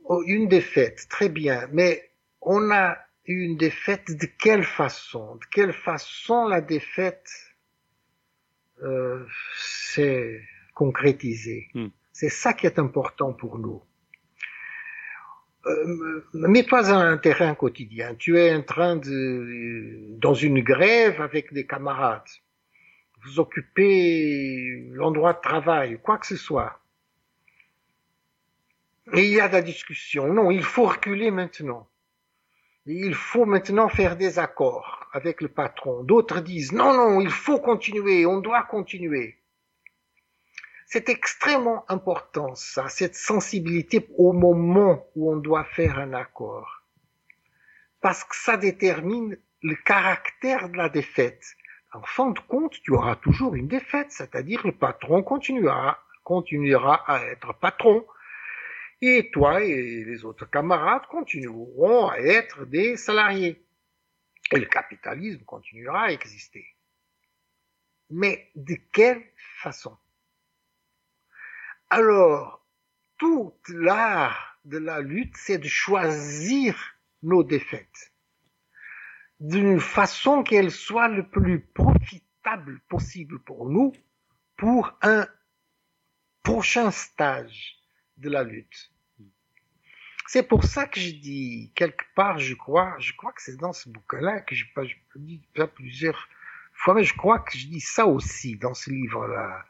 Oh, 0.06 0.24
une 0.26 0.48
défaite, 0.48 1.08
très 1.10 1.30
bien, 1.30 1.68
mais 1.72 2.12
on 2.42 2.72
a 2.72 2.98
une 3.26 3.58
défaite, 3.58 4.12
de 4.12 4.28
quelle 4.40 4.64
façon? 4.64 5.36
De 5.36 5.46
quelle 5.52 5.74
façon 5.74 6.48
la 6.48 6.62
défaite 6.62 7.30
euh, 8.84 9.26
s'est 9.58 10.42
concrétisée? 10.74 11.70
Hmm. 11.74 11.88
C'est 12.14 12.30
ça 12.30 12.54
qui 12.54 12.66
est 12.66 12.80
important 12.80 13.34
pour 13.34 13.58
nous. 13.58 13.84
Euh, 15.66 16.22
Mets-toi 16.34 16.84
dans 16.84 17.00
un 17.00 17.18
terrain 17.18 17.56
quotidien. 17.56 18.16
Tu 18.16 18.38
es 18.38 18.54
en 18.54 18.62
train 18.62 18.96
de, 18.96 20.16
dans 20.20 20.36
une 20.36 20.62
grève 20.62 21.20
avec 21.22 21.52
des 21.52 21.66
camarades. 21.66 22.30
Vous 23.26 23.40
occupez 23.40 24.88
l'endroit 24.92 25.34
de 25.34 25.42
travail, 25.42 26.00
quoi 26.02 26.18
que 26.18 26.28
ce 26.28 26.38
soit. 26.38 26.80
Et 29.14 29.26
il 29.26 29.34
y 29.34 29.40
a 29.40 29.48
de 29.48 29.54
la 29.54 29.62
discussion. 29.62 30.32
Non, 30.32 30.52
il 30.52 30.64
faut 30.64 30.86
reculer 30.86 31.32
maintenant 31.32 31.88
il 32.86 33.16
faut 33.16 33.46
maintenant 33.46 33.90
faire 33.90 34.16
des 34.16 34.38
accords 34.38 35.08
avec 35.12 35.42
le 35.42 35.48
patron. 35.48 36.04
D'autres 36.04 36.42
disent 36.42 36.72
non, 36.72 36.94
non, 36.94 37.20
il 37.20 37.32
faut 37.32 37.60
continuer, 37.60 38.26
on 38.26 38.40
doit 38.40 38.64
continuer. 38.64 39.40
C'est 40.86 41.10
extrêmement 41.10 41.84
important, 41.90 42.54
ça, 42.54 42.88
cette 42.90 43.16
sensibilité 43.16 44.08
au 44.18 44.34
moment 44.34 45.08
où 45.16 45.32
on 45.32 45.38
doit 45.38 45.64
faire 45.64 45.98
un 45.98 46.14
accord. 46.14 46.84
Parce 48.02 48.24
que 48.24 48.36
ça 48.36 48.56
détermine 48.56 49.36
le 49.64 49.76
caractère 49.76 50.70
de 50.70 50.78
la 50.78 50.90
défaite. 50.90 51.44
En 51.96 52.02
fin 52.02 52.32
de 52.32 52.40
compte, 52.42 52.74
tu 52.82 52.92
auras 52.92 53.16
toujours 53.16 53.56
une 53.56 53.70
défaite, 53.70 54.12
c'est-à-dire 54.12 54.68
le 54.68 54.74
patron 54.74 55.24
continuera, 55.24 55.98
continuera 56.26 56.96
à 57.10 57.24
être 57.28 57.54
patron 57.54 58.06
et 59.02 59.32
toi 59.32 59.64
et 59.64 60.04
les 60.04 60.26
autres 60.26 60.46
camarades 60.46 61.06
continueront 61.08 62.10
à 62.10 62.18
être 62.18 62.66
des 62.66 62.98
salariés. 62.98 63.66
Et 64.52 64.60
le 64.60 64.66
capitalisme 64.66 65.46
continuera 65.46 66.08
à 66.08 66.12
exister. 66.12 66.68
Mais 68.10 68.52
de 68.56 68.76
quelle 68.92 69.24
façon? 69.62 69.98
Alors, 71.90 72.62
tout 73.18 73.54
l'art 73.70 74.60
de 74.66 74.80
la 74.80 75.00
lutte, 75.00 75.38
c'est 75.38 75.60
de 75.60 75.68
choisir 75.70 76.76
nos 77.24 77.46
défaites 77.46 78.12
d'une 79.48 79.80
façon 79.80 80.42
qu'elle 80.42 80.72
soit 80.72 81.08
le 81.08 81.28
plus 81.30 81.60
profitable 81.60 82.80
possible 82.90 83.40
pour 83.40 83.70
nous 83.70 83.94
pour 84.58 84.98
un 85.02 85.28
prochain 86.42 86.90
stage 86.90 87.76
de 88.18 88.30
la 88.30 88.44
lutte. 88.44 88.92
C'est 90.28 90.48
pour 90.48 90.64
ça 90.64 90.88
que 90.88 91.00
je 91.00 91.12
dis, 91.12 91.72
quelque 91.76 92.06
part, 92.16 92.40
je 92.40 92.56
crois, 92.56 92.96
je 92.98 93.14
crois 93.14 93.32
que 93.34 93.42
c'est 93.44 93.58
dans 93.58 93.74
ce 93.74 93.90
bouquin-là 93.90 94.42
que 94.42 94.56
je, 94.56 94.66
je 94.76 94.96
dis 95.16 95.42
pas 95.54 95.68
plusieurs 95.68 96.28
fois, 96.74 96.96
mais 96.96 97.04
je 97.04 97.16
crois 97.16 97.40
que 97.40 97.56
je 97.56 97.68
dis 97.68 97.82
ça 97.82 98.08
aussi 98.08 98.56
dans 98.56 98.74
ce 98.74 98.90
livre-là, 98.90 99.64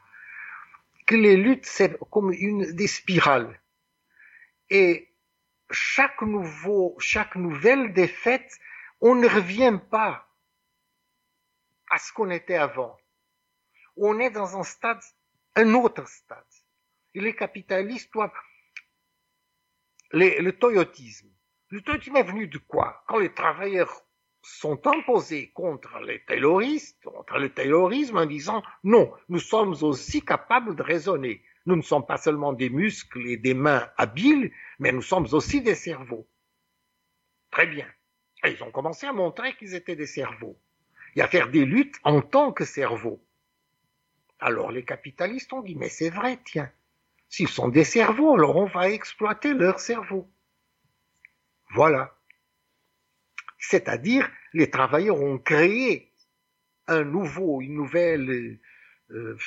que 1.05 1.15
les 1.15 1.35
luttes, 1.35 1.65
c'est 1.65 1.97
comme 2.11 2.31
une 2.31 2.71
des 2.71 2.87
spirales. 2.87 3.59
Et 4.69 5.09
chaque 5.69 6.21
nouveau, 6.21 6.95
chaque 6.99 7.35
nouvelle 7.35 7.91
défaite, 7.91 8.57
on 9.01 9.15
ne 9.15 9.27
revient 9.27 9.79
pas 9.89 10.27
à 11.89 11.97
ce 11.97 12.11
qu'on 12.13 12.29
était 12.29 12.55
avant. 12.55 12.97
On 13.97 14.19
est 14.19 14.31
dans 14.31 14.57
un 14.57 14.63
stade, 14.63 15.01
un 15.55 15.73
autre 15.73 16.07
stade. 16.07 16.43
Et 17.13 17.21
les 17.21 17.35
capitalistes 17.35 18.11
doivent 18.13 18.31
le 20.11 20.51
toyotisme. 20.51 21.29
Le 21.69 21.81
toyotisme 21.81 22.17
est 22.17 22.23
venu 22.23 22.47
de 22.47 22.57
quoi? 22.57 23.03
Quand 23.07 23.19
les 23.19 23.33
travailleurs 23.33 24.05
sont 24.41 24.85
imposés 24.85 25.51
contre 25.51 25.99
les 25.99 26.23
tayloristes, 26.25 27.03
contre 27.03 27.37
le 27.37 27.53
taylorisme 27.53 28.17
en 28.17 28.25
disant 28.25 28.61
non, 28.83 29.11
nous 29.29 29.39
sommes 29.39 29.75
aussi 29.81 30.23
capables 30.23 30.75
de 30.75 30.83
raisonner. 30.83 31.43
Nous 31.65 31.75
ne 31.75 31.81
sommes 31.81 32.05
pas 32.05 32.17
seulement 32.17 32.53
des 32.53 32.69
muscles 32.69 33.25
et 33.27 33.37
des 33.37 33.55
mains 33.55 33.89
habiles, 33.97 34.51
mais 34.77 34.91
nous 34.91 35.01
sommes 35.01 35.27
aussi 35.31 35.61
des 35.61 35.73
cerveaux. 35.73 36.27
Très 37.49 37.65
bien. 37.65 37.87
Ils 38.47 38.63
ont 38.63 38.71
commencé 38.71 39.05
à 39.05 39.13
montrer 39.13 39.55
qu'ils 39.55 39.75
étaient 39.75 39.95
des 39.95 40.07
cerveaux 40.07 40.57
et 41.15 41.21
à 41.21 41.27
faire 41.27 41.49
des 41.49 41.65
luttes 41.65 41.95
en 42.03 42.21
tant 42.21 42.51
que 42.51 42.65
cerveaux. 42.65 43.23
Alors 44.39 44.71
les 44.71 44.83
capitalistes 44.83 45.53
ont 45.53 45.61
dit 45.61 45.75
mais 45.75 45.89
c'est 45.89 46.09
vrai, 46.09 46.39
tiens, 46.45 46.71
S'ils 47.29 47.49
sont 47.49 47.69
des 47.69 47.83
cerveaux, 47.83 48.35
alors 48.35 48.55
on 48.55 48.65
va 48.65 48.89
exploiter 48.89 49.53
leur 49.53 49.79
cerveau. 49.79 50.31
Voilà. 51.73 52.17
C'est-à-dire, 53.57 54.29
les 54.53 54.69
travailleurs 54.69 55.21
ont 55.21 55.39
créé 55.39 56.13
un 56.87 57.03
nouveau, 57.03 57.61
une 57.61 57.75
nouvelle, 57.75 58.59
euh, 59.09 59.37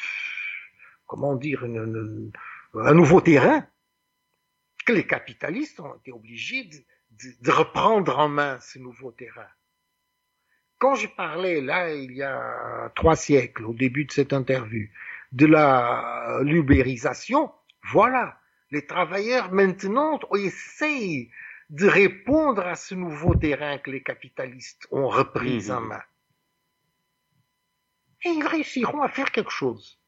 comment 1.06 1.36
dire, 1.36 1.64
un 1.64 2.94
nouveau 2.94 3.20
terrain 3.20 3.66
que 4.84 4.92
les 4.92 5.06
capitalistes 5.06 5.80
ont 5.80 5.94
été 5.94 6.12
obligés 6.12 6.64
de, 7.40 7.50
reprendre 7.50 8.18
en 8.18 8.28
main 8.28 8.58
ce 8.60 8.78
nouveau 8.78 9.12
terrain. 9.12 9.48
Quand 10.78 10.94
je 10.94 11.08
parlais 11.08 11.60
là, 11.60 11.92
il 11.92 12.12
y 12.12 12.22
a 12.22 12.92
trois 12.94 13.16
siècles, 13.16 13.64
au 13.64 13.74
début 13.74 14.04
de 14.04 14.12
cette 14.12 14.32
interview, 14.32 14.86
de 15.32 15.46
la 15.46 16.40
lubérisation, 16.42 17.52
voilà, 17.90 18.40
les 18.70 18.86
travailleurs 18.86 19.52
maintenant 19.52 20.20
essayent 20.36 21.30
de 21.70 21.86
répondre 21.86 22.66
à 22.66 22.76
ce 22.76 22.94
nouveau 22.94 23.34
terrain 23.34 23.78
que 23.78 23.90
les 23.90 24.02
capitalistes 24.02 24.86
ont 24.90 25.08
repris 25.08 25.70
en 25.70 25.80
mhm. 25.80 25.88
main. 25.88 26.02
Et 28.24 28.30
ils 28.30 28.46
réussiront 28.46 29.02
à 29.02 29.08
faire 29.08 29.30
quelque 29.30 29.50
chose. 29.50 30.00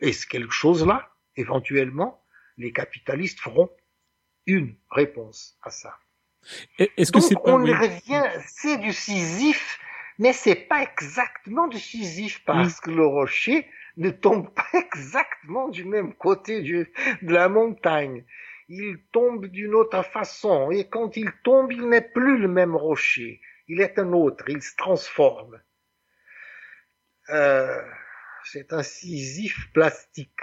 Et 0.00 0.12
ce 0.12 0.26
quelque 0.26 0.52
chose-là, 0.52 1.10
éventuellement, 1.36 2.22
les 2.56 2.72
capitalistes 2.72 3.40
feront 3.40 3.70
une 4.48 4.74
réponse 4.90 5.56
à 5.62 5.70
ça. 5.70 5.94
Est-ce 6.78 7.12
que 7.12 7.20
c'est 7.20 7.36
on 7.44 7.58
revient, 7.58 8.24
c'est 8.46 8.78
du 8.78 8.92
Sisyphe, 8.92 9.78
mais 10.18 10.32
c'est 10.32 10.56
pas 10.56 10.82
exactement 10.82 11.68
du 11.68 11.78
Sisyphe 11.78 12.42
parce 12.44 12.80
que 12.80 12.90
le 12.90 13.06
rocher 13.06 13.68
ne 13.98 14.10
tombe 14.10 14.52
pas 14.54 14.66
exactement 14.72 15.68
du 15.68 15.84
même 15.84 16.14
côté 16.14 16.62
de 16.62 17.32
la 17.32 17.48
montagne. 17.48 18.24
Il 18.68 18.98
tombe 19.12 19.46
d'une 19.46 19.74
autre 19.74 20.02
façon, 20.02 20.70
et 20.70 20.88
quand 20.88 21.16
il 21.16 21.30
tombe, 21.44 21.72
il 21.72 21.88
n'est 21.88 22.02
plus 22.02 22.38
le 22.38 22.48
même 22.48 22.74
rocher. 22.74 23.40
Il 23.66 23.80
est 23.80 23.98
un 23.98 24.12
autre, 24.12 24.44
il 24.48 24.62
se 24.62 24.76
transforme. 24.76 25.60
Euh, 27.30 27.82
c'est 28.44 28.72
un 28.72 28.82
Sisyphe 28.82 29.70
plastique. 29.74 30.40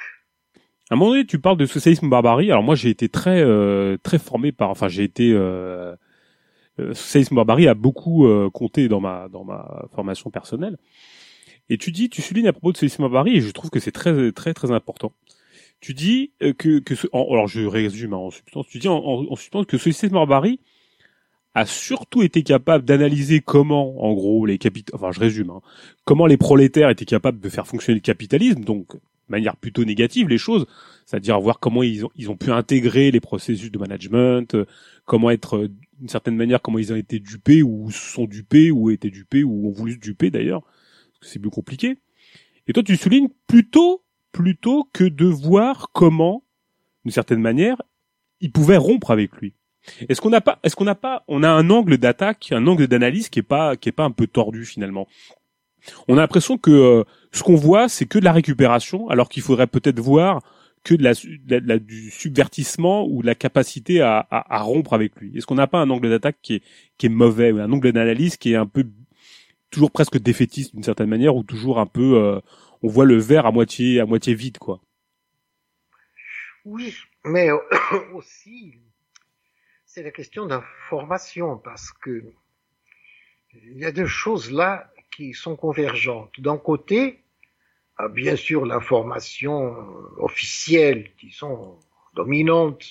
À 0.89 0.93
un 0.93 0.97
moment 0.97 1.11
donné, 1.11 1.25
tu 1.25 1.39
parles 1.39 1.57
de 1.57 1.65
socialisme 1.65 2.09
barbarie. 2.09 2.51
Alors 2.51 2.63
moi, 2.63 2.75
j'ai 2.75 2.89
été 2.89 3.09
très 3.09 3.41
euh, 3.41 3.97
très 4.03 4.19
formé 4.19 4.51
par, 4.51 4.69
enfin, 4.69 4.87
j'ai 4.87 5.03
été 5.03 5.31
euh, 5.33 5.95
euh 6.79 6.93
socialisme 6.93 7.35
barbarie 7.35 7.67
a 7.67 7.73
beaucoup 7.73 8.27
compté 8.53 8.87
dans 8.87 8.99
ma 8.99 9.27
dans 9.29 9.43
ma 9.43 9.87
formation 9.93 10.29
personnelle. 10.29 10.77
Et 11.69 11.77
tu 11.77 11.91
dis, 11.91 12.09
tu 12.09 12.21
soulignes 12.21 12.47
à 12.47 12.53
propos 12.53 12.71
de 12.71 12.77
Céline 12.77 13.09
Barry, 13.09 13.37
et 13.37 13.41
je 13.41 13.49
trouve 13.51 13.69
que 13.69 13.79
c'est 13.79 13.91
très 13.91 14.31
très 14.31 14.53
très 14.53 14.71
important. 14.71 15.11
Tu 15.81 15.93
dis 15.93 16.31
euh, 16.41 16.53
que 16.53 16.79
que 16.79 16.95
ce, 16.95 17.07
alors 17.13 17.47
je 17.47 17.65
résume 17.65 18.13
hein, 18.13 18.17
en 18.17 18.31
substance. 18.31 18.67
Tu 18.67 18.79
dis 18.79 18.87
en, 18.87 18.97
en, 18.97 19.35
substance 19.35 19.65
que 19.65 19.77
Céline 19.77 20.25
Barry 20.25 20.59
a 21.55 21.65
surtout 21.65 22.21
été 22.21 22.43
capable 22.43 22.85
d'analyser 22.85 23.39
comment, 23.41 24.03
en 24.03 24.13
gros, 24.13 24.45
les 24.45 24.57
capitaux, 24.57 24.93
enfin 24.95 25.11
je 25.11 25.19
résume, 25.19 25.49
hein, 25.51 25.61
comment 26.03 26.25
les 26.27 26.37
prolétaires 26.37 26.89
étaient 26.89 27.05
capables 27.05 27.39
de 27.39 27.49
faire 27.49 27.65
fonctionner 27.65 27.95
le 27.95 28.01
capitalisme, 28.01 28.63
donc 28.63 28.95
manière 29.29 29.55
plutôt 29.57 29.85
négative 29.85 30.27
les 30.27 30.37
choses, 30.37 30.65
c'est-à-dire 31.05 31.39
voir 31.39 31.59
comment 31.59 31.83
ils 31.83 32.05
ont 32.05 32.11
ils 32.15 32.29
ont 32.29 32.37
pu 32.37 32.51
intégrer 32.51 33.11
les 33.11 33.19
processus 33.19 33.71
de 33.71 33.77
management, 33.77 34.55
euh, 34.55 34.65
comment 35.05 35.29
être 35.31 35.57
euh, 35.57 35.71
d'une 35.99 36.09
certaine 36.09 36.35
manière 36.35 36.61
comment 36.61 36.79
ils 36.79 36.91
ont 36.93 36.97
été 36.97 37.19
dupés 37.19 37.63
ou 37.63 37.89
sont 37.91 38.25
dupés 38.25 38.71
ou 38.71 38.89
étaient 38.89 39.09
dupés 39.09 39.43
ou 39.43 39.67
ont 39.67 39.71
voulu 39.71 39.93
se 39.93 39.99
duper 39.99 40.29
d'ailleurs 40.29 40.61
c'est 41.25 41.39
plus 41.39 41.49
compliqué. 41.49 41.97
Et 42.67 42.73
toi, 42.73 42.83
tu 42.83 42.95
soulignes 42.97 43.29
plutôt, 43.47 44.03
plutôt 44.31 44.89
que 44.93 45.03
de 45.03 45.25
voir 45.25 45.89
comment, 45.93 46.43
d'une 47.03 47.11
certaine 47.11 47.41
manière, 47.41 47.81
il 48.41 48.51
pouvait 48.51 48.77
rompre 48.77 49.11
avec 49.11 49.35
lui. 49.37 49.53
Est-ce 50.09 50.19
qu'on 50.19 50.31
n'a 50.31 50.41
pas, 50.41 50.59
est-ce 50.63 50.75
qu'on 50.75 50.85
n'a 50.85 50.95
pas, 50.95 51.23
on 51.27 51.43
a 51.43 51.49
un 51.49 51.69
angle 51.69 51.97
d'attaque, 51.97 52.51
un 52.51 52.65
angle 52.65 52.87
d'analyse 52.87 53.29
qui 53.29 53.39
est 53.39 53.43
pas, 53.43 53.75
qui 53.75 53.89
est 53.89 53.91
pas 53.91 54.03
un 54.03 54.11
peu 54.11 54.25
tordu 54.25 54.65
finalement? 54.65 55.07
On 56.07 56.17
a 56.17 56.21
l'impression 56.21 56.57
que 56.57 56.71
euh, 56.71 57.03
ce 57.35 57.43
qu'on 57.43 57.55
voit, 57.55 57.89
c'est 57.89 58.05
que 58.05 58.17
de 58.17 58.23
la 58.23 58.31
récupération, 58.31 59.09
alors 59.09 59.27
qu'il 59.27 59.43
faudrait 59.43 59.67
peut-être 59.67 59.99
voir 59.99 60.41
que 60.83 60.95
de 60.95 61.03
la, 61.67 61.79
du 61.79 62.11
subvertissement 62.11 63.05
ou 63.07 63.21
la 63.21 63.35
capacité 63.35 64.01
à, 64.01 64.25
à, 64.29 64.61
rompre 64.61 64.93
avec 64.93 65.15
lui. 65.17 65.35
Est-ce 65.35 65.45
qu'on 65.45 65.55
n'a 65.55 65.67
pas 65.67 65.79
un 65.79 65.89
angle 65.89 66.09
d'attaque 66.09 66.37
qui 66.41 66.55
est, 66.55 66.63
qui 66.97 67.07
est 67.07 67.09
mauvais, 67.09 67.51
ou 67.51 67.59
un 67.59 67.71
angle 67.71 67.91
d'analyse 67.91 68.37
qui 68.37 68.53
est 68.53 68.55
un 68.55 68.67
peu 68.67 68.85
toujours 69.69 69.91
presque 69.91 70.17
défaitiste 70.17 70.73
d'une 70.75 70.83
certaine 70.83 71.09
manière 71.09 71.35
ou 71.35 71.43
toujours 71.43 71.79
un 71.79 71.85
peu 71.85 72.17
euh, 72.17 72.39
on 72.81 72.87
voit 72.87 73.03
le 73.03 73.17
verre 73.17 73.45
à 73.45 73.51
moitié 73.51 73.99
à 73.99 74.05
moitié 74.05 74.33
vide 74.33 74.57
quoi? 74.57 74.79
Oui, 76.63 76.95
mais 77.25 77.49
aussi 78.13 78.75
c'est 79.85 80.03
la 80.03 80.11
question 80.11 80.45
d'information 80.45 81.57
parce 81.57 81.91
que 81.91 82.23
il 83.53 83.79
y 83.79 83.85
a 83.85 83.91
deux 83.91 84.05
choses 84.05 84.51
là 84.51 84.89
qui 85.15 85.33
sont 85.33 85.55
convergentes. 85.55 86.39
D'un 86.39 86.57
côté, 86.57 87.24
ah, 87.97 88.09
bien 88.09 88.35
sûr 88.35 88.65
l'information 88.65 89.75
officielle, 90.17 91.11
disons 91.21 91.79
dominante, 92.13 92.85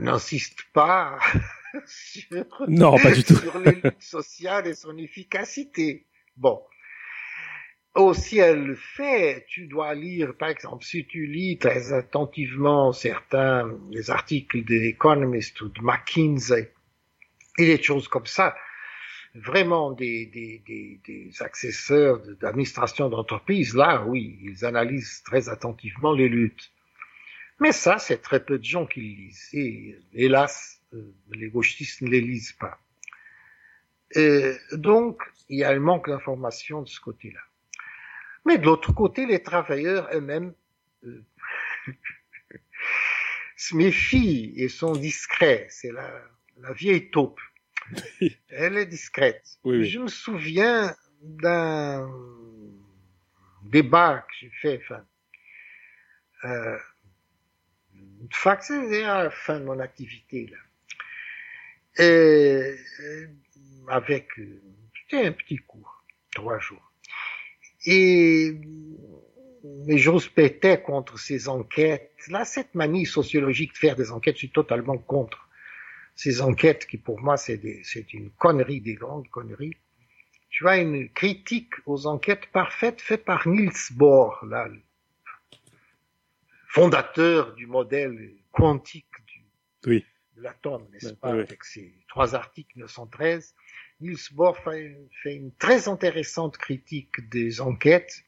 n'insiste 0.00 0.62
pas 0.72 1.18
sur, 1.86 2.46
non, 2.68 2.98
pas 2.98 3.12
du 3.12 3.24
tout. 3.24 3.36
sur 3.36 3.58
les 3.58 3.72
luttes 3.72 4.02
sociales 4.02 4.66
et 4.66 4.74
son 4.74 4.96
efficacité. 4.96 6.06
Bon. 6.36 6.60
Aussi, 7.94 8.38
elle 8.38 8.64
le 8.64 8.74
fait. 8.74 9.44
Tu 9.48 9.66
dois 9.66 9.94
lire, 9.94 10.34
par 10.38 10.48
exemple, 10.48 10.82
si 10.82 11.06
tu 11.06 11.26
lis 11.26 11.58
très 11.58 11.92
attentivement 11.92 12.92
certains 12.92 13.68
des 13.90 14.10
articles 14.10 14.64
de 14.64 14.74
Economist 14.76 15.60
ou 15.60 15.68
de 15.68 15.80
McKinsey 15.82 16.72
et 17.58 17.66
des 17.66 17.82
choses 17.82 18.08
comme 18.08 18.24
ça, 18.24 18.56
vraiment 19.34 19.92
des, 19.92 20.26
des, 20.26 20.62
des, 20.66 21.00
des 21.06 21.42
accesseurs 21.42 22.20
d'administration 22.40 23.08
d'entreprise, 23.08 23.74
là, 23.74 24.04
oui, 24.06 24.38
ils 24.42 24.64
analysent 24.64 25.22
très 25.22 25.48
attentivement 25.48 26.12
les 26.12 26.28
luttes. 26.28 26.70
Mais 27.60 27.72
ça, 27.72 27.98
c'est 27.98 28.20
très 28.20 28.44
peu 28.44 28.58
de 28.58 28.64
gens 28.64 28.86
qui 28.86 29.00
le 29.00 29.22
lisent. 29.22 29.48
Et 29.52 29.96
hélas, 30.14 30.80
euh, 30.94 31.14
les 31.32 31.48
gauchistes 31.48 32.02
ne 32.02 32.10
les 32.10 32.20
lisent 32.20 32.52
pas. 32.52 32.78
Et 34.14 34.56
donc, 34.72 35.22
il 35.48 35.58
y 35.60 35.64
a 35.64 35.70
un 35.70 35.78
manque 35.78 36.08
d'information 36.08 36.82
de 36.82 36.88
ce 36.88 37.00
côté-là. 37.00 37.40
Mais 38.44 38.58
de 38.58 38.64
l'autre 38.66 38.92
côté, 38.92 39.26
les 39.26 39.42
travailleurs 39.42 40.08
eux-mêmes 40.12 40.52
euh, 41.04 41.24
se 43.56 43.76
méfient 43.76 44.52
et 44.56 44.68
sont 44.68 44.92
discrets. 44.92 45.66
C'est 45.70 45.92
la, 45.92 46.10
la 46.58 46.72
vieille 46.72 47.10
taupe. 47.10 47.40
Elle 48.48 48.78
est 48.78 48.86
discrète. 48.86 49.42
Je 49.64 49.98
me 49.98 50.08
souviens 50.08 50.94
d'un 51.22 52.10
débat 53.64 54.18
que 54.28 54.34
j'ai 54.40 54.50
fait, 54.50 54.80
enfin, 54.82 55.04
euh, 56.44 56.78
à 58.44 59.24
la 59.24 59.30
fin 59.30 59.60
de 59.60 59.64
mon 59.64 59.78
activité, 59.78 60.46
là. 60.46 60.58
Et, 62.02 62.76
avec, 63.88 64.28
c'était 65.02 65.26
un 65.26 65.32
petit 65.32 65.58
cours, 65.58 66.04
trois 66.34 66.58
jours. 66.58 66.92
Et 67.84 68.56
mais 69.86 69.98
j'ose 69.98 70.28
péter 70.28 70.80
contre 70.80 71.18
ces 71.18 71.48
enquêtes. 71.48 72.12
Là, 72.28 72.44
cette 72.44 72.74
manie 72.74 73.06
sociologique 73.06 73.72
de 73.74 73.78
faire 73.78 73.96
des 73.96 74.10
enquêtes, 74.10 74.34
je 74.36 74.40
suis 74.40 74.50
totalement 74.50 74.98
contre 74.98 75.48
ces 76.14 76.40
enquêtes 76.40 76.86
qui, 76.86 76.98
pour 76.98 77.20
moi, 77.20 77.36
c'est 77.36 77.60
une 78.12 78.30
connerie, 78.32 78.80
des 78.80 78.94
grandes 78.94 79.28
conneries. 79.28 79.76
Tu 80.50 80.64
vois, 80.64 80.76
une 80.76 81.08
critique 81.08 81.74
aux 81.86 82.06
enquêtes 82.06 82.46
parfaites 82.52 83.00
faite 83.00 83.24
par 83.24 83.48
Niels 83.48 83.72
Bohr, 83.92 84.44
là, 84.46 84.68
le 84.68 84.80
fondateur 86.68 87.54
du 87.54 87.66
modèle 87.66 88.34
quantique 88.50 89.06
du, 89.26 89.44
oui. 89.86 90.04
de 90.36 90.42
l'atome, 90.42 90.86
n'est-ce 90.92 91.14
pas, 91.14 91.30
avec 91.30 91.64
ses 91.64 91.94
trois 92.08 92.34
articles 92.34 92.78
913. 92.78 93.54
Niels 94.00 94.16
Bohr 94.32 94.58
fait, 94.58 94.98
fait 95.22 95.36
une 95.36 95.54
très 95.54 95.88
intéressante 95.88 96.58
critique 96.58 97.28
des 97.30 97.60
enquêtes 97.60 98.24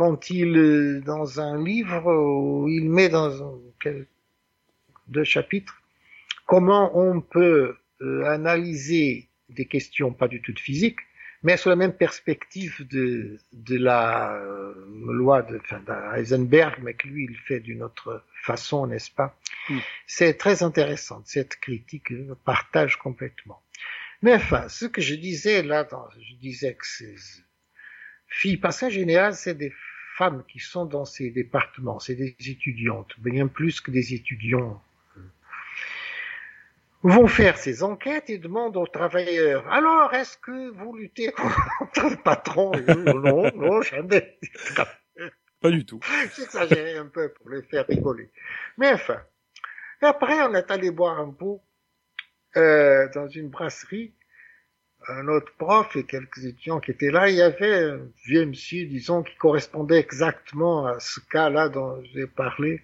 quand 0.00 0.30
il, 0.30 0.56
euh, 0.56 1.00
dans 1.02 1.40
un 1.40 1.62
livre, 1.62 2.66
il 2.68 2.88
met 2.88 3.10
dans 3.10 3.60
quel, 3.80 4.06
deux 5.08 5.24
chapitres, 5.24 5.79
comment 6.50 6.90
on 6.98 7.20
peut 7.20 7.76
euh, 8.02 8.24
analyser 8.24 9.28
des 9.50 9.66
questions 9.66 10.12
pas 10.12 10.26
du 10.26 10.42
tout 10.42 10.52
de 10.52 10.58
physique, 10.58 10.98
mais 11.44 11.56
sur 11.56 11.70
la 11.70 11.76
même 11.76 11.92
perspective 11.92 12.84
de, 12.88 13.38
de 13.52 13.78
la 13.78 14.34
euh, 14.34 14.74
loi 15.06 15.42
de, 15.42 15.60
enfin, 15.62 15.80
d'Eisenberg, 15.86 16.80
mais 16.82 16.94
que 16.94 17.06
lui 17.06 17.28
il 17.30 17.36
fait 17.36 17.60
d'une 17.60 17.84
autre 17.84 18.24
façon, 18.42 18.88
n'est-ce 18.88 19.12
pas? 19.12 19.38
Mm. 19.68 19.78
C'est 20.08 20.34
très 20.38 20.64
intéressant, 20.64 21.22
cette 21.24 21.54
critique, 21.54 22.12
je 22.12 22.34
partage 22.44 22.96
complètement. 22.96 23.62
Mais 24.20 24.34
enfin, 24.34 24.68
ce 24.68 24.86
que 24.86 25.00
je 25.00 25.14
disais 25.14 25.62
là, 25.62 25.84
dans, 25.84 26.08
je 26.20 26.34
disais 26.34 26.74
que 26.74 26.84
ces 26.84 27.14
filles, 28.26 28.56
parce 28.56 28.80
qu'en 28.80 28.90
général, 28.90 29.34
c'est 29.34 29.54
des 29.54 29.72
femmes 30.16 30.42
qui 30.48 30.58
sont 30.58 30.84
dans 30.84 31.04
ces 31.04 31.30
départements, 31.30 32.00
c'est 32.00 32.16
des 32.16 32.34
étudiantes, 32.40 33.14
bien 33.18 33.46
plus 33.46 33.80
que 33.80 33.92
des 33.92 34.14
étudiants, 34.14 34.82
vont 37.02 37.26
faire 37.26 37.56
ces 37.56 37.82
enquêtes 37.82 38.30
et 38.30 38.38
demandent 38.38 38.76
aux 38.76 38.86
travailleurs, 38.86 39.66
alors 39.72 40.12
est-ce 40.14 40.36
que 40.38 40.70
vous 40.70 40.94
luttez 40.94 41.32
contre 41.32 42.10
le 42.10 42.16
patron? 42.22 42.72
Non, 42.96 43.50
non, 43.54 43.82
jamais. 43.82 44.38
Pas 45.60 45.70
du 45.70 45.84
tout. 45.84 46.00
J'exagérais 46.36 46.96
un 46.96 47.06
peu 47.06 47.32
pour 47.32 47.50
les 47.50 47.62
faire 47.62 47.86
rigoler. 47.86 48.30
Mais 48.78 48.92
enfin, 48.92 49.20
après 50.00 50.42
on 50.42 50.54
est 50.54 50.70
allé 50.70 50.90
boire 50.90 51.20
un 51.20 51.30
pot 51.30 51.62
euh, 52.56 53.08
dans 53.14 53.28
une 53.28 53.48
brasserie 53.48 54.14
un 55.08 55.28
autre 55.28 55.52
prof 55.56 55.96
et 55.96 56.04
quelques 56.04 56.44
étudiants 56.44 56.80
qui 56.80 56.90
étaient 56.90 57.10
là, 57.10 57.28
il 57.28 57.36
y 57.36 57.42
avait 57.42 57.84
un 57.84 58.00
vieux 58.26 58.46
monsieur, 58.46 58.86
disons, 58.86 59.22
qui 59.22 59.34
correspondait 59.36 59.98
exactement 59.98 60.86
à 60.86 61.00
ce 61.00 61.20
cas-là 61.20 61.68
dont 61.68 62.02
j'ai 62.12 62.26
parlé 62.26 62.82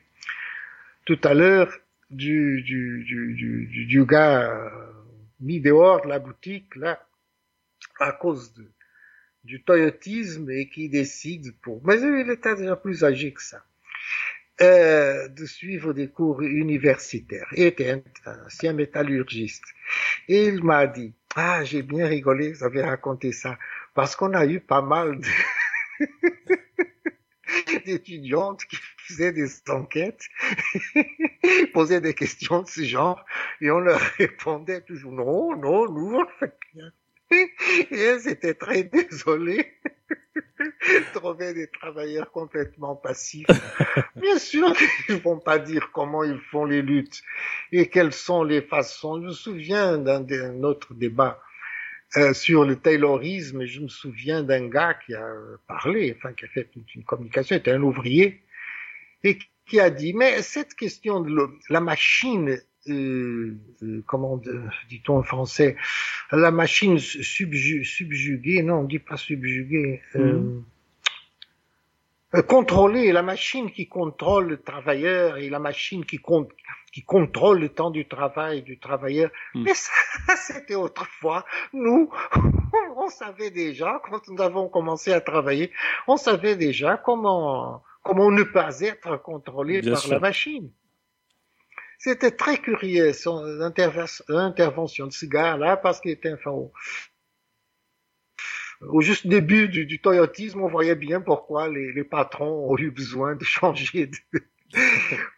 tout 1.05 1.19
à 1.25 1.35
l'heure, 1.35 1.73
du, 2.11 2.63
du, 2.63 3.05
du, 3.05 3.87
du, 3.87 4.07
gars 4.07 4.51
euh, 4.51 4.71
mis 5.41 5.61
dehors 5.61 6.03
de 6.03 6.09
la 6.09 6.19
boutique, 6.19 6.77
là, 6.77 7.07
à 7.99 8.13
cause 8.13 8.55
de, 8.55 8.71
du 9.45 9.63
toyotisme 9.63 10.51
et 10.51 10.69
qui 10.69 10.89
décide 10.89 11.59
pour... 11.61 11.85
Mais 11.85 12.01
il 12.01 12.31
était 12.31 12.57
déjà 12.57 12.77
plus 12.77 13.05
âgé 13.05 13.33
que 13.33 13.43
ça. 13.43 13.65
Euh, 14.63 15.29
de 15.29 15.45
suivre 15.45 15.93
des 15.93 16.09
cours 16.09 16.41
universitaires. 16.41 17.47
Il 17.53 17.65
était 17.65 17.91
un 18.25 18.47
ancien 18.47 18.73
métallurgiste. 18.73 19.65
Et 20.29 20.47
il 20.47 20.65
m'a 20.65 20.87
dit, 20.87 21.13
ah, 21.35 21.63
j'ai 21.63 21.83
bien 21.83 22.07
rigolé, 22.07 22.53
vous 22.53 22.65
avez 22.65 22.83
raconté 22.83 23.33
ça, 23.33 23.59
parce 23.95 24.17
qu'on 24.17 24.33
a 24.33 24.47
eu 24.47 24.61
pas 24.61 24.81
mal 24.81 25.21
d'étudiantes 27.85 28.65
qui 28.65 28.79
faisaient 29.07 29.33
des 29.33 29.49
enquêtes, 29.69 30.23
posaient 31.73 32.01
des 32.01 32.15
questions 32.15 32.63
de 32.63 32.69
ce 32.69 32.83
genre, 32.83 33.25
et 33.61 33.71
on 33.71 33.81
leur 33.81 34.01
répondait 34.19 34.83
toujours 34.83 35.13
non, 35.13 35.57
non, 35.57 35.91
nous 35.91 36.17
on 36.17 36.27
fait 36.39 36.55
rien. 36.75 36.93
Et 37.31 37.99
elles 37.99 38.29
étaient 38.29 38.55
très 38.55 38.85
désolées 38.85 39.73
trouver 41.15 41.55
des 41.55 41.69
travailleurs 41.69 42.31
complètement 42.31 42.95
passifs. 42.95 43.47
Bien 44.17 44.39
sûr 44.39 44.73
qu'ils 45.07 45.17
vont 45.17 45.39
pas 45.39 45.59
dire 45.59 45.91
comment 45.93 46.23
ils 46.23 46.41
font 46.51 46.65
les 46.65 46.83
luttes 46.83 47.23
et 47.73 47.89
quelles 47.89 48.13
sont 48.13 48.45
les 48.45 48.63
façons. 48.63 49.21
Je 49.21 49.27
me 49.27 49.33
souviens 49.33 49.99
d'un 49.99 50.63
autre 50.63 50.95
débat 50.95 51.41
euh, 52.17 52.33
sur 52.33 52.65
le 52.65 52.77
taylorisme, 52.77 53.65
je 53.65 53.81
me 53.81 53.89
souviens 53.89 54.43
d'un 54.43 54.69
gars 54.69 54.95
qui 54.95 55.15
a 55.15 55.29
parlé, 55.67 56.15
enfin 56.17 56.33
qui 56.33 56.45
a 56.45 56.49
fait 56.49 56.69
une, 56.95 57.03
communication, 57.03 57.57
était 57.57 57.73
un 57.73 57.83
ouvrier, 57.83 58.43
et 59.27 59.39
qui 59.69 59.81
a 59.81 59.91
dit, 59.91 60.15
mais 60.15 60.43
cette 60.43 60.75
question 60.75 61.21
de 61.21 61.35
la 61.69 61.81
machine 61.81 62.59
euh, 62.89 63.57
euh, 63.83 64.05
comment 64.07 64.41
dit-on 64.89 65.19
en 65.19 65.23
français, 65.25 65.77
la 66.31 66.53
machine 66.53 66.99
subjuguée, 66.99 68.63
non, 68.63 68.81
on 68.81 68.85
dit 68.85 69.01
pas 69.01 69.17
subjuguée, 69.17 70.03
euh, 70.15 70.63
mhm. 72.33 72.43
contrôler, 72.43 73.11
la 73.11 73.25
machine 73.25 73.73
qui 73.73 73.89
contrôle 73.89 74.47
le 74.51 74.63
travailleur 74.63 75.39
et 75.39 75.51
la 75.51 75.59
machine 75.59 76.05
qui, 76.05 76.21
qui 76.93 77.03
contrôle 77.03 77.59
le 77.59 77.71
temps 77.71 77.91
du 77.91 78.07
travail 78.07 78.63
du 78.63 78.79
travailleur. 78.79 79.31
Mhm. 79.55 79.65
Mais 79.65 79.75
ça, 79.75 79.93
c'était 80.37 80.77
autrefois. 80.77 81.45
Nous, 81.73 82.09
on 82.97 83.09
savait 83.09 83.51
déjà, 83.51 84.01
quand 84.09 84.29
nous 84.29 84.41
avons 84.41 84.69
commencé 84.69 85.13
à 85.13 85.21
travailler, 85.21 85.73
on 86.07 86.17
savait 86.17 86.55
déjà 86.55 86.97
comment, 86.97 87.83
comment 88.07 88.31
ne 88.31 88.45
pas 88.45 88.81
être 88.81 89.17
contrôlé 89.23 89.83
par 89.83 90.09
la 90.09 90.21
machine. 90.21 90.71
C'était 91.99 92.31
très 92.31 92.59
curieux, 92.59 93.13
son 93.13 93.61
intervention 93.61 95.07
de 95.07 95.13
ce 95.13 95.27
gars-là, 95.27 95.77
parce 95.77 96.01
qu'il 96.01 96.13
était 96.13 96.33
enfin, 96.33 96.51
au, 96.51 96.73
au 98.83 99.01
juste 99.01 99.27
début 99.27 99.69
du, 99.69 99.87
du, 99.87 100.01
toyotisme, 100.01 100.61
on 100.63 100.69
voyait 100.69 100.95
bien 100.95 101.21
pourquoi 101.21 101.69
les, 101.69 101.93
les, 101.93 102.05
patrons 102.05 102.71
ont 102.71 102.77
eu 102.77 102.91
besoin 102.91 103.35
de 103.35 103.45
changer 103.45 104.07
de... 104.07 104.17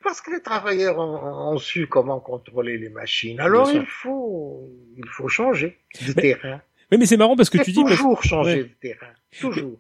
parce 0.02 0.20
que 0.20 0.32
les 0.32 0.42
travailleurs 0.42 0.98
ont, 0.98 1.52
ont, 1.52 1.58
su 1.58 1.86
comment 1.86 2.18
contrôler 2.18 2.76
les 2.76 2.90
machines. 2.90 3.38
Alors 3.40 3.70
il 3.70 3.86
faut, 3.86 4.68
il 4.96 5.08
faut 5.08 5.28
changer 5.28 5.78
de 6.06 6.12
terrain. 6.12 6.60
Oui, 6.90 6.98
mais 6.98 7.06
c'est 7.06 7.16
marrant 7.16 7.36
parce 7.36 7.50
que 7.50 7.58
tu 7.58 7.70
dis... 7.70 7.84
Toujours 7.84 8.22
changer 8.22 8.64
de 8.64 8.74
terrain. 8.80 9.12
Toujours. 9.38 9.78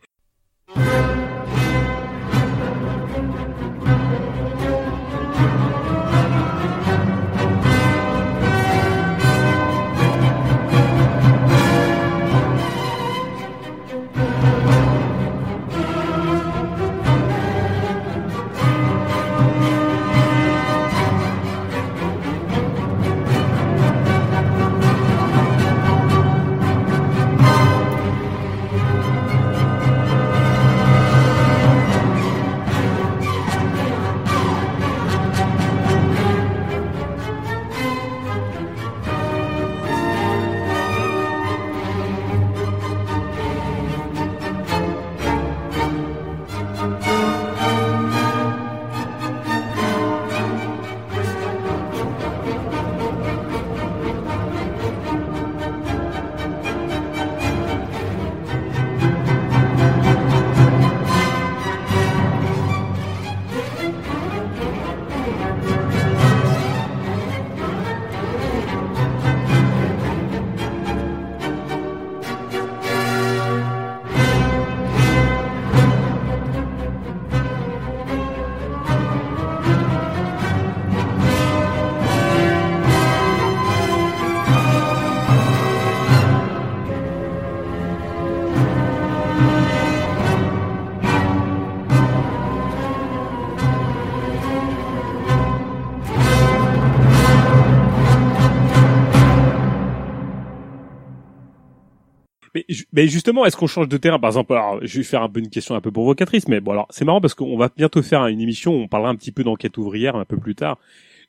Mais 102.98 103.06
justement, 103.06 103.46
est-ce 103.46 103.56
qu'on 103.56 103.68
change 103.68 103.88
de 103.88 103.96
terrain? 103.96 104.18
Par 104.18 104.30
exemple, 104.30 104.52
alors, 104.54 104.80
je 104.82 104.98
vais 104.98 105.04
faire 105.04 105.22
un 105.22 105.28
peu 105.28 105.38
une 105.38 105.50
question 105.50 105.76
un 105.76 105.80
peu 105.80 105.92
provocatrice, 105.92 106.48
mais 106.48 106.58
bon, 106.58 106.72
alors 106.72 106.88
c'est 106.90 107.04
marrant 107.04 107.20
parce 107.20 107.34
qu'on 107.34 107.56
va 107.56 107.70
bientôt 107.76 108.02
faire 108.02 108.26
une 108.26 108.40
émission 108.40 108.74
où 108.74 108.80
on 108.80 108.88
parlera 108.88 109.08
un 109.08 109.14
petit 109.14 109.30
peu 109.30 109.44
d'enquête 109.44 109.78
ouvrière 109.78 110.16
un 110.16 110.24
peu 110.24 110.36
plus 110.36 110.56
tard, 110.56 110.80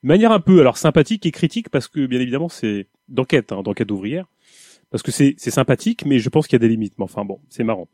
de 0.01 0.07
manière 0.07 0.31
un 0.31 0.39
peu 0.39 0.61
alors 0.61 0.77
sympathique 0.77 1.27
et 1.27 1.31
critique 1.31 1.69
parce 1.69 1.87
que 1.87 2.07
bien 2.07 2.19
évidemment 2.19 2.49
c'est 2.49 2.87
d'enquête, 3.07 3.51
hein, 3.51 3.61
d'enquête 3.61 3.91
ouvrière, 3.91 4.25
parce 4.89 5.03
que 5.03 5.11
c'est 5.11 5.37
sympathique, 5.37 6.07
mais 6.07 6.17
je 6.17 6.29
pense 6.29 6.47
qu'il 6.47 6.55
y 6.55 6.61
a 6.61 6.65
des 6.67 6.69
limites. 6.69 6.95
Mais 6.97 7.03
enfin 7.03 7.23
bon, 7.23 7.39
c'est 7.49 7.63
marrant. 7.63 7.87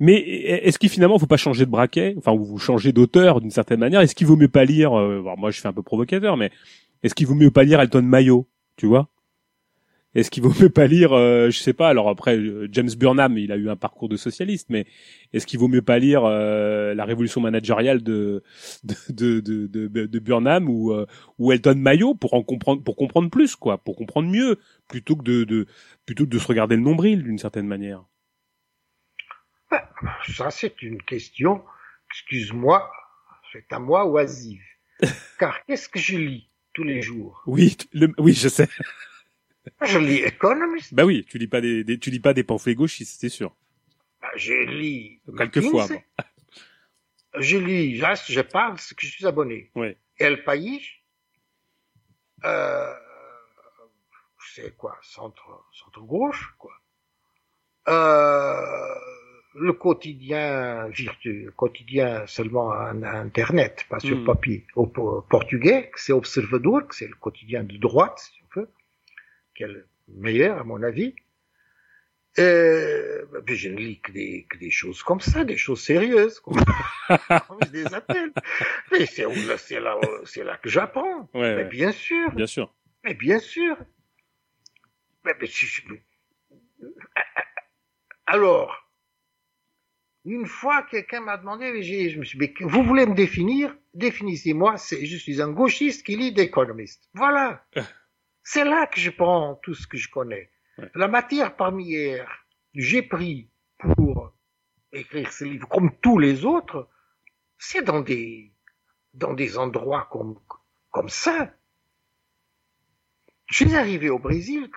Mais 0.00 0.14
est-ce 0.14 0.78
qu'il 0.78 0.88
finalement 0.88 1.18
faut 1.18 1.26
pas 1.26 1.36
changer 1.36 1.66
de 1.66 1.70
braquet, 1.70 2.14
enfin 2.16 2.32
ou 2.32 2.42
vous 2.42 2.58
changez 2.58 2.92
d'auteur 2.92 3.42
d'une 3.42 3.50
certaine 3.50 3.80
manière. 3.80 4.00
Est-ce 4.00 4.14
qu'il 4.14 4.26
vaut 4.26 4.36
mieux 4.36 4.48
pas 4.48 4.64
lire 4.64 4.98
euh, 4.98 5.22
Moi, 5.36 5.50
je 5.50 5.60
fais 5.60 5.68
un 5.68 5.74
peu 5.74 5.82
provocateur, 5.82 6.38
mais 6.38 6.50
est-ce 7.02 7.14
qu'il 7.14 7.26
vaut 7.26 7.34
mieux 7.34 7.50
pas 7.50 7.64
lire 7.64 7.82
Elton 7.82 8.00
Mayo, 8.00 8.48
tu 8.78 8.86
vois? 8.86 9.10
Est-ce 10.14 10.30
qu'il 10.30 10.42
vaut 10.42 10.54
mieux 10.60 10.70
pas 10.70 10.86
lire, 10.86 11.12
euh, 11.12 11.50
je 11.50 11.58
sais 11.58 11.72
pas. 11.72 11.88
Alors 11.88 12.08
après, 12.08 12.36
euh, 12.36 12.68
James 12.70 12.90
Burnham, 12.96 13.36
il 13.36 13.50
a 13.50 13.56
eu 13.56 13.68
un 13.68 13.76
parcours 13.76 14.08
de 14.08 14.16
socialiste, 14.16 14.70
mais 14.70 14.86
est-ce 15.32 15.46
qu'il 15.46 15.58
vaut 15.58 15.68
mieux 15.68 15.82
pas 15.82 15.98
lire 15.98 16.24
euh, 16.24 16.94
la 16.94 17.04
révolution 17.04 17.40
managériale 17.40 18.02
de 18.02 18.42
de 18.84 19.40
de 19.40 19.66
de, 19.66 20.06
de, 20.06 20.18
Burnham 20.20 20.68
ou 20.68 20.92
euh, 20.92 21.06
ou 21.38 21.52
Elton 21.52 21.74
Mayo 21.76 22.14
pour 22.14 22.34
en 22.34 22.42
comprendre 22.42 22.82
pour 22.82 22.96
comprendre 22.96 23.28
plus 23.28 23.56
quoi, 23.56 23.78
pour 23.78 23.96
comprendre 23.96 24.30
mieux, 24.30 24.60
plutôt 24.88 25.16
que 25.16 25.24
de, 25.24 25.44
de 25.44 25.66
plutôt 26.06 26.24
que 26.24 26.30
de 26.30 26.38
se 26.38 26.46
regarder 26.46 26.76
le 26.76 26.82
nombril 26.82 27.22
d'une 27.24 27.38
certaine 27.38 27.66
manière? 27.66 28.04
Ça 30.36 30.50
c'est 30.50 30.82
une 30.82 31.02
question. 31.02 31.62
Excuse-moi, 32.10 32.88
c'est 33.52 33.72
à 33.72 33.80
moi 33.80 34.06
oisive. 34.06 34.62
Car 35.40 35.64
qu'est-ce 35.64 35.88
que 35.88 35.98
je 35.98 36.16
lis 36.16 36.48
tous 36.72 36.84
les 36.84 37.02
jours? 37.02 37.42
Oui, 37.46 37.76
oui, 38.18 38.32
je 38.32 38.48
sais. 38.48 38.68
Je 39.82 39.98
lis 39.98 40.18
Economist. 40.18 40.94
Bah 40.94 41.04
oui, 41.04 41.24
tu 41.28 41.38
lis 41.38 41.48
pas 41.48 41.60
des, 41.60 41.98
tu 41.98 42.10
lis 42.10 42.20
pas 42.20 42.34
des 42.34 42.44
pamphlets 42.44 42.74
gauchistes, 42.74 43.20
c'est 43.20 43.28
sûr. 43.28 43.54
Bah, 44.20 44.28
je 44.36 44.54
lis. 44.54 45.20
Quelquefois. 45.36 45.86
Je 47.38 47.56
lis, 47.56 47.96
je, 47.96 48.32
je 48.32 48.40
parle 48.40 48.78
ce 48.78 48.94
que 48.94 49.06
je 49.06 49.10
suis 49.10 49.26
abonné. 49.26 49.70
Oui. 49.74 49.96
El 50.18 50.44
País, 50.44 50.80
euh, 52.44 52.94
c'est 54.54 54.76
quoi, 54.76 54.96
centre, 55.02 55.64
centre 55.72 56.00
gauche, 56.02 56.54
quoi. 56.58 56.72
Euh, 57.88 58.94
le 59.56 59.72
quotidien 59.72 60.88
virtuel, 60.88 61.50
quotidien 61.56 62.26
seulement 62.26 62.68
en 62.68 63.02
Internet, 63.02 63.84
pas 63.88 63.98
sur 63.98 64.18
hmm. 64.18 64.24
papier. 64.24 64.66
Au 64.76 64.86
portugais, 64.86 65.90
c'est 65.96 66.12
Observador, 66.12 66.82
c'est 66.90 67.08
le 67.08 67.16
quotidien 67.16 67.64
de 67.64 67.76
droite, 67.76 68.30
qui 69.54 69.62
est 69.64 69.68
le 69.68 69.86
meilleur 70.08 70.58
à 70.58 70.64
mon 70.64 70.82
avis. 70.82 71.14
Euh, 72.38 73.24
je 73.46 73.68
ne 73.68 73.76
lis 73.76 74.00
que 74.00 74.10
des, 74.10 74.46
que 74.50 74.58
des 74.58 74.70
choses 74.70 75.02
comme 75.04 75.20
ça, 75.20 75.44
des 75.44 75.56
choses 75.56 75.80
sérieuses, 75.80 76.40
comme, 76.40 76.58
je 77.08 77.72
les 77.72 77.94
appelle. 77.94 78.32
Mais 78.90 79.06
c'est 79.06 79.80
là, 79.80 80.56
que 80.60 80.68
j'apprends. 80.68 81.30
Ouais, 81.32 81.54
mais 81.54 81.64
bien 81.64 81.92
sûr. 81.92 82.32
Bien 82.32 82.48
sûr. 82.48 82.74
Mais 83.04 83.14
bien 83.14 83.38
sûr. 83.38 83.76
Mais, 85.24 85.34
alors, 88.26 88.90
une 90.24 90.46
fois, 90.46 90.82
quelqu'un 90.90 91.20
m'a 91.20 91.36
demandé, 91.36 91.82
je 91.82 92.18
me 92.18 92.24
suis 92.24 92.38
dit, 92.38 92.52
vous 92.60 92.82
voulez 92.82 93.06
me 93.06 93.14
définir? 93.14 93.76
Définissez-moi, 93.94 94.74
je 94.90 95.16
suis 95.16 95.40
un 95.40 95.50
gauchiste 95.50 96.04
qui 96.04 96.16
lit 96.16 96.32
d'économiste. 96.32 97.08
Voilà. 97.14 97.64
C'est 98.44 98.64
là 98.64 98.86
que 98.86 99.00
je 99.00 99.10
prends 99.10 99.54
tout 99.56 99.74
ce 99.74 99.86
que 99.86 99.96
je 99.96 100.10
connais. 100.10 100.50
La 100.94 101.08
matière 101.08 101.56
première 101.56 102.28
que 102.74 102.80
j'ai 102.80 103.02
pris 103.02 103.50
pour 103.78 104.34
écrire 104.92 105.32
ce 105.32 105.44
livre, 105.44 105.66
comme 105.68 105.96
tous 106.00 106.18
les 106.18 106.44
autres, 106.44 106.88
c'est 107.58 107.82
dans 107.82 108.02
des, 108.02 108.52
dans 109.14 109.32
des 109.32 109.56
endroits 109.56 110.08
comme, 110.12 110.38
comme 110.90 111.08
ça. 111.08 111.54
Je 113.46 113.64
suis 113.64 113.74
arrivé 113.74 114.10
au 114.10 114.18
Brésil, 114.18 114.70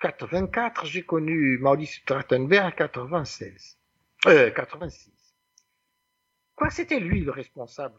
84, 0.00 0.84
j'ai 0.84 1.04
connu 1.04 1.58
Maurice 1.58 1.96
Strattenberg, 1.96 2.74
96, 2.74 3.78
euh, 4.26 4.50
86. 4.50 5.12
Quoi, 6.54 6.70
c'était 6.70 7.00
lui 7.00 7.20
le 7.20 7.30
responsable, 7.30 7.98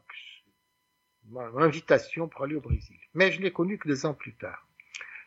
mon 1.26 1.58
invitation 1.58 2.28
pour 2.28 2.44
aller 2.44 2.56
au 2.56 2.62
Brésil. 2.62 3.00
Mais 3.14 3.32
je 3.32 3.42
l'ai 3.42 3.52
connu 3.52 3.78
que 3.78 3.88
deux 3.88 4.06
ans 4.06 4.14
plus 4.14 4.36
tard. 4.36 4.67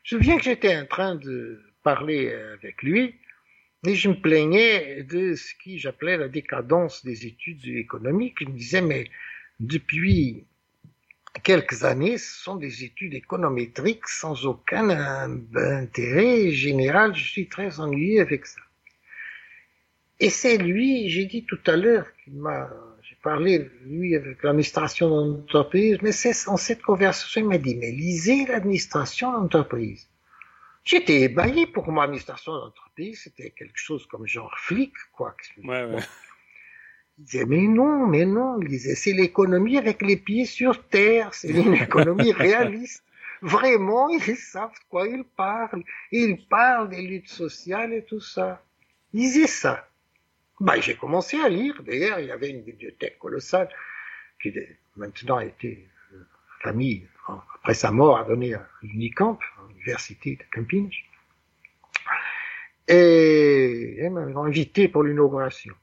Je 0.03 0.17
me 0.17 0.21
souviens 0.21 0.39
que 0.39 0.45
j'étais 0.45 0.77
en 0.77 0.87
train 0.87 1.15
de 1.15 1.63
parler 1.83 2.33
avec 2.33 2.83
lui 2.83 3.15
et 3.87 3.95
je 3.95 4.09
me 4.09 4.21
plaignais 4.21 5.03
de 5.05 5.35
ce 5.35 5.55
qui 5.63 5.79
j'appelais 5.79 6.17
la 6.17 6.29
décadence 6.29 7.05
des 7.05 7.27
études 7.27 7.67
économiques. 7.67 8.37
Je 8.41 8.47
me 8.47 8.57
disais, 8.57 8.83
mais 8.83 9.11
depuis 9.59 10.47
quelques 11.43 11.85
années, 11.85 12.19
ce 12.19 12.43
sont 12.43 12.57
des 12.57 12.85
études 12.85 13.15
économétriques 13.15 14.07
sans 14.09 14.47
aucun 14.47 14.91
intérêt 15.55 16.51
général. 16.51 17.15
Je 17.15 17.25
suis 17.25 17.49
très 17.49 17.81
ennuyé 17.81 18.21
avec 18.21 18.47
ça. 18.47 18.61
Et 20.19 20.29
c'est 20.29 20.59
lui, 20.59 21.09
j'ai 21.09 21.25
dit 21.25 21.45
tout 21.45 21.61
à 21.67 21.77
l'heure, 21.77 22.07
qu'il 22.23 22.35
m'a 22.35 22.69
parler, 23.23 23.71
lui, 23.85 24.15
avec 24.17 24.43
l'administration 24.43 25.09
d'entreprise, 25.09 25.99
mais 26.03 26.13
c'est 26.13 26.49
en 26.49 26.57
cette 26.57 26.83
conversation, 26.83 27.43
il 27.43 27.49
m'a 27.49 27.59
dit, 27.59 27.77
mais 27.77 27.91
lisez 27.91 28.47
l'administration 28.47 29.33
d'entreprise. 29.33 30.09
J'étais 30.85 31.23
ébahi 31.23 31.67
pour 31.67 31.91
moi, 31.93 32.05
l'administration 32.05 32.53
d'entreprise, 32.53 33.23
c'était 33.25 33.51
quelque 33.51 33.77
chose 33.79 34.07
comme 34.07 34.27
genre 34.27 34.55
flic, 34.59 34.93
quoi. 35.13 35.37
Ouais, 35.63 35.85
ouais. 35.85 36.03
Il 37.19 37.25
disait, 37.25 37.45
mais 37.45 37.67
non, 37.69 38.07
mais 38.07 38.25
non, 38.25 38.59
il 38.63 38.69
disait, 38.69 38.95
c'est 38.95 39.13
l'économie 39.13 39.77
avec 39.77 40.01
les 40.01 40.17
pieds 40.17 40.47
sur 40.47 40.83
terre, 40.89 41.35
c'est 41.35 41.51
une 41.51 41.75
économie 41.75 42.33
réaliste. 42.47 43.05
Vraiment, 43.43 44.09
ils 44.09 44.37
savent 44.37 44.73
de 44.73 44.89
quoi 44.89 45.07
ils 45.07 45.25
parlent. 45.25 45.83
Ils 46.13 46.47
parlent 46.47 46.89
des 46.89 47.03
luttes 47.03 47.29
sociales 47.29 47.93
et 47.93 48.05
tout 48.05 48.21
ça. 48.21 48.63
Ils 49.13 49.49
ça. 49.49 49.90
Bah, 50.61 50.79
j'ai 50.79 50.95
commencé 50.95 51.41
à 51.41 51.49
lire. 51.49 51.83
D'ailleurs, 51.83 52.21
il 52.21 52.27
y 52.27 52.31
avait 52.31 52.51
une 52.51 52.63
bibliothèque 52.63 53.19
colossale 53.19 53.69
qui 54.43 54.53
maintenant 54.97 55.39
a 55.39 55.45
été 55.47 55.89
euh, 56.13 56.23
famille, 56.63 57.09
après 57.55 57.75
sa 57.75 57.91
mort, 57.91 58.19
a 58.19 58.25
donné 58.25 58.55
à 58.55 58.69
l'Unicamp, 58.83 59.39
l'université 59.69 60.37
de 60.37 60.43
Camping. 60.53 60.91
Et 62.89 63.99
ils 64.03 64.11
m'ont 64.11 64.45
invité 64.45 64.89
pour 64.89 65.05
l'inauguration. 65.05 65.75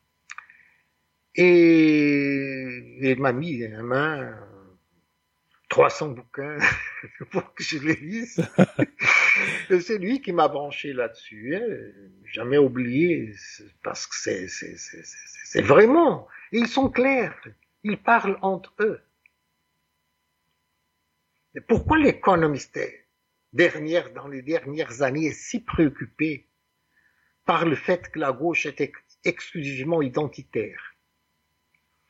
Et 1.36 3.00
il 3.02 3.20
m'a 3.20 3.32
mis 3.32 3.60
la 3.60 3.82
main 3.82 4.47
300 5.78 6.08
bouquins 6.10 6.58
pour 7.30 7.54
que 7.54 7.64
je 7.64 7.78
les 7.78 7.96
lise. 7.98 8.44
c'est 9.70 10.00
lui 10.00 10.22
qui 10.22 10.34
m'a 10.34 10.48
branché 10.48 10.92
là-dessus. 10.92 11.56
Hein. 11.56 12.18
Jamais 12.26 12.58
oublié, 12.58 13.32
parce 13.84 14.08
que 14.08 14.16
c'est, 14.16 14.48
c'est, 14.48 14.76
c'est, 14.76 15.04
c'est 15.46 15.62
vraiment. 15.62 16.28
Ils 16.52 16.68
sont 16.68 16.90
clairs. 16.90 17.40
Ils 17.84 18.02
parlent 18.02 18.40
entre 18.42 18.74
eux. 18.80 19.00
Et 21.54 21.62
pourquoi 21.62 22.00
l'économiste 22.00 22.80
dernière, 23.54 24.12
dans 24.14 24.28
les 24.28 24.42
dernières 24.42 25.04
années, 25.04 25.28
est 25.28 25.32
si 25.32 25.60
préoccupé 25.60 26.50
par 27.46 27.66
le 27.66 27.76
fait 27.76 28.10
que 28.10 28.18
la 28.18 28.32
gauche 28.32 28.66
est 28.66 28.92
exclusivement 29.24 30.02
identitaire 30.02 30.96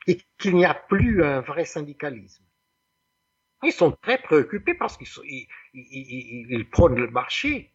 et 0.07 0.21
qu'il 0.37 0.55
n'y 0.55 0.63
a 0.63 0.73
plus 0.73 1.21
un 1.21 1.41
vrai 1.41 1.65
syndicalisme? 1.65 2.46
Ils 3.63 3.71
sont 3.71 3.91
très 3.91 4.17
préoccupés 4.19 4.75
parce 4.75 4.97
qu'ils 4.97 5.47
ils, 5.73 6.69
prônent 6.69 6.95
le 6.95 7.09
marché. 7.09 7.71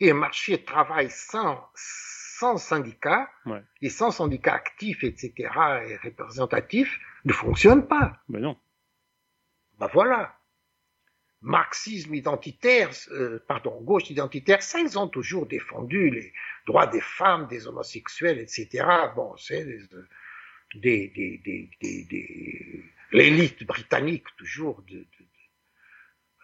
Et 0.00 0.10
un 0.10 0.14
marché 0.14 0.62
travaille 0.62 1.10
sans, 1.10 1.64
sans 1.74 2.58
syndicat, 2.58 3.30
et 3.80 3.88
sans 3.88 4.10
syndicat 4.10 4.54
actif, 4.54 5.04
etc., 5.04 5.32
et 5.88 5.96
représentatif, 5.96 6.98
ne 7.24 7.32
fonctionne 7.32 7.86
pas. 7.86 8.20
Ben 8.28 8.40
non. 8.40 8.58
Ben 9.78 9.88
voilà. 9.92 10.36
Marxisme 11.40 12.14
identitaire, 12.14 12.90
euh, 13.12 13.42
pardon, 13.46 13.80
gauche 13.82 14.10
identitaire, 14.10 14.62
ça, 14.62 14.80
ils 14.80 14.98
ont 14.98 15.08
toujours 15.08 15.46
défendu 15.46 16.10
les 16.10 16.32
droits 16.66 16.86
des 16.86 17.00
femmes, 17.00 17.46
des 17.46 17.66
homosexuels, 17.68 18.38
etc. 18.38 18.84
Bon, 19.14 19.36
c'est 19.36 19.64
des, 20.74 21.08
des, 21.08 21.38
des, 21.44 21.70
des 21.80 22.84
l'élite 23.12 23.64
britannique 23.64 24.26
toujours 24.36 24.82
de, 24.82 24.98
de, 24.98 25.26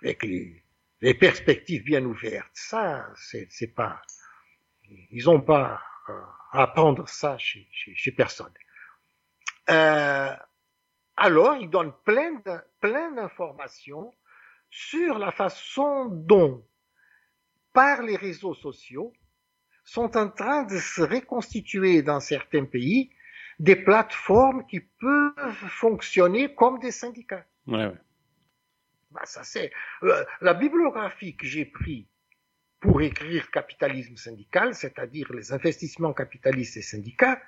avec 0.02 0.22
les, 0.22 0.64
les, 1.01 1.14
perspectives 1.14 1.84
bien 1.84 2.05
ouvertes. 2.05 2.51
Ça, 2.55 3.12
c'est 3.16 3.74
pas, 3.74 4.01
ils 5.10 5.28
ont 5.28 5.40
pas 5.40 5.82
à 6.52 6.62
apprendre 6.62 7.09
ça 7.09 7.39
chez, 7.39 7.68
chez, 7.72 7.94
chez 7.94 8.12
personne. 8.12 8.52
Euh, 9.70 10.34
alors, 11.16 11.56
ils 11.56 11.70
donnent 11.70 11.94
plein 12.05 12.43
plein 12.80 13.12
d'informations 13.12 14.12
sur 14.70 15.18
la 15.18 15.30
façon 15.30 16.06
dont, 16.06 16.66
par 17.72 18.02
les 18.02 18.16
réseaux 18.16 18.55
sociaux, 18.55 19.12
sont 19.84 20.16
en 20.16 20.28
train 20.30 20.64
de 20.64 20.78
se 20.78 21.02
reconstituer 21.02 22.02
dans 22.02 22.20
certains 22.20 22.64
pays 22.64 23.10
des 23.59 23.77
plateformes 23.77 24.66
qui 24.66 24.81
peuvent 24.81 25.55
fonctionner 25.69 26.55
comme 26.55 26.79
des 26.79 26.91
syndicats. 26.91 27.45
Ouais, 27.66 27.87
ouais. 27.87 27.99
Bah, 29.11 29.23
ça 29.24 29.45
c'est 29.45 29.70
euh, 30.05 30.24
la 30.41 30.55
bibliographie 30.55 31.37
que 31.37 31.47
j'ai 31.47 31.66
pris 31.66 32.09
pour 32.81 33.01
écrire 33.03 33.51
capitalisme 33.51 34.16
syndical, 34.16 34.74
c'est-à-dire 34.74 35.33
les 35.33 35.53
investissements 35.53 36.12
capitalistes 36.12 36.77
et 36.77 36.83
syndicats, 36.83 37.41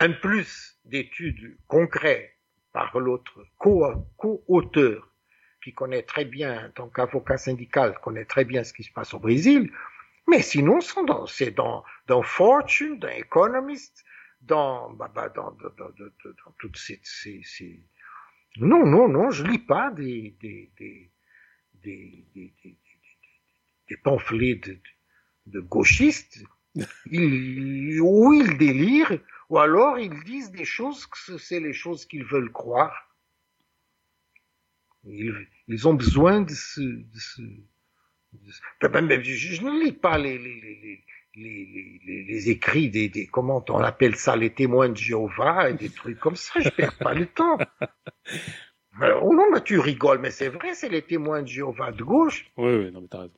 un 0.00 0.12
plus 0.12 0.78
d'études 0.84 1.58
concrètes 1.66 2.34
par 2.72 2.98
l'autre 2.98 3.44
co-auteur 3.58 5.12
qui 5.62 5.74
connaît 5.74 6.04
très 6.04 6.24
bien, 6.24 6.66
en 6.66 6.70
tant 6.70 6.88
qu'avocat 6.88 7.36
syndical, 7.36 7.98
connaît 8.00 8.24
très 8.24 8.44
bien 8.44 8.64
ce 8.64 8.72
qui 8.72 8.84
se 8.84 8.92
passe 8.92 9.12
au 9.12 9.18
Brésil, 9.18 9.70
mais 10.28 10.42
sinon, 10.42 10.80
c'est 11.26 11.50
dans, 11.50 11.84
dans 12.06 12.22
Fortune, 12.22 12.98
dans 12.98 13.08
Economist, 13.08 14.04
dans, 14.40 14.90
bah, 14.92 15.10
bah, 15.14 15.28
dans, 15.28 15.50
dans, 15.52 15.70
dans, 15.70 15.90
dans, 15.90 16.52
toutes 16.58 16.76
ces, 16.76 17.00
ces, 17.02 17.42
ces, 17.42 17.80
Non, 18.56 18.86
non, 18.86 19.08
non, 19.08 19.30
je 19.30 19.44
lis 19.44 19.58
pas 19.58 19.90
des, 19.90 20.36
des, 20.40 20.70
des, 20.78 21.10
des, 21.74 22.24
des, 23.88 23.96
pamphlets 24.02 24.56
de, 24.56 24.78
de 25.46 25.60
gauchistes. 25.60 26.44
Ils, 27.06 28.00
ou 28.00 28.32
ils 28.34 28.56
délirent, 28.56 29.18
ou 29.48 29.58
alors 29.58 29.98
ils 29.98 30.22
disent 30.24 30.52
des 30.52 30.64
choses 30.64 31.06
que 31.06 31.38
c'est 31.38 31.60
les 31.60 31.72
choses 31.72 32.06
qu'ils 32.06 32.24
veulent 32.24 32.52
croire. 32.52 33.16
Ils, 35.04 35.48
ils 35.66 35.88
ont 35.88 35.94
besoin 35.94 36.42
de 36.42 36.52
ce, 36.52 36.80
de 36.80 37.18
ce, 37.18 37.42
de 37.42 38.50
ce... 38.50 38.62
Je, 39.22 39.34
je, 39.34 39.62
ne 39.62 39.84
lis 39.84 39.92
pas 39.92 40.18
les, 40.18 40.38
les, 40.38 40.60
les, 40.60 41.04
les, 41.34 42.00
les, 42.04 42.24
les 42.24 42.50
écrits 42.50 42.90
des, 42.90 43.08
des, 43.08 43.26
comment 43.26 43.64
on 43.68 43.78
appelle 43.78 44.16
ça, 44.16 44.36
les 44.36 44.50
témoins 44.50 44.88
de 44.88 44.96
Jéhovah 44.96 45.70
et 45.70 45.74
des 45.74 45.90
trucs 45.90 46.18
comme 46.18 46.36
ça. 46.36 46.60
Je 46.60 46.68
perds 46.70 46.98
pas 46.98 47.14
le 47.14 47.26
temps. 47.26 47.58
Alors, 49.00 49.24
oh 49.24 49.34
non, 49.34 49.46
mais 49.52 49.60
tu 49.62 49.78
rigoles, 49.78 50.20
mais 50.20 50.30
c'est 50.30 50.48
vrai, 50.48 50.74
c'est 50.74 50.88
les 50.88 51.02
témoins 51.02 51.42
de 51.42 51.48
Jéhovah 51.48 51.92
de 51.92 52.02
gauche. 52.02 52.50
Oui, 52.56 52.74
oui, 52.74 52.92
non, 52.92 53.00
mais 53.02 53.08
t'as 53.08 53.20
raison. 53.20 53.34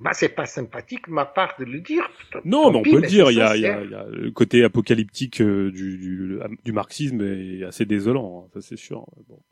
Bah, 0.00 0.12
c'est 0.12 0.28
pas 0.28 0.46
sympathique 0.46 1.08
ma 1.08 1.24
part 1.24 1.56
de 1.58 1.64
le 1.64 1.80
dire. 1.80 2.08
Non, 2.44 2.70
mais 2.70 2.78
on 2.78 2.82
peut 2.82 3.00
le 3.00 3.08
dire. 3.08 3.32
Il 3.32 3.38
y, 3.38 3.40
a, 3.40 3.56
il, 3.56 3.62
y 3.62 3.66
a, 3.66 3.82
il 3.82 3.90
y 3.90 3.94
a, 3.94 4.04
le 4.04 4.30
côté 4.30 4.62
apocalyptique 4.62 5.40
euh, 5.40 5.72
du, 5.72 5.98
du, 5.98 6.38
du, 6.64 6.72
marxisme 6.72 7.20
est 7.20 7.64
assez 7.64 7.84
désolant, 7.84 8.44
hein, 8.44 8.50
ça 8.54 8.60
c'est 8.60 8.76
sûr. 8.76 9.04
Bon. 9.28 9.42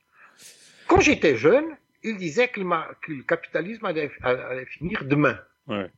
Quand 0.87 1.01
j'étais 1.01 1.35
jeune, 1.35 1.65
il 2.05 2.17
disait 2.17 2.47
que 2.47 2.61
le, 2.61 2.67
que 3.03 3.13
le 3.13 3.23
capitalisme 3.25 3.85
allait, 3.87 4.11
allait, 4.23 4.67
finir 4.67 5.05
demain. 5.05 5.37
Ouais. 5.67 5.91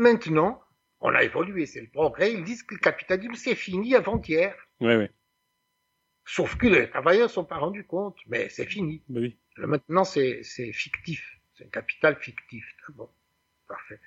Maintenant, 0.00 0.62
on 1.00 1.14
a 1.14 1.22
évolué, 1.22 1.66
c'est 1.66 1.82
le 1.82 1.88
progrès. 1.88 2.32
Ils 2.32 2.42
disent 2.42 2.62
que 2.62 2.74
le 2.74 2.80
capitalisme 2.80 3.34
c'est 3.34 3.54
fini 3.54 3.94
avant-hier. 3.94 4.56
Ouais, 4.80 4.96
ouais. 4.96 5.10
Sauf 6.24 6.56
que 6.56 6.66
les 6.68 6.88
travailleurs 6.88 7.28
ne 7.28 7.32
sont 7.32 7.44
pas 7.44 7.58
rendus 7.58 7.84
compte, 7.84 8.16
mais 8.26 8.48
c'est 8.48 8.64
fini. 8.64 9.02
Bah 9.10 9.20
oui. 9.20 9.36
Maintenant, 9.58 10.04
c'est 10.04 10.42
fictif. 10.72 11.22
C'est 11.54 11.66
un 11.66 11.68
capital 11.68 12.16
fictif. 12.16 12.64
Bon. 12.94 13.10
Parfait. 13.68 14.00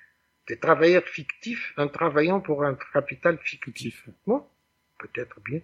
Des 0.48 0.58
travailleurs 0.58 1.04
fictifs, 1.04 1.72
en 1.76 1.86
travaillant 1.86 2.40
pour 2.40 2.64
un 2.64 2.76
capital 2.92 3.38
fictif. 3.38 4.08
Bon, 4.26 4.44
peut-être 4.98 5.40
bien. 5.42 5.60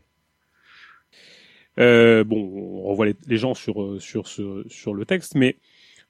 Euh, 1.78 2.22
bon, 2.22 2.36
on 2.36 2.82
revoit 2.84 3.06
les, 3.06 3.16
les 3.26 3.36
gens 3.36 3.54
sur 3.54 4.00
sur 4.00 4.28
sur, 4.28 4.64
sur 4.68 4.94
le 4.94 5.04
texte, 5.04 5.34
mais 5.34 5.56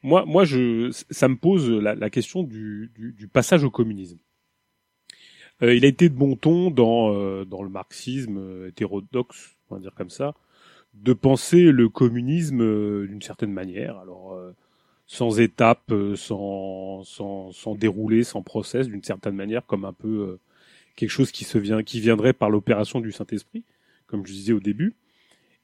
moi, 0.03 0.25
moi, 0.25 0.45
je, 0.45 0.91
ça 1.11 1.29
me 1.29 1.37
pose 1.37 1.69
la, 1.71 1.95
la 1.95 2.11
question 2.11 2.43
du, 2.43 2.91
du, 2.95 3.13
du, 3.13 3.29
passage 3.29 3.65
au 3.65 3.71
communisme. 3.71 4.19
Euh, 5.63 5.75
il 5.75 5.85
a 5.85 5.89
été 5.89 6.09
de 6.09 6.15
bon 6.15 6.37
ton 6.37 6.71
dans 6.71 7.13
euh, 7.13 7.45
dans 7.45 7.63
le 7.63 7.69
marxisme 7.69 8.39
euh, 8.39 8.69
hétérodoxe, 8.69 9.57
on 9.69 9.75
va 9.75 9.81
dire 9.81 9.95
comme 9.95 10.09
ça, 10.11 10.35
de 10.95 11.13
penser 11.13 11.71
le 11.71 11.89
communisme 11.89 12.63
euh, 12.63 13.07
d'une 13.07 13.23
certaine 13.23 13.53
manière. 13.53 13.99
Alors 13.99 14.33
euh, 14.33 14.55
sans 15.07 15.41
étapes, 15.41 15.91
euh, 15.93 16.17
sans, 16.17 17.03
sans, 17.05 17.53
sans 17.53 17.75
dérouler, 17.75 18.25
sans 18.25 18.43
process, 18.43 18.87
d'une 18.89 19.03
certaine 19.03 19.35
manière, 19.35 19.67
comme 19.67 19.85
un 19.85 19.93
peu 19.93 20.39
quelque 20.97 21.11
chose 21.11 21.33
qui 21.33 21.45
se 21.45 21.59
vient, 21.59 21.83
qui 21.83 22.01
viendrait 22.01 22.33
par 22.33 22.49
l'opération 22.51 23.01
du 23.01 23.13
Saint-Esprit, 23.13 23.65
comme 24.07 24.27
je 24.27 24.33
disais 24.33 24.53
au 24.53 24.61
début. 24.61 24.95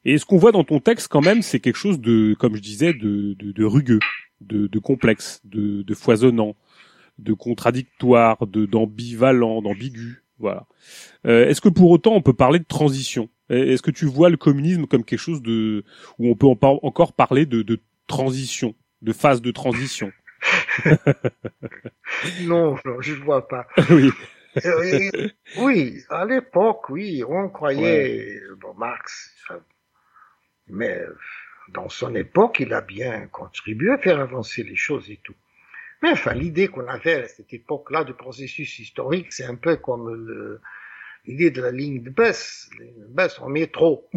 Et 0.05 0.19
ce 0.19 0.25
qu'on 0.25 0.39
voit 0.39 0.53
dans 0.53 0.65
ton 0.65 0.81
texte, 0.81 1.09
quand 1.09 1.21
même, 1.21 1.43
c'est 1.43 1.61
quelque 1.61 1.77
chose 1.77 2.01
de, 2.01 2.35
comme 2.39 2.55
je 2.57 2.63
disais, 2.63 2.93
de, 2.93 3.35
de, 3.35 3.53
de 3.53 3.65
rugueux, 3.65 3.99
de, 4.41 4.67
de 4.67 4.79
complexe, 4.79 5.41
de, 5.45 5.83
de 5.83 5.95
foisonnant, 5.95 6.57
de 7.19 7.33
contradictoire, 7.33 8.47
de 8.47 8.67
d'ambivalent, 8.67 9.63
d'ambigu. 9.63 10.23
Voilà. 10.39 10.67
Euh, 11.27 11.49
Est-ce 11.49 11.61
que 11.61 11.69
pour 11.69 11.91
autant 11.91 12.15
on 12.15 12.23
peut 12.23 12.35
parler 12.35 12.59
de 12.59 12.65
transition? 12.65 13.29
Est-ce 13.49 13.83
que 13.83 13.93
tu 13.93 14.07
vois 14.07 14.29
le 14.29 14.37
communisme 14.37 14.87
comme 14.87 15.05
quelque 15.05 15.21
chose 15.21 15.41
de 15.41 15.85
où 16.19 16.29
on 16.29 16.35
peut 16.35 16.47
en 16.47 16.57
par 16.57 16.85
encore 16.85 17.13
parler 17.13 17.47
de, 17.47 17.63
de 17.63 17.81
transition 18.09 18.75
de 19.03 19.13
phase 19.13 19.41
de 19.41 19.51
transition? 19.51 20.11
non, 22.43 22.77
non, 22.85 23.01
je 23.01 23.15
ne 23.15 23.21
vois 23.25 23.47
pas. 23.49 23.67
oui. 23.91 24.11
Euh, 24.65 25.29
oui, 25.59 26.03
à 26.09 26.25
l'époque, 26.25 26.89
oui, 26.89 27.23
on 27.29 27.49
croyait, 27.51 28.41
ouais. 28.41 28.57
bon, 28.59 28.73
Marx, 28.75 29.35
mais 30.69 30.99
dans 31.73 31.89
son 31.89 32.15
époque, 32.15 32.61
il 32.61 32.73
a 32.73 32.81
bien 32.81 33.27
contribué 33.29 33.91
à 33.91 33.99
faire 33.99 34.21
avancer 34.21 34.63
les 34.63 34.77
choses 34.77 35.11
et 35.11 35.21
tout. 35.23 35.35
Mais 36.03 36.11
enfin, 36.11 36.35
l'idée 36.35 36.69
qu'on 36.69 36.87
avait 36.87 37.25
à 37.25 37.29
cette 37.29 37.53
époque-là 37.53 38.05
de 38.05 38.13
processus 38.13 38.79
historique, 38.79 39.33
c'est 39.33 39.45
un 39.45 39.57
peu 39.57 39.77
comme 39.77 40.61
l'idée 41.25 41.51
de 41.51 41.63
la 41.63 41.71
ligne 41.71 42.03
de 42.03 42.11
bus, 42.11 42.69
le 42.79 43.07
bus 43.09 43.39
en 43.41 43.49
métro. 43.49 44.09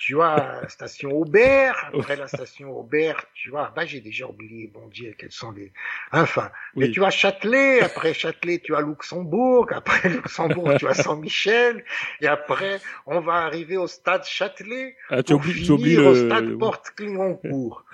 Tu 0.00 0.14
vois, 0.14 0.66
station 0.68 1.10
Aubert, 1.10 1.90
après 1.94 2.16
la 2.16 2.26
station 2.26 2.70
Aubert, 2.70 3.22
tu 3.34 3.50
vois, 3.50 3.70
bah, 3.76 3.84
j'ai 3.84 4.00
déjà 4.00 4.26
oublié, 4.26 4.66
bon 4.72 4.88
Dieu, 4.88 5.14
quels 5.16 5.30
sont 5.30 5.52
les, 5.52 5.72
enfin, 6.10 6.50
oui. 6.74 6.86
mais 6.86 6.90
tu 6.90 7.04
as 7.04 7.10
Châtelet, 7.10 7.82
après 7.82 8.14
Châtelet, 8.14 8.60
tu 8.60 8.74
as 8.74 8.80
Luxembourg, 8.80 9.66
après 9.70 10.08
Luxembourg, 10.08 10.72
tu 10.78 10.88
as 10.88 10.94
Saint-Michel, 10.94 11.84
et 12.22 12.26
après, 12.26 12.80
on 13.04 13.20
va 13.20 13.44
arriver 13.44 13.76
au 13.76 13.86
stade 13.86 14.24
Châtelet, 14.24 14.96
ah, 15.10 15.22
tu 15.22 15.34
pour 15.34 15.42
oublies, 15.42 15.52
finir 15.52 15.72
oublies 15.72 15.98
au 15.98 16.14
le... 16.14 16.26
stade 16.26 16.58
Porte-Clignancourt. 16.58 17.84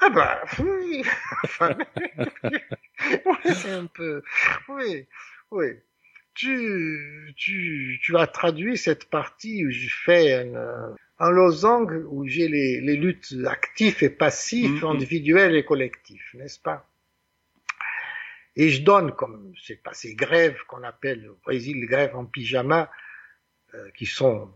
Ah 0.00 0.10
bah, 0.10 0.42
oui, 0.58 1.04
enfin, 1.44 1.76
oui, 2.50 3.54
c'est 3.54 3.70
un 3.70 3.86
peu, 3.86 4.22
oui, 4.68 5.06
oui. 5.52 5.66
Tu, 6.34 7.32
tu, 7.36 8.00
tu 8.02 8.18
as 8.18 8.26
traduit 8.26 8.76
cette 8.76 9.08
partie 9.08 9.64
où 9.64 9.70
je 9.70 9.88
fais 9.88 10.34
un, 10.34 10.96
un 11.18 11.30
losange 11.30 11.92
où 12.08 12.26
j'ai 12.26 12.48
les, 12.48 12.80
les, 12.80 12.96
luttes 12.96 13.34
actives 13.46 14.02
et 14.02 14.10
passives, 14.10 14.70
mm 14.70 14.78
-hmm. 14.80 14.94
individuelles 14.94 15.56
et 15.56 15.64
collectives, 15.64 16.30
n'est-ce 16.34 16.60
pas? 16.60 16.88
Et 18.56 18.70
je 18.70 18.82
donne, 18.82 19.12
comme 19.12 19.52
c'est 19.64 19.82
pas 19.82 19.94
ces 19.94 20.14
grèves 20.14 20.58
qu'on 20.68 20.82
appelle 20.82 21.28
au 21.28 21.38
Brésil 21.44 21.80
les 21.80 21.86
grèves 21.86 22.14
en 22.16 22.24
pyjama, 22.24 22.90
euh, 23.74 23.90
qui 23.96 24.06
sont 24.06 24.52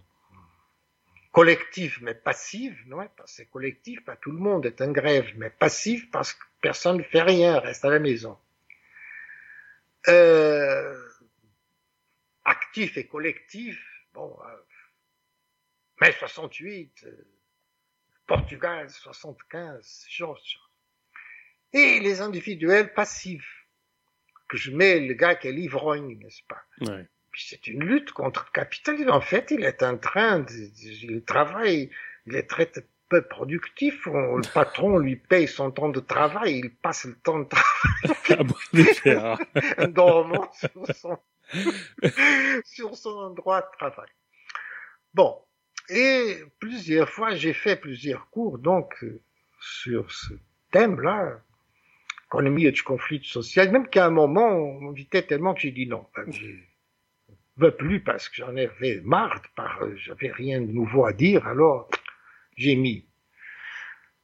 collectives 1.32 1.98
mais 2.02 2.14
passives, 2.14 2.78
non 2.86 3.08
Parce 3.16 3.32
que 3.32 3.36
c'est 3.36 3.50
collectif, 3.50 4.04
pas 4.04 4.16
tout 4.16 4.30
le 4.30 4.38
monde 4.38 4.66
est 4.66 4.80
en 4.80 4.92
grève, 4.92 5.28
mais 5.36 5.50
passive 5.50 6.08
parce 6.10 6.32
que 6.32 6.44
personne 6.60 6.98
ne 6.98 7.02
fait 7.02 7.22
rien, 7.22 7.58
reste 7.58 7.84
à 7.84 7.90
la 7.90 7.98
maison. 7.98 8.38
Euh, 10.06 10.96
actif 12.44 12.96
et 12.96 13.06
collectif, 13.06 13.78
bon, 14.14 14.36
euh, 14.44 14.56
mai 16.00 16.12
68, 16.12 17.04
euh, 17.04 17.26
Portugal 18.26 18.88
75, 18.90 20.06
chose. 20.08 20.56
Et 21.72 22.00
les 22.00 22.20
individuels 22.20 22.92
passifs, 22.94 23.66
que 24.48 24.56
je 24.56 24.70
mets 24.70 25.00
le 25.00 25.14
gars 25.14 25.34
qui 25.34 25.48
est 25.48 25.52
l'ivrogne, 25.52 26.18
n'est-ce 26.18 26.42
pas? 26.48 26.62
Ouais. 26.80 27.06
C'est 27.34 27.66
une 27.66 27.84
lutte 27.84 28.12
contre 28.12 28.46
le 28.46 28.52
capitalisme. 28.52 29.10
En 29.10 29.20
fait, 29.20 29.50
il 29.50 29.62
est 29.62 29.82
en 29.82 29.96
train 29.98 30.40
de, 30.40 30.52
il 31.02 31.22
travaille, 31.24 31.90
il 32.26 32.34
est 32.34 32.48
très 32.48 32.70
peu 33.08 33.22
productif. 33.22 34.06
On, 34.06 34.36
le 34.36 34.52
patron 34.52 34.98
lui 34.98 35.16
paye 35.16 35.46
son 35.46 35.70
temps 35.70 35.90
de 35.90 36.00
travail, 36.00 36.58
il 36.58 36.74
passe 36.74 37.04
le 37.04 37.14
temps 37.16 37.40
de 37.40 37.48
travail 37.48 38.46
en 39.78 39.88
dormant 39.88 40.50
sur 40.52 40.96
son, 40.96 41.18
sur 42.64 42.96
son 42.96 43.10
endroit 43.10 43.60
de 43.60 43.76
travail. 43.76 44.10
Bon, 45.14 45.40
et 45.88 46.42
plusieurs 46.58 47.08
fois, 47.08 47.34
j'ai 47.34 47.52
fait 47.52 47.76
plusieurs 47.76 48.28
cours, 48.30 48.58
donc, 48.58 49.02
euh, 49.02 49.20
sur 49.60 50.10
ce 50.10 50.34
thème-là, 50.70 51.40
économie 52.26 52.70
du 52.70 52.82
conflit 52.82 53.24
social, 53.24 53.70
même 53.70 53.88
qu'à 53.88 54.06
un 54.06 54.10
moment, 54.10 54.48
on 54.48 54.80
m'invitait 54.80 55.22
tellement 55.22 55.54
que 55.54 55.60
j'ai 55.60 55.70
dit 55.70 55.86
non. 55.86 56.06
Je 56.30 56.52
veux 57.56 57.74
plus 57.74 58.00
parce 58.00 58.28
que 58.28 58.36
j'en 58.36 58.56
avais 58.56 59.00
marre, 59.02 59.42
par, 59.56 59.80
j'avais 59.96 60.30
rien 60.30 60.60
de 60.60 60.70
nouveau 60.70 61.06
à 61.06 61.12
dire, 61.12 61.46
alors 61.46 61.88
j'ai 62.56 62.76
mis 62.76 63.06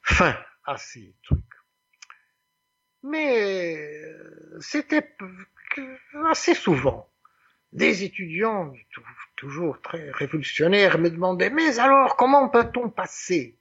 fin 0.03 0.37
à 0.65 0.77
ces 0.77 1.15
trucs. 1.23 1.41
Mais 3.03 4.03
c'était 4.61 5.17
assez 6.27 6.55
souvent 6.55 7.09
des 7.75 8.05
étudiants, 8.05 8.73
toujours 9.37 9.81
très 9.83 10.11
révolutionnaires, 10.13 10.99
me 10.99 11.11
demandaient, 11.11 11.51
mais 11.51 11.79
alors 11.81 12.17
comment 12.17 12.49
peut-on 12.49 12.89
passer 12.89 13.59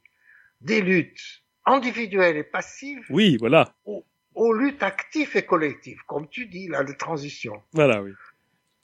des 0.61 0.81
luttes 0.81 1.41
individuelles 1.65 2.37
et 2.37 2.43
passives 2.43 3.05
oui, 3.09 3.37
voilà. 3.39 3.73
aux, 3.85 4.53
luttes 4.53 4.83
actives 4.83 5.35
et 5.35 5.45
collectives, 5.45 6.01
comme 6.07 6.29
tu 6.29 6.45
dis, 6.45 6.67
là, 6.67 6.83
de 6.83 6.93
transition 6.93 7.61
Voilà, 7.73 8.03
oui. 8.03 8.11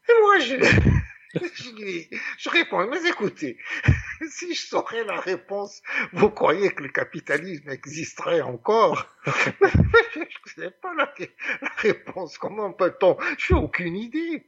Et 0.09 0.21
moi, 0.21 0.39
je, 0.39 0.55
je, 1.35 2.17
je 2.39 2.49
réponds, 2.49 2.87
mais 2.87 3.07
écoutez, 3.07 3.59
si 4.29 4.55
je 4.55 4.65
saurais 4.65 5.03
la 5.03 5.19
réponse, 5.19 5.83
vous 6.11 6.31
croyez 6.31 6.71
que 6.71 6.81
le 6.81 6.89
capitalisme 6.89 7.69
existerait 7.69 8.41
encore? 8.41 9.07
Je 10.11 10.61
ne 10.61 10.65
sais 10.65 10.71
pas 10.81 10.93
la, 10.95 11.13
la 11.61 11.69
réponse. 11.77 12.37
Comment 12.39 12.73
peut-on? 12.73 13.15
Je 13.37 13.53
n'ai 13.53 13.59
aucune 13.59 13.95
idée. 13.95 14.45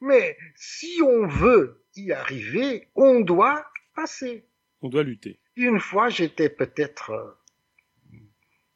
Mais 0.00 0.36
si 0.56 1.00
on 1.02 1.26
veut 1.26 1.84
y 1.96 2.12
arriver, 2.12 2.88
on 2.94 3.20
doit 3.20 3.66
passer. 3.94 4.46
On 4.82 4.88
doit 4.88 5.02
lutter. 5.02 5.40
Une 5.56 5.80
fois, 5.80 6.08
j'étais 6.08 6.48
peut-être 6.48 7.10
euh, 7.10 8.18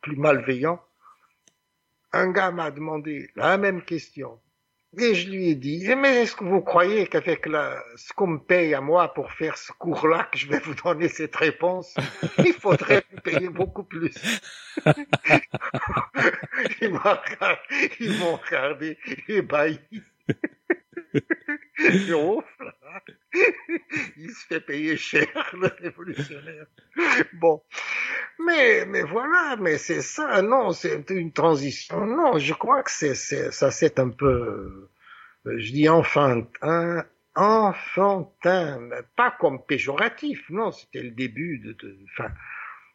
plus 0.01 0.17
malveillant. 0.17 0.81
Un 2.13 2.31
gars 2.31 2.51
m'a 2.51 2.71
demandé 2.71 3.31
la 3.37 3.59
même 3.59 3.83
question. 3.83 4.41
Et 4.97 5.15
je 5.15 5.29
lui 5.29 5.51
ai 5.51 5.55
dit, 5.55 5.85
eh, 5.87 5.95
mais 5.95 6.23
est-ce 6.23 6.35
que 6.35 6.45
vous 6.45 6.63
croyez 6.63 7.07
qu'avec 7.07 7.45
la, 7.45 7.83
ce 7.97 8.15
qu'on 8.15 8.27
me 8.27 8.39
paye 8.39 8.73
à 8.73 8.81
moi 8.81 9.13
pour 9.13 9.31
faire 9.33 9.59
ce 9.59 9.71
cours-là, 9.73 10.27
que 10.33 10.39
je 10.39 10.49
vais 10.49 10.61
vous 10.61 10.75
donner 10.75 11.09
cette 11.09 11.37
réponse 11.37 11.95
Il 12.39 12.55
faudrait 12.55 13.05
me 13.13 13.21
payer 13.21 13.51
beaucoup 13.51 13.85
plus. 13.85 14.15
ils 16.81 16.91
m'ont 16.91 17.01
regardé, 17.01 17.91
ils 18.01 18.19
m'ont 18.19 18.37
regardé 18.37 18.99
ébahi. 19.29 19.79
Il 24.17 24.31
se 24.31 24.47
fait 24.49 24.61
payer 24.61 24.97
cher, 24.97 25.27
le 25.55 25.71
révolutionnaire. 25.79 26.67
Bon. 27.35 27.63
Mais, 28.39 28.87
mais 28.87 29.03
voilà, 29.03 29.57
mais 29.59 29.79
c'est 29.79 30.03
ça, 30.03 30.43
non, 30.43 30.73
c'est 30.73 31.11
une 31.11 31.33
transition. 31.33 32.07
Non, 32.07 32.39
je 32.39 32.55
crois 32.55 32.83
que 32.83 32.91
c'est, 32.91 33.15
ça 33.15 33.71
c'est 33.71 33.99
un 33.99 34.11
peu, 34.11 34.89
euh, 35.47 35.59
je 35.59 35.73
dis 35.73 35.89
enfantin, 35.89 37.05
enfantin, 37.35 38.89
pas 39.17 39.35
comme 39.41 39.65
péjoratif, 39.65 40.49
non, 40.51 40.71
c'était 40.71 41.03
le 41.03 41.11
début 41.11 41.59
de, 41.59 41.77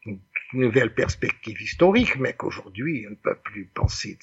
une 0.06 0.20
nouvelle 0.54 0.94
perspective 0.94 1.62
historique, 1.62 2.18
mais 2.18 2.34
qu'aujourd'hui, 2.34 3.06
on 3.08 3.12
ne 3.12 3.16
peut 3.16 3.38
plus 3.44 3.66
penser. 3.66 4.18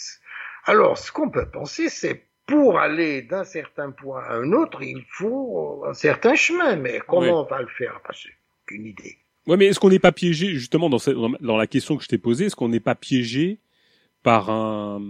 Alors, 0.64 0.98
ce 0.98 1.10
qu'on 1.10 1.30
peut 1.30 1.50
penser, 1.50 1.88
c'est 1.88 2.26
pour 2.50 2.80
aller 2.80 3.22
d'un 3.22 3.44
certain 3.44 3.92
point 3.92 4.22
à 4.24 4.34
un 4.34 4.52
autre, 4.52 4.82
il 4.82 5.04
faut 5.08 5.84
un 5.86 5.94
certain 5.94 6.34
chemin. 6.34 6.76
Mais 6.76 7.00
comment 7.06 7.42
on 7.42 7.48
va 7.48 7.62
le 7.62 7.68
faire? 7.68 8.00
Pas 8.02 8.12
qu'une 8.66 8.86
idée. 8.86 9.18
Ouais, 9.46 9.56
mais 9.56 9.66
est-ce 9.66 9.78
qu'on 9.78 9.88
n'est 9.88 10.00
pas 10.00 10.12
piégé 10.12 10.48
justement 10.48 10.90
dans, 10.90 10.98
dans 11.40 11.56
la 11.56 11.66
question 11.66 11.96
que 11.96 12.02
je 12.02 12.08
t'ai 12.08 12.18
posée 12.18 12.46
Est-ce 12.46 12.56
qu'on 12.56 12.68
n'est 12.68 12.80
pas 12.80 12.94
piégé 12.94 13.60
par 14.22 14.50
un, 14.50 15.00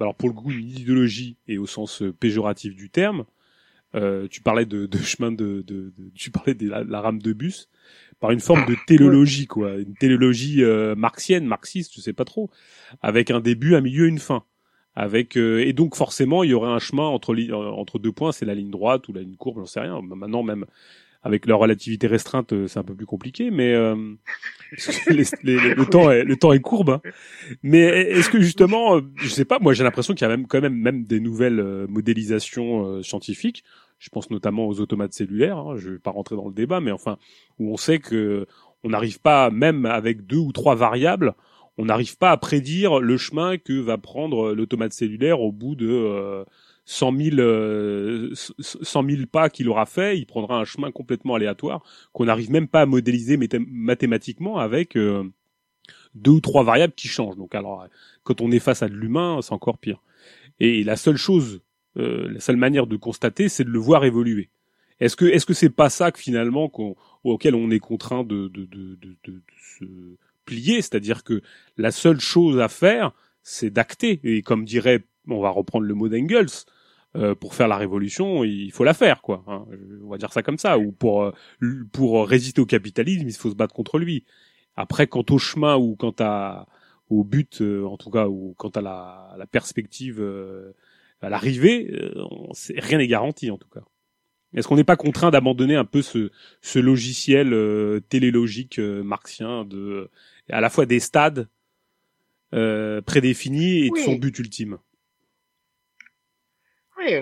alors 0.00 0.14
pour 0.14 0.28
le 0.28 0.34
coup, 0.34 0.50
une 0.50 0.68
idéologie 0.68 1.36
et 1.46 1.58
au 1.58 1.66
sens 1.66 2.02
euh, 2.02 2.12
péjoratif 2.12 2.74
du 2.74 2.90
terme 2.90 3.26
euh, 3.94 4.26
Tu 4.28 4.40
parlais 4.40 4.66
de, 4.66 4.86
de 4.86 4.98
chemin 4.98 5.30
de, 5.30 5.62
de, 5.62 5.92
de, 5.96 6.10
tu 6.16 6.30
parlais 6.32 6.54
de 6.54 6.68
la, 6.68 7.00
rame 7.00 7.22
de 7.22 7.32
bus 7.32 7.68
par 8.18 8.32
une 8.32 8.40
forme 8.40 8.66
de 8.66 8.74
téléologie, 8.86 9.46
quoi, 9.46 9.74
une 9.74 9.94
téléologie 9.94 10.64
euh, 10.64 10.96
marxienne, 10.96 11.46
marxiste, 11.46 11.92
je 11.94 12.00
sais 12.00 12.12
pas 12.12 12.24
trop, 12.24 12.50
avec 13.02 13.30
un 13.30 13.40
début, 13.40 13.76
un 13.76 13.82
milieu, 13.82 14.06
une 14.06 14.18
fin 14.18 14.44
avec 14.96 15.36
euh, 15.36 15.64
et 15.66 15.72
donc 15.72 15.96
forcément 15.96 16.42
il 16.44 16.50
y 16.50 16.54
aurait 16.54 16.70
un 16.70 16.78
chemin 16.78 17.04
entre 17.04 17.34
euh, 17.34 17.70
entre 17.70 17.98
deux 17.98 18.12
points, 18.12 18.32
c'est 18.32 18.44
la 18.44 18.54
ligne 18.54 18.70
droite 18.70 19.08
ou 19.08 19.12
la 19.12 19.22
ligne 19.22 19.36
courbe, 19.36 19.58
j'en 19.58 19.66
sais 19.66 19.80
rien. 19.80 20.00
Maintenant 20.02 20.42
même 20.42 20.66
avec 21.22 21.46
leur 21.46 21.58
relativité 21.58 22.06
restreinte, 22.06 22.52
euh, 22.52 22.68
c'est 22.68 22.78
un 22.78 22.84
peu 22.84 22.94
plus 22.94 23.06
compliqué, 23.06 23.50
mais 23.50 23.72
le 24.74 25.84
temps 25.84 26.10
est 26.10 26.24
le 26.24 26.36
temps 26.36 26.52
est 26.52 26.60
courbe. 26.60 26.90
Hein. 26.90 27.00
Mais 27.62 27.80
est-ce 27.80 28.30
que 28.30 28.40
justement, 28.40 29.00
je 29.16 29.28
sais 29.28 29.44
pas, 29.44 29.58
moi 29.58 29.72
j'ai 29.72 29.84
l'impression 29.84 30.14
qu'il 30.14 30.22
y 30.22 30.30
a 30.30 30.36
même 30.36 30.46
quand 30.46 30.60
même 30.60 30.76
même 30.76 31.04
des 31.04 31.20
nouvelles 31.20 31.86
modélisations 31.88 33.02
scientifiques. 33.02 33.64
Je 33.98 34.10
pense 34.10 34.30
notamment 34.30 34.66
aux 34.66 34.80
automates 34.80 35.14
cellulaires. 35.14 35.56
Hein, 35.56 35.76
je 35.76 35.92
vais 35.92 35.98
pas 35.98 36.10
rentrer 36.10 36.36
dans 36.36 36.46
le 36.46 36.54
débat, 36.54 36.80
mais 36.80 36.92
enfin 36.92 37.16
où 37.58 37.72
on 37.72 37.76
sait 37.76 37.98
que 37.98 38.46
on 38.84 38.90
n'arrive 38.90 39.18
pas 39.20 39.50
même 39.50 39.86
avec 39.86 40.26
deux 40.26 40.36
ou 40.36 40.52
trois 40.52 40.74
variables 40.74 41.34
on 41.76 41.86
n'arrive 41.86 42.16
pas 42.16 42.30
à 42.30 42.36
prédire 42.36 43.00
le 43.00 43.16
chemin 43.16 43.58
que 43.58 43.72
va 43.72 43.98
prendre 43.98 44.52
l'automate 44.52 44.92
cellulaire 44.92 45.40
au 45.40 45.50
bout 45.50 45.74
de 45.74 45.88
euh, 45.88 46.44
100 46.84 47.16
000, 47.16 49.26
pas 49.30 49.50
qu'il 49.50 49.68
aura 49.68 49.86
fait. 49.86 50.18
Il 50.18 50.26
prendra 50.26 50.58
un 50.58 50.64
chemin 50.64 50.92
complètement 50.92 51.34
aléatoire 51.34 51.82
qu'on 52.12 52.26
n'arrive 52.26 52.50
même 52.50 52.68
pas 52.68 52.82
à 52.82 52.86
modéliser 52.86 53.38
mathématiquement 53.58 54.58
avec 54.58 54.96
euh, 54.96 55.24
deux 56.14 56.32
ou 56.32 56.40
trois 56.40 56.62
variables 56.62 56.92
qui 56.92 57.08
changent. 57.08 57.36
Donc 57.36 57.54
alors, 57.54 57.86
quand 58.22 58.40
on 58.40 58.52
est 58.52 58.60
face 58.60 58.82
à 58.82 58.88
de 58.88 58.94
l'humain, 58.94 59.40
c'est 59.42 59.52
encore 59.52 59.78
pire. 59.78 60.00
Et 60.60 60.84
la 60.84 60.94
seule 60.94 61.16
chose, 61.16 61.60
euh, 61.96 62.30
la 62.30 62.40
seule 62.40 62.56
manière 62.56 62.86
de 62.86 62.96
constater, 62.96 63.48
c'est 63.48 63.64
de 63.64 63.70
le 63.70 63.80
voir 63.80 64.04
évoluer. 64.04 64.48
Est-ce 65.00 65.16
que 65.16 65.24
est-ce 65.24 65.44
que 65.44 65.54
c'est 65.54 65.70
pas 65.70 65.90
ça 65.90 66.12
que 66.12 66.20
finalement 66.20 66.70
auquel 67.24 67.56
on 67.56 67.68
est 67.72 67.80
contraint 67.80 68.22
de 68.22 68.48
se 69.58 69.84
plier, 70.44 70.82
c'est-à-dire 70.82 71.24
que 71.24 71.42
la 71.76 71.90
seule 71.90 72.20
chose 72.20 72.60
à 72.60 72.68
faire, 72.68 73.12
c'est 73.42 73.70
d'acter. 73.70 74.20
Et 74.24 74.42
comme 74.42 74.64
dirait, 74.64 75.04
on 75.28 75.40
va 75.40 75.50
reprendre 75.50 75.86
le 75.86 75.94
mot 75.94 76.08
d'Engels, 76.08 76.48
euh, 77.16 77.36
pour 77.36 77.54
faire 77.54 77.68
la 77.68 77.76
révolution, 77.76 78.42
il 78.42 78.72
faut 78.72 78.82
la 78.82 78.94
faire, 78.94 79.22
quoi. 79.22 79.44
Hein. 79.46 79.66
on 80.02 80.08
va 80.08 80.18
dire 80.18 80.32
ça 80.32 80.42
comme 80.42 80.58
ça. 80.58 80.78
Ou 80.78 80.90
pour 80.90 81.22
euh, 81.22 81.32
pour 81.92 82.26
résister 82.28 82.60
au 82.60 82.66
capitalisme, 82.66 83.28
il 83.28 83.34
faut 83.34 83.50
se 83.50 83.54
battre 83.54 83.74
contre 83.74 83.98
lui. 83.98 84.24
Après, 84.74 85.06
quant 85.06 85.24
au 85.30 85.38
chemin 85.38 85.76
ou 85.76 85.94
quant 85.94 86.14
à 86.18 86.66
au 87.10 87.22
but, 87.22 87.60
euh, 87.60 87.84
en 87.84 87.96
tout 87.96 88.10
cas, 88.10 88.26
ou 88.26 88.54
quant 88.58 88.70
à 88.70 88.80
la, 88.80 89.34
la 89.38 89.46
perspective, 89.46 90.20
à 91.20 91.28
l'arrivée, 91.28 91.90
rien 92.76 92.98
n'est 92.98 93.06
garanti, 93.06 93.50
en 93.50 93.58
tout 93.58 93.68
cas. 93.68 93.84
Est-ce 94.54 94.66
qu'on 94.66 94.76
n'est 94.76 94.84
pas 94.84 94.96
contraint 94.96 95.30
d'abandonner 95.30 95.76
un 95.76 95.84
peu 95.84 96.02
ce, 96.02 96.30
ce 96.62 96.78
logiciel 96.78 97.50
télélogique 98.08 98.78
marxien 98.78 99.64
de 99.64 100.10
à 100.50 100.60
la 100.60 100.70
fois 100.70 100.86
des 100.86 101.00
stades 101.00 101.48
euh, 102.52 103.00
prédéfinis 103.02 103.86
et 103.86 103.90
de 103.90 103.96
son 103.96 104.16
but 104.16 104.38
ultime. 104.38 104.78
Oui, 106.98 107.14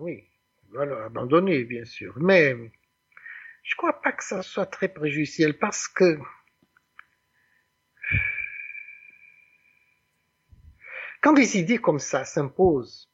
oui, 0.00 0.24
voilà, 0.70 1.04
abandonné 1.06 1.64
bien 1.64 1.84
sûr, 1.84 2.14
mais 2.18 2.54
je 3.62 3.74
crois 3.76 4.00
pas 4.00 4.12
que 4.12 4.24
ça 4.24 4.42
soit 4.42 4.66
très 4.66 4.88
préjudiciel 4.88 5.58
parce 5.58 5.88
que 5.88 6.18
quand 11.20 11.32
des 11.32 11.58
idées 11.58 11.78
comme 11.78 11.98
ça 11.98 12.24
s'imposent, 12.24 13.10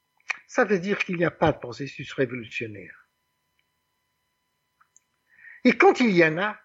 ça 0.47 0.64
veut 0.64 0.78
dire 0.78 0.98
qu'il 0.98 1.16
n'y 1.16 1.24
a 1.24 1.31
pas 1.31 1.52
de 1.52 1.59
processus 1.59 2.12
révolutionnaire. 2.12 3.09
Et 5.64 5.72
quand 5.72 6.01
il 6.01 6.10
y 6.10 6.24
en 6.24 6.39
a, 6.39 6.59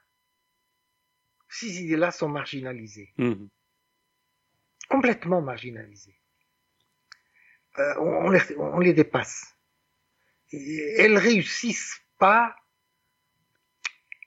ces 1.49 1.81
idées-là 1.81 2.11
sont 2.11 2.29
marginalisées. 2.29 3.11
Mmh. 3.17 3.47
Complètement 4.87 5.41
marginalisées. 5.41 6.17
Euh, 7.77 7.95
on, 7.99 8.29
les, 8.29 8.41
on, 8.57 8.79
les, 8.79 8.93
dépasse. 8.93 9.55
Et 10.51 10.95
elles 10.97 11.17
réussissent 11.17 12.01
pas 12.17 12.55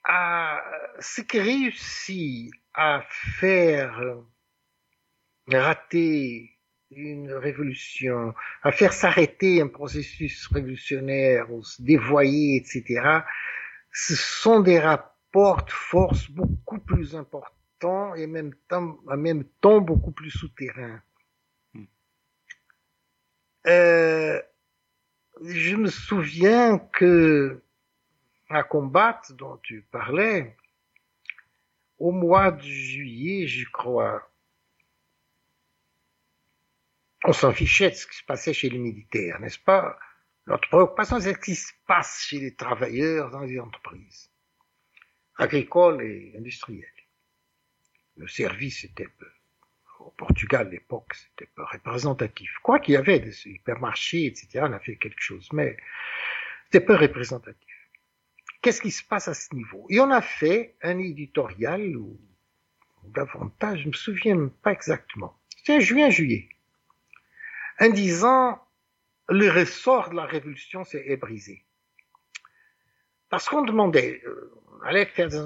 à 0.03 0.63
ce 0.99 1.21
qui 1.21 1.39
réussit 1.39 2.51
à 2.73 3.03
faire 3.09 4.01
rater 5.47 6.57
une 6.91 7.31
révolution, 7.33 8.33
à 8.61 8.71
faire 8.71 8.93
s'arrêter 8.93 9.61
un 9.61 9.67
processus 9.67 10.47
révolutionnaire, 10.47 11.51
ou 11.51 11.63
se 11.63 11.81
dévoyer, 11.81 12.57
etc., 12.57 13.19
ce 13.91 14.15
sont 14.15 14.61
des 14.61 14.79
rapports 14.79 15.12
porte 15.33 15.71
force 15.71 16.29
beaucoup 16.29 16.79
plus 16.79 17.15
important 17.15 18.13
et 18.15 18.27
même 18.27 18.53
temps, 18.69 18.99
en 19.07 19.17
même 19.17 19.43
temps 19.61 19.81
beaucoup 19.81 20.11
plus 20.11 20.29
souterrain. 20.29 21.01
Hmm. 21.73 21.85
Euh, 23.67 24.41
je 25.41 25.75
me 25.75 25.89
souviens 25.89 26.77
que 26.77 27.61
à 28.49 28.61
combattre 28.63 29.33
dont 29.33 29.57
tu 29.57 29.81
parlais, 29.91 30.55
au 31.97 32.11
mois 32.11 32.51
de 32.51 32.61
juillet, 32.61 33.47
je 33.47 33.67
crois, 33.71 34.29
on 37.23 37.33
s'en 37.33 37.51
fichait 37.51 37.89
de 37.89 37.95
ce 37.95 38.05
qui 38.05 38.17
se 38.17 38.23
passait 38.25 38.53
chez 38.53 38.69
les 38.69 38.77
militaires, 38.77 39.39
n'est-ce 39.39 39.59
pas? 39.59 39.97
Notre 40.45 40.69
préoccupation, 40.69 41.19
c'est 41.19 41.33
ce 41.33 41.39
qui 41.39 41.55
se 41.55 41.71
passe 41.87 42.25
chez 42.27 42.39
les 42.39 42.53
travailleurs 42.53 43.31
dans 43.31 43.41
les 43.41 43.59
entreprises 43.59 44.32
agricole 45.37 46.03
et 46.03 46.33
industriel. 46.37 46.87
Le 48.17 48.27
service 48.27 48.83
était 48.83 49.07
au 49.99 50.11
Portugal 50.11 50.67
à 50.67 50.69
l'époque, 50.69 51.13
c'était 51.15 51.49
peu 51.55 51.63
représentatif. 51.63 52.51
Quoi 52.61 52.79
qu'il 52.79 52.93
y 52.93 52.97
avait 52.97 53.19
des 53.19 53.47
hypermarchés, 53.47 54.25
etc., 54.25 54.65
on 54.67 54.73
a 54.73 54.79
fait 54.79 54.97
quelque 54.97 55.21
chose. 55.21 55.47
Mais 55.53 55.77
C'était 56.65 56.85
peu 56.85 56.95
représentatif. 56.95 57.73
Qu'est-ce 58.61 58.81
qui 58.81 58.91
se 58.91 59.03
passe 59.03 59.27
à 59.27 59.33
ce 59.33 59.53
niveau? 59.53 59.85
Et 59.89 59.99
on 59.99 60.09
a 60.11 60.21
fait 60.21 60.75
un 60.81 60.97
éditorial 60.99 61.97
ou 61.97 62.19
davantage, 63.05 63.81
je 63.81 63.87
me 63.87 63.93
souviens 63.93 64.47
pas 64.61 64.71
exactement. 64.71 65.37
C'était 65.57 65.81
juin-juillet. 65.81 66.49
En 67.79 67.89
disant, 67.89 68.61
le 69.29 69.49
ressort 69.49 70.09
de 70.09 70.15
la 70.15 70.25
révolution 70.25 70.83
s'est 70.83 71.17
brisé. 71.17 71.65
Parce 73.29 73.49
qu'on 73.49 73.63
demandait, 73.63 74.21
euh, 74.25 74.53
on 74.83 74.87
allait 74.87 75.05
faire 75.05 75.29
des 75.29 75.37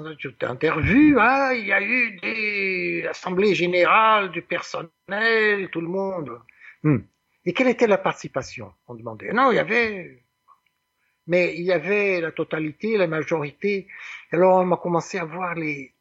interviews, 0.42 1.16
ah, 1.20 1.52
il 1.54 1.66
y 1.66 1.72
a 1.72 1.80
eu 1.80 2.18
des 2.20 3.06
assemblées 3.08 3.54
générales 3.54 4.30
du 4.30 4.42
personnel, 4.42 5.68
tout 5.70 5.80
le 5.80 5.88
monde. 5.88 6.40
Hmm. 6.82 6.98
Et 7.44 7.52
quelle 7.52 7.68
était 7.68 7.86
la 7.86 7.98
participation 7.98 8.72
On 8.88 8.94
demandait? 8.94 9.32
Non, 9.32 9.52
il 9.52 9.56
y 9.56 9.58
avait 9.60 10.22
mais 11.28 11.54
il 11.54 11.64
y 11.64 11.72
avait 11.72 12.20
la 12.20 12.32
totalité, 12.32 12.96
la 12.96 13.06
majorité. 13.06 13.86
Alors 14.32 14.56
on 14.56 14.72
a 14.72 14.76
commencé 14.78 15.18
à 15.18 15.24
voir 15.24 15.54
les, 15.54 15.92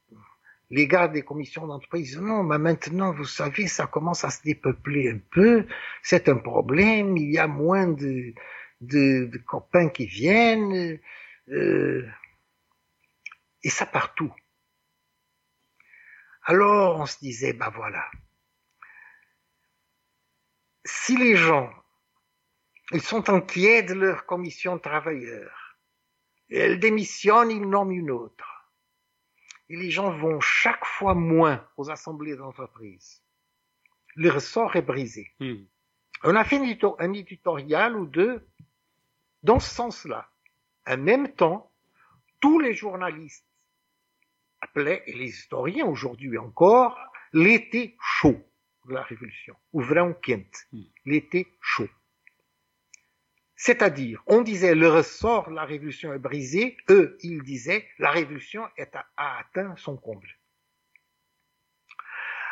les 0.72 0.88
gars 0.88 1.10
des 1.10 1.22
commissions 1.22 1.68
d'entreprise. 1.68 2.18
Non, 2.20 2.44
mais 2.44 2.58
maintenant, 2.58 3.12
vous 3.14 3.26
savez, 3.26 3.68
ça 3.68 3.88
commence 3.88 4.24
à 4.24 4.30
se 4.30 4.42
dépeupler 4.42 5.12
un 5.12 5.20
peu. 5.32 5.66
C'est 6.02 6.30
un 6.30 6.38
problème. 6.38 7.18
Il 7.18 7.30
y 7.30 7.38
a 7.38 7.48
moins 7.48 7.88
de, 7.88 8.34
de, 8.80 9.26
de 9.26 9.38
copains 9.46 9.90
qui 9.90 10.06
viennent. 10.06 10.98
Euh, 11.50 12.08
et 13.68 13.70
ça 13.70 13.86
partout. 13.86 14.34
Alors 16.44 17.02
on 17.02 17.06
se 17.06 17.20
disait, 17.20 17.52
bah 17.52 17.70
voilà. 17.76 18.10
Si 20.86 21.18
les 21.18 21.36
gens 21.36 21.70
ils 22.94 23.02
sont 23.02 23.30
inquiets 23.30 23.84
de 23.84 23.94
leur 23.94 24.26
commission 24.26 24.78
de 24.78 24.82
travailleurs. 24.82 25.78
Et 26.50 26.60
elle 26.60 26.80
démissionne, 26.80 27.52
ils 27.52 27.68
nomment 27.68 27.92
une 27.92 28.12
autre. 28.12 28.72
Et 29.68 29.76
les 29.76 29.92
gens 29.92 30.18
vont 30.18 30.40
chaque 30.40 30.86
fois 30.86 31.14
moins 31.14 31.68
aux 31.76 31.90
assemblées 31.90 32.38
d'entreprise. 32.38 33.22
Le 34.16 34.30
ressort 34.30 34.78
est 34.78 34.82
brisé. 34.82 35.30
Hmm. 35.42 35.66
On 36.24 36.38
a 36.38 36.46
fait 36.46 36.62
un 37.00 37.14
éditorial 37.14 37.98
ou 37.98 38.06
deux 38.06 38.48
dans 39.44 39.60
ce 39.60 39.70
sens-là. 39.70 40.32
En 40.88 40.98
même 40.98 41.34
temps, 41.34 41.70
tous 42.40 42.60
les 42.60 42.74
journalistes 42.74 43.47
appelaient, 44.62 45.04
et 45.08 45.14
les 45.14 45.28
historiens 45.28 45.86
aujourd'hui 45.86 46.38
encore, 46.38 46.98
l'été 47.34 47.96
chaud 48.02 48.40
de 48.86 48.94
la 48.94 49.04
Révolution, 49.04 49.56
ou 49.74 49.84
quinte, 50.22 50.68
hmm. 50.72 50.82
l'été 51.06 51.48
chaud. 51.62 51.90
C'est-à-dire, 53.56 54.22
on 54.28 54.42
disait 54.42 54.76
le 54.76 54.88
ressort 54.88 55.50
de 55.50 55.56
la 55.56 55.66
révolution 55.66 56.14
est 56.14 56.20
brisé, 56.20 56.78
eux, 56.90 57.18
ils 57.22 57.42
disaient 57.42 57.88
la 57.98 58.12
révolution 58.12 58.68
est 58.78 58.96
a 58.96 59.08
atteint 59.18 59.76
son 59.78 59.98
comble. 59.98 60.30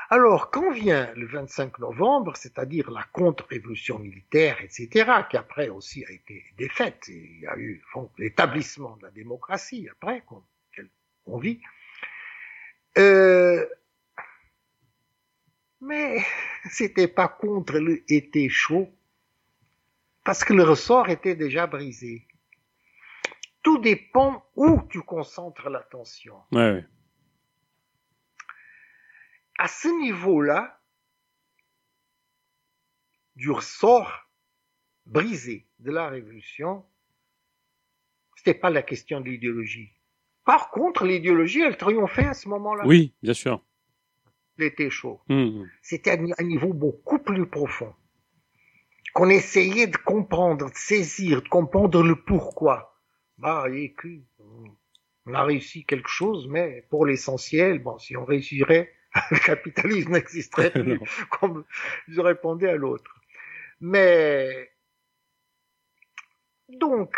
Alors, 0.10 0.52
quand 0.52 0.72
vient 0.72 1.12
le 1.16 1.28
25 1.28 1.80
novembre, 1.80 2.36
c'est-à-dire 2.36 2.92
la 2.92 3.04
contre-révolution 3.12 3.98
militaire, 4.00 4.62
etc., 4.62 5.12
qui 5.30 5.38
après 5.38 5.70
aussi 5.70 6.06
a 6.06 6.12
été 6.12 6.44
défaite, 6.58 7.06
il 7.08 7.40
y 7.40 7.48
a 7.48 7.58
eu 7.58 7.84
l'établissement 8.18 8.98
de 8.98 9.04
la 9.04 9.12
démocratie 9.12 9.88
après 9.92 10.24
qu'on 10.26 11.38
vit, 11.40 11.60
euh, 12.98 13.66
mais 15.82 16.24
c'était 16.70 17.08
pas 17.08 17.28
contre 17.28 17.80
le 17.80 18.04
été 18.12 18.50
chaud 18.50 18.90
parce 20.24 20.44
que 20.44 20.54
le 20.54 20.64
ressort 20.64 21.10
était 21.10 21.36
déjà 21.36 21.68
brisé. 21.68 22.28
Tout 23.62 23.78
dépend 23.80 24.46
où 24.56 24.82
tu 24.90 25.02
concentres 25.02 25.70
l'attention. 25.70 26.42
Ouais, 26.52 26.86
À 29.58 29.68
ce 29.68 29.88
niveau-là, 30.02 30.80
du 33.36 33.52
ressort 33.52 34.30
brisé 35.06 35.68
de 35.80 35.92
la 35.92 36.10
révolution, 36.10 36.86
c'était 38.36 38.54
pas 38.54 38.70
la 38.70 38.82
question 38.82 39.22
de 39.22 39.30
l'idéologie. 39.30 39.95
Par 40.46 40.70
contre, 40.70 41.06
l'idéologie, 41.06 41.62
elle 41.62 41.78
triomphait 41.78 42.28
à 42.28 42.34
ce 42.34 42.48
moment-là. 42.50 42.84
Oui, 42.86 43.14
bien 43.24 43.34
sûr. 43.34 43.62
L'été 44.58 44.90
chaud. 44.90 45.20
Mmh. 45.28 45.64
C'était 45.82 46.12
à 46.12 46.18
un 46.38 46.44
niveau 46.44 46.74
beaucoup 46.74 47.20
plus 47.20 47.46
profond 47.48 47.94
qu'on 49.16 49.30
essayait 49.30 49.88
de 49.88 49.96
comprendre, 49.96 50.70
de 50.70 50.76
saisir, 50.76 51.42
de 51.42 51.48
comprendre 51.48 52.04
le 52.04 52.16
pourquoi. 52.18 53.00
Bah, 53.38 53.66
écoute, 53.74 54.26
on 55.26 55.34
a 55.34 55.44
réussi 55.44 55.86
quelque 55.86 56.10
chose, 56.10 56.48
mais 56.50 56.86
pour 56.90 57.06
l'essentiel, 57.06 57.80
bon, 57.80 57.98
si 57.98 58.18
on 58.18 58.26
réussirait, 58.26 58.94
le 59.32 59.40
capitalisme 59.40 60.12
n'existerait 60.12 60.70
plus, 60.72 61.00
comme 61.32 61.64
je 62.10 62.20
répondais 62.20 62.70
à 62.70 62.76
l'autre. 62.76 63.22
Mais, 63.80 64.70
donc, 66.68 67.16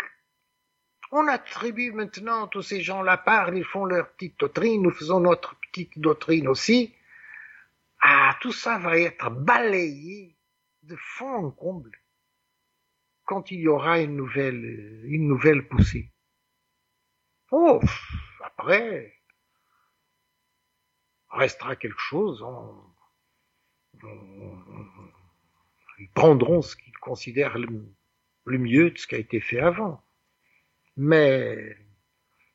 on 1.10 1.26
attribue 1.28 1.92
maintenant, 1.92 2.46
tous 2.48 2.62
ces 2.62 2.80
gens-là 2.80 3.16
parlent, 3.16 3.56
ils 3.56 3.64
font 3.64 3.84
leur 3.84 4.10
petite 4.12 4.38
doctrine, 4.38 4.82
nous 4.82 4.90
faisons 4.90 5.20
notre 5.20 5.56
petite 5.56 5.98
doctrine 5.98 6.48
aussi. 6.48 6.94
Ah, 8.00 8.36
tout 8.40 8.52
ça 8.52 8.78
va 8.78 8.98
être 8.98 9.30
balayé 9.30 10.36
de 10.82 10.96
fond 10.96 11.46
en 11.46 11.50
comble 11.50 11.92
quand 13.24 13.50
il 13.50 13.60
y 13.60 13.68
aura 13.68 14.00
une 14.00 14.16
nouvelle, 14.16 15.02
une 15.04 15.28
nouvelle 15.28 15.66
poussée. 15.66 16.10
Oh, 17.50 17.80
après, 18.42 19.14
restera 21.30 21.76
quelque 21.76 22.00
chose. 22.00 22.44
ils 25.98 26.10
prendront 26.14 26.62
ce 26.62 26.76
qu'ils 26.76 26.96
considèrent 26.98 27.58
le 27.58 28.58
mieux 28.58 28.90
de 28.90 28.98
ce 28.98 29.06
qui 29.06 29.14
a 29.14 29.18
été 29.18 29.40
fait 29.40 29.60
avant. 29.60 30.02
Mais 30.98 31.76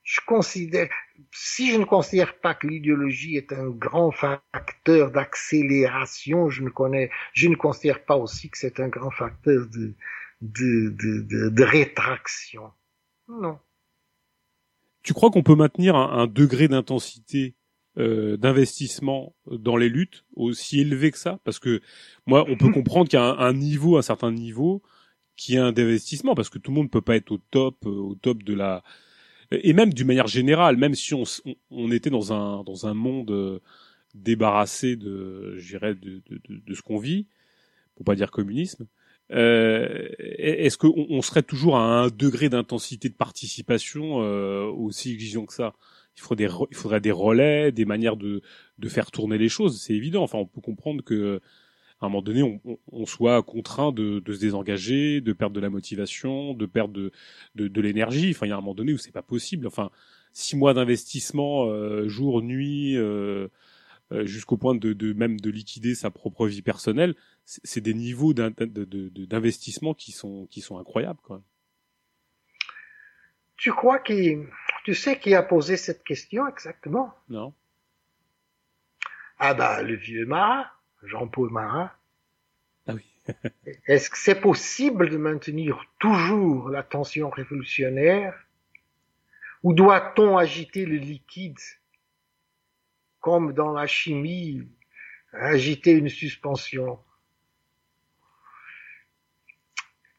je 0.03 0.19
considère, 0.27 0.89
si 1.31 1.71
je 1.71 1.77
ne 1.77 1.85
considère 1.85 2.37
pas 2.39 2.53
que 2.53 2.67
l'idéologie 2.67 3.37
est 3.37 3.53
un 3.53 3.69
grand 3.69 4.11
facteur 4.11 5.11
d'accélération, 5.11 6.49
je 6.49 6.61
ne 6.61 6.69
connais, 6.69 7.09
je 7.31 7.47
ne 7.47 7.55
considère 7.55 8.03
pas 8.03 8.17
aussi 8.17 8.49
que 8.49 8.57
c'est 8.57 8.81
un 8.81 8.89
grand 8.89 9.11
facteur 9.11 9.65
de, 9.67 9.95
de, 10.41 10.89
de, 10.89 11.49
de, 11.49 11.63
rétraction. 11.63 12.69
Non. 13.29 13.57
Tu 15.03 15.13
crois 15.13 15.31
qu'on 15.31 15.43
peut 15.43 15.55
maintenir 15.55 15.95
un, 15.95 16.27
degré 16.27 16.67
d'intensité 16.67 17.55
euh, 17.97 18.35
d'investissement 18.35 19.35
dans 19.45 19.77
les 19.77 19.87
luttes 19.87 20.25
aussi 20.35 20.81
élevé 20.81 21.11
que 21.11 21.17
ça? 21.17 21.39
Parce 21.45 21.59
que 21.59 21.81
moi, 22.25 22.43
on 22.49 22.57
peut 22.57 22.71
comprendre 22.73 23.07
qu'il 23.07 23.19
y 23.19 23.21
a 23.21 23.25
un, 23.25 23.37
un, 23.37 23.53
niveau, 23.53 23.97
un 23.97 24.01
certain 24.01 24.31
niveau, 24.31 24.83
qui 25.43 25.55
est 25.55 25.59
un 25.59 25.73
d'investissement, 25.73 26.35
parce 26.35 26.49
que 26.49 26.57
tout 26.57 26.71
le 26.71 26.75
monde 26.75 26.89
peut 26.89 27.01
pas 27.01 27.17
être 27.17 27.31
au 27.31 27.37
top, 27.51 27.75
euh, 27.85 27.89
au 27.89 28.15
top 28.15 28.43
de 28.43 28.53
la 28.53 28.81
et 29.51 29.73
même 29.73 29.93
d'une 29.93 30.07
manière 30.07 30.27
générale, 30.27 30.77
même 30.77 30.95
si 30.95 31.13
on, 31.13 31.23
on, 31.69 31.91
était 31.91 32.09
dans 32.09 32.31
un 32.31 32.63
dans 32.63 32.87
un 32.87 32.93
monde 32.93 33.29
euh, 33.31 33.59
débarrassé 34.15 34.95
de, 34.95 35.55
je 35.57 35.67
dirais, 35.67 35.95
de, 35.95 36.21
de, 36.29 36.39
de, 36.47 36.73
ce 36.73 36.81
qu'on 36.81 36.97
vit, 36.97 37.27
pour 37.95 38.05
pas 38.05 38.15
dire 38.15 38.31
communisme, 38.31 38.87
euh, 39.31 40.07
est-ce 40.17 40.77
qu'on 40.77 40.93
on 41.09 41.21
serait 41.21 41.43
toujours 41.43 41.75
à 41.75 41.83
un 41.83 42.07
degré 42.07 42.47
d'intensité 42.47 43.09
de 43.09 43.15
participation 43.15 44.23
euh, 44.23 44.63
aussi 44.63 45.11
exigeant 45.11 45.45
que 45.45 45.53
ça? 45.53 45.73
Il 46.15 46.21
faudrait, 46.21 46.47
des, 46.47 46.53
il 46.71 46.77
faudrait 46.77 47.01
des 47.01 47.11
relais, 47.11 47.71
des 47.71 47.85
manières 47.85 48.17
de, 48.17 48.41
de 48.79 48.89
faire 48.89 49.11
tourner 49.11 49.37
les 49.37 49.49
choses, 49.49 49.81
c'est 49.81 49.93
évident. 49.93 50.23
Enfin, 50.23 50.37
on 50.37 50.45
peut 50.45 50.61
comprendre 50.61 51.03
que 51.03 51.41
à 52.03 52.07
un 52.07 52.09
moment 52.09 52.21
donné, 52.21 52.43
on, 52.43 52.59
on 52.91 53.05
soit 53.05 53.41
contraint 53.43 53.93
de, 53.93 54.19
de, 54.19 54.33
se 54.33 54.39
désengager, 54.39 55.21
de 55.21 55.31
perdre 55.31 55.55
de 55.55 55.61
la 55.61 55.69
motivation, 55.69 56.53
de 56.53 56.65
perdre 56.65 56.93
de, 56.93 57.11
de, 57.55 57.69
de 57.69 57.81
l'énergie. 57.81 58.31
Enfin, 58.31 58.45
il 58.45 58.49
y 58.49 58.51
a 58.51 58.57
un 58.57 58.61
moment 58.61 58.75
donné 58.75 58.93
où 58.93 58.97
c'est 58.97 59.13
pas 59.13 59.21
possible. 59.21 59.67
Enfin, 59.67 59.89
six 60.33 60.57
mois 60.57 60.73
d'investissement, 60.73 61.65
euh, 61.67 62.09
jour, 62.09 62.41
nuit, 62.41 62.97
euh, 62.97 63.47
euh 64.11 64.25
jusqu'au 64.25 64.57
point 64.57 64.75
de, 64.75 64.91
de, 64.91 65.13
même 65.13 65.39
de 65.39 65.49
liquider 65.49 65.95
sa 65.95 66.11
propre 66.11 66.45
vie 66.45 66.61
personnelle, 66.61 67.15
c'est 67.45 67.81
des 67.81 67.93
niveaux 67.93 68.33
d'investissement 68.33 69.93
qui 69.93 70.11
sont 70.11 70.47
qui 70.47 70.61
sont 70.61 70.77
incroyables 70.77 71.19
quand 71.23 71.35
même. 71.35 71.43
Tu 73.55 73.71
crois 73.71 73.99
qu'il, 73.99 74.47
tu 74.83 74.93
sais 74.93 75.19
qui 75.19 75.35
a 75.35 75.43
posé 75.43 75.77
cette 75.77 76.03
question 76.03 76.47
exactement? 76.47 77.13
Non. 77.29 77.53
Ah 79.39 79.53
bah 79.53 79.81
le 79.83 79.95
vieux 79.95 80.25
Marat. 80.25 80.69
Jean-Paul 81.05 81.49
Marat. 81.51 81.95
Ah 82.87 82.93
oui. 82.93 83.05
Est-ce 83.87 84.09
que 84.09 84.17
c'est 84.17 84.39
possible 84.39 85.09
de 85.09 85.17
maintenir 85.17 85.85
toujours 85.99 86.69
la 86.69 86.83
tension 86.83 87.29
révolutionnaire? 87.29 88.33
Ou 89.63 89.73
doit-on 89.73 90.37
agiter 90.37 90.85
le 90.85 90.97
liquide 90.97 91.59
comme 93.21 93.53
dans 93.53 93.71
la 93.71 93.87
chimie, 93.87 94.67
agiter 95.31 95.91
une 95.91 96.09
suspension? 96.09 96.99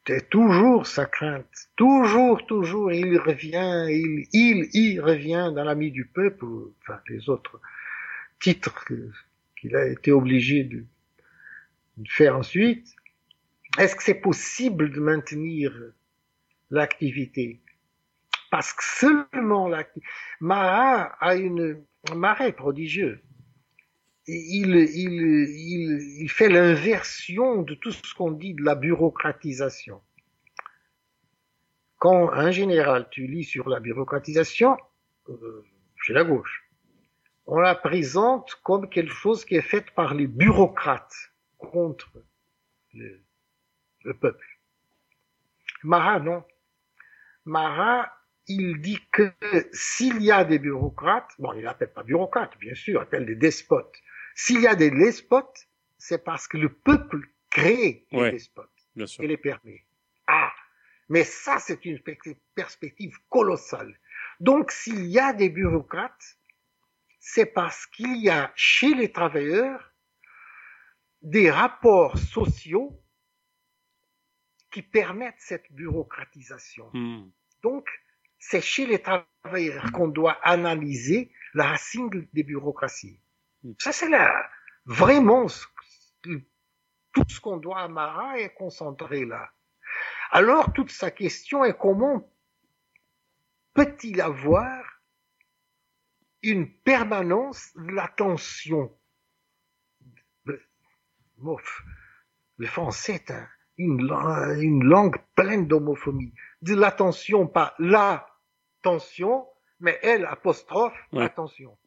C'est 0.07 0.29
toujours 0.29 0.85
sa 0.85 1.05
crainte. 1.05 1.47
Toujours, 1.75 2.45
toujours, 2.45 2.91
il 2.91 3.17
revient, 3.17 3.87
il, 3.89 4.27
il 4.33 4.67
y 4.73 4.99
revient 4.99 5.51
dans 5.55 5.63
l'ami 5.63 5.91
du 5.91 6.05
peuple, 6.05 6.45
enfin, 6.81 6.99
les 7.09 7.27
autres 7.27 7.59
titres 8.39 8.85
qu'il 9.65 9.75
a 9.75 9.87
été 9.87 10.11
obligé 10.11 10.63
de, 10.63 10.85
faire 12.07 12.37
ensuite. 12.37 12.95
Est-ce 13.77 13.95
que 13.95 14.03
c'est 14.03 14.21
possible 14.21 14.91
de 14.91 14.99
maintenir 14.99 15.73
l'activité? 16.69 17.61
Parce 18.51 18.73
que 18.73 18.83
seulement 18.83 19.67
l'activité. 19.67 20.07
Marat 20.39 21.15
a 21.19 21.35
une 21.35 21.83
marée 22.15 22.51
prodigieux. 22.51 23.21
Il, 24.27 24.75
il, 24.75 25.15
il, 25.15 26.21
il 26.21 26.29
fait 26.29 26.49
l'inversion 26.49 27.61
de 27.63 27.75
tout 27.75 27.91
ce 27.91 28.13
qu'on 28.13 28.31
dit 28.31 28.53
de 28.53 28.63
la 28.63 28.75
bureaucratisation. 28.75 30.01
Quand 31.97 32.31
un 32.31 32.51
général, 32.51 33.07
tu 33.09 33.27
lis 33.27 33.43
sur 33.43 33.69
la 33.69 33.79
bureaucratisation, 33.79 34.77
euh, 35.29 35.63
chez 35.97 36.13
la 36.13 36.23
gauche, 36.23 36.64
on 37.47 37.59
la 37.59 37.75
présente 37.75 38.55
comme 38.63 38.89
quelque 38.89 39.13
chose 39.13 39.45
qui 39.45 39.55
est 39.55 39.61
fait 39.61 39.89
par 39.91 40.13
les 40.13 40.27
bureaucrates 40.27 41.15
contre 41.57 42.09
le, 42.93 43.21
le 44.03 44.13
peuple. 44.13 44.45
Marat, 45.83 46.19
non. 46.19 46.43
Marat, 47.45 48.11
il 48.47 48.81
dit 48.81 48.99
que 49.11 49.31
s'il 49.71 50.21
y 50.21 50.31
a 50.31 50.43
des 50.43 50.59
bureaucrates, 50.59 51.31
bon, 51.39 51.53
il 51.53 51.63
n'appelle 51.63 51.93
pas 51.93 52.03
bureaucrates, 52.03 52.57
bien 52.59 52.73
sûr, 52.75 52.99
il 52.99 53.03
appelle 53.03 53.25
des 53.25 53.35
despotes. 53.35 53.95
S'il 54.35 54.61
y 54.61 54.67
a 54.67 54.75
des 54.75 54.91
despotes, 54.91 55.67
c'est 55.97 56.23
parce 56.23 56.47
que 56.47 56.57
le 56.57 56.69
peuple 56.69 57.21
crée 57.49 58.05
les 58.11 58.19
Ouais, 58.19 58.31
despotes 58.31 58.69
Bien 58.95 59.05
sûr. 59.05 59.23
et 59.23 59.27
les 59.27 59.37
permet. 59.37 59.85
Ah, 60.27 60.51
mais 61.09 61.23
ça, 61.23 61.59
c'est 61.59 61.85
une 61.85 61.99
pe- 62.01 62.17
perspective 62.55 63.15
colossale. 63.29 63.95
Donc, 64.39 64.71
s'il 64.71 65.05
y 65.05 65.19
a 65.19 65.33
des 65.33 65.49
bureaucrates, 65.49 66.37
c'est 67.27 67.47
parce 67.47 67.87
qu'il 67.87 68.17
y 68.17 68.29
a 68.29 68.51
chez 68.55 68.93
les 68.93 69.11
travailleurs 69.11 69.91
des 71.23 71.49
rapports 71.49 72.19
sociaux 72.19 73.01
qui 74.71 74.83
permettent 74.83 75.39
cette 75.39 75.71
bureaucratisation. 75.71 76.91
Hmm. 76.93 77.31
Donc, 77.63 77.89
c'est 78.37 78.61
chez 78.61 78.85
les 78.85 79.01
travailleurs 79.01 79.91
qu'on 79.91 80.07
doit 80.07 80.37
analyser 80.43 81.31
la 81.55 81.65
racine 81.65 82.11
des 82.31 82.43
bureaucraties. 82.43 83.19
Mm. 83.63 83.71
Ça, 83.79 83.91
c'est 83.91 84.09
là, 84.09 84.47
vraiment, 84.85 85.47
tout 86.21 87.23
ce 87.27 87.39
qu'on 87.39 87.57
doit 87.57 87.79
à 87.79 87.87
Marat 87.87 88.37
est 88.37 88.53
concentré 88.53 89.25
là. 89.25 89.49
Alors, 90.29 90.73
toute 90.73 90.91
sa 90.91 91.09
question 91.09 91.65
est 91.65 91.75
comment 91.75 92.31
peut-il 93.73 94.21
avoir 94.21 94.94
une 96.45 96.71
permanence 96.71 97.71
de 97.75 97.91
l'attention 97.91 98.95
Le- 100.45 100.61
Mof. 101.37 101.81
Le 102.57 102.67
français 102.67 103.15
est 103.15 103.31
un- 103.31 103.47
une, 103.77 104.05
la- 104.07 104.53
une 104.59 104.83
langue 104.83 105.17
pleine 105.35 105.67
d'homophobie. 105.67 106.33
De 106.61 106.75
l'attention, 106.75 107.47
pas 107.47 107.75
la 107.79 108.25
tension, 108.81 109.47
mais 109.79 109.99
elle, 110.03 110.25
apostrophe, 110.25 110.97
Ouais. 111.11 111.23
attention. 111.23 111.77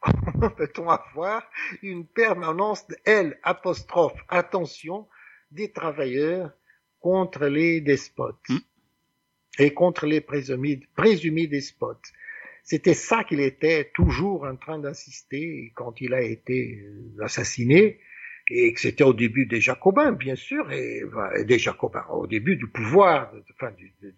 Comment 0.00 0.50
peut-on 0.56 0.88
avoir 0.88 1.48
une 1.82 2.06
permanence 2.06 2.86
de 2.88 2.96
elle, 3.04 3.38
apostrophe, 3.44 4.18
attention, 4.28 5.08
des 5.50 5.70
travailleurs 5.72 6.52
contre 7.00 7.46
les 7.46 7.80
despotes 7.80 8.48
Mm. 8.48 8.58
et 9.58 9.74
contre 9.74 10.06
les 10.06 10.20
présumés, 10.20 10.80
présumés 10.96 11.46
despotes? 11.46 12.10
C'était 12.62 12.94
ça 12.94 13.24
qu'il 13.24 13.40
était 13.40 13.90
toujours 13.92 14.44
en 14.44 14.56
train 14.56 14.78
d'insister 14.78 15.72
quand 15.74 16.00
il 16.00 16.14
a 16.14 16.22
été 16.22 16.80
euh, 16.84 17.24
assassiné 17.24 17.98
et 18.48 18.72
que 18.72 18.80
c'était 18.80 19.04
au 19.04 19.14
début 19.14 19.46
des 19.46 19.60
Jacobins, 19.60 20.12
bien 20.12 20.36
sûr, 20.36 20.70
et, 20.70 21.02
des 21.44 21.58
Jacobins, 21.58 22.06
au 22.10 22.26
début 22.26 22.56
du 22.56 22.68
pouvoir, 22.68 23.32
de, 23.32 23.44
enfin, 23.52 23.72
de 23.72 24.14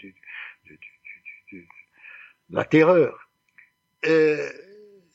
la 2.50 2.64
terreur. 2.64 3.30
Euh, 4.06 4.50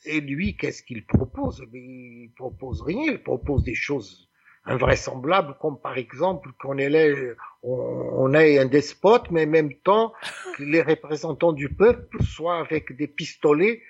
et 0.04 0.20
lui, 0.20 0.56
qu'est-ce 0.56 0.82
qu'il 0.82 1.04
propose? 1.04 1.66
Mais 1.72 1.80
Il 1.80 2.32
propose 2.36 2.82
rien, 2.82 3.12
il 3.12 3.22
propose 3.22 3.62
des 3.62 3.74
choses 3.74 4.29
invraisemblables, 4.64 5.56
comme 5.60 5.80
par 5.80 5.96
exemple 5.96 6.50
qu'on 6.60 6.76
ait, 6.78 6.88
les- 6.90 7.32
on, 7.62 8.32
ait 8.34 8.58
un 8.58 8.66
despote, 8.66 9.30
mais 9.30 9.46
en 9.46 9.50
même 9.50 9.74
temps 9.82 10.12
que 10.56 10.62
les 10.62 10.82
représentants 10.82 11.52
du 11.52 11.68
peuple 11.68 12.22
soient 12.22 12.58
avec 12.60 12.94
des 12.96 13.08
pistolets 13.08 13.82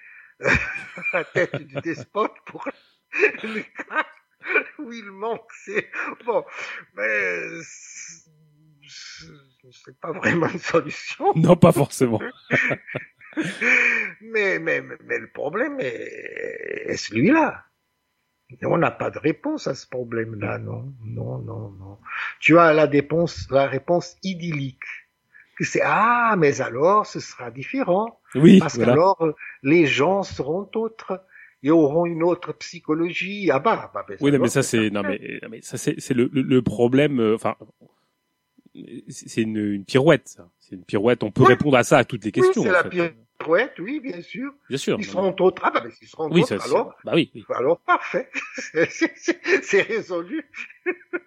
euh, 0.42 0.48
à 1.12 1.18
la 1.18 1.24
tête 1.24 1.56
du 1.56 1.74
despote 1.82 2.32
pour 2.46 2.66
le 3.42 3.60
cas 3.62 4.06
où 4.78 4.92
il 4.92 5.10
manque. 5.10 5.50
C'est 5.64 5.88
bon, 6.24 6.44
mais 6.94 7.40
c'est- 7.62 8.30
c'est 9.84 10.00
pas 10.00 10.12
vraiment 10.12 10.48
une 10.48 10.58
solution. 10.58 11.32
Non, 11.36 11.54
pas 11.56 11.70
forcément. 11.72 12.20
Mais, 14.22 14.58
mais, 14.58 14.80
mais, 14.80 14.96
mais 15.04 15.18
le 15.18 15.30
problème 15.30 15.78
est, 15.80 16.86
est 16.86 16.96
celui-là. 16.96 17.64
On 18.64 18.78
n'a 18.78 18.90
pas 18.90 19.10
de 19.10 19.18
réponse 19.18 19.66
à 19.66 19.74
ce 19.74 19.86
problème-là, 19.86 20.58
non, 20.58 20.92
non, 21.04 21.38
non, 21.38 21.70
non. 21.70 21.98
Tu 22.40 22.58
as 22.58 22.72
la 22.72 22.86
réponse, 22.86 23.46
la 23.50 23.66
réponse 23.66 24.16
idyllique. 24.22 24.82
Que 25.56 25.64
c'est, 25.64 25.82
ah, 25.84 26.34
mais 26.38 26.60
alors, 26.60 27.06
ce 27.06 27.20
sera 27.20 27.50
différent. 27.50 28.18
Oui, 28.34 28.58
Parce 28.58 28.76
voilà. 28.76 28.92
qu'alors, 28.92 29.34
les 29.62 29.86
gens 29.86 30.22
seront 30.22 30.68
autres. 30.74 31.22
Et 31.62 31.70
auront 31.70 32.06
une 32.06 32.22
autre 32.22 32.54
psychologie. 32.54 33.50
Ah 33.50 33.58
bah, 33.58 33.90
bah, 33.92 34.02
ben, 34.08 34.16
Oui, 34.22 34.32
non, 34.32 34.38
mais 34.38 34.48
ça 34.48 34.62
c'est 34.62 34.88
non 34.88 35.02
mais, 35.02 35.38
non, 35.42 35.48
mais 35.50 35.60
ça 35.60 35.76
c'est 35.76 35.94
c'est 36.00 36.14
le, 36.14 36.30
le, 36.32 36.40
le 36.40 36.62
problème. 36.62 37.20
euh, 37.20 37.34
Enfin, 37.34 37.54
c'est 39.08 39.28
c'est 39.28 39.42
une, 39.42 39.56
une 39.58 39.84
pirouette. 39.84 40.38
C'est 40.60 40.76
une 40.76 40.84
pirouette. 40.84 41.22
On 41.22 41.30
peut 41.30 41.42
Ouais. 41.42 41.48
répondre 41.48 41.76
à 41.76 41.84
ça 41.84 41.98
à 41.98 42.04
toutes 42.04 42.24
les 42.24 42.32
Oui, 42.34 42.42
questions. 42.42 42.62
c'est 42.62 42.72
la 42.72 42.82
fait. 42.82 42.88
pirouette, 42.88 43.16
oui, 43.48 44.00
bien 44.00 44.20
sûr. 44.22 44.52
Bien 44.68 44.78
sûr. 44.78 44.96
Ils 44.98 45.04
seront 45.04 45.34
autres. 45.40 45.62
Ah 45.64 45.70
bah, 45.70 45.82
mais 45.84 45.90
s'ils 45.90 46.08
seront 46.08 46.30
Oui, 46.30 46.42
autres, 46.42 46.64
alors, 46.66 46.94
bah 47.04 47.12
oui, 47.14 47.30
oui. 47.34 47.44
Alors 47.54 47.78
parfait, 47.80 48.28
C'est- 48.56 49.82
résolu. 49.82 50.44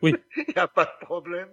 Oui. 0.01 0.13
Il 0.37 0.45
n'y 0.55 0.61
a 0.61 0.67
pas 0.67 0.85
de 0.85 1.05
problème. 1.05 1.49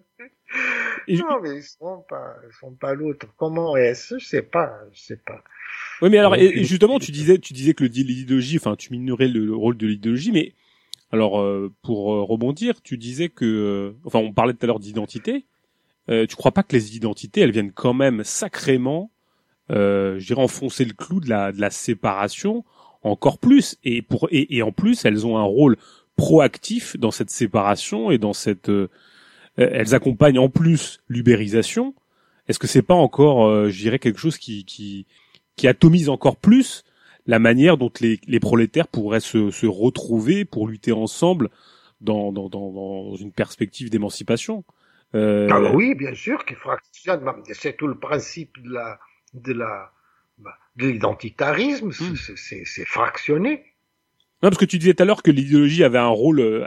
Et 1.09 1.17
je- 1.17 1.23
Non, 1.23 1.41
mais 1.43 1.57
ils 1.57 1.63
sont 1.63 2.05
pas, 2.09 2.35
ils 2.49 2.55
sont 2.55 2.75
pas 2.75 2.95
l'autre. 2.95 3.27
Comment 3.37 3.77
est-ce? 3.77 4.19
Je 4.19 4.27
sais 4.27 4.43
pas, 4.43 4.73
je 4.93 5.01
sais 5.01 5.17
pas. 5.17 5.43
Oui, 6.03 6.11
mais 6.11 6.19
alors, 6.19 6.33
Donc, 6.33 6.41
et, 6.43 6.65
justement, 6.65 6.99
tu 6.99 7.13
disais, 7.13 7.39
tu 7.39 7.53
disais 7.53 7.75
que 7.75 7.85
l'idéologie, 7.85 8.57
enfin, 8.59 8.77
tu 8.77 8.93
minorais 8.93 9.29
le, 9.29 9.45
le 9.47 9.55
rôle 9.55 9.77
de 9.77 9.87
l'idéologie, 9.87 10.33
mais 10.33 10.55
alors, 11.13 11.41
euh, 11.41 11.73
pour 11.83 12.13
euh, 12.15 12.23
rebondir, 12.23 12.83
tu 12.83 12.97
disais 12.99 13.29
que, 13.29 13.45
euh, 13.45 13.93
enfin, 14.05 14.19
on 14.19 14.33
parlait 14.33 14.53
tout 14.55 14.61
à 14.63 14.67
l'heure 14.67 14.81
d'identité. 14.81 15.47
Euh, 16.09 16.27
tu 16.27 16.35
crois 16.37 16.51
pas 16.53 16.63
que 16.63 16.75
les 16.75 16.97
identités, 16.97 17.41
elles 17.43 17.53
viennent 17.53 17.73
quand 17.73 17.95
même 17.95 18.25
sacrément, 18.25 19.11
euh, 19.71 20.19
je 20.19 20.35
enfoncer 20.35 20.85
le 20.85 20.93
clou 20.93 21.21
de 21.21 21.29
la, 21.29 21.53
de 21.53 21.61
la 21.61 21.71
séparation 21.71 22.65
encore 23.03 23.39
plus, 23.39 23.79
et 23.85 24.03
pour, 24.03 24.29
et, 24.31 24.57
et 24.57 24.63
en 24.63 24.73
plus, 24.73 25.05
elles 25.05 25.27
ont 25.27 25.39
un 25.39 25.43
rôle 25.43 25.77
proactif 26.17 26.99
dans 26.99 27.11
cette 27.11 27.31
séparation 27.31 28.11
et 28.11 28.19
dans 28.19 28.35
cette, 28.35 28.69
euh, 28.69 28.89
elles 29.57 29.95
accompagnent 29.95 30.39
en 30.39 30.51
plus 30.51 31.01
l'ubérisation. 31.09 31.95
Est-ce 32.49 32.59
que 32.59 32.67
c'est 32.67 32.83
pas 32.83 32.95
encore, 32.95 33.47
euh, 33.47 33.71
je 33.71 33.79
dirais, 33.81 33.99
quelque 33.99 34.19
chose 34.19 34.37
qui, 34.37 34.65
qui, 34.65 35.07
qui 35.57 35.67
atomise 35.69 36.09
encore 36.09 36.37
plus 36.37 36.85
la 37.27 37.39
manière 37.39 37.77
dont 37.77 37.93
les, 38.01 38.21
les 38.27 38.41
prolétaires 38.41 38.89
pourraient 38.89 39.21
se, 39.21 39.51
se 39.51 39.67
retrouver 39.67 40.45
pour 40.45 40.69
lutter 40.69 40.93
ensemble 40.93 41.49
dans, 42.01 42.33
dans, 42.33 42.49
dans, 42.49 42.73
dans 42.73 43.17
une 43.17 43.33
perspective 43.33 43.89
d'émancipation? 43.89 44.65
Euh, 45.15 45.49
Ah 45.51 45.61
bah 45.61 45.73
oui, 45.75 45.95
bien 45.95 46.15
sûr 46.15 46.45
qu'il 46.45 46.57
fractionne. 46.57 47.25
Bah, 47.25 47.37
C'est 47.53 47.77
tout 47.77 47.87
le 47.87 47.99
principe 47.99 48.63
de 48.63 48.73
la, 48.75 48.99
de 49.35 49.53
la, 49.53 49.91
bah, 50.39 50.55
de 50.77 50.89
l'identitarisme. 50.89 51.89
Hmm. 51.89 52.17
C'est- 52.37 52.85
fractionné. 52.87 53.65
Non, 54.43 54.49
parce 54.49 54.57
que 54.59 54.65
tu 54.65 54.79
disais 54.79 54.95
tout 54.95 55.03
à 55.03 55.07
l'heure 55.07 55.23
que 55.23 55.31
l'idéologie 55.31 55.85
avait 55.85 55.99
un 55.99 56.07
rôle 56.09 56.41
euh, 56.41 56.67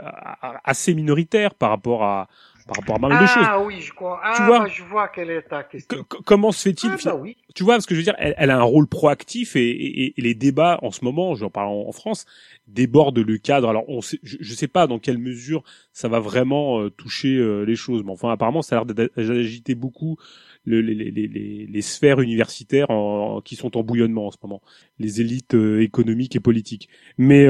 assez 0.62 0.94
minoritaire 0.94 1.54
par 1.54 1.70
rapport 1.70 2.04
à 2.04 2.28
par 2.66 2.76
rapport 2.76 2.96
à 2.96 2.98
mal 2.98 3.20
de 3.20 3.26
choses. 3.26 3.44
Ah 3.46 3.60
oui, 3.60 3.80
je 3.82 3.92
crois. 3.92 4.20
Ah, 4.22 4.32
Tu 4.36 4.42
vois 4.44 4.60
bah, 4.60 4.66
je 4.72 4.82
vois 4.84 5.08
quelle 5.08 5.28
est 5.28 5.42
ta 5.42 5.64
question. 5.64 5.98
Que- 5.98 6.16
que- 6.16 6.22
comment 6.22 6.50
se 6.50 6.62
fait-il 6.62 6.92
Ah, 6.92 6.96
bah 7.04 7.14
oui. 7.16 7.36
tu 7.54 7.62
vois 7.62 7.78
ce 7.80 7.86
que 7.86 7.94
je 7.94 8.00
veux 8.00 8.04
dire? 8.04 8.14
Elle, 8.16 8.34
elle 8.38 8.50
a 8.50 8.56
un 8.58 8.62
rôle 8.62 8.86
proactif 8.86 9.54
et, 9.56 9.68
et- 9.68 10.14
et 10.18 10.22
les 10.22 10.34
débats 10.34 10.78
en 10.82 10.90
ce 10.90 11.04
moment 11.04 11.34
j'en 11.34 11.50
parle 11.50 11.66
en, 11.68 11.88
en 11.88 11.92
France 11.92 12.24
déborde 12.66 13.18
le 13.18 13.36
cadre. 13.36 13.68
Alors, 13.68 13.84
on 13.88 14.00
sait, 14.00 14.18
je 14.22 14.38
ne 14.38 14.44
sais 14.56 14.68
pas 14.68 14.86
dans 14.86 14.98
quelle 14.98 15.18
mesure 15.18 15.62
ça 15.92 16.08
va 16.08 16.20
vraiment 16.20 16.80
euh, 16.80 16.90
toucher 16.90 17.36
euh, 17.36 17.64
les 17.64 17.76
choses, 17.76 18.02
mais 18.02 18.12
enfin, 18.12 18.30
apparemment, 18.30 18.62
ça 18.62 18.78
a 18.78 18.84
l'air 18.84 19.08
d'agiter 19.16 19.74
beaucoup 19.74 20.16
le, 20.64 20.80
les, 20.80 20.94
les, 20.94 21.10
les, 21.10 21.66
les, 21.66 21.82
sphères 21.82 22.20
universitaires 22.20 22.90
en, 22.90 23.40
qui 23.40 23.56
sont 23.56 23.76
en 23.76 23.82
bouillonnement 23.82 24.26
en 24.26 24.30
ce 24.30 24.38
moment, 24.42 24.62
les 24.98 25.20
élites 25.20 25.54
euh, 25.54 25.82
économiques 25.82 26.36
et 26.36 26.40
politiques. 26.40 26.88
Mais 27.18 27.46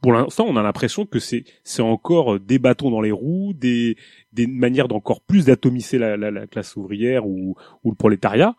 pour 0.00 0.12
l'instant, 0.12 0.46
on 0.48 0.56
a 0.56 0.62
l'impression 0.62 1.06
que 1.06 1.18
c'est 1.18 1.44
c'est 1.64 1.82
encore 1.82 2.40
des 2.40 2.58
bâtons 2.58 2.90
dans 2.90 3.00
les 3.00 3.12
roues, 3.12 3.52
des 3.52 3.96
des 4.32 4.46
manières 4.46 4.88
d'encore 4.88 5.20
plus 5.20 5.46
d'atomiser 5.46 5.98
la, 5.98 6.16
la, 6.16 6.30
la, 6.30 6.46
classe 6.46 6.76
ouvrière 6.76 7.26
ou, 7.26 7.56
ou 7.84 7.90
le 7.90 7.96
prolétariat. 7.96 8.56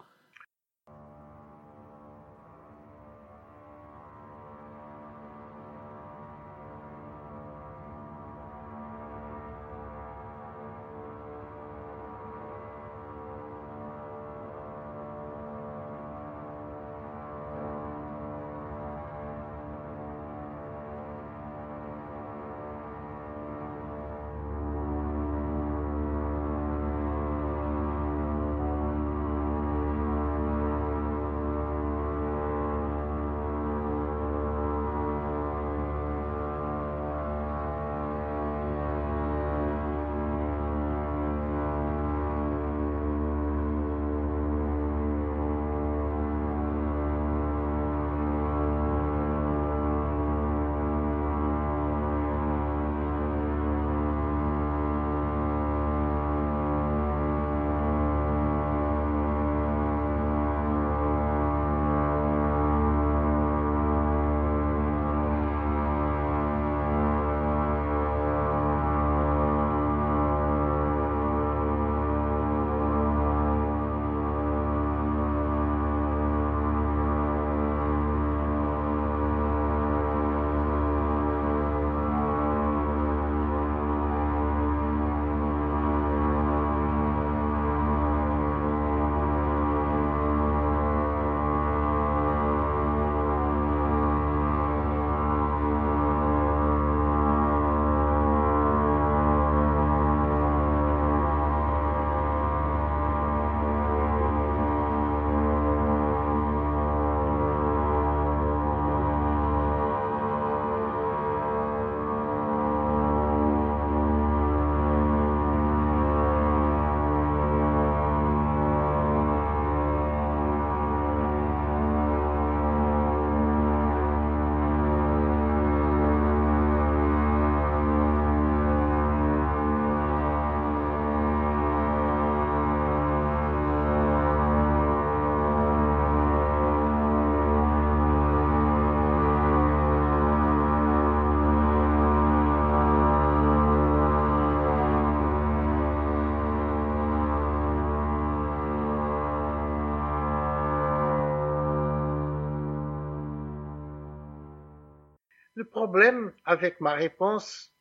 Problème 155.73 156.31
avec 156.45 156.79
ma 156.79 156.93
réponse 156.93 157.73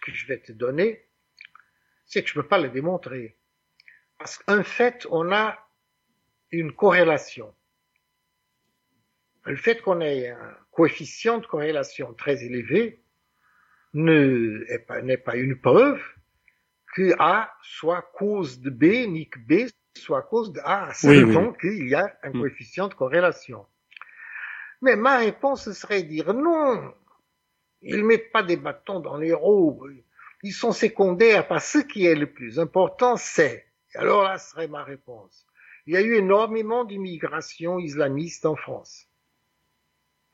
que 0.00 0.12
je 0.12 0.26
vais 0.26 0.38
te 0.38 0.52
donner, 0.52 1.04
c'est 2.04 2.22
que 2.22 2.28
je 2.28 2.38
ne 2.38 2.42
peux 2.42 2.48
pas 2.48 2.58
le 2.58 2.68
démontrer. 2.68 3.36
Parce 4.18 4.38
qu'en 4.38 4.62
fait, 4.62 5.06
on 5.10 5.32
a 5.32 5.58
une 6.52 6.72
corrélation. 6.72 7.52
Le 9.44 9.56
fait 9.56 9.82
qu'on 9.82 10.00
ait 10.00 10.30
un 10.30 10.56
coefficient 10.70 11.38
de 11.38 11.46
corrélation 11.46 12.14
très 12.14 12.44
élevé 12.44 13.02
n'est 13.92 14.78
pas, 14.86 15.00
pas, 15.24 15.36
une 15.36 15.60
preuve 15.60 16.02
que 16.94 17.14
A 17.18 17.52
soit 17.62 18.02
cause 18.14 18.60
de 18.60 18.70
B, 18.70 19.08
ni 19.08 19.28
que 19.28 19.38
B 19.38 19.68
soit 19.96 20.22
cause 20.22 20.52
de 20.52 20.60
A, 20.64 20.92
seulement 20.94 21.52
qu'il 21.54 21.88
y 21.88 21.94
a 21.94 22.16
un 22.22 22.30
hmm. 22.30 22.40
coefficient 22.40 22.88
de 22.88 22.94
corrélation. 22.94 23.66
Mais 24.82 24.96
ma 24.96 25.18
réponse 25.18 25.70
serait 25.72 26.02
dire 26.02 26.34
non. 26.34 26.92
Ils 27.82 28.04
mettent 28.04 28.32
pas 28.32 28.42
des 28.42 28.56
bâtons 28.56 29.00
dans 29.00 29.16
les 29.16 29.32
roues. 29.32 29.88
Ils 30.42 30.52
sont 30.52 30.72
secondaires 30.72 31.46
parce 31.48 31.72
que 31.72 31.80
ce 31.80 31.84
qui 31.86 32.06
est 32.06 32.14
le 32.14 32.30
plus 32.32 32.58
important, 32.58 33.16
c'est. 33.16 33.66
Alors 33.94 34.24
là 34.24 34.38
serait 34.38 34.68
ma 34.68 34.84
réponse. 34.84 35.46
Il 35.86 35.94
y 35.94 35.96
a 35.96 36.02
eu 36.02 36.14
énormément 36.14 36.84
d'immigration 36.84 37.78
islamiste 37.78 38.44
en 38.44 38.56
France. 38.56 39.06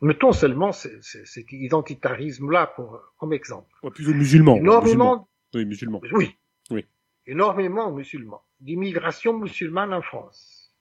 Mettons 0.00 0.32
seulement 0.32 0.72
cet 0.72 1.52
identitarisme-là 1.52 2.74
comme 3.18 3.32
exemple. 3.32 3.72
Ouais, 3.82 3.90
plutôt 3.90 4.14
musulmans. 4.14 4.56
Énormément. 4.56 5.28
Oui, 5.54 5.64
musulmans. 5.64 6.00
Oui. 6.12 6.36
Oui. 6.70 6.86
Énormément 7.26 7.92
musulmans. 7.92 8.42
D'immigration 8.60 9.38
musulmane 9.38 9.92
en 9.92 10.02
France. 10.02 10.74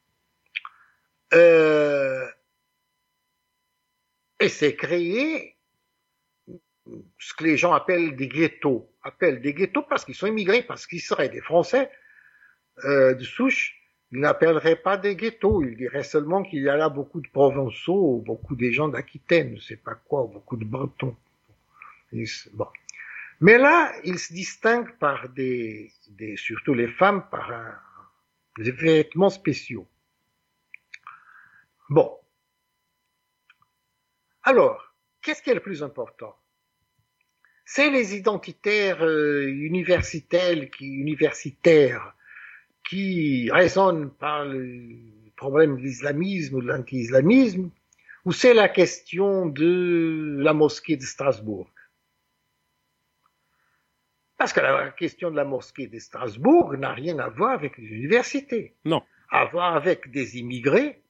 Euh, 1.34 2.26
et 4.42 4.50
c'est 4.50 4.76
créé 4.76 5.56
ce 7.20 7.34
que 7.34 7.44
les 7.44 7.58
gens 7.58 7.74
appellent 7.74 8.16
des 8.16 8.28
ghettos. 8.28 8.90
Appellent 9.04 9.42
des 9.42 9.54
ghettos 9.54 9.84
parce 9.84 10.04
qu'ils 10.04 10.16
sont 10.16 10.28
immigrés, 10.28 10.64
parce 10.64 10.88
qu'ils 10.88 11.02
seraient 11.02 11.30
des 11.30 11.42
Français 11.42 11.90
euh, 12.86 13.14
de 13.14 13.24
souche. 13.24 13.78
Ils 14.12 14.20
n'appelleraient 14.20 14.82
pas 14.82 14.98
des 14.98 15.16
ghettos. 15.16 15.64
Ils 15.64 15.78
diraient 15.78 16.04
seulement 16.04 16.44
qu'il 16.44 16.64
y 16.64 16.70
a 16.70 16.76
là 16.76 16.90
beaucoup 16.90 17.22
de 17.22 17.30
Provençaux, 17.30 18.24
beaucoup 18.26 18.56
des 18.56 18.74
gens 18.74 18.90
d'Aquitaine, 18.90 19.56
je 19.58 19.62
sais 19.62 19.78
pas 19.78 19.96
quoi, 19.96 20.24
beaucoup 20.26 20.58
de 20.58 20.66
Bretons. 20.66 21.16
Bon. 22.54 22.68
Mais 23.40 23.58
là, 23.58 23.94
ils 24.04 24.20
se 24.20 24.34
distinguent 24.34 24.98
par 24.98 25.30
des, 25.30 25.92
des 26.10 26.36
surtout 26.36 26.74
les 26.74 26.90
femmes, 26.90 27.24
par 27.32 27.52
un, 27.52 27.80
des 28.58 28.72
vêtements 28.72 29.30
spéciaux. 29.30 29.88
Bon. 31.90 32.21
Alors, 34.44 34.94
qu'est-ce 35.22 35.42
qui 35.42 35.50
est 35.50 35.56
le 35.56 35.62
plus 35.62 35.84
important? 35.84 36.36
C'est 37.66 37.90
les 37.90 38.16
identitaires 38.16 39.04
euh, 39.04 39.48
universitaires, 39.48 40.70
qui, 40.72 40.88
universitaires 40.88 42.14
qui 42.84 43.50
raisonnent 43.52 44.12
par 44.12 44.46
le 44.46 45.32
problème 45.36 45.78
de 45.78 45.82
l'islamisme 45.82 46.56
ou 46.56 46.62
de 46.62 46.68
l'anti-islamisme, 46.68 47.70
ou 48.26 48.32
c'est 48.32 48.54
la 48.54 48.68
question 48.68 49.46
de 49.48 50.38
la 50.40 50.54
mosquée 50.54 50.98
de 50.98 51.04
Strasbourg? 51.04 51.70
Parce 54.38 54.54
que 54.54 54.60
la 54.60 54.90
question 54.90 55.30
de 55.30 55.36
la 55.36 55.46
mosquée 55.46 55.88
de 55.88 56.00
Strasbourg 56.00 56.74
n'a 56.74 56.94
rien 56.94 57.20
à 57.20 57.30
voir 57.30 57.52
avec 57.52 57.78
les 57.78 57.88
universités. 57.88 58.76
Non. 58.86 59.04
À 59.30 59.46
voir 59.46 59.76
avec 59.76 60.10
des 60.10 60.38
immigrés 60.40 61.01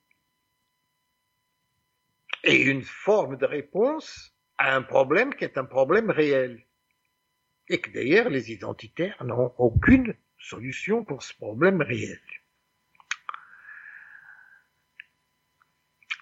et 2.44 2.62
une 2.62 2.84
forme 2.84 3.38
de 3.38 3.46
réponse 3.46 4.36
à 4.58 4.76
un 4.76 4.82
problème 4.82 5.34
qui 5.34 5.44
est 5.44 5.58
un 5.58 5.66
problème 5.66 6.10
réel. 6.10 6.66
Et 7.68 7.80
que 7.80 7.90
d'ailleurs, 7.92 8.30
les 8.30 8.52
identitaires 8.52 9.24
n'ont 9.24 9.54
aucune 9.58 10.16
solution 10.38 11.04
pour 11.06 11.24
ce 11.24 11.34
problème 11.36 11.82
réel. 11.82 12.20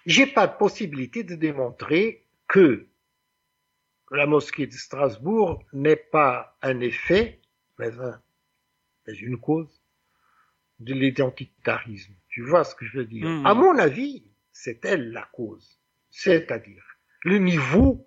J'ai 0.06 0.26
pas 0.26 0.46
de 0.46 0.56
possibilité 0.56 1.24
de 1.24 1.34
démontrer 1.34 2.26
que 2.48 2.86
la 4.10 4.26
mosquée 4.26 4.66
de 4.66 4.72
Strasbourg 4.72 5.64
n'est 5.72 5.96
pas 5.96 6.56
un 6.62 6.80
effet, 6.80 7.40
mais, 7.78 7.98
un, 8.00 8.20
mais 9.06 9.14
une 9.14 9.38
cause 9.38 9.82
de 10.80 10.94
l'identitarisme. 10.94 12.14
Tu 12.28 12.42
vois 12.42 12.64
ce 12.64 12.74
que 12.74 12.86
je 12.86 12.98
veux 12.98 13.04
dire? 13.04 13.28
Mmh. 13.28 13.46
À 13.46 13.54
mon 13.54 13.78
avis, 13.78 14.24
c'est 14.52 14.84
elle 14.84 15.12
la 15.12 15.28
cause. 15.32 15.79
C'est-à-dire 16.10 16.84
le 17.22 17.38
niveau 17.38 18.06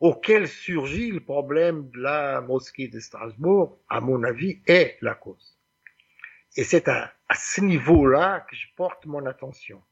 auquel 0.00 0.46
surgit 0.48 1.10
le 1.10 1.20
problème 1.20 1.90
de 1.90 2.00
la 2.00 2.40
mosquée 2.40 2.88
de 2.88 3.00
Strasbourg, 3.00 3.78
à 3.88 4.00
mon 4.00 4.22
avis, 4.22 4.60
est 4.66 4.98
la 5.00 5.14
cause. 5.14 5.58
Et 6.56 6.64
c'est 6.64 6.88
à, 6.88 7.12
ce 7.34 7.60
niveau-là 7.60 8.46
que 8.48 8.56
je 8.56 8.66
porte 8.76 9.06
mon 9.06 9.24
attention. 9.26 9.82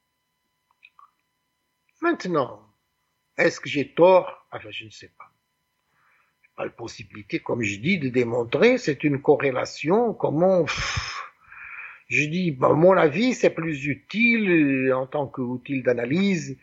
Maintenant, 2.01 2.66
est-ce 3.36 3.60
que 3.60 3.68
j'ai 3.68 3.93
tort? 3.94 4.47
Enfin, 4.52 4.70
je 4.70 4.85
ne 4.85 4.90
sais 4.90 5.12
pas. 5.18 5.31
Pas 6.56 6.64
la 6.66 6.70
possibilité, 6.70 7.40
comme 7.40 7.62
je 7.62 7.81
dis, 7.81 7.98
de 7.98 8.09
démontrer. 8.09 8.78
C'est 8.78 9.02
une 9.02 9.20
corrélation. 9.20 10.14
Comment 10.14 10.64
pff, 10.64 11.24
Je 12.06 12.24
dis, 12.26 12.56
à 12.62 12.68
mon 12.68 12.97
avis, 12.97 13.35
c'est 13.35 13.51
plus 13.51 13.86
utile 13.86 14.51
euh, 14.51 14.97
en 14.97 15.06
tant 15.06 15.26
qu'outil 15.26 15.82
d'analyse 15.82 16.56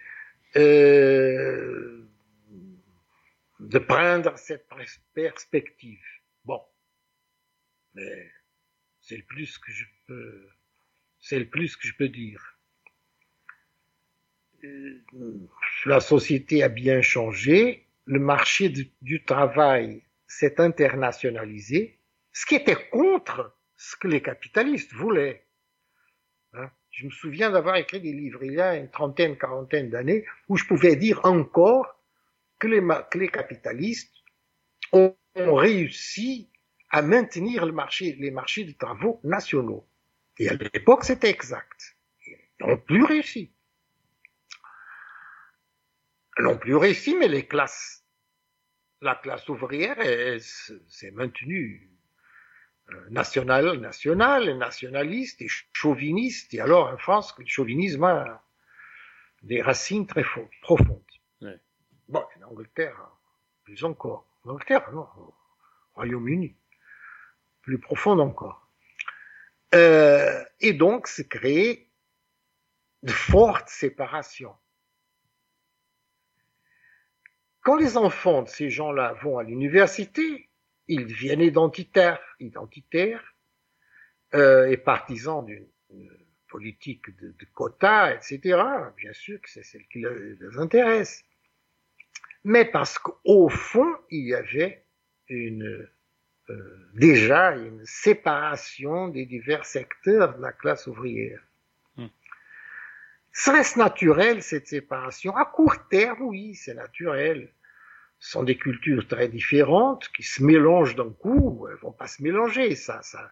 euh, 0.57 2.07
de 3.59 3.79
prendre 3.79 4.37
cette 4.37 4.67
pers- 4.67 4.99
perspective. 5.13 6.03
Bon, 6.45 6.61
mais 7.93 8.31
c'est 9.01 9.17
le 9.17 9.23
plus 9.23 9.57
que 9.57 9.71
je 9.71 9.85
peux, 10.07 10.49
c'est 11.19 11.39
le 11.39 11.49
plus 11.49 11.75
que 11.75 11.87
je 11.87 11.95
peux 11.95 12.09
dire. 12.09 12.57
Euh, 14.63 15.03
La 15.85 15.99
société 15.99 16.63
a 16.63 16.69
bien 16.69 17.01
changé, 17.01 17.87
le 18.05 18.19
marché 18.19 18.69
du 19.01 19.23
travail 19.23 20.03
s'est 20.27 20.59
internationalisé, 20.59 21.99
ce 22.31 22.45
qui 22.45 22.55
était 22.55 22.89
contre 22.89 23.57
ce 23.75 23.95
que 23.95 24.07
les 24.07 24.21
capitalistes 24.21 24.93
voulaient. 24.93 25.45
Je 26.91 27.05
me 27.05 27.11
souviens 27.11 27.51
d'avoir 27.51 27.77
écrit 27.77 28.01
des 28.01 28.11
livres 28.11 28.43
il 28.43 28.53
y 28.53 28.61
a 28.61 28.75
une 28.75 28.89
trentaine, 28.89 29.37
quarantaine 29.37 29.89
d'années 29.89 30.25
où 30.49 30.57
je 30.57 30.65
pouvais 30.65 30.95
dire 30.95 31.21
encore 31.23 31.97
que 32.59 32.67
les, 32.67 32.81
que 33.09 33.17
les 33.17 33.29
capitalistes 33.29 34.13
ont, 34.91 35.15
réussi 35.35 36.51
à 36.89 37.01
maintenir 37.01 37.65
le 37.65 37.71
marché, 37.71 38.17
les 38.19 38.31
marchés 38.31 38.65
de 38.65 38.73
travaux 38.73 39.21
nationaux. 39.23 39.87
Et 40.37 40.49
à 40.49 40.53
l'époque, 40.53 41.05
c'était 41.05 41.29
exact. 41.29 41.95
Ils 42.27 42.37
n'ont 42.59 42.77
plus 42.77 43.05
réussi. 43.05 43.53
Ils 46.37 46.43
n'ont 46.43 46.57
plus 46.57 46.75
réussi, 46.75 47.15
mais 47.15 47.29
les 47.29 47.47
classes, 47.47 48.05
la 48.99 49.15
classe 49.15 49.47
ouvrière 49.47 49.97
s'est 50.41 51.11
maintenue 51.11 51.90
euh, 52.93 53.09
nationale, 53.09 53.77
nationale, 53.79 54.57
nationaliste 54.57 55.41
et 55.41 55.47
chauviniste. 55.73 56.53
Et 56.53 56.59
alors, 56.59 56.87
en 56.87 56.97
France, 56.97 57.35
le 57.37 57.45
chauvinisme 57.45 58.03
a 58.03 58.43
des 59.43 59.61
racines 59.61 60.07
très 60.07 60.23
fo- 60.23 60.49
profondes. 60.61 61.01
Ouais. 61.41 61.59
Bon, 62.07 62.23
en 62.39 62.49
Angleterre, 62.49 62.97
plus 63.63 63.83
encore. 63.83 64.27
En 64.43 64.51
Angleterre, 64.51 64.91
non, 64.91 65.07
au 65.17 65.33
Royaume-Uni, 65.95 66.55
plus 67.61 67.79
profonde 67.79 68.19
encore. 68.19 68.67
Euh, 69.73 70.43
et 70.59 70.73
donc, 70.73 71.07
se 71.07 71.21
créent 71.21 71.87
de 73.03 73.11
fortes 73.11 73.69
séparations. 73.69 74.55
Quand 77.61 77.75
les 77.75 77.97
enfants 77.97 78.41
de 78.41 78.49
ces 78.49 78.69
gens-là 78.69 79.13
vont 79.21 79.37
à 79.37 79.43
l'université, 79.43 80.49
ils 80.91 81.07
deviennent 81.07 81.41
identitaires, 81.41 82.19
identitaires 82.39 83.23
euh, 84.35 84.69
et 84.69 84.77
partisans 84.77 85.45
d'une 85.45 85.67
d'une 85.89 86.09
politique 86.47 87.09
de, 87.21 87.29
de 87.37 87.45
quotas, 87.53 88.13
etc. 88.15 88.61
Bien 88.97 89.13
sûr 89.13 89.41
que 89.41 89.49
c'est 89.49 89.63
celle 89.63 89.85
qui 89.87 89.99
le- 89.99 90.37
les 90.39 90.57
intéresse. 90.57 91.23
Mais 92.45 92.65
parce 92.65 92.97
qu'au 92.99 93.49
fond, 93.49 93.93
il 94.09 94.27
y 94.27 94.33
avait 94.35 94.85
une, 95.27 95.87
euh, 96.49 96.89
déjà 96.93 97.51
une 97.57 97.85
séparation 97.85 99.09
des 99.09 99.25
divers 99.25 99.65
secteurs 99.65 100.37
de 100.37 100.41
la 100.41 100.53
classe 100.53 100.87
ouvrière. 100.87 101.41
Hmm. 101.97 102.07
Serait-ce 103.33 103.77
naturel 103.79 104.41
cette 104.43 104.67
séparation 104.67 105.35
À 105.35 105.45
court 105.45 105.87
terme, 105.89 106.21
oui, 106.21 106.55
c'est 106.55 106.73
naturel. 106.73 107.53
Sont 108.21 108.43
des 108.43 108.55
cultures 108.57 109.07
très 109.07 109.27
différentes 109.27 110.07
qui 110.15 110.23
se 110.23 110.43
mélangent 110.43 110.95
d'un 110.95 111.09
coup. 111.11 111.67
Elles 111.69 111.77
vont 111.77 111.91
pas 111.91 112.07
se 112.07 112.23
mélanger. 112.23 112.75
Ça, 112.75 113.01
ça, 113.01 113.31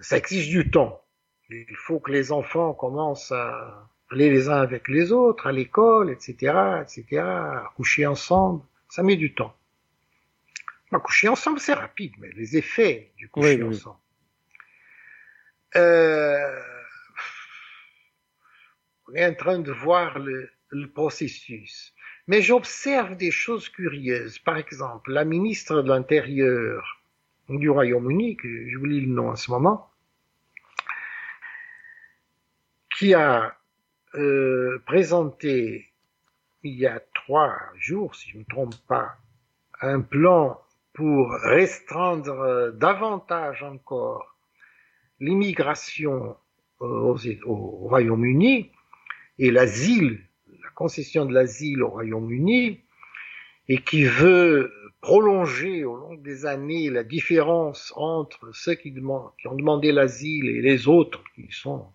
ça 0.00 0.16
exige 0.16 0.48
du 0.48 0.70
temps. 0.70 1.04
Il 1.50 1.76
faut 1.76 2.00
que 2.00 2.10
les 2.10 2.32
enfants 2.32 2.72
commencent 2.74 3.30
à 3.32 3.88
aller 4.10 4.30
les 4.30 4.48
uns 4.48 4.60
avec 4.60 4.88
les 4.88 5.12
autres 5.12 5.46
à 5.46 5.52
l'école, 5.52 6.10
etc., 6.10 6.32
etc., 6.82 7.18
à 7.20 7.72
coucher 7.76 8.06
ensemble. 8.06 8.64
Ça 8.88 9.02
met 9.02 9.16
du 9.16 9.34
temps. 9.34 9.54
Bah, 10.90 10.98
coucher 11.00 11.28
ensemble, 11.28 11.60
c'est 11.60 11.74
rapide, 11.74 12.14
mais 12.18 12.30
les 12.32 12.56
effets 12.56 13.12
du 13.16 13.28
coucher 13.28 13.56
Oui, 13.56 13.62
oui. 13.62 13.76
ensemble. 13.76 13.98
Euh, 15.76 16.62
on 19.08 19.14
est 19.14 19.26
en 19.26 19.34
train 19.34 19.58
de 19.60 19.72
voir 19.72 20.18
le, 20.18 20.50
le 20.70 20.90
processus. 20.90 21.94
Mais 22.30 22.42
j'observe 22.42 23.16
des 23.16 23.32
choses 23.32 23.68
curieuses. 23.68 24.38
Par 24.38 24.56
exemple, 24.56 25.10
la 25.10 25.24
ministre 25.24 25.82
de 25.82 25.88
l'Intérieur 25.88 27.02
du 27.48 27.68
Royaume-Uni, 27.68 28.36
que 28.36 28.68
je 28.68 28.78
lis 28.78 29.00
le 29.00 29.12
nom 29.12 29.30
en 29.30 29.34
ce 29.34 29.50
moment, 29.50 29.90
qui 32.96 33.14
a 33.14 33.56
euh, 34.14 34.80
présenté 34.86 35.90
il 36.62 36.74
y 36.78 36.86
a 36.86 37.02
trois 37.14 37.58
jours, 37.74 38.14
si 38.14 38.30
je 38.30 38.36
ne 38.36 38.42
me 38.42 38.46
trompe 38.46 38.76
pas, 38.86 39.16
un 39.80 40.00
plan 40.00 40.62
pour 40.92 41.32
restreindre 41.32 42.38
euh, 42.42 42.70
davantage 42.70 43.64
encore 43.64 44.36
l'immigration 45.18 46.36
euh, 46.80 47.16
au 47.44 47.88
Royaume-Uni 47.88 48.70
et 49.40 49.50
l'asile, 49.50 50.12
la 50.12 50.29
concession 50.80 51.26
de 51.26 51.34
l'asile 51.34 51.82
au 51.82 51.90
Royaume-Uni, 51.90 52.80
et 53.68 53.82
qui 53.82 54.04
veut 54.04 54.72
prolonger 55.02 55.84
au 55.84 55.94
long 55.94 56.14
des 56.14 56.46
années 56.46 56.88
la 56.88 57.04
différence 57.04 57.92
entre 57.96 58.50
ceux 58.54 58.76
qui, 58.76 58.90
ont 58.98 59.54
demandé 59.54 59.92
l'asile 59.92 60.48
et 60.48 60.62
les 60.62 60.88
autres 60.88 61.22
qui 61.34 61.48
sont 61.50 61.92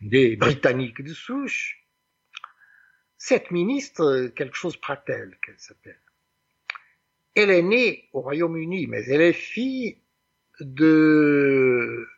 des 0.00 0.34
Britanniques 0.36 1.02
de 1.02 1.12
souche. 1.12 1.86
Cette 3.18 3.50
ministre, 3.50 4.28
quelque 4.34 4.56
chose 4.56 4.78
Pratel, 4.78 5.36
qu'elle 5.44 5.58
s'appelle, 5.58 6.00
elle 7.34 7.50
est 7.50 7.62
née 7.62 8.08
au 8.14 8.22
Royaume-Uni, 8.22 8.86
mais 8.86 9.04
elle 9.10 9.20
est 9.20 9.34
fille 9.34 9.98
de 10.60 12.08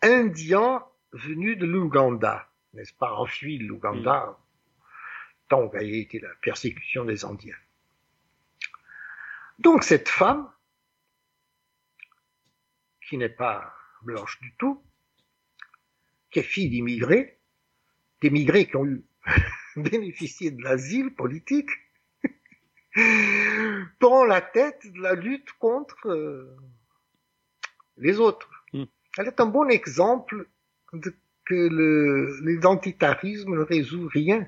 Indiens 0.00 0.84
venus 1.12 1.58
de 1.58 1.66
l'Ouganda, 1.66 2.48
n'est-ce 2.74 2.94
pas, 2.94 3.14
enfui 3.14 3.58
de 3.58 3.64
l'Ouganda, 3.64 4.38
tant 5.50 5.68
qu'a 5.68 5.82
été 5.82 6.18
la 6.20 6.30
persécution 6.40 7.04
des 7.04 7.26
Indiens. 7.26 7.54
Donc 9.58 9.84
cette 9.84 10.08
femme, 10.08 10.50
qui 13.06 13.18
n'est 13.18 13.28
pas 13.28 13.74
blanche 14.02 14.40
du 14.40 14.54
tout, 14.56 14.82
qui 16.30 16.38
est 16.38 16.44
fille 16.44 16.70
d'immigrés, 16.70 17.38
d'immigrés 18.22 18.66
qui 18.68 18.76
ont 18.76 18.86
eu 18.86 19.04
bénéficié 19.76 20.52
de 20.52 20.62
l'asile 20.62 21.14
politique, 21.14 21.70
prend 23.98 24.24
la 24.24 24.40
tête 24.40 24.90
de 24.90 25.00
la 25.02 25.14
lutte 25.14 25.52
contre 25.58 26.08
euh, 26.08 26.56
les 27.98 28.18
autres. 28.18 28.48
Mm. 28.72 28.84
Elle 29.18 29.26
est 29.26 29.40
un 29.40 29.46
bon 29.46 29.68
exemple 29.68 30.48
de 30.94 31.14
que 31.50 32.44
l'identitarisme 32.44 33.56
ne 33.56 33.62
résout 33.62 34.08
rien. 34.08 34.46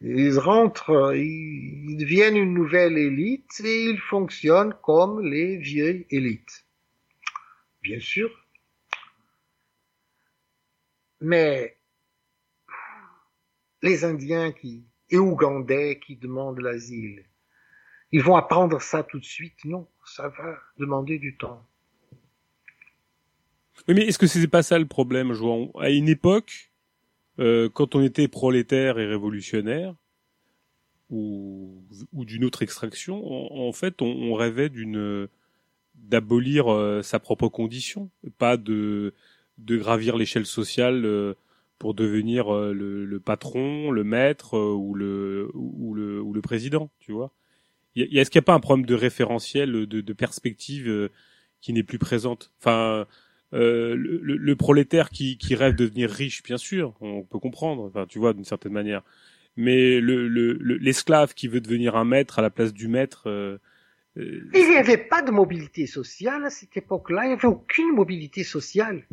Ils 0.00 0.38
rentrent, 0.38 1.14
ils, 1.16 1.96
deviennent 1.96 2.36
une 2.36 2.54
nouvelle 2.54 2.96
élite 2.96 3.60
et 3.64 3.84
ils 3.84 3.98
fonctionnent 3.98 4.74
comme 4.82 5.20
les 5.20 5.56
vieilles 5.56 6.06
élites. 6.10 6.66
Bien 7.82 7.98
sûr. 7.98 8.30
Mais 11.20 11.76
les 13.82 14.04
Indiens 14.04 14.52
qui 14.52 14.84
et 15.10 15.18
Ougandais 15.18 15.98
qui 16.04 16.16
demandent 16.16 16.60
l'asile. 16.60 17.24
Ils 18.12 18.22
vont 18.22 18.36
apprendre 18.36 18.80
ça 18.80 19.02
tout 19.02 19.18
de 19.18 19.24
suite 19.24 19.64
Non, 19.64 19.88
ça 20.04 20.28
va 20.28 20.58
demander 20.78 21.18
du 21.18 21.36
temps. 21.36 21.66
mais 23.86 24.06
est-ce 24.06 24.18
que 24.18 24.26
c'est 24.26 24.46
pas 24.48 24.62
ça 24.62 24.78
le 24.78 24.86
problème, 24.86 25.32
João? 25.32 25.70
À 25.78 25.90
une 25.90 26.08
époque, 26.08 26.67
euh, 27.38 27.68
quand 27.68 27.94
on 27.94 28.02
était 28.02 28.28
prolétaire 28.28 28.98
et 28.98 29.06
révolutionnaire, 29.06 29.94
ou, 31.10 31.82
ou 32.12 32.24
d'une 32.24 32.44
autre 32.44 32.62
extraction, 32.62 33.24
en, 33.26 33.72
fait, 33.72 34.02
on, 34.02 34.34
rêvait 34.34 34.68
d'une 34.68 35.28
d'abolir 35.94 36.72
euh, 36.72 37.02
sa 37.02 37.18
propre 37.18 37.48
condition, 37.48 38.10
pas 38.38 38.56
de 38.56 39.14
de 39.58 39.76
gravir 39.76 40.16
l'échelle 40.16 40.46
sociale 40.46 41.04
euh, 41.04 41.34
pour 41.78 41.94
devenir 41.94 42.54
euh, 42.54 42.72
le, 42.72 43.04
le, 43.04 43.20
patron, 43.20 43.90
le 43.90 44.04
maître 44.04 44.56
ou 44.56 44.94
le 44.94 45.50
ou 45.54 45.94
le 45.94 46.20
ou 46.20 46.32
le 46.32 46.40
président, 46.42 46.90
tu 47.00 47.12
vois. 47.12 47.32
Est-ce 47.96 48.30
qu'il 48.30 48.38
n'y 48.38 48.44
a 48.44 48.46
pas 48.46 48.54
un 48.54 48.60
problème 48.60 48.86
de 48.86 48.94
référentiel, 48.94 49.72
de, 49.72 50.00
de 50.00 50.12
perspective 50.12 51.10
qui 51.60 51.72
n'est 51.72 51.82
plus 51.82 51.98
présente? 51.98 52.52
Enfin, 52.60 53.06
le, 53.52 53.94
le, 53.94 54.56
prolétaire 54.56 55.10
qui, 55.10 55.38
qui 55.38 55.54
rêve 55.54 55.74
de 55.74 55.84
devenir 55.84 56.10
riche, 56.10 56.42
bien 56.42 56.58
sûr, 56.58 56.94
on 57.00 57.22
peut 57.22 57.38
comprendre. 57.38 57.84
Enfin, 57.84 58.06
tu 58.06 58.18
vois, 58.18 58.32
d'une 58.32 58.44
certaine 58.44 58.72
manière 58.72 59.02
mais 59.58 60.00
l'esclave 60.00 61.30
le, 61.30 61.34
qui 61.34 61.48
veut 61.48 61.60
devenir 61.60 61.96
un 61.96 62.04
maître 62.04 62.38
à 62.38 62.42
la 62.42 62.48
place 62.48 62.72
du 62.72 62.86
maître. 62.86 63.24
Euh, 63.26 63.58
euh, 64.16 64.48
il 64.54 64.70
n'y 64.70 64.76
avait 64.76 64.96
pas 64.96 65.20
de 65.20 65.32
mobilité 65.32 65.86
sociale 65.88 66.44
à 66.44 66.50
cette 66.50 66.76
époque-là. 66.76 67.24
Il 67.24 67.26
n'y 67.28 67.32
avait 67.34 67.48
aucune 67.48 67.92
mobilité 67.92 68.44
sociale. 68.44 69.04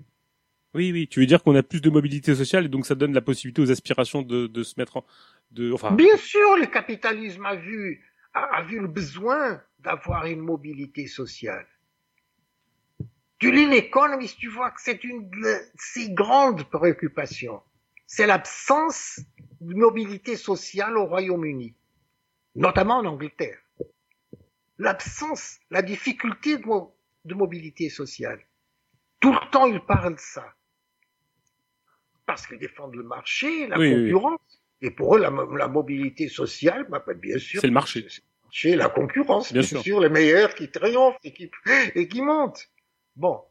Oui, 0.76 0.92
oui. 0.92 1.08
Tu 1.08 1.20
veux 1.20 1.26
dire 1.26 1.42
qu'on 1.42 1.56
a 1.56 1.64
plus 1.64 1.82
de 1.82 1.90
mobilité 1.90 2.36
sociale 2.36 2.66
et 2.66 2.70
donc 2.70 2.86
ça 2.86 2.94
donne 2.94 3.14
la 3.14 3.22
possibilité 3.22 3.62
aux 3.64 3.72
aspirations 3.72 4.22
de, 4.22 4.46
de 4.46 4.64
se 4.64 4.76
mettre 4.78 4.98
en, 4.98 5.06
de, 5.50 5.72
enfin. 5.72 5.92
Bien 5.92 6.16
sûr, 6.18 6.58
le 6.58 6.68
capitalisme 6.68 7.44
a 7.46 7.56
vu 7.56 8.04
a, 8.36 8.62
vu 8.64 8.80
le 8.80 8.88
besoin 8.88 9.62
d'avoir 9.80 10.28
une 10.28 10.42
mobilité 10.42 11.08
sociale. 11.08 11.66
Tu 13.40 13.52
lis 13.52 13.68
l'économiste, 13.68 14.38
tu 14.38 14.50
vois 14.50 14.72
que 14.72 14.82
c'est 14.82 15.04
une 15.04 15.30
de 15.30 15.58
ses 15.76 16.12
grandes 16.12 16.64
préoccupations. 16.70 17.62
C'est 18.08 18.28
l'absence 18.28 19.20
de 19.62 19.74
mobilité 19.74 20.38
sociale 20.38 20.98
au 20.98 21.06
Royaume-Uni, 21.06 21.76
notamment 22.56 22.98
en 23.00 23.06
Angleterre. 23.06 23.60
L'absence, 24.78 25.60
la 25.70 25.82
difficulté 25.82 26.58
de, 26.58 27.34
mobilité 27.34 27.90
sociale. 27.90 28.40
Tout 29.20 29.34
le 29.34 29.52
temps, 29.52 29.68
ils 29.68 29.82
parlent 29.82 30.16
de 30.16 30.20
ça. 30.20 30.54
Parce 32.26 32.48
qu'ils 32.48 32.60
défendent 32.60 32.96
le 32.96 33.04
marché, 33.04 33.68
la 33.68 33.78
concurrence. 33.78 34.62
Et 34.82 34.92
pour 34.92 35.16
eux, 35.16 35.20
la, 35.20 35.68
mobilité 35.68 36.28
sociale, 36.28 36.86
bah, 36.90 37.04
bah, 37.06 37.14
bien 37.14 37.38
sûr. 37.38 37.62
C'est 37.62 37.68
le 37.68 37.74
marché. 37.74 38.08
C'est 38.52 38.76
la 38.76 38.90
concurrence, 38.90 39.52
bien, 39.52 39.62
sûr. 39.62 40.00
les 40.00 40.10
meilleurs 40.10 40.54
qui 40.56 40.70
triomphent 40.70 41.18
et 41.24 41.34
qui, 41.34 41.50
et 41.96 42.08
qui 42.08 42.22
montent. 42.22 42.70
Bon. 43.16 43.42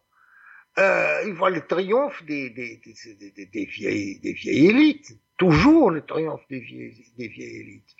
Euh, 0.76 1.22
ils 1.26 1.34
voient 1.34 1.50
le 1.50 1.64
triomphe 1.64 2.24
des, 2.24 2.50
des, 2.50 2.80
des, 2.82 3.46
des, 3.46 3.64
vieilles, 3.64 4.18
des 4.18 4.32
vieilles 4.32 4.66
élites 4.66 5.18
toujours 5.36 5.90
le 5.90 6.04
triomphe 6.04 6.46
des 6.48 6.60
vieilles, 6.60 7.12
des 7.16 7.28
vieilles 7.28 7.60
élites. 7.60 7.96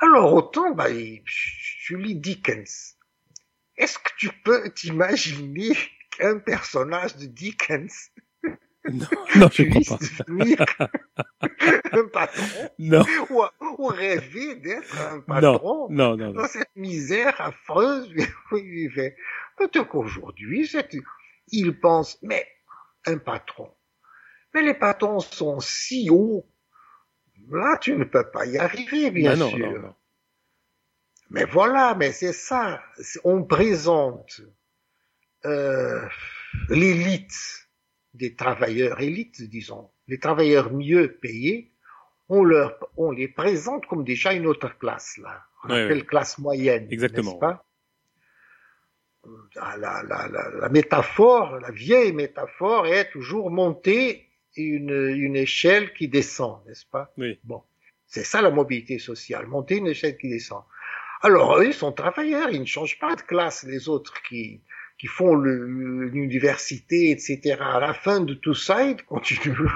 Alors 0.00 0.34
autant, 0.34 0.74
bah, 0.74 0.86
je 0.90 1.96
lis 1.96 2.16
Dickens. 2.16 2.96
Est-ce 3.76 3.98
que 3.98 4.10
tu 4.18 4.30
peux 4.44 4.70
t'imaginer 4.70 5.76
qu'un 6.16 6.38
personnage 6.38 7.16
de 7.16 7.26
Dickens 7.26 8.10
non, 8.88 9.06
non, 9.36 9.48
je 9.52 9.64
crois 9.64 9.98
pas. 10.76 10.90
un 11.92 12.06
patron 12.06 12.70
Non. 12.78 13.04
Ou, 13.30 13.42
ou 13.78 13.86
rêver 13.86 14.54
d'être 14.56 14.96
un 15.00 15.20
patron 15.20 15.88
non, 15.90 16.16
non, 16.16 16.26
non, 16.28 16.32
dans 16.32 16.46
cette 16.46 16.76
misère 16.76 17.34
affreuse 17.40 18.14
où 18.52 18.56
il 18.56 18.64
vivait. 18.64 19.16
Peut-être 19.56 19.88
qu'aujourd'hui, 19.88 20.70
il 21.48 21.80
pense, 21.80 22.18
mais 22.22 22.46
un 23.06 23.18
patron. 23.18 23.72
Mais 24.54 24.62
les 24.62 24.74
patrons 24.74 25.20
sont 25.20 25.60
si 25.60 26.08
hauts 26.10 26.46
Là, 27.50 27.78
tu 27.80 27.94
ne 27.96 28.04
peux 28.04 28.28
pas 28.30 28.46
y 28.46 28.58
arriver, 28.58 29.10
bien 29.10 29.36
sûr. 29.36 29.58
Non, 29.58 29.78
non. 29.78 29.94
Mais 31.30 31.44
voilà, 31.44 31.94
mais 31.94 32.12
c'est 32.12 32.32
ça. 32.32 32.82
On 33.24 33.44
présente 33.44 34.40
euh, 35.44 36.00
l'élite 36.68 37.68
des 38.14 38.34
travailleurs 38.34 39.00
élites, 39.00 39.42
disons, 39.42 39.90
les 40.06 40.18
travailleurs 40.18 40.72
mieux 40.72 41.18
payés, 41.20 41.72
on 42.28 42.42
leur, 42.42 42.78
on 42.96 43.10
les 43.10 43.28
présente 43.28 43.86
comme 43.86 44.04
déjà 44.04 44.32
une 44.32 44.46
autre 44.46 44.76
classe 44.78 45.18
là. 45.18 45.42
On 45.64 45.70
appelle 45.70 46.06
classe 46.06 46.38
moyenne. 46.38 46.86
Exactement. 46.90 47.38
Pas? 47.38 47.65
La, 49.54 49.76
la, 49.76 50.02
la, 50.02 50.50
la, 50.60 50.68
métaphore, 50.68 51.58
la 51.60 51.70
vieille 51.70 52.12
métaphore 52.12 52.86
est 52.86 53.10
toujours 53.10 53.50
montée 53.50 54.28
une, 54.56 55.14
une 55.14 55.36
échelle 55.36 55.92
qui 55.94 56.08
descend, 56.08 56.64
n'est-ce 56.66 56.86
pas? 56.86 57.12
Oui. 57.16 57.38
Bon, 57.44 57.62
c'est 58.06 58.24
ça 58.24 58.42
la 58.42 58.50
mobilité 58.50 58.98
sociale, 58.98 59.46
monter 59.46 59.76
une 59.76 59.88
échelle 59.88 60.16
qui 60.16 60.28
descend. 60.28 60.62
Alors, 61.22 61.58
eux, 61.58 61.66
ils 61.66 61.74
sont 61.74 61.92
travailleurs, 61.92 62.50
ils 62.50 62.60
ne 62.60 62.66
changent 62.66 62.98
pas 62.98 63.16
de 63.16 63.22
classe, 63.22 63.64
les 63.64 63.88
autres 63.88 64.22
qui, 64.22 64.62
qui 64.98 65.06
font 65.06 65.34
l'université, 65.34 67.10
etc. 67.10 67.56
À 67.60 67.80
la 67.80 67.94
fin 67.94 68.20
de 68.20 68.34
tout 68.34 68.54
ça, 68.54 68.84
ils 68.84 69.02
continuent 69.04 69.68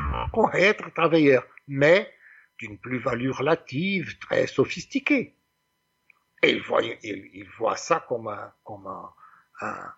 à 0.53 0.61
être 0.61 0.93
travailleurs, 0.95 1.47
mais 1.67 2.11
d'une 2.59 2.79
plus-value 2.79 3.31
relative, 3.31 4.19
très 4.19 4.47
sophistiquée. 4.47 5.35
Et 6.43 6.51
ils 6.53 6.63
voient, 6.63 6.83
ils, 6.83 7.31
ils 7.35 7.49
voient 7.59 7.77
ça 7.77 8.05
comme 8.09 8.29
un, 8.29 8.53
comme 8.65 8.87
un, 8.87 9.11
un, 9.61 9.93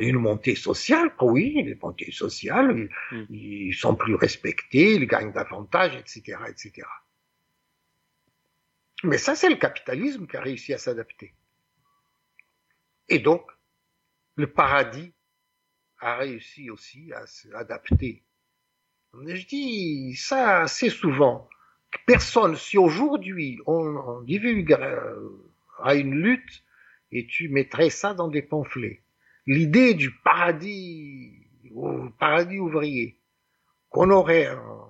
une 0.00 0.16
montée 0.16 0.56
sociale, 0.56 1.12
oui, 1.20 1.52
une 1.56 1.78
montée 1.80 2.10
sociale, 2.10 2.88
hmm. 3.10 3.24
ils, 3.30 3.74
sont 3.74 3.94
plus 3.94 4.14
respectés, 4.14 4.94
ils 4.94 5.06
gagnent 5.06 5.32
davantage, 5.32 5.94
etc., 5.96 6.38
etc. 6.48 6.86
Mais 9.04 9.18
ça, 9.18 9.36
c'est 9.36 9.48
le 9.48 9.56
capitalisme 9.56 10.26
qui 10.26 10.36
a 10.36 10.40
réussi 10.40 10.74
à 10.74 10.78
s'adapter. 10.78 11.34
Et 13.08 13.20
donc, 13.20 13.48
le 14.34 14.50
paradis 14.50 15.12
a 16.00 16.16
réussi 16.16 16.70
aussi 16.70 17.12
à 17.12 17.26
s'adapter. 17.26 18.24
Je 19.14 19.46
dis 19.46 20.14
ça 20.16 20.62
assez 20.62 20.90
souvent. 20.90 21.48
Personne, 22.06 22.56
si 22.56 22.76
aujourd'hui 22.76 23.58
on, 23.66 23.96
on 23.96 24.26
à 25.82 25.94
une 25.94 26.14
lutte 26.14 26.64
et 27.12 27.26
tu 27.26 27.48
mettrais 27.48 27.90
ça 27.90 28.14
dans 28.14 28.28
des 28.28 28.42
pamphlets, 28.42 29.02
l'idée 29.46 29.94
du 29.94 30.10
paradis, 30.10 31.46
paradis 32.18 32.58
ouvrier, 32.58 33.20
qu'on 33.90 34.10
aurait 34.10 34.50
en 34.50 34.88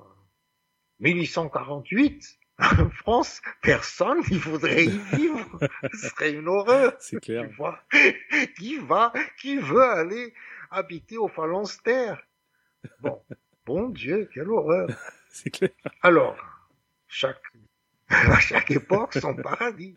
1848, 1.01 2.39
en 2.59 2.91
France, 2.91 3.41
personne 3.63 4.21
n'y 4.31 4.37
voudrait 4.37 4.87
y 4.87 4.99
vivre. 5.17 5.59
Ce 5.93 6.09
serait 6.09 6.33
une 6.33 6.49
horreur. 6.49 6.95
C'est 7.01 7.21
clair. 7.21 7.49
Qui 8.57 8.79
va, 8.79 9.13
qui 9.41 9.57
veut 9.59 9.83
aller 9.83 10.35
habiter 10.71 11.17
au 11.17 11.29
phalanstère 11.29 12.21
Bon, 13.01 13.23
bon 13.65 13.89
Dieu, 13.91 14.29
quelle 14.35 14.51
horreur. 14.51 14.89
C'est 15.31 15.51
clair. 15.51 15.71
Alors, 16.03 16.37
chaque, 17.07 17.43
à 18.09 18.41
chaque 18.41 18.71
époque, 18.73 19.15
son 19.15 19.37
paradis. 19.37 19.97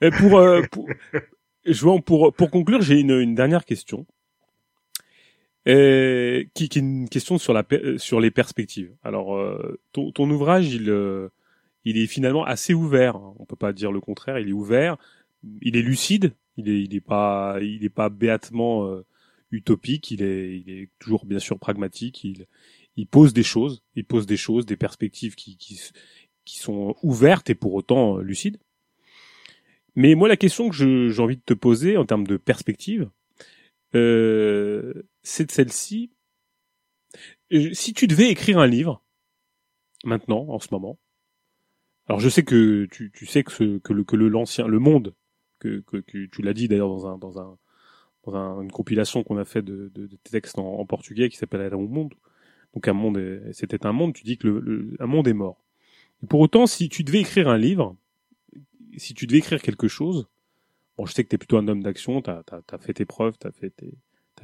Et 0.00 0.10
pour, 0.10 0.38
euh, 0.38 0.62
pour, 0.70 2.02
pour, 2.04 2.32
pour 2.32 2.50
conclure, 2.50 2.82
j'ai 2.82 3.00
une, 3.00 3.12
une 3.12 3.34
dernière 3.34 3.64
question. 3.64 4.06
Et, 5.64 6.48
qui, 6.54 6.68
qui 6.68 6.78
est 6.78 6.82
une 6.82 7.08
question 7.08 7.38
sur 7.38 7.52
la 7.52 7.64
sur 7.96 8.20
les 8.20 8.32
perspectives. 8.32 8.92
Alors 9.04 9.36
euh, 9.36 9.80
ton, 9.92 10.10
ton 10.10 10.28
ouvrage 10.28 10.72
il 10.74 10.90
euh, 10.90 11.28
il 11.84 11.98
est 11.98 12.08
finalement 12.08 12.44
assez 12.44 12.74
ouvert. 12.74 13.20
On 13.38 13.44
peut 13.44 13.56
pas 13.56 13.72
dire 13.72 13.92
le 13.92 14.00
contraire. 14.00 14.38
Il 14.38 14.48
est 14.48 14.52
ouvert. 14.52 14.96
Il 15.60 15.76
est 15.76 15.82
lucide. 15.82 16.34
Il 16.56 16.68
est 16.68 16.82
il 16.82 16.94
est 16.94 17.00
pas 17.00 17.58
il 17.60 17.84
est 17.84 17.90
pas 17.90 18.08
béatement 18.08 18.86
euh, 18.88 19.04
utopique. 19.52 20.10
Il 20.10 20.22
est 20.22 20.58
il 20.58 20.70
est 20.70 20.88
toujours 20.98 21.26
bien 21.26 21.38
sûr 21.38 21.58
pragmatique. 21.60 22.24
Il 22.24 22.46
il 22.96 23.06
pose 23.06 23.32
des 23.32 23.44
choses. 23.44 23.84
Il 23.94 24.04
pose 24.04 24.26
des 24.26 24.36
choses, 24.36 24.66
des 24.66 24.76
perspectives 24.76 25.36
qui 25.36 25.56
qui 25.56 25.80
qui 26.44 26.58
sont 26.58 26.96
ouvertes 27.02 27.50
et 27.50 27.54
pour 27.54 27.74
autant 27.74 28.18
lucides. 28.18 28.58
Mais 29.94 30.14
moi, 30.14 30.28
la 30.28 30.36
question 30.36 30.70
que 30.70 31.10
j'ai 31.10 31.22
envie 31.22 31.36
de 31.36 31.42
te 31.42 31.54
poser 31.54 31.96
en 31.96 32.06
termes 32.06 32.26
de 32.26 32.36
perspective, 32.36 33.10
euh, 33.94 35.02
c'est 35.22 35.50
celle-ci. 35.50 36.12
Euh, 37.52 37.72
si 37.74 37.92
tu 37.92 38.06
devais 38.06 38.30
écrire 38.30 38.58
un 38.58 38.66
livre, 38.66 39.02
maintenant, 40.04 40.48
en 40.48 40.58
ce 40.58 40.68
moment, 40.72 40.98
alors 42.08 42.20
je 42.20 42.28
sais 42.28 42.42
que 42.42 42.86
tu, 42.90 43.26
sais 43.26 43.44
que, 43.44 43.80
le 43.92 44.28
l'ancien, 44.28 44.66
le 44.66 44.78
monde, 44.78 45.14
que, 45.58 45.82
tu 46.00 46.42
l'as 46.42 46.54
dit 46.54 46.68
d'ailleurs 46.68 46.88
dans 46.88 47.06
un 47.06 47.18
dans 47.18 47.38
un 47.38 47.58
dans 48.24 48.34
un, 48.36 48.62
une 48.62 48.70
compilation 48.72 49.22
qu'on 49.24 49.36
a 49.36 49.44
fait 49.44 49.62
de, 49.62 49.90
de, 49.94 50.08
textes 50.30 50.58
en, 50.58 50.78
en, 50.78 50.86
portugais 50.86 51.28
qui 51.28 51.36
s'appelle 51.36 51.60
Un 51.72 51.76
monde. 51.76 52.14
Donc 52.74 52.88
un 52.88 52.92
monde, 52.92 53.42
c'était 53.52 53.84
un 53.86 53.92
monde. 53.92 54.14
Tu 54.14 54.24
dis 54.24 54.38
que 54.38 54.48
le, 54.48 54.96
un 55.00 55.06
monde 55.06 55.28
est 55.28 55.34
mort. 55.34 55.62
pour 56.28 56.40
autant, 56.40 56.66
si 56.66 56.88
tu 56.88 57.04
devais 57.04 57.20
écrire 57.20 57.48
un 57.48 57.58
livre, 57.58 57.96
si 58.96 59.14
tu 59.14 59.26
devais 59.26 59.38
écrire 59.38 59.62
quelque 59.62 59.88
chose, 59.88 60.28
bon, 60.96 61.06
je 61.06 61.12
sais 61.12 61.24
que 61.24 61.28
tu 61.28 61.34
es 61.36 61.38
plutôt 61.38 61.58
un 61.58 61.68
homme 61.68 61.82
d'action, 61.82 62.22
tu 62.22 62.30
as, 62.30 62.78
fait 62.80 62.94
tes 62.94 63.04
preuves, 63.04 63.36
tu 63.38 63.46
as 63.46 63.52
fait 63.52 63.72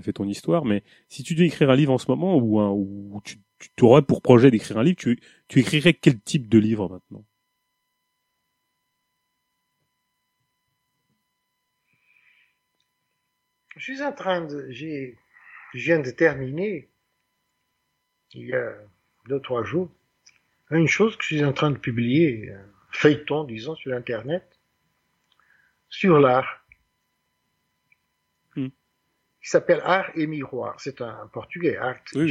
fait 0.01 0.13
ton 0.13 0.29
histoire, 0.29 0.65
mais 0.65 0.85
si 1.09 1.25
tu 1.25 1.35
devais 1.35 1.49
écrire 1.49 1.71
un 1.71 1.77
livre 1.77 1.93
en 1.93 1.99
ce 1.99 2.09
moment 2.09 2.37
ou, 2.37 2.61
un, 2.61 2.71
ou 2.71 3.21
tu, 3.25 3.39
aurais 3.83 4.03
pour 4.03 4.23
projet 4.23 4.51
d'écrire 4.51 4.79
un 4.79 4.85
livre, 4.85 4.97
tu, 4.97 5.19
écrirais 5.57 5.95
quel 5.95 6.21
type 6.21 6.49
de 6.49 6.59
livre 6.59 6.89
maintenant? 6.89 7.25
Je 13.77 13.93
suis 13.93 14.03
en 14.03 14.13
train 14.13 14.45
de, 14.45 14.71
je 14.71 15.15
viens 15.75 15.99
de 15.99 16.11
terminer 16.11 16.89
il 18.35 18.47
y 18.47 18.53
a 18.53 18.73
deux 19.29 19.41
trois 19.41 19.65
jours 19.65 19.91
une 20.71 20.89
chose 20.89 21.17
que 21.17 21.25
je 21.25 21.37
suis 21.37 21.45
en 21.45 21.53
train 21.53 21.71
de 21.71 21.79
publier, 21.79 22.53
un 22.53 22.78
feuilleton, 22.91 23.45
disons, 23.45 23.77
sur 23.77 23.95
Internet, 23.95 24.59
sur 25.89 26.19
l'art, 26.19 26.67
hmm. 28.57 28.69
qui 28.69 29.49
s'appelle 29.49 29.81
Art 29.85 30.11
et 30.15 30.27
Miroir. 30.27 30.79
C'est 30.81 31.01
un 31.01 31.27
portugais, 31.29 31.77
Art 31.77 32.01
oui. 32.15 32.29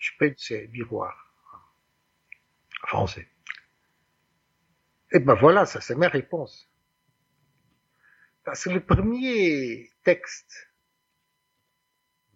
Je 0.00 0.12
paye, 0.18 0.34
c'est 0.38 0.68
miroir. 0.68 1.14
Français. 2.86 3.28
Et 5.12 5.18
ben 5.18 5.34
voilà, 5.34 5.66
ça 5.66 5.80
c'est 5.82 5.94
ma 5.94 6.08
réponse. 6.08 6.70
Parce 8.44 8.64
que 8.64 8.70
le 8.70 8.80
premier 8.80 9.90
texte 10.02 10.70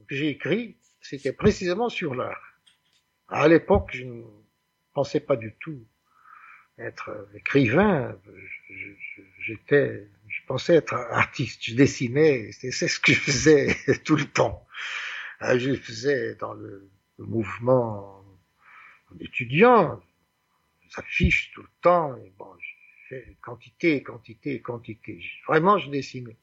que 0.06 0.14
j'ai 0.14 0.28
écrit, 0.28 0.76
c'était 1.00 1.32
précisément 1.32 1.88
sur 1.88 2.14
l'art. 2.14 2.60
À 3.28 3.48
l'époque, 3.48 3.90
je 3.94 4.04
ne 4.04 4.22
pensais 4.92 5.20
pas 5.20 5.36
du 5.36 5.56
tout 5.56 5.86
être 6.78 7.28
écrivain. 7.34 8.16
J'étais, 9.40 10.08
je 10.28 10.40
pensais 10.46 10.76
être 10.76 10.94
artiste. 10.94 11.62
Je 11.64 11.74
dessinais. 11.74 12.50
C'est 12.52 12.70
ce 12.70 12.98
que 13.00 13.12
je 13.12 13.20
faisais 13.20 13.76
tout 14.04 14.16
le 14.16 14.24
temps. 14.24 14.66
Euh, 15.42 15.58
je 15.58 15.74
faisais 15.74 16.34
dans 16.36 16.54
le, 16.54 16.90
mouvement 17.18 18.24
d'étudiants, 19.12 20.00
affiches 20.96 21.52
tout 21.54 21.62
le 21.62 21.68
temps. 21.80 22.16
Et 22.16 22.32
bon, 22.38 22.48
je 22.58 23.08
fais 23.08 23.36
quantité, 23.40 24.02
quantité, 24.02 24.60
quantité. 24.60 25.20
Vraiment, 25.46 25.78
je 25.78 25.90
dessinais. 25.90 26.36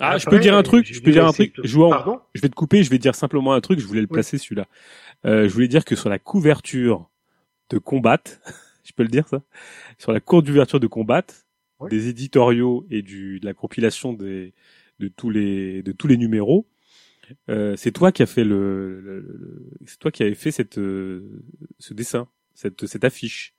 Ah, 0.00 0.18
je 0.18 0.26
peux 0.26 0.40
dire 0.40 0.56
un 0.56 0.62
truc, 0.64 0.92
je 0.92 1.00
peux 1.00 1.12
dire 1.12 1.26
un 1.26 1.32
truc. 1.32 1.54
Je, 1.62 1.68
je 1.68 2.40
vais 2.40 2.48
te 2.48 2.54
couper, 2.54 2.82
je 2.82 2.90
vais 2.90 2.98
dire 2.98 3.14
simplement 3.14 3.52
un 3.54 3.60
truc, 3.60 3.78
je 3.78 3.86
voulais 3.86 4.00
le 4.00 4.08
placer 4.08 4.38
celui-là. 4.38 4.66
Euh, 5.24 5.48
je 5.48 5.54
voulais 5.54 5.68
dire 5.68 5.84
que 5.84 5.94
sur 5.94 6.08
la 6.08 6.18
couverture 6.18 7.08
de 7.70 7.78
Combat, 7.78 8.18
je 8.84 8.92
peux 8.92 9.02
le 9.02 9.08
dire 9.08 9.26
ça, 9.28 9.42
sur 9.98 10.12
la 10.12 10.20
courte 10.20 10.46
d'ouverture 10.46 10.80
de 10.80 10.86
Combat, 10.86 11.24
des 11.90 12.08
éditoriaux 12.08 12.86
et 12.90 13.02
du, 13.02 13.40
de 13.40 13.46
la 13.46 13.54
compilation 13.54 14.12
des, 14.12 14.54
de 15.00 15.08
tous 15.08 15.30
les, 15.30 15.82
de 15.82 15.92
tous 15.92 16.06
les 16.06 16.16
numéros, 16.16 16.66
euh, 17.48 17.74
c'est 17.76 17.92
toi 17.92 18.12
qui 18.12 18.22
a 18.22 18.26
fait 18.26 18.44
le, 18.44 19.00
le, 19.00 19.70
c'est 19.86 19.98
toi 19.98 20.10
qui 20.10 20.22
avais 20.22 20.34
fait 20.34 20.50
cette, 20.50 20.78
euh, 20.78 21.42
ce 21.78 21.94
dessin, 21.94 22.28
cette, 22.54 22.86
cette 22.86 23.04
affiche. 23.04 23.54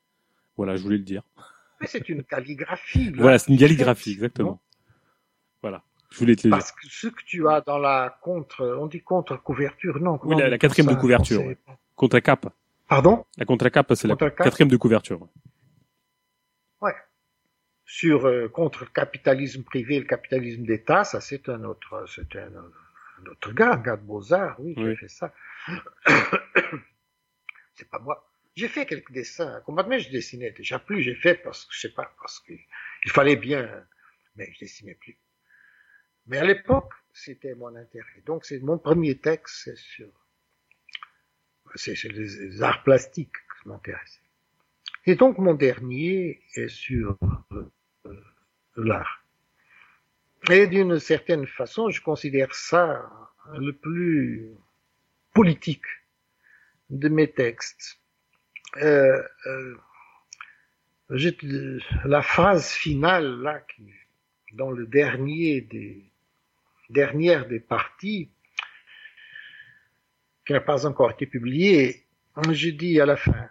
Voilà, 0.57 0.75
je 0.75 0.83
voulais 0.83 0.97
le 0.97 1.03
dire. 1.03 1.23
Mais 1.81 1.87
c'est 1.87 2.07
une 2.09 2.23
calligraphie. 2.23 3.11
voilà, 3.11 3.37
c'est 3.37 3.51
une 3.51 3.59
calligraphie, 3.59 4.11
exactement. 4.11 4.61
Voilà. 5.61 5.83
Je 6.11 6.19
voulais 6.19 6.35
te 6.35 6.47
le 6.47 6.51
Parce 6.51 6.71
que 6.71 6.87
ce 6.87 7.07
que 7.07 7.23
tu 7.25 7.47
as 7.49 7.61
dans 7.61 7.77
la 7.77 8.17
contre, 8.21 8.77
on 8.79 8.87
dit 8.87 9.01
contre 9.01 9.41
couverture, 9.41 9.99
non. 9.99 10.19
Oui, 10.23 10.35
la, 10.37 10.57
quatrième 10.57 10.93
de 10.93 10.99
couverture. 10.99 11.43
Contre 11.95 12.19
cap. 12.19 12.53
Pardon? 12.87 13.25
La 13.37 13.45
contre 13.45 13.69
cap, 13.69 13.91
c'est 13.95 14.07
la 14.07 14.15
quatrième 14.15 14.69
de 14.69 14.77
couverture. 14.77 15.27
Ouais. 16.81 16.93
Sur 17.85 18.25
euh, 18.25 18.47
contre 18.47 18.85
le 18.85 18.89
capitalisme 18.91 19.63
privé 19.63 19.95
et 19.95 19.99
le 19.99 20.05
capitalisme 20.05 20.63
d'État, 20.65 21.03
ça 21.03 21.21
c'est 21.21 21.49
un 21.49 21.63
autre, 21.63 22.05
c'est 22.07 22.35
un, 22.35 22.51
autre 23.29 23.51
gars, 23.53 23.73
un 23.73 23.77
gars 23.77 23.97
de 23.97 24.03
Beaux-Arts, 24.03 24.59
oui, 24.59 24.75
qui 24.75 24.83
a 24.83 24.95
fait 24.95 25.07
ça. 25.07 25.33
c'est 27.73 27.89
pas 27.89 27.99
moi. 27.99 28.29
J'ai 28.55 28.69
fait 28.69 28.85
quelques 28.85 29.11
dessins. 29.11 29.61
Complètement, 29.65 29.97
je 29.97 30.09
dessinais 30.09 30.51
déjà 30.51 30.79
plus. 30.79 31.01
J'ai 31.01 31.15
fait 31.15 31.35
parce 31.35 31.65
que, 31.65 31.73
je 31.73 31.79
sais 31.81 31.93
pas, 31.93 32.09
parce 32.21 32.39
qu'il 32.39 33.11
fallait 33.11 33.35
bien, 33.35 33.69
mais 34.35 34.49
je 34.53 34.59
dessinais 34.59 34.95
plus. 34.95 35.17
Mais 36.27 36.37
à 36.37 36.45
l'époque, 36.45 36.91
c'était 37.13 37.53
mon 37.55 37.75
intérêt. 37.75 38.21
Donc, 38.25 38.45
c'est 38.45 38.59
mon 38.59 38.77
premier 38.77 39.17
texte, 39.17 39.61
c'est 39.65 39.77
sur, 39.77 40.07
c'est 41.75 42.01
les 42.03 42.61
arts 42.61 42.83
plastiques 42.83 43.35
qui 43.61 43.69
m'intéressent. 43.69 44.21
Et 45.05 45.15
donc, 45.15 45.37
mon 45.37 45.53
dernier 45.53 46.41
est 46.55 46.67
sur 46.67 47.17
euh, 47.51 48.21
l'art. 48.75 49.23
Et 50.49 50.67
d'une 50.67 50.99
certaine 50.99 51.47
façon, 51.47 51.89
je 51.89 52.01
considère 52.01 52.53
ça 52.53 53.09
le 53.57 53.73
plus 53.73 54.51
politique 55.33 55.85
de 56.89 57.09
mes 57.09 57.31
textes. 57.31 57.99
Euh, 58.77 59.21
euh, 59.47 59.77
la 62.05 62.21
phrase 62.21 62.71
finale 62.71 63.41
là, 63.41 63.59
qui, 63.59 63.91
dans 64.53 64.71
le 64.71 64.85
dernier 64.87 65.61
des 65.61 66.11
dernière 66.89 67.47
des 67.47 67.59
parties, 67.59 68.29
qui 70.45 70.53
n'a 70.53 70.61
pas 70.61 70.85
encore 70.85 71.11
été 71.11 71.25
publiée, 71.25 72.05
je 72.51 72.69
dis 72.69 72.99
à 72.99 73.05
la 73.05 73.15
fin 73.15 73.49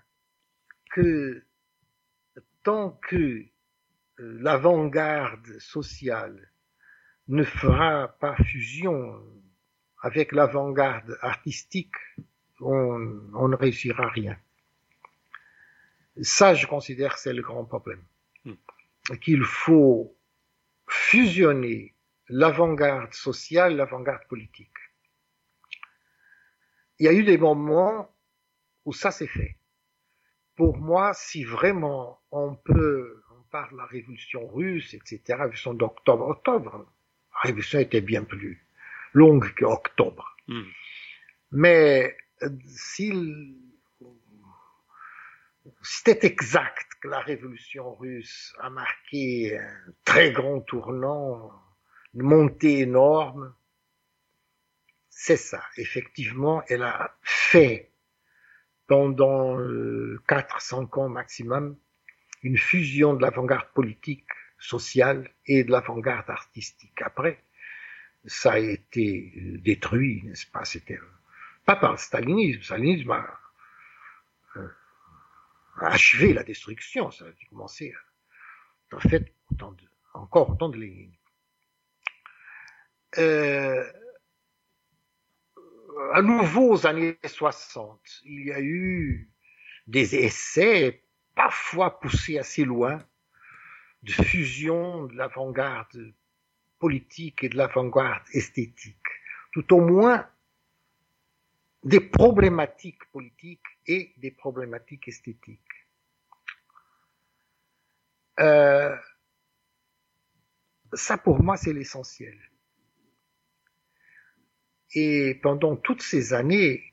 que 0.92 1.42
tant 2.62 2.90
que 3.08 3.16
euh, 3.16 3.46
l'avant-garde 4.18 5.58
sociale 5.58 6.50
ne 7.28 7.42
fera 7.42 8.08
pas 8.20 8.36
fusion 8.36 9.20
avec 10.02 10.32
l'avant-garde 10.32 11.18
artistique, 11.20 11.96
on, 12.60 13.20
on, 13.34 13.48
ne 13.48 13.56
réussira 13.56 14.08
rien. 14.08 14.36
Ça, 16.20 16.54
je 16.54 16.66
considère 16.66 17.14
que 17.14 17.20
c'est 17.20 17.32
le 17.32 17.42
grand 17.42 17.64
problème. 17.64 18.02
Hmm. 18.44 18.54
Qu'il 19.20 19.42
faut 19.42 20.14
fusionner 20.86 21.94
l'avant-garde 22.28 23.12
sociale, 23.14 23.76
l'avant-garde 23.76 24.26
politique. 24.28 24.76
Il 26.98 27.06
y 27.06 27.08
a 27.08 27.12
eu 27.12 27.24
des 27.24 27.38
moments 27.38 28.08
où 28.84 28.92
ça 28.92 29.10
s'est 29.10 29.26
fait. 29.26 29.56
Pour 30.56 30.76
moi, 30.76 31.12
si 31.14 31.44
vraiment 31.44 32.20
on 32.30 32.54
peut, 32.54 33.22
on 33.30 33.42
parle 33.50 33.72
de 33.72 33.76
la 33.78 33.86
révolution 33.86 34.46
russe, 34.46 34.94
etc., 34.94 35.20
la 35.28 35.36
révolution 35.36 35.74
d'octobre, 35.74 36.28
octobre, 36.28 36.86
la 37.34 37.40
révolution 37.40 37.80
était 37.80 38.00
bien 38.00 38.22
plus 38.22 38.64
longue 39.12 39.52
qu'octobre. 39.54 40.36
Hmm. 40.46 40.62
Mais 41.50 42.16
s'il 42.66 43.56
c'était 45.82 46.26
exact 46.26 46.86
que 47.00 47.08
la 47.08 47.20
révolution 47.20 47.94
russe 47.94 48.54
a 48.60 48.70
marqué 48.70 49.58
un 49.58 49.92
très 50.04 50.32
grand 50.32 50.60
tournant 50.60 51.50
une 52.14 52.22
montée 52.22 52.80
énorme. 52.80 53.54
C'est 55.16 55.36
ça, 55.36 55.62
effectivement, 55.76 56.64
elle 56.68 56.82
a 56.82 57.16
fait 57.22 57.92
pendant 58.88 59.56
euh, 59.58 60.20
4-5 60.28 61.00
ans 61.00 61.08
maximum 61.08 61.78
une 62.42 62.58
fusion 62.58 63.14
de 63.14 63.22
l'avant-garde 63.22 63.68
politique, 63.72 64.26
sociale 64.58 65.30
et 65.46 65.62
de 65.62 65.70
l'avant-garde 65.70 66.28
artistique. 66.28 67.00
Après, 67.00 67.38
ça 68.26 68.54
a 68.54 68.58
été 68.58 69.32
euh, 69.36 69.58
détruit, 69.58 70.22
n'est-ce 70.24 70.46
pas? 70.46 70.64
C'était 70.64 70.98
euh, 70.98 71.10
pas 71.64 71.76
par 71.76 71.92
le 71.92 71.98
stalinisme. 71.98 72.58
Le 72.58 72.64
stalinisme 72.64 73.10
a, 73.12 73.40
euh, 74.56 74.68
achevé 75.80 76.34
la 76.34 76.42
destruction. 76.42 77.12
Ça 77.12 77.24
a 77.24 77.28
commencé, 77.48 77.94
en 78.92 78.98
fait, 78.98 79.32
encore 80.12 80.50
autant 80.50 80.68
de 80.70 80.76
Lénine 80.76 81.14
euh, 83.18 83.84
à 86.12 86.22
nouveau 86.22 86.72
aux 86.72 86.86
années 86.86 87.18
60, 87.24 88.00
il 88.24 88.46
y 88.46 88.52
a 88.52 88.60
eu 88.60 89.30
des 89.86 90.16
essais, 90.16 91.02
parfois 91.34 92.00
poussés 92.00 92.38
assez 92.38 92.64
loin, 92.64 93.04
de 94.02 94.12
fusion 94.12 95.04
de 95.06 95.16
l'avant-garde 95.16 96.14
politique 96.78 97.44
et 97.44 97.48
de 97.48 97.56
l'avant-garde 97.56 98.22
esthétique. 98.32 98.96
Tout 99.52 99.72
au 99.74 99.80
moins 99.80 100.28
des 101.82 102.00
problématiques 102.00 103.04
politiques 103.12 103.66
et 103.86 104.12
des 104.16 104.30
problématiques 104.30 105.08
esthétiques. 105.08 105.60
Euh, 108.40 108.96
ça 110.92 111.18
pour 111.18 111.42
moi 111.42 111.56
c'est 111.56 111.72
l'essentiel. 111.72 112.38
Et 114.94 115.34
pendant 115.42 115.76
toutes 115.76 116.02
ces 116.02 116.32
années, 116.32 116.92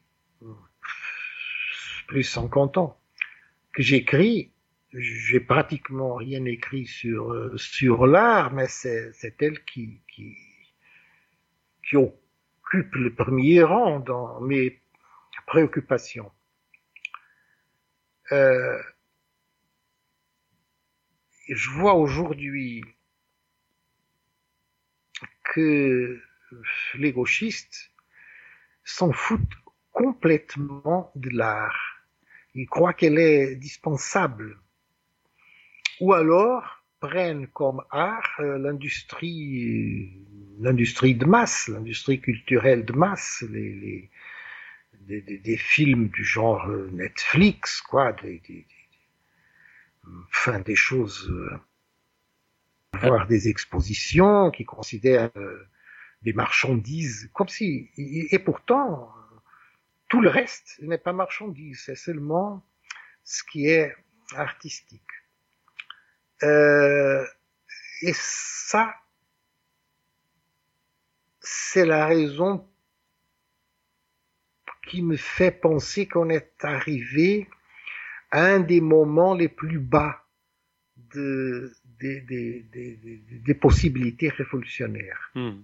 plus 2.07 2.23
50 2.23 2.77
ans, 2.77 2.99
que 3.73 3.83
j'écris, 3.83 4.51
j'ai 4.93 5.39
pratiquement 5.39 6.15
rien 6.15 6.43
écrit 6.45 6.85
sur 6.85 7.57
sur 7.57 8.05
l'art, 8.05 8.51
mais 8.51 8.67
c'est 8.67 9.11
c'est 9.13 9.41
elle 9.41 9.63
qui 9.63 10.01
qui 10.13 10.35
qui 11.87 11.95
occupe 11.95 12.95
le 12.95 13.13
premier 13.13 13.63
rang 13.63 13.99
dans 13.99 14.41
mes 14.41 14.81
préoccupations. 15.47 16.31
Euh, 18.31 18.81
je 21.49 21.69
vois 21.69 21.95
aujourd'hui 21.95 22.83
que 25.43 26.21
les 26.95 27.11
gauchistes 27.11 27.90
s'en 28.83 29.11
foutent 29.11 29.57
complètement 29.91 31.11
de 31.15 31.29
l'art. 31.29 32.03
Ils 32.53 32.67
croient 32.67 32.93
qu'elle 32.93 33.19
est 33.19 33.55
dispensable. 33.55 34.59
Ou 35.99 36.13
alors 36.13 36.83
prennent 36.99 37.47
comme 37.47 37.81
art 37.89 38.35
euh, 38.39 38.57
l'industrie, 38.57 40.23
l'industrie 40.59 41.15
de 41.15 41.25
masse, 41.25 41.67
l'industrie 41.67 42.21
culturelle 42.21 42.85
de 42.85 42.93
masse, 42.93 43.43
les, 43.49 43.73
les 43.75 44.09
des, 45.07 45.21
des, 45.21 45.57
films 45.57 46.09
du 46.09 46.23
genre 46.23 46.67
euh, 46.67 46.89
Netflix, 46.93 47.81
quoi, 47.81 48.13
des, 48.13 48.39
des, 48.47 48.65
des 50.63 50.75
choses, 50.75 51.27
euh, 51.31 51.59
voir 53.01 53.25
des 53.27 53.47
expositions 53.47 54.51
qui 54.51 54.63
considèrent 54.63 55.31
des 56.21 56.33
marchandises 56.33 57.29
comme 57.33 57.47
si, 57.47 57.89
et, 57.97 58.39
pourtant, 58.39 59.11
tout 60.07 60.21
le 60.21 60.29
reste 60.29 60.77
n'est 60.81 60.97
pas 60.97 61.13
marchandise, 61.13 61.81
c'est 61.85 61.95
seulement 61.95 62.65
ce 63.23 63.43
qui 63.43 63.67
est 63.67 63.95
artistique. 64.35 65.01
Euh, 66.43 67.25
et 68.01 68.13
ça, 68.13 68.95
c'est 71.39 71.85
la 71.85 72.05
raison 72.05 72.67
qui 74.87 75.01
me 75.01 75.15
fait 75.15 75.51
penser 75.51 76.07
qu'on 76.07 76.29
est 76.29 76.53
arrivé 76.63 77.47
à 78.31 78.43
un 78.45 78.59
des 78.59 78.81
moments 78.81 79.33
les 79.35 79.49
plus 79.49 79.79
bas 79.79 80.25
de, 80.95 81.71
des, 81.99 82.21
des, 82.21 82.63
des, 82.63 82.95
des 82.95 83.53
possibilités 83.53 84.29
révolutionnaires. 84.29 85.31
Hmm. 85.35 85.61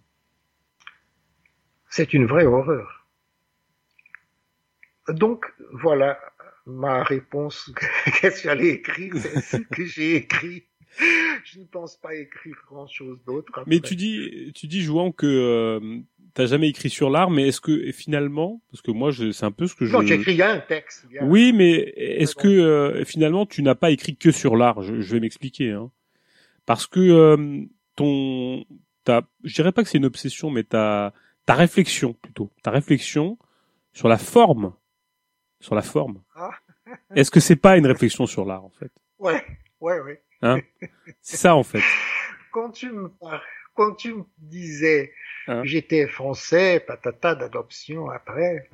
C'est 1.97 2.13
une 2.13 2.27
vraie 2.27 2.45
horreur. 2.45 3.07
Donc, 5.09 5.45
voilà 5.73 6.19
ma 6.67 7.01
réponse. 7.01 7.73
Qu'est-ce 8.21 8.43
que 8.43 8.49
j'allais 8.49 8.67
écrire? 8.67 9.15
C'est 9.15 9.41
ce 9.41 9.57
que 9.57 9.83
j'ai 9.83 10.17
écrit. 10.17 10.65
Je 11.43 11.59
ne 11.59 11.65
pense 11.65 11.97
pas 11.97 12.13
écrire 12.13 12.55
grand-chose 12.69 13.17
d'autre. 13.25 13.63
Mais 13.65 13.79
tu 13.79 13.95
dis, 13.95 14.51
tu 14.53 14.67
dis, 14.67 14.83
Jouan, 14.83 15.11
que 15.11 15.25
euh, 15.25 15.97
t'as 16.35 16.45
jamais 16.45 16.69
écrit 16.69 16.91
sur 16.91 17.09
l'art, 17.09 17.31
mais 17.31 17.47
est-ce 17.47 17.61
que 17.61 17.91
finalement, 17.91 18.61
parce 18.69 18.83
que 18.83 18.91
moi, 18.91 19.11
c'est 19.11 19.43
un 19.43 19.51
peu 19.51 19.65
ce 19.65 19.73
que 19.73 19.87
je. 19.87 19.93
Non, 19.93 20.03
j'ai 20.03 20.15
écrit 20.15 20.39
un 20.43 20.59
texte. 20.59 21.07
Oui, 21.23 21.51
mais 21.51 21.93
est-ce 21.95 22.35
que 22.35 22.47
euh, 22.47 23.05
finalement, 23.05 23.47
tu 23.47 23.63
n'as 23.63 23.73
pas 23.73 23.89
écrit 23.89 24.15
que 24.15 24.29
sur 24.29 24.55
l'art? 24.55 24.83
Je, 24.83 24.93
vais 24.93 25.19
m'expliquer, 25.19 25.71
hein. 25.71 25.89
Parce 26.67 26.85
que 26.85 26.99
euh, 26.99 27.65
ton, 27.95 28.65
je 29.43 29.53
dirais 29.55 29.71
pas 29.71 29.81
que 29.81 29.89
c'est 29.89 29.97
une 29.97 30.05
obsession, 30.05 30.51
mais 30.51 30.63
ta, 30.63 31.11
ta 31.47 31.55
réflexion 31.55 32.13
plutôt, 32.13 32.51
ta 32.61 32.69
réflexion 32.69 33.39
sur 33.93 34.07
la 34.07 34.19
forme, 34.19 34.75
sur 35.59 35.73
la 35.73 35.81
forme. 35.81 36.21
Ah. 36.35 36.51
est-ce 37.15 37.31
que 37.31 37.39
c'est 37.39 37.55
pas 37.55 37.77
une 37.77 37.87
réflexion 37.87 38.27
sur 38.27 38.45
l'art 38.45 38.63
en 38.63 38.69
fait? 38.69 38.91
Ouais, 39.17 39.43
ouais, 39.79 39.99
ouais. 40.01 40.21
Hein? 40.43 40.59
C'est 41.21 41.37
ça 41.37 41.55
en 41.55 41.63
fait. 41.63 41.81
Quand 42.51 42.69
tu 42.69 42.91
me 42.91 43.09
parles 43.09 43.41
quand 43.73 43.93
tu 43.93 44.15
me 44.15 44.23
disais 44.39 45.13
hein? 45.47 45.63
j'étais 45.63 46.07
français, 46.07 46.83
patata 46.85 47.35
d'adoption 47.35 48.09
après, 48.09 48.67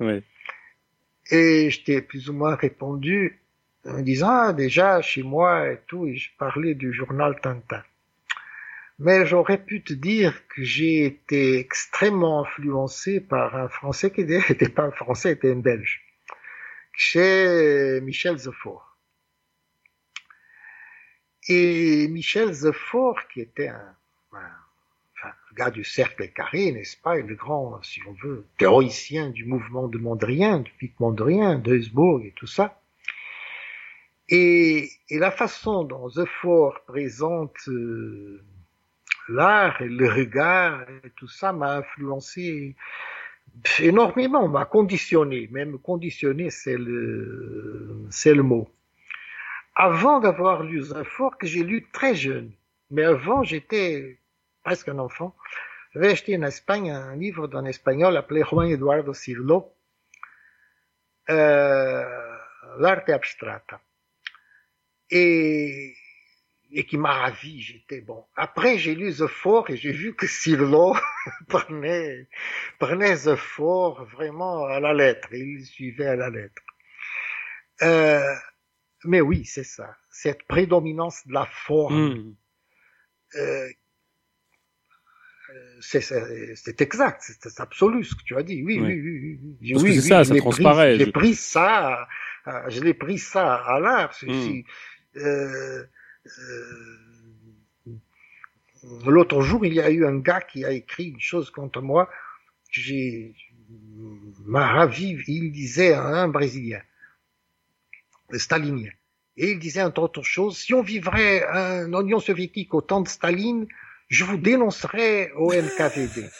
et 1.30 1.70
je 1.70 1.84
t'ai 1.84 2.00
plus 2.02 2.30
ou 2.30 2.32
moins 2.32 2.54
répondu 2.56 3.38
en 3.86 4.00
disant 4.00 4.30
ah, 4.30 4.52
déjà 4.52 5.02
chez 5.02 5.22
moi 5.22 5.70
et 5.70 5.78
tout, 5.86 6.06
et 6.06 6.16
je 6.16 6.30
parlais 6.38 6.74
du 6.74 6.92
journal 6.92 7.38
Tintin. 7.40 7.82
Mais 8.98 9.26
j'aurais 9.26 9.62
pu 9.62 9.82
te 9.82 9.92
dire 9.92 10.46
que 10.48 10.62
j'ai 10.62 11.04
été 11.04 11.58
extrêmement 11.58 12.42
influencé 12.42 13.20
par 13.20 13.56
un 13.56 13.68
Français 13.68 14.10
qui 14.10 14.24
n'était 14.24 14.68
pas 14.68 14.84
un 14.84 14.92
Français, 14.92 15.32
était 15.32 15.52
un 15.52 15.56
Belge, 15.56 16.02
chez 16.92 18.00
Michel 18.02 18.36
Zefort. 18.36 18.96
Et 21.48 22.08
Michel 22.08 22.52
Zefort, 22.52 23.28
qui 23.28 23.40
était 23.40 23.68
un 23.68 23.96
gars 25.54 25.70
du 25.70 25.84
cercle 25.84 26.28
carré, 26.28 26.72
n'est-ce 26.72 26.96
pas, 26.96 27.18
et 27.18 27.22
le 27.22 27.34
grand, 27.34 27.82
si 27.82 28.00
on 28.06 28.12
veut, 28.12 28.44
théoricien 28.58 29.30
du 29.30 29.44
mouvement 29.44 29.88
de 29.88 29.98
Mondrien, 29.98 30.60
du 30.60 30.70
pic 30.72 30.98
Mondrien, 31.00 31.58
d'Eusbourg 31.58 32.20
et 32.24 32.32
tout 32.32 32.46
ça. 32.46 32.80
Et, 34.28 34.90
et, 35.10 35.18
la 35.18 35.30
façon 35.30 35.84
dont 35.84 36.08
Zefort 36.08 36.80
présente 36.86 37.56
euh, 37.68 38.42
l'art 39.28 39.80
et 39.80 39.88
le 39.88 40.08
regard 40.08 40.84
tout 41.16 41.28
ça 41.28 41.52
m'a 41.52 41.76
influencé 41.76 42.76
énormément, 43.80 44.48
m'a 44.48 44.64
conditionné, 44.64 45.48
même 45.50 45.78
conditionné, 45.78 46.50
c'est 46.50 46.76
le, 46.76 48.06
c'est 48.10 48.34
le 48.34 48.42
mot. 48.42 48.68
Avant 49.74 50.20
d'avoir 50.20 50.62
lu 50.62 50.82
Zefort, 50.82 51.38
que 51.38 51.46
j'ai 51.46 51.62
lu 51.62 51.86
très 51.92 52.14
jeune, 52.14 52.52
mais 52.90 53.04
avant 53.04 53.42
j'étais 53.42 54.18
presque 54.62 54.88
un 54.88 54.98
enfant, 54.98 55.34
j'avais 55.92 56.10
acheté 56.10 56.36
en 56.36 56.42
Espagne 56.42 56.90
un 56.90 57.16
livre 57.16 57.46
d'un 57.46 57.64
espagnol 57.64 58.16
appelé 58.16 58.42
Juan 58.42 58.68
Eduardo 58.68 59.14
Cirlo, 59.14 59.72
euh, 61.30 62.04
L'arte 62.78 63.08
abstrata. 63.08 63.80
Et, 65.10 65.94
et 66.74 66.84
qui 66.84 66.98
m'a 66.98 67.12
ravi, 67.12 67.60
j'étais 67.60 68.00
bon. 68.00 68.24
Après, 68.36 68.78
j'ai 68.78 68.94
lu 68.94 69.12
The 69.12 69.26
Four 69.26 69.70
et 69.70 69.76
j'ai 69.76 69.92
vu 69.92 70.14
que 70.14 70.26
Cirlo 70.26 70.96
prenait, 71.48 72.28
prenait 72.78 73.16
The 73.16 73.36
Four 73.36 74.04
vraiment 74.04 74.66
à 74.66 74.80
la 74.80 74.92
lettre, 74.92 75.32
il 75.32 75.64
suivait 75.64 76.06
à 76.06 76.16
la 76.16 76.30
lettre. 76.30 76.62
Euh, 77.82 78.34
mais 79.04 79.20
oui, 79.20 79.44
c'est 79.44 79.64
ça, 79.64 79.96
cette 80.10 80.42
prédominance 80.44 81.26
de 81.26 81.32
la 81.32 81.46
forme 81.46 82.14
hmm. 82.14 82.36
euh, 83.36 83.68
c'est 85.80 86.80
exact, 86.80 87.22
c'est 87.22 87.60
absolu 87.60 88.04
ce 88.04 88.14
que 88.14 88.22
tu 88.24 88.36
as 88.36 88.42
dit. 88.42 88.62
Oui, 88.64 88.80
oui, 88.80 89.00
oui, 89.00 89.38
oui. 89.60 89.72
Parce 89.72 89.82
oui, 89.82 89.94
que 89.96 90.00
ça, 90.00 90.24
ça 90.24 90.34
transparaît. 90.36 90.98
J'ai 90.98 91.12
pris 91.12 91.34
ça, 91.34 92.08
euh, 92.46 92.60
je 92.68 92.80
l'ai 92.80 92.94
pris 92.94 93.18
ça 93.18 93.54
à 93.54 93.78
l'art. 93.78 94.16
Euh, 94.24 94.62
euh, 95.16 95.84
L'autre 99.06 99.40
jour, 99.40 99.64
il 99.64 99.74
y 99.74 99.80
a 99.80 99.90
eu 99.90 100.04
un 100.06 100.18
gars 100.18 100.40
qui 100.40 100.64
a 100.64 100.70
écrit 100.70 101.08
une 101.08 101.20
chose 101.20 101.50
contre 101.50 101.80
moi. 101.80 102.10
J'ai 102.70 103.34
m'a 104.44 104.66
ravi. 104.66 105.16
Il 105.26 105.52
disait 105.52 105.92
à 105.92 106.04
un 106.04 106.28
Brésilien, 106.28 106.82
stalinien, 108.32 108.90
et 109.36 109.52
il 109.52 109.58
disait 109.58 109.82
entre 109.82 110.02
autres 110.02 110.22
choses, 110.22 110.58
si 110.58 110.74
on 110.74 110.82
vivrait 110.82 111.44
un 111.46 111.92
Union 111.92 112.20
soviétique 112.20 112.74
au 112.74 112.80
temps 112.80 113.00
de 113.00 113.08
Staline, 113.08 113.66
je 114.08 114.24
vous 114.24 114.36
dénoncerai 114.36 115.32
au 115.32 115.52
NKVD. 115.52 116.30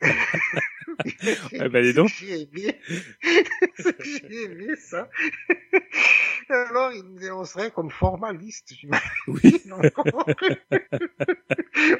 eh 1.52 1.68
ben, 1.68 1.82
dis 1.82 1.94
donc. 1.94 2.08
J'ai 2.08 2.42
aimé, 2.42 2.78
j'ai 3.78 4.44
aimé 4.44 4.76
ça. 4.76 5.08
Alors, 6.48 6.92
il 6.92 7.04
me 7.04 7.18
dénoncerait 7.18 7.70
comme 7.70 7.90
formaliste, 7.90 8.72
Oui. 9.28 9.62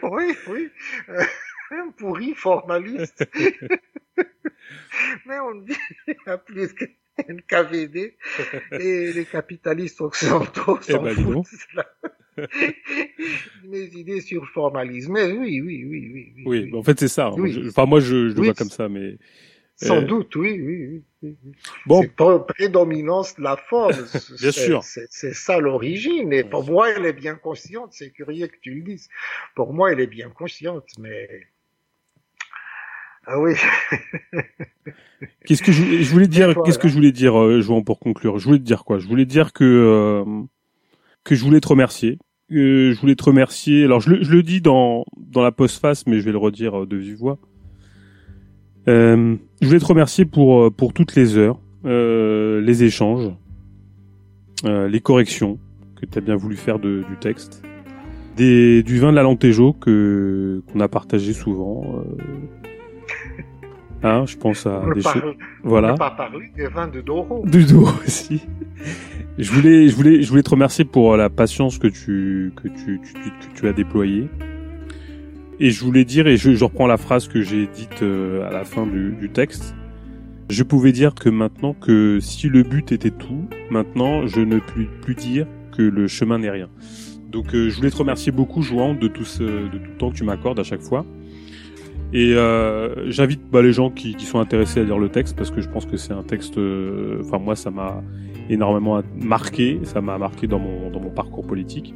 oui, 0.03 0.37
oui. 0.49 0.71
Euh, 1.09 1.25
un 1.71 1.91
pourri 1.91 2.35
formaliste. 2.35 3.25
Mais 5.27 5.39
on 5.41 5.55
dit 5.55 5.77
à 6.27 6.39
plus 6.39 6.73
que 6.75 6.85
NKVD 7.29 8.17
et 8.73 9.13
les 9.13 9.25
capitalistes 9.25 10.01
occidentaux 10.01 10.79
eh 10.89 10.93
s'en 10.93 11.03
ben, 11.03 11.15
foutent. 11.15 11.47
mes 13.65 13.85
idées 13.95 14.21
sur 14.21 14.47
formalisme. 14.49 15.13
Mais 15.13 15.33
oui, 15.33 15.61
oui, 15.61 15.85
oui, 15.85 16.11
oui. 16.13 16.33
Oui, 16.47 16.71
oui, 16.71 16.79
en 16.79 16.83
fait 16.83 16.99
c'est 16.99 17.09
ça. 17.09 17.27
Hein. 17.27 17.67
enfin 17.69 17.87
moi 17.87 18.01
je, 18.01 18.31
je 18.31 18.35
le 18.35 18.43
vois 18.43 18.55
comme 18.55 18.71
ça, 18.71 18.89
mais. 18.89 19.17
Sans 19.77 20.03
euh, 20.03 20.03
doute, 20.03 20.37
oui, 20.37 20.61
oui, 20.61 21.03
oui. 21.23 21.37
Bon. 21.87 22.03
C'est 22.03 22.15
prédominance 22.47 23.37
de 23.37 23.43
la 23.43 23.57
forme. 23.57 23.93
bien 24.41 24.53
sûr. 24.53 24.83
C'est 24.85 25.35
ça 25.35 25.59
l'origine. 25.59 26.33
Et 26.33 26.45
pour 26.45 26.65
moi, 26.65 26.91
elle 26.91 27.07
est 27.07 27.13
bien 27.13 27.35
consciente. 27.35 27.93
C'est 27.93 28.11
curieux 28.11 28.47
que 28.47 28.57
tu 28.61 28.75
le 28.75 28.83
dises. 28.83 29.09
Pour 29.55 29.73
moi, 29.73 29.93
elle 29.93 30.01
est 30.01 30.07
bien 30.07 30.29
consciente, 30.29 30.87
mais 30.99 31.29
Ah 33.27 33.41
oui. 33.41 33.55
qu'est-ce 35.47 35.63
que 35.63 35.73
je, 35.73 36.03
je 36.03 36.13
voulais 36.13 36.29
dire 36.29 36.55
Qu'est-ce 36.65 36.79
que 36.79 36.89
je 36.89 36.95
voulais 36.95 37.13
dire, 37.13 37.41
euh, 37.41 37.83
pour 37.85 37.99
conclure? 37.99 38.39
Je 38.39 38.45
voulais 38.45 38.59
te 38.59 38.65
dire 38.65 38.85
quoi? 38.85 38.99
Je 38.99 39.07
voulais 39.07 39.25
te 39.25 39.31
dire 39.31 39.53
que 39.53 39.65
euh, 39.65 40.25
que 41.25 41.35
je 41.35 41.45
voulais 41.45 41.61
te 41.61 41.69
remercier. 41.69 42.19
Euh, 42.51 42.93
je 42.93 43.01
voulais 43.01 43.15
te 43.15 43.25
remercier. 43.25 43.85
Alors 43.85 44.01
je 44.01 44.11
le, 44.11 44.23
je 44.23 44.31
le 44.33 44.43
dis 44.43 44.61
dans 44.61 45.05
dans 45.17 45.43
la 45.43 45.53
postface, 45.53 46.07
mais 46.07 46.19
je 46.21 46.25
vais 46.25 46.33
le 46.33 46.39
redire 46.39 46.87
de 46.87 46.97
vive 46.97 47.17
voix. 47.17 47.39
Euh, 48.89 49.37
je 49.61 49.67
voulais 49.67 49.79
te 49.79 49.87
remercier 49.87 50.25
pour 50.25 50.73
pour 50.75 50.93
toutes 50.93 51.15
les 51.15 51.37
heures, 51.39 51.59
euh, 51.85 52.61
les 52.61 52.85
échanges, 52.85 53.31
euh, 54.65 54.89
les 54.89 55.01
corrections 55.01 55.59
que 56.01 56.07
tu 56.07 56.19
as 56.19 56.21
bien 56.21 56.37
voulu 56.37 56.57
faire 56.57 56.79
de, 56.79 57.05
du 57.09 57.17
texte, 57.21 57.63
des, 58.37 58.83
du 58.83 58.99
vin 58.99 59.11
de 59.11 59.17
la 59.17 59.23
Lantejo 59.23 59.73
que 59.73 60.63
qu'on 60.67 60.81
a 60.81 60.89
partagé 60.89 61.33
souvent. 61.33 61.85
Euh, 61.97 62.62
hein, 64.03 64.25
je 64.27 64.37
pense 64.37 64.67
à 64.67 64.83
On 64.87 64.93
des 64.93 65.03
choses. 65.03 65.35
On 65.65 65.69
Voilà. 65.69 65.89
n'a 65.89 65.95
pas 65.95 66.11
parlé 66.11 66.51
des 66.57 66.67
vins 66.69 66.89
de 66.89 67.01
Doro. 67.01 67.45
Du 67.47 67.65
dos 67.65 67.89
aussi. 68.05 68.43
Je 69.39 69.51
voulais, 69.51 69.89
je 69.89 69.95
voulais, 69.97 70.23
je 70.23 70.29
voulais 70.29 70.43
te 70.43 70.51
remercier 70.51 70.85
pour 70.85 71.17
la 71.17 71.31
patience 71.31 71.79
que 71.79 71.87
tu, 71.89 72.53
que 72.57 72.69
tu, 72.69 73.01
que 73.01 73.59
tu 73.61 73.69
as 73.69 73.73
déployée. 73.73 74.29
Et 75.61 75.71
je 75.71 75.85
voulais 75.85 76.05
dire, 76.05 76.27
et 76.27 76.37
je, 76.37 76.55
je 76.55 76.65
reprends 76.65 76.87
la 76.87 76.97
phrase 76.97 77.29
que 77.29 77.41
j'ai 77.43 77.67
dite 77.67 78.03
euh, 78.03 78.47
à 78.49 78.53
la 78.53 78.65
fin 78.65 78.87
du, 78.87 79.13
du 79.13 79.31
texte. 79.31 79.75
Je 80.51 80.63
pouvais 80.65 80.93
dire 80.93 81.15
que 81.15 81.29
maintenant 81.29 81.73
que 81.73 82.19
si 82.21 82.49
le 82.49 82.63
but 82.63 82.93
était 82.93 83.11
tout, 83.11 83.49
maintenant 83.71 84.27
je 84.27 84.41
ne 84.41 84.59
puis 84.59 84.89
plus 85.03 85.15
dire 85.15 85.47
que 85.77 85.83
le 85.83 86.09
chemin 86.09 86.39
n'est 86.39 86.51
rien. 86.51 86.69
Donc 87.31 87.55
euh, 87.55 87.71
je 87.71 87.77
voulais 87.77 87.91
te 87.91 87.97
remercier 87.97 88.33
beaucoup, 88.33 88.61
Jouan, 88.61 88.93
de 88.95 89.09
tout 89.09 89.25
ce, 89.25 89.43
de 89.43 89.79
tout 89.79 89.91
le 89.93 89.97
temps 89.97 90.11
que 90.11 90.17
tu 90.17 90.25
m'accordes 90.25 90.59
à 90.61 90.65
chaque 90.65 90.83
fois. 90.83 91.07
Et 92.15 92.35
euh, 92.35 93.11
j'invite 93.11 93.41
bah, 93.51 93.63
les 93.63 93.73
gens 93.73 93.91
qui, 93.91 94.15
qui 94.15 94.27
sont 94.27 94.39
intéressés 94.39 94.81
à 94.81 94.85
lire 94.85 94.99
le 94.99 95.09
texte 95.09 95.35
parce 95.37 95.51
que 95.51 95.61
je 95.63 95.69
pense 95.69 95.87
que 95.87 95.97
c'est 95.97 96.13
un 96.13 96.23
texte. 96.23 96.59
euh, 96.59 97.21
Enfin 97.25 97.39
moi, 97.39 97.57
ça 97.57 97.71
m'a 97.71 98.03
énormément 98.51 99.01
marqué. 99.17 99.81
Ça 99.85 100.01
m'a 100.03 100.19
marqué 100.19 100.47
dans 100.47 100.59
mon 100.59 100.91
dans 100.91 101.01
mon 101.01 101.11
parcours 101.11 101.47
politique. 101.47 101.95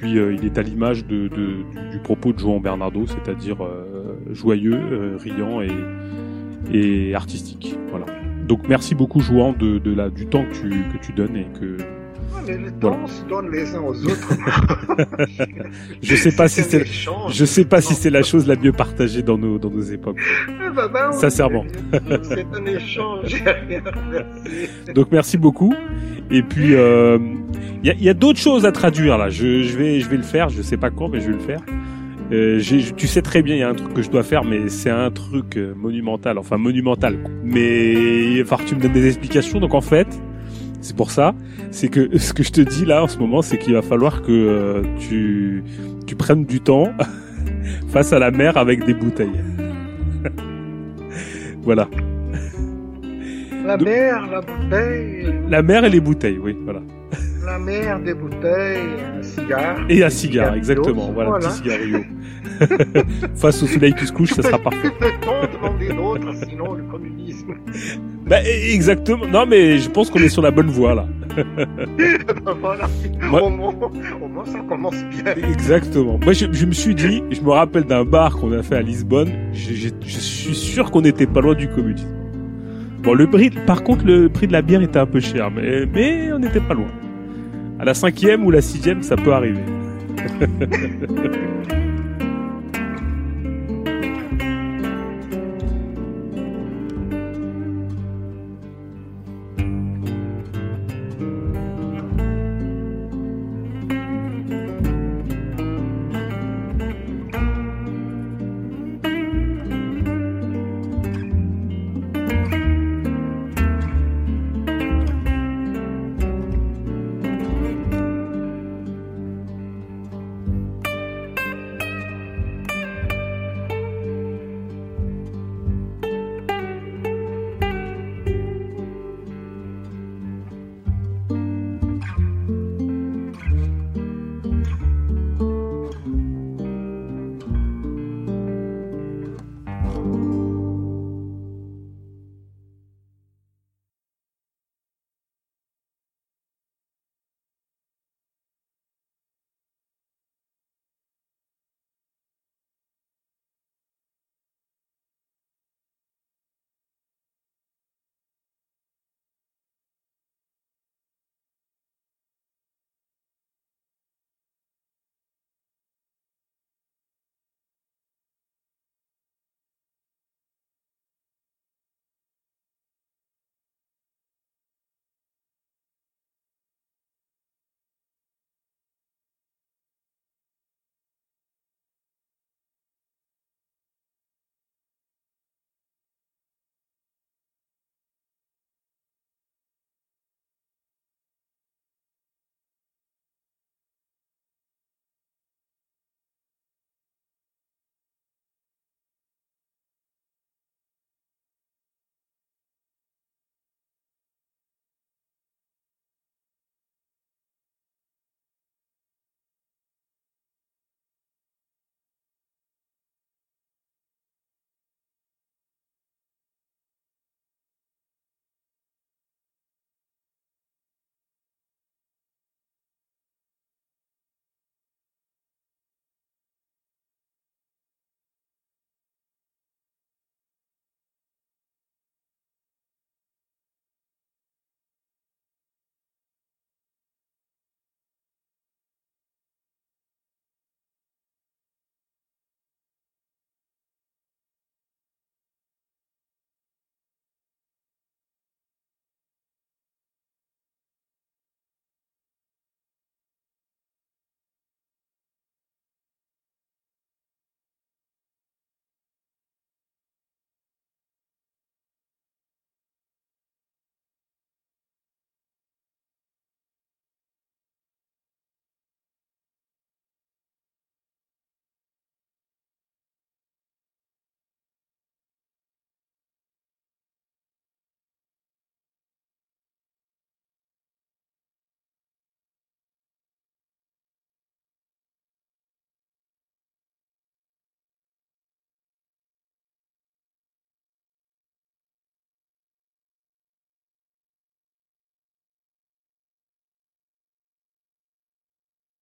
Puis 0.00 0.18
euh, 0.18 0.34
il 0.34 0.44
est 0.46 0.56
à 0.58 0.62
l'image 0.62 1.06
de, 1.06 1.28
de- 1.28 1.90
du, 1.92 1.98
propos 2.02 2.32
de 2.32 2.38
Joan 2.38 2.60
Bernardo, 2.60 3.06
c'est-à-dire 3.06 3.62
euh, 3.62 4.14
joyeux, 4.32 4.74
euh, 4.74 5.16
riant 5.18 5.60
et 5.60 5.70
et 6.72 7.14
artistique. 7.14 7.76
Voilà. 7.90 8.06
Donc 8.48 8.68
merci 8.68 8.94
beaucoup, 8.94 9.20
Jouan, 9.20 9.52
de, 9.52 9.78
de 9.78 9.94
la 9.94 10.08
du 10.10 10.26
temps 10.26 10.44
que 10.44 10.54
tu 10.54 10.70
que 10.70 10.98
tu 11.04 11.12
donnes 11.12 11.36
et 11.36 11.46
que 11.60 11.76
Mais 12.46 12.56
le 12.56 12.72
Voilà. 12.80 12.96
temps 12.96 13.06
se 13.06 13.22
donne 13.24 13.50
les 13.50 13.74
uns 13.74 13.80
aux 13.80 14.04
autres. 14.04 14.28
je 16.02 16.14
sais 16.16 16.32
pas 16.32 16.48
si 16.48 16.62
c'est 16.62 16.84
je 16.86 17.44
sais 17.44 17.64
pas 17.64 17.80
si 17.80 17.94
c'est 17.94 18.10
la 18.10 18.22
chose 18.22 18.46
la 18.46 18.56
mieux 18.56 18.72
partagée 18.72 19.22
dans 19.22 19.38
nos 19.38 19.58
dans 19.58 19.70
nos 19.70 19.80
époques. 19.82 20.18
Eh 20.48 20.74
ben, 20.74 20.88
ben, 20.92 21.10
oui. 21.12 21.18
Sincèrement. 21.18 21.64
C'est 22.22 22.46
un 22.54 22.66
échange. 22.66 23.44
Donc 24.94 25.08
merci 25.12 25.38
beaucoup. 25.38 25.74
Et 26.30 26.42
puis 26.42 26.74
euh, 26.74 27.18
il 27.82 27.86
y 27.88 27.90
a, 27.90 27.94
il 27.94 28.02
y 28.02 28.08
a 28.08 28.14
d'autres 28.14 28.40
choses 28.40 28.66
à 28.66 28.72
traduire 28.72 29.18
là. 29.18 29.28
Je, 29.30 29.62
je 29.62 29.76
vais 29.76 30.00
je 30.00 30.08
vais 30.08 30.16
le 30.16 30.22
faire. 30.22 30.48
Je 30.48 30.62
sais 30.62 30.76
pas 30.76 30.90
quand, 30.90 31.08
mais 31.08 31.20
je 31.20 31.26
vais 31.28 31.34
le 31.34 31.38
faire. 31.40 31.60
Euh, 32.32 32.60
tu 32.96 33.06
sais 33.06 33.20
très 33.20 33.42
bien, 33.42 33.56
il 33.56 33.58
y 33.58 33.62
a 33.62 33.68
un 33.68 33.74
truc 33.74 33.92
que 33.92 34.00
je 34.00 34.10
dois 34.10 34.22
faire, 34.22 34.42
mais 34.42 34.68
c'est 34.70 34.88
un 34.88 35.10
truc 35.10 35.58
euh, 35.58 35.74
monumental, 35.74 36.38
enfin 36.38 36.56
monumental. 36.56 37.18
Mais 37.44 38.42
que 38.42 38.64
tu 38.66 38.74
me 38.74 38.80
donnes 38.80 38.92
des 38.92 39.06
explications. 39.06 39.60
Donc 39.60 39.74
en 39.74 39.82
fait, 39.82 40.06
c'est 40.82 40.94
pour 40.96 41.10
ça, 41.10 41.34
c'est 41.70 41.88
que 41.88 42.18
ce 42.26 42.34
que 42.34 42.42
je 42.42 42.52
te 42.52 42.60
dis 42.60 42.84
là 42.84 43.02
en 43.02 43.08
ce 43.08 43.18
moment, 43.18 43.40
c'est 43.40 43.56
qu'il 43.56 43.72
va 43.72 43.80
falloir 43.82 44.20
que 44.22 44.30
euh, 44.32 44.82
tu 44.98 45.64
tu 46.06 46.14
prennes 46.16 46.44
du 46.44 46.60
temps 46.60 46.92
face 47.88 48.12
à 48.12 48.18
la 48.18 48.30
mer 48.30 48.56
avec 48.58 48.84
des 48.84 48.92
bouteilles. 48.94 49.40
voilà, 51.62 51.88
La 53.64 53.76
Donc- 53.76 53.88
mer, 53.88 54.26
la 54.30 54.40
bouteille, 54.40 55.32
la 55.48 55.62
mer 55.62 55.84
et 55.84 55.90
les 55.90 56.00
bouteilles, 56.00 56.38
oui, 56.38 56.56
voilà. 56.64 56.80
La 57.44 57.58
mer, 57.58 58.00
des 58.00 58.14
bouteilles, 58.14 58.78
un 59.18 59.22
cigare. 59.22 59.76
Et 59.88 60.02
un 60.02 60.10
cigare, 60.10 60.54
exactement. 60.54 61.10
Voilà, 61.12 61.30
un 61.36 61.38
petit 61.38 61.50
cigarillo. 61.56 61.98
Face 63.36 63.62
au 63.62 63.66
soleil 63.66 63.92
qui 63.94 64.06
se 64.06 64.12
couche, 64.12 64.30
ça 64.32 64.42
sera 64.42 64.58
parfait. 64.58 64.88
D'autre 65.96 66.32
sinon 66.48 66.74
le 66.74 66.82
communisme 66.84 67.54
Bah, 68.26 68.40
e- 68.42 68.74
exactement. 68.74 69.26
Non, 69.26 69.46
mais 69.46 69.78
je 69.78 69.90
pense 69.90 70.10
qu'on 70.10 70.20
est 70.20 70.28
sur 70.28 70.42
la 70.42 70.50
bonne 70.50 70.68
voie, 70.70 70.94
là. 70.94 71.06
Ben 71.36 72.54
voilà. 72.60 72.88
Moi- 73.22 73.42
Au, 73.42 73.50
moins, 73.50 73.72
au 74.22 74.28
moins, 74.28 74.44
ça 74.44 74.58
commence 74.68 75.02
bien. 75.04 75.34
Exactement. 75.50 76.18
Moi, 76.22 76.32
je, 76.34 76.46
je 76.52 76.66
me 76.66 76.72
suis 76.72 76.94
dit, 76.94 77.22
je 77.30 77.40
me 77.40 77.50
rappelle 77.50 77.84
d'un 77.84 78.04
bar 78.04 78.36
qu'on 78.36 78.52
a 78.52 78.62
fait 78.62 78.76
à 78.76 78.82
Lisbonne. 78.82 79.30
Je, 79.52 79.72
je- 79.74 79.88
je 80.04 80.18
suis 80.18 80.54
sûr 80.54 80.90
qu'on 80.90 81.00
n'était 81.02 81.26
pas 81.26 81.40
loin 81.40 81.54
du 81.54 81.68
communisme. 81.68 82.08
Bon, 83.02 83.14
le 83.14 83.28
prix, 83.28 83.50
par 83.66 83.82
contre, 83.82 84.04
le 84.04 84.28
prix 84.28 84.46
de 84.46 84.52
la 84.52 84.62
bière 84.62 84.82
était 84.82 84.98
un 84.98 85.06
peu 85.06 85.18
cher, 85.20 85.50
mais, 85.50 85.86
mais 85.92 86.32
on 86.32 86.38
n'était 86.38 86.60
pas 86.60 86.74
loin. 86.74 86.86
À 87.82 87.84
la 87.84 87.94
cinquième 87.94 88.46
ou 88.46 88.52
la 88.52 88.60
sixième, 88.60 89.02
ça 89.02 89.16
peut 89.16 89.32
arriver. 89.32 89.64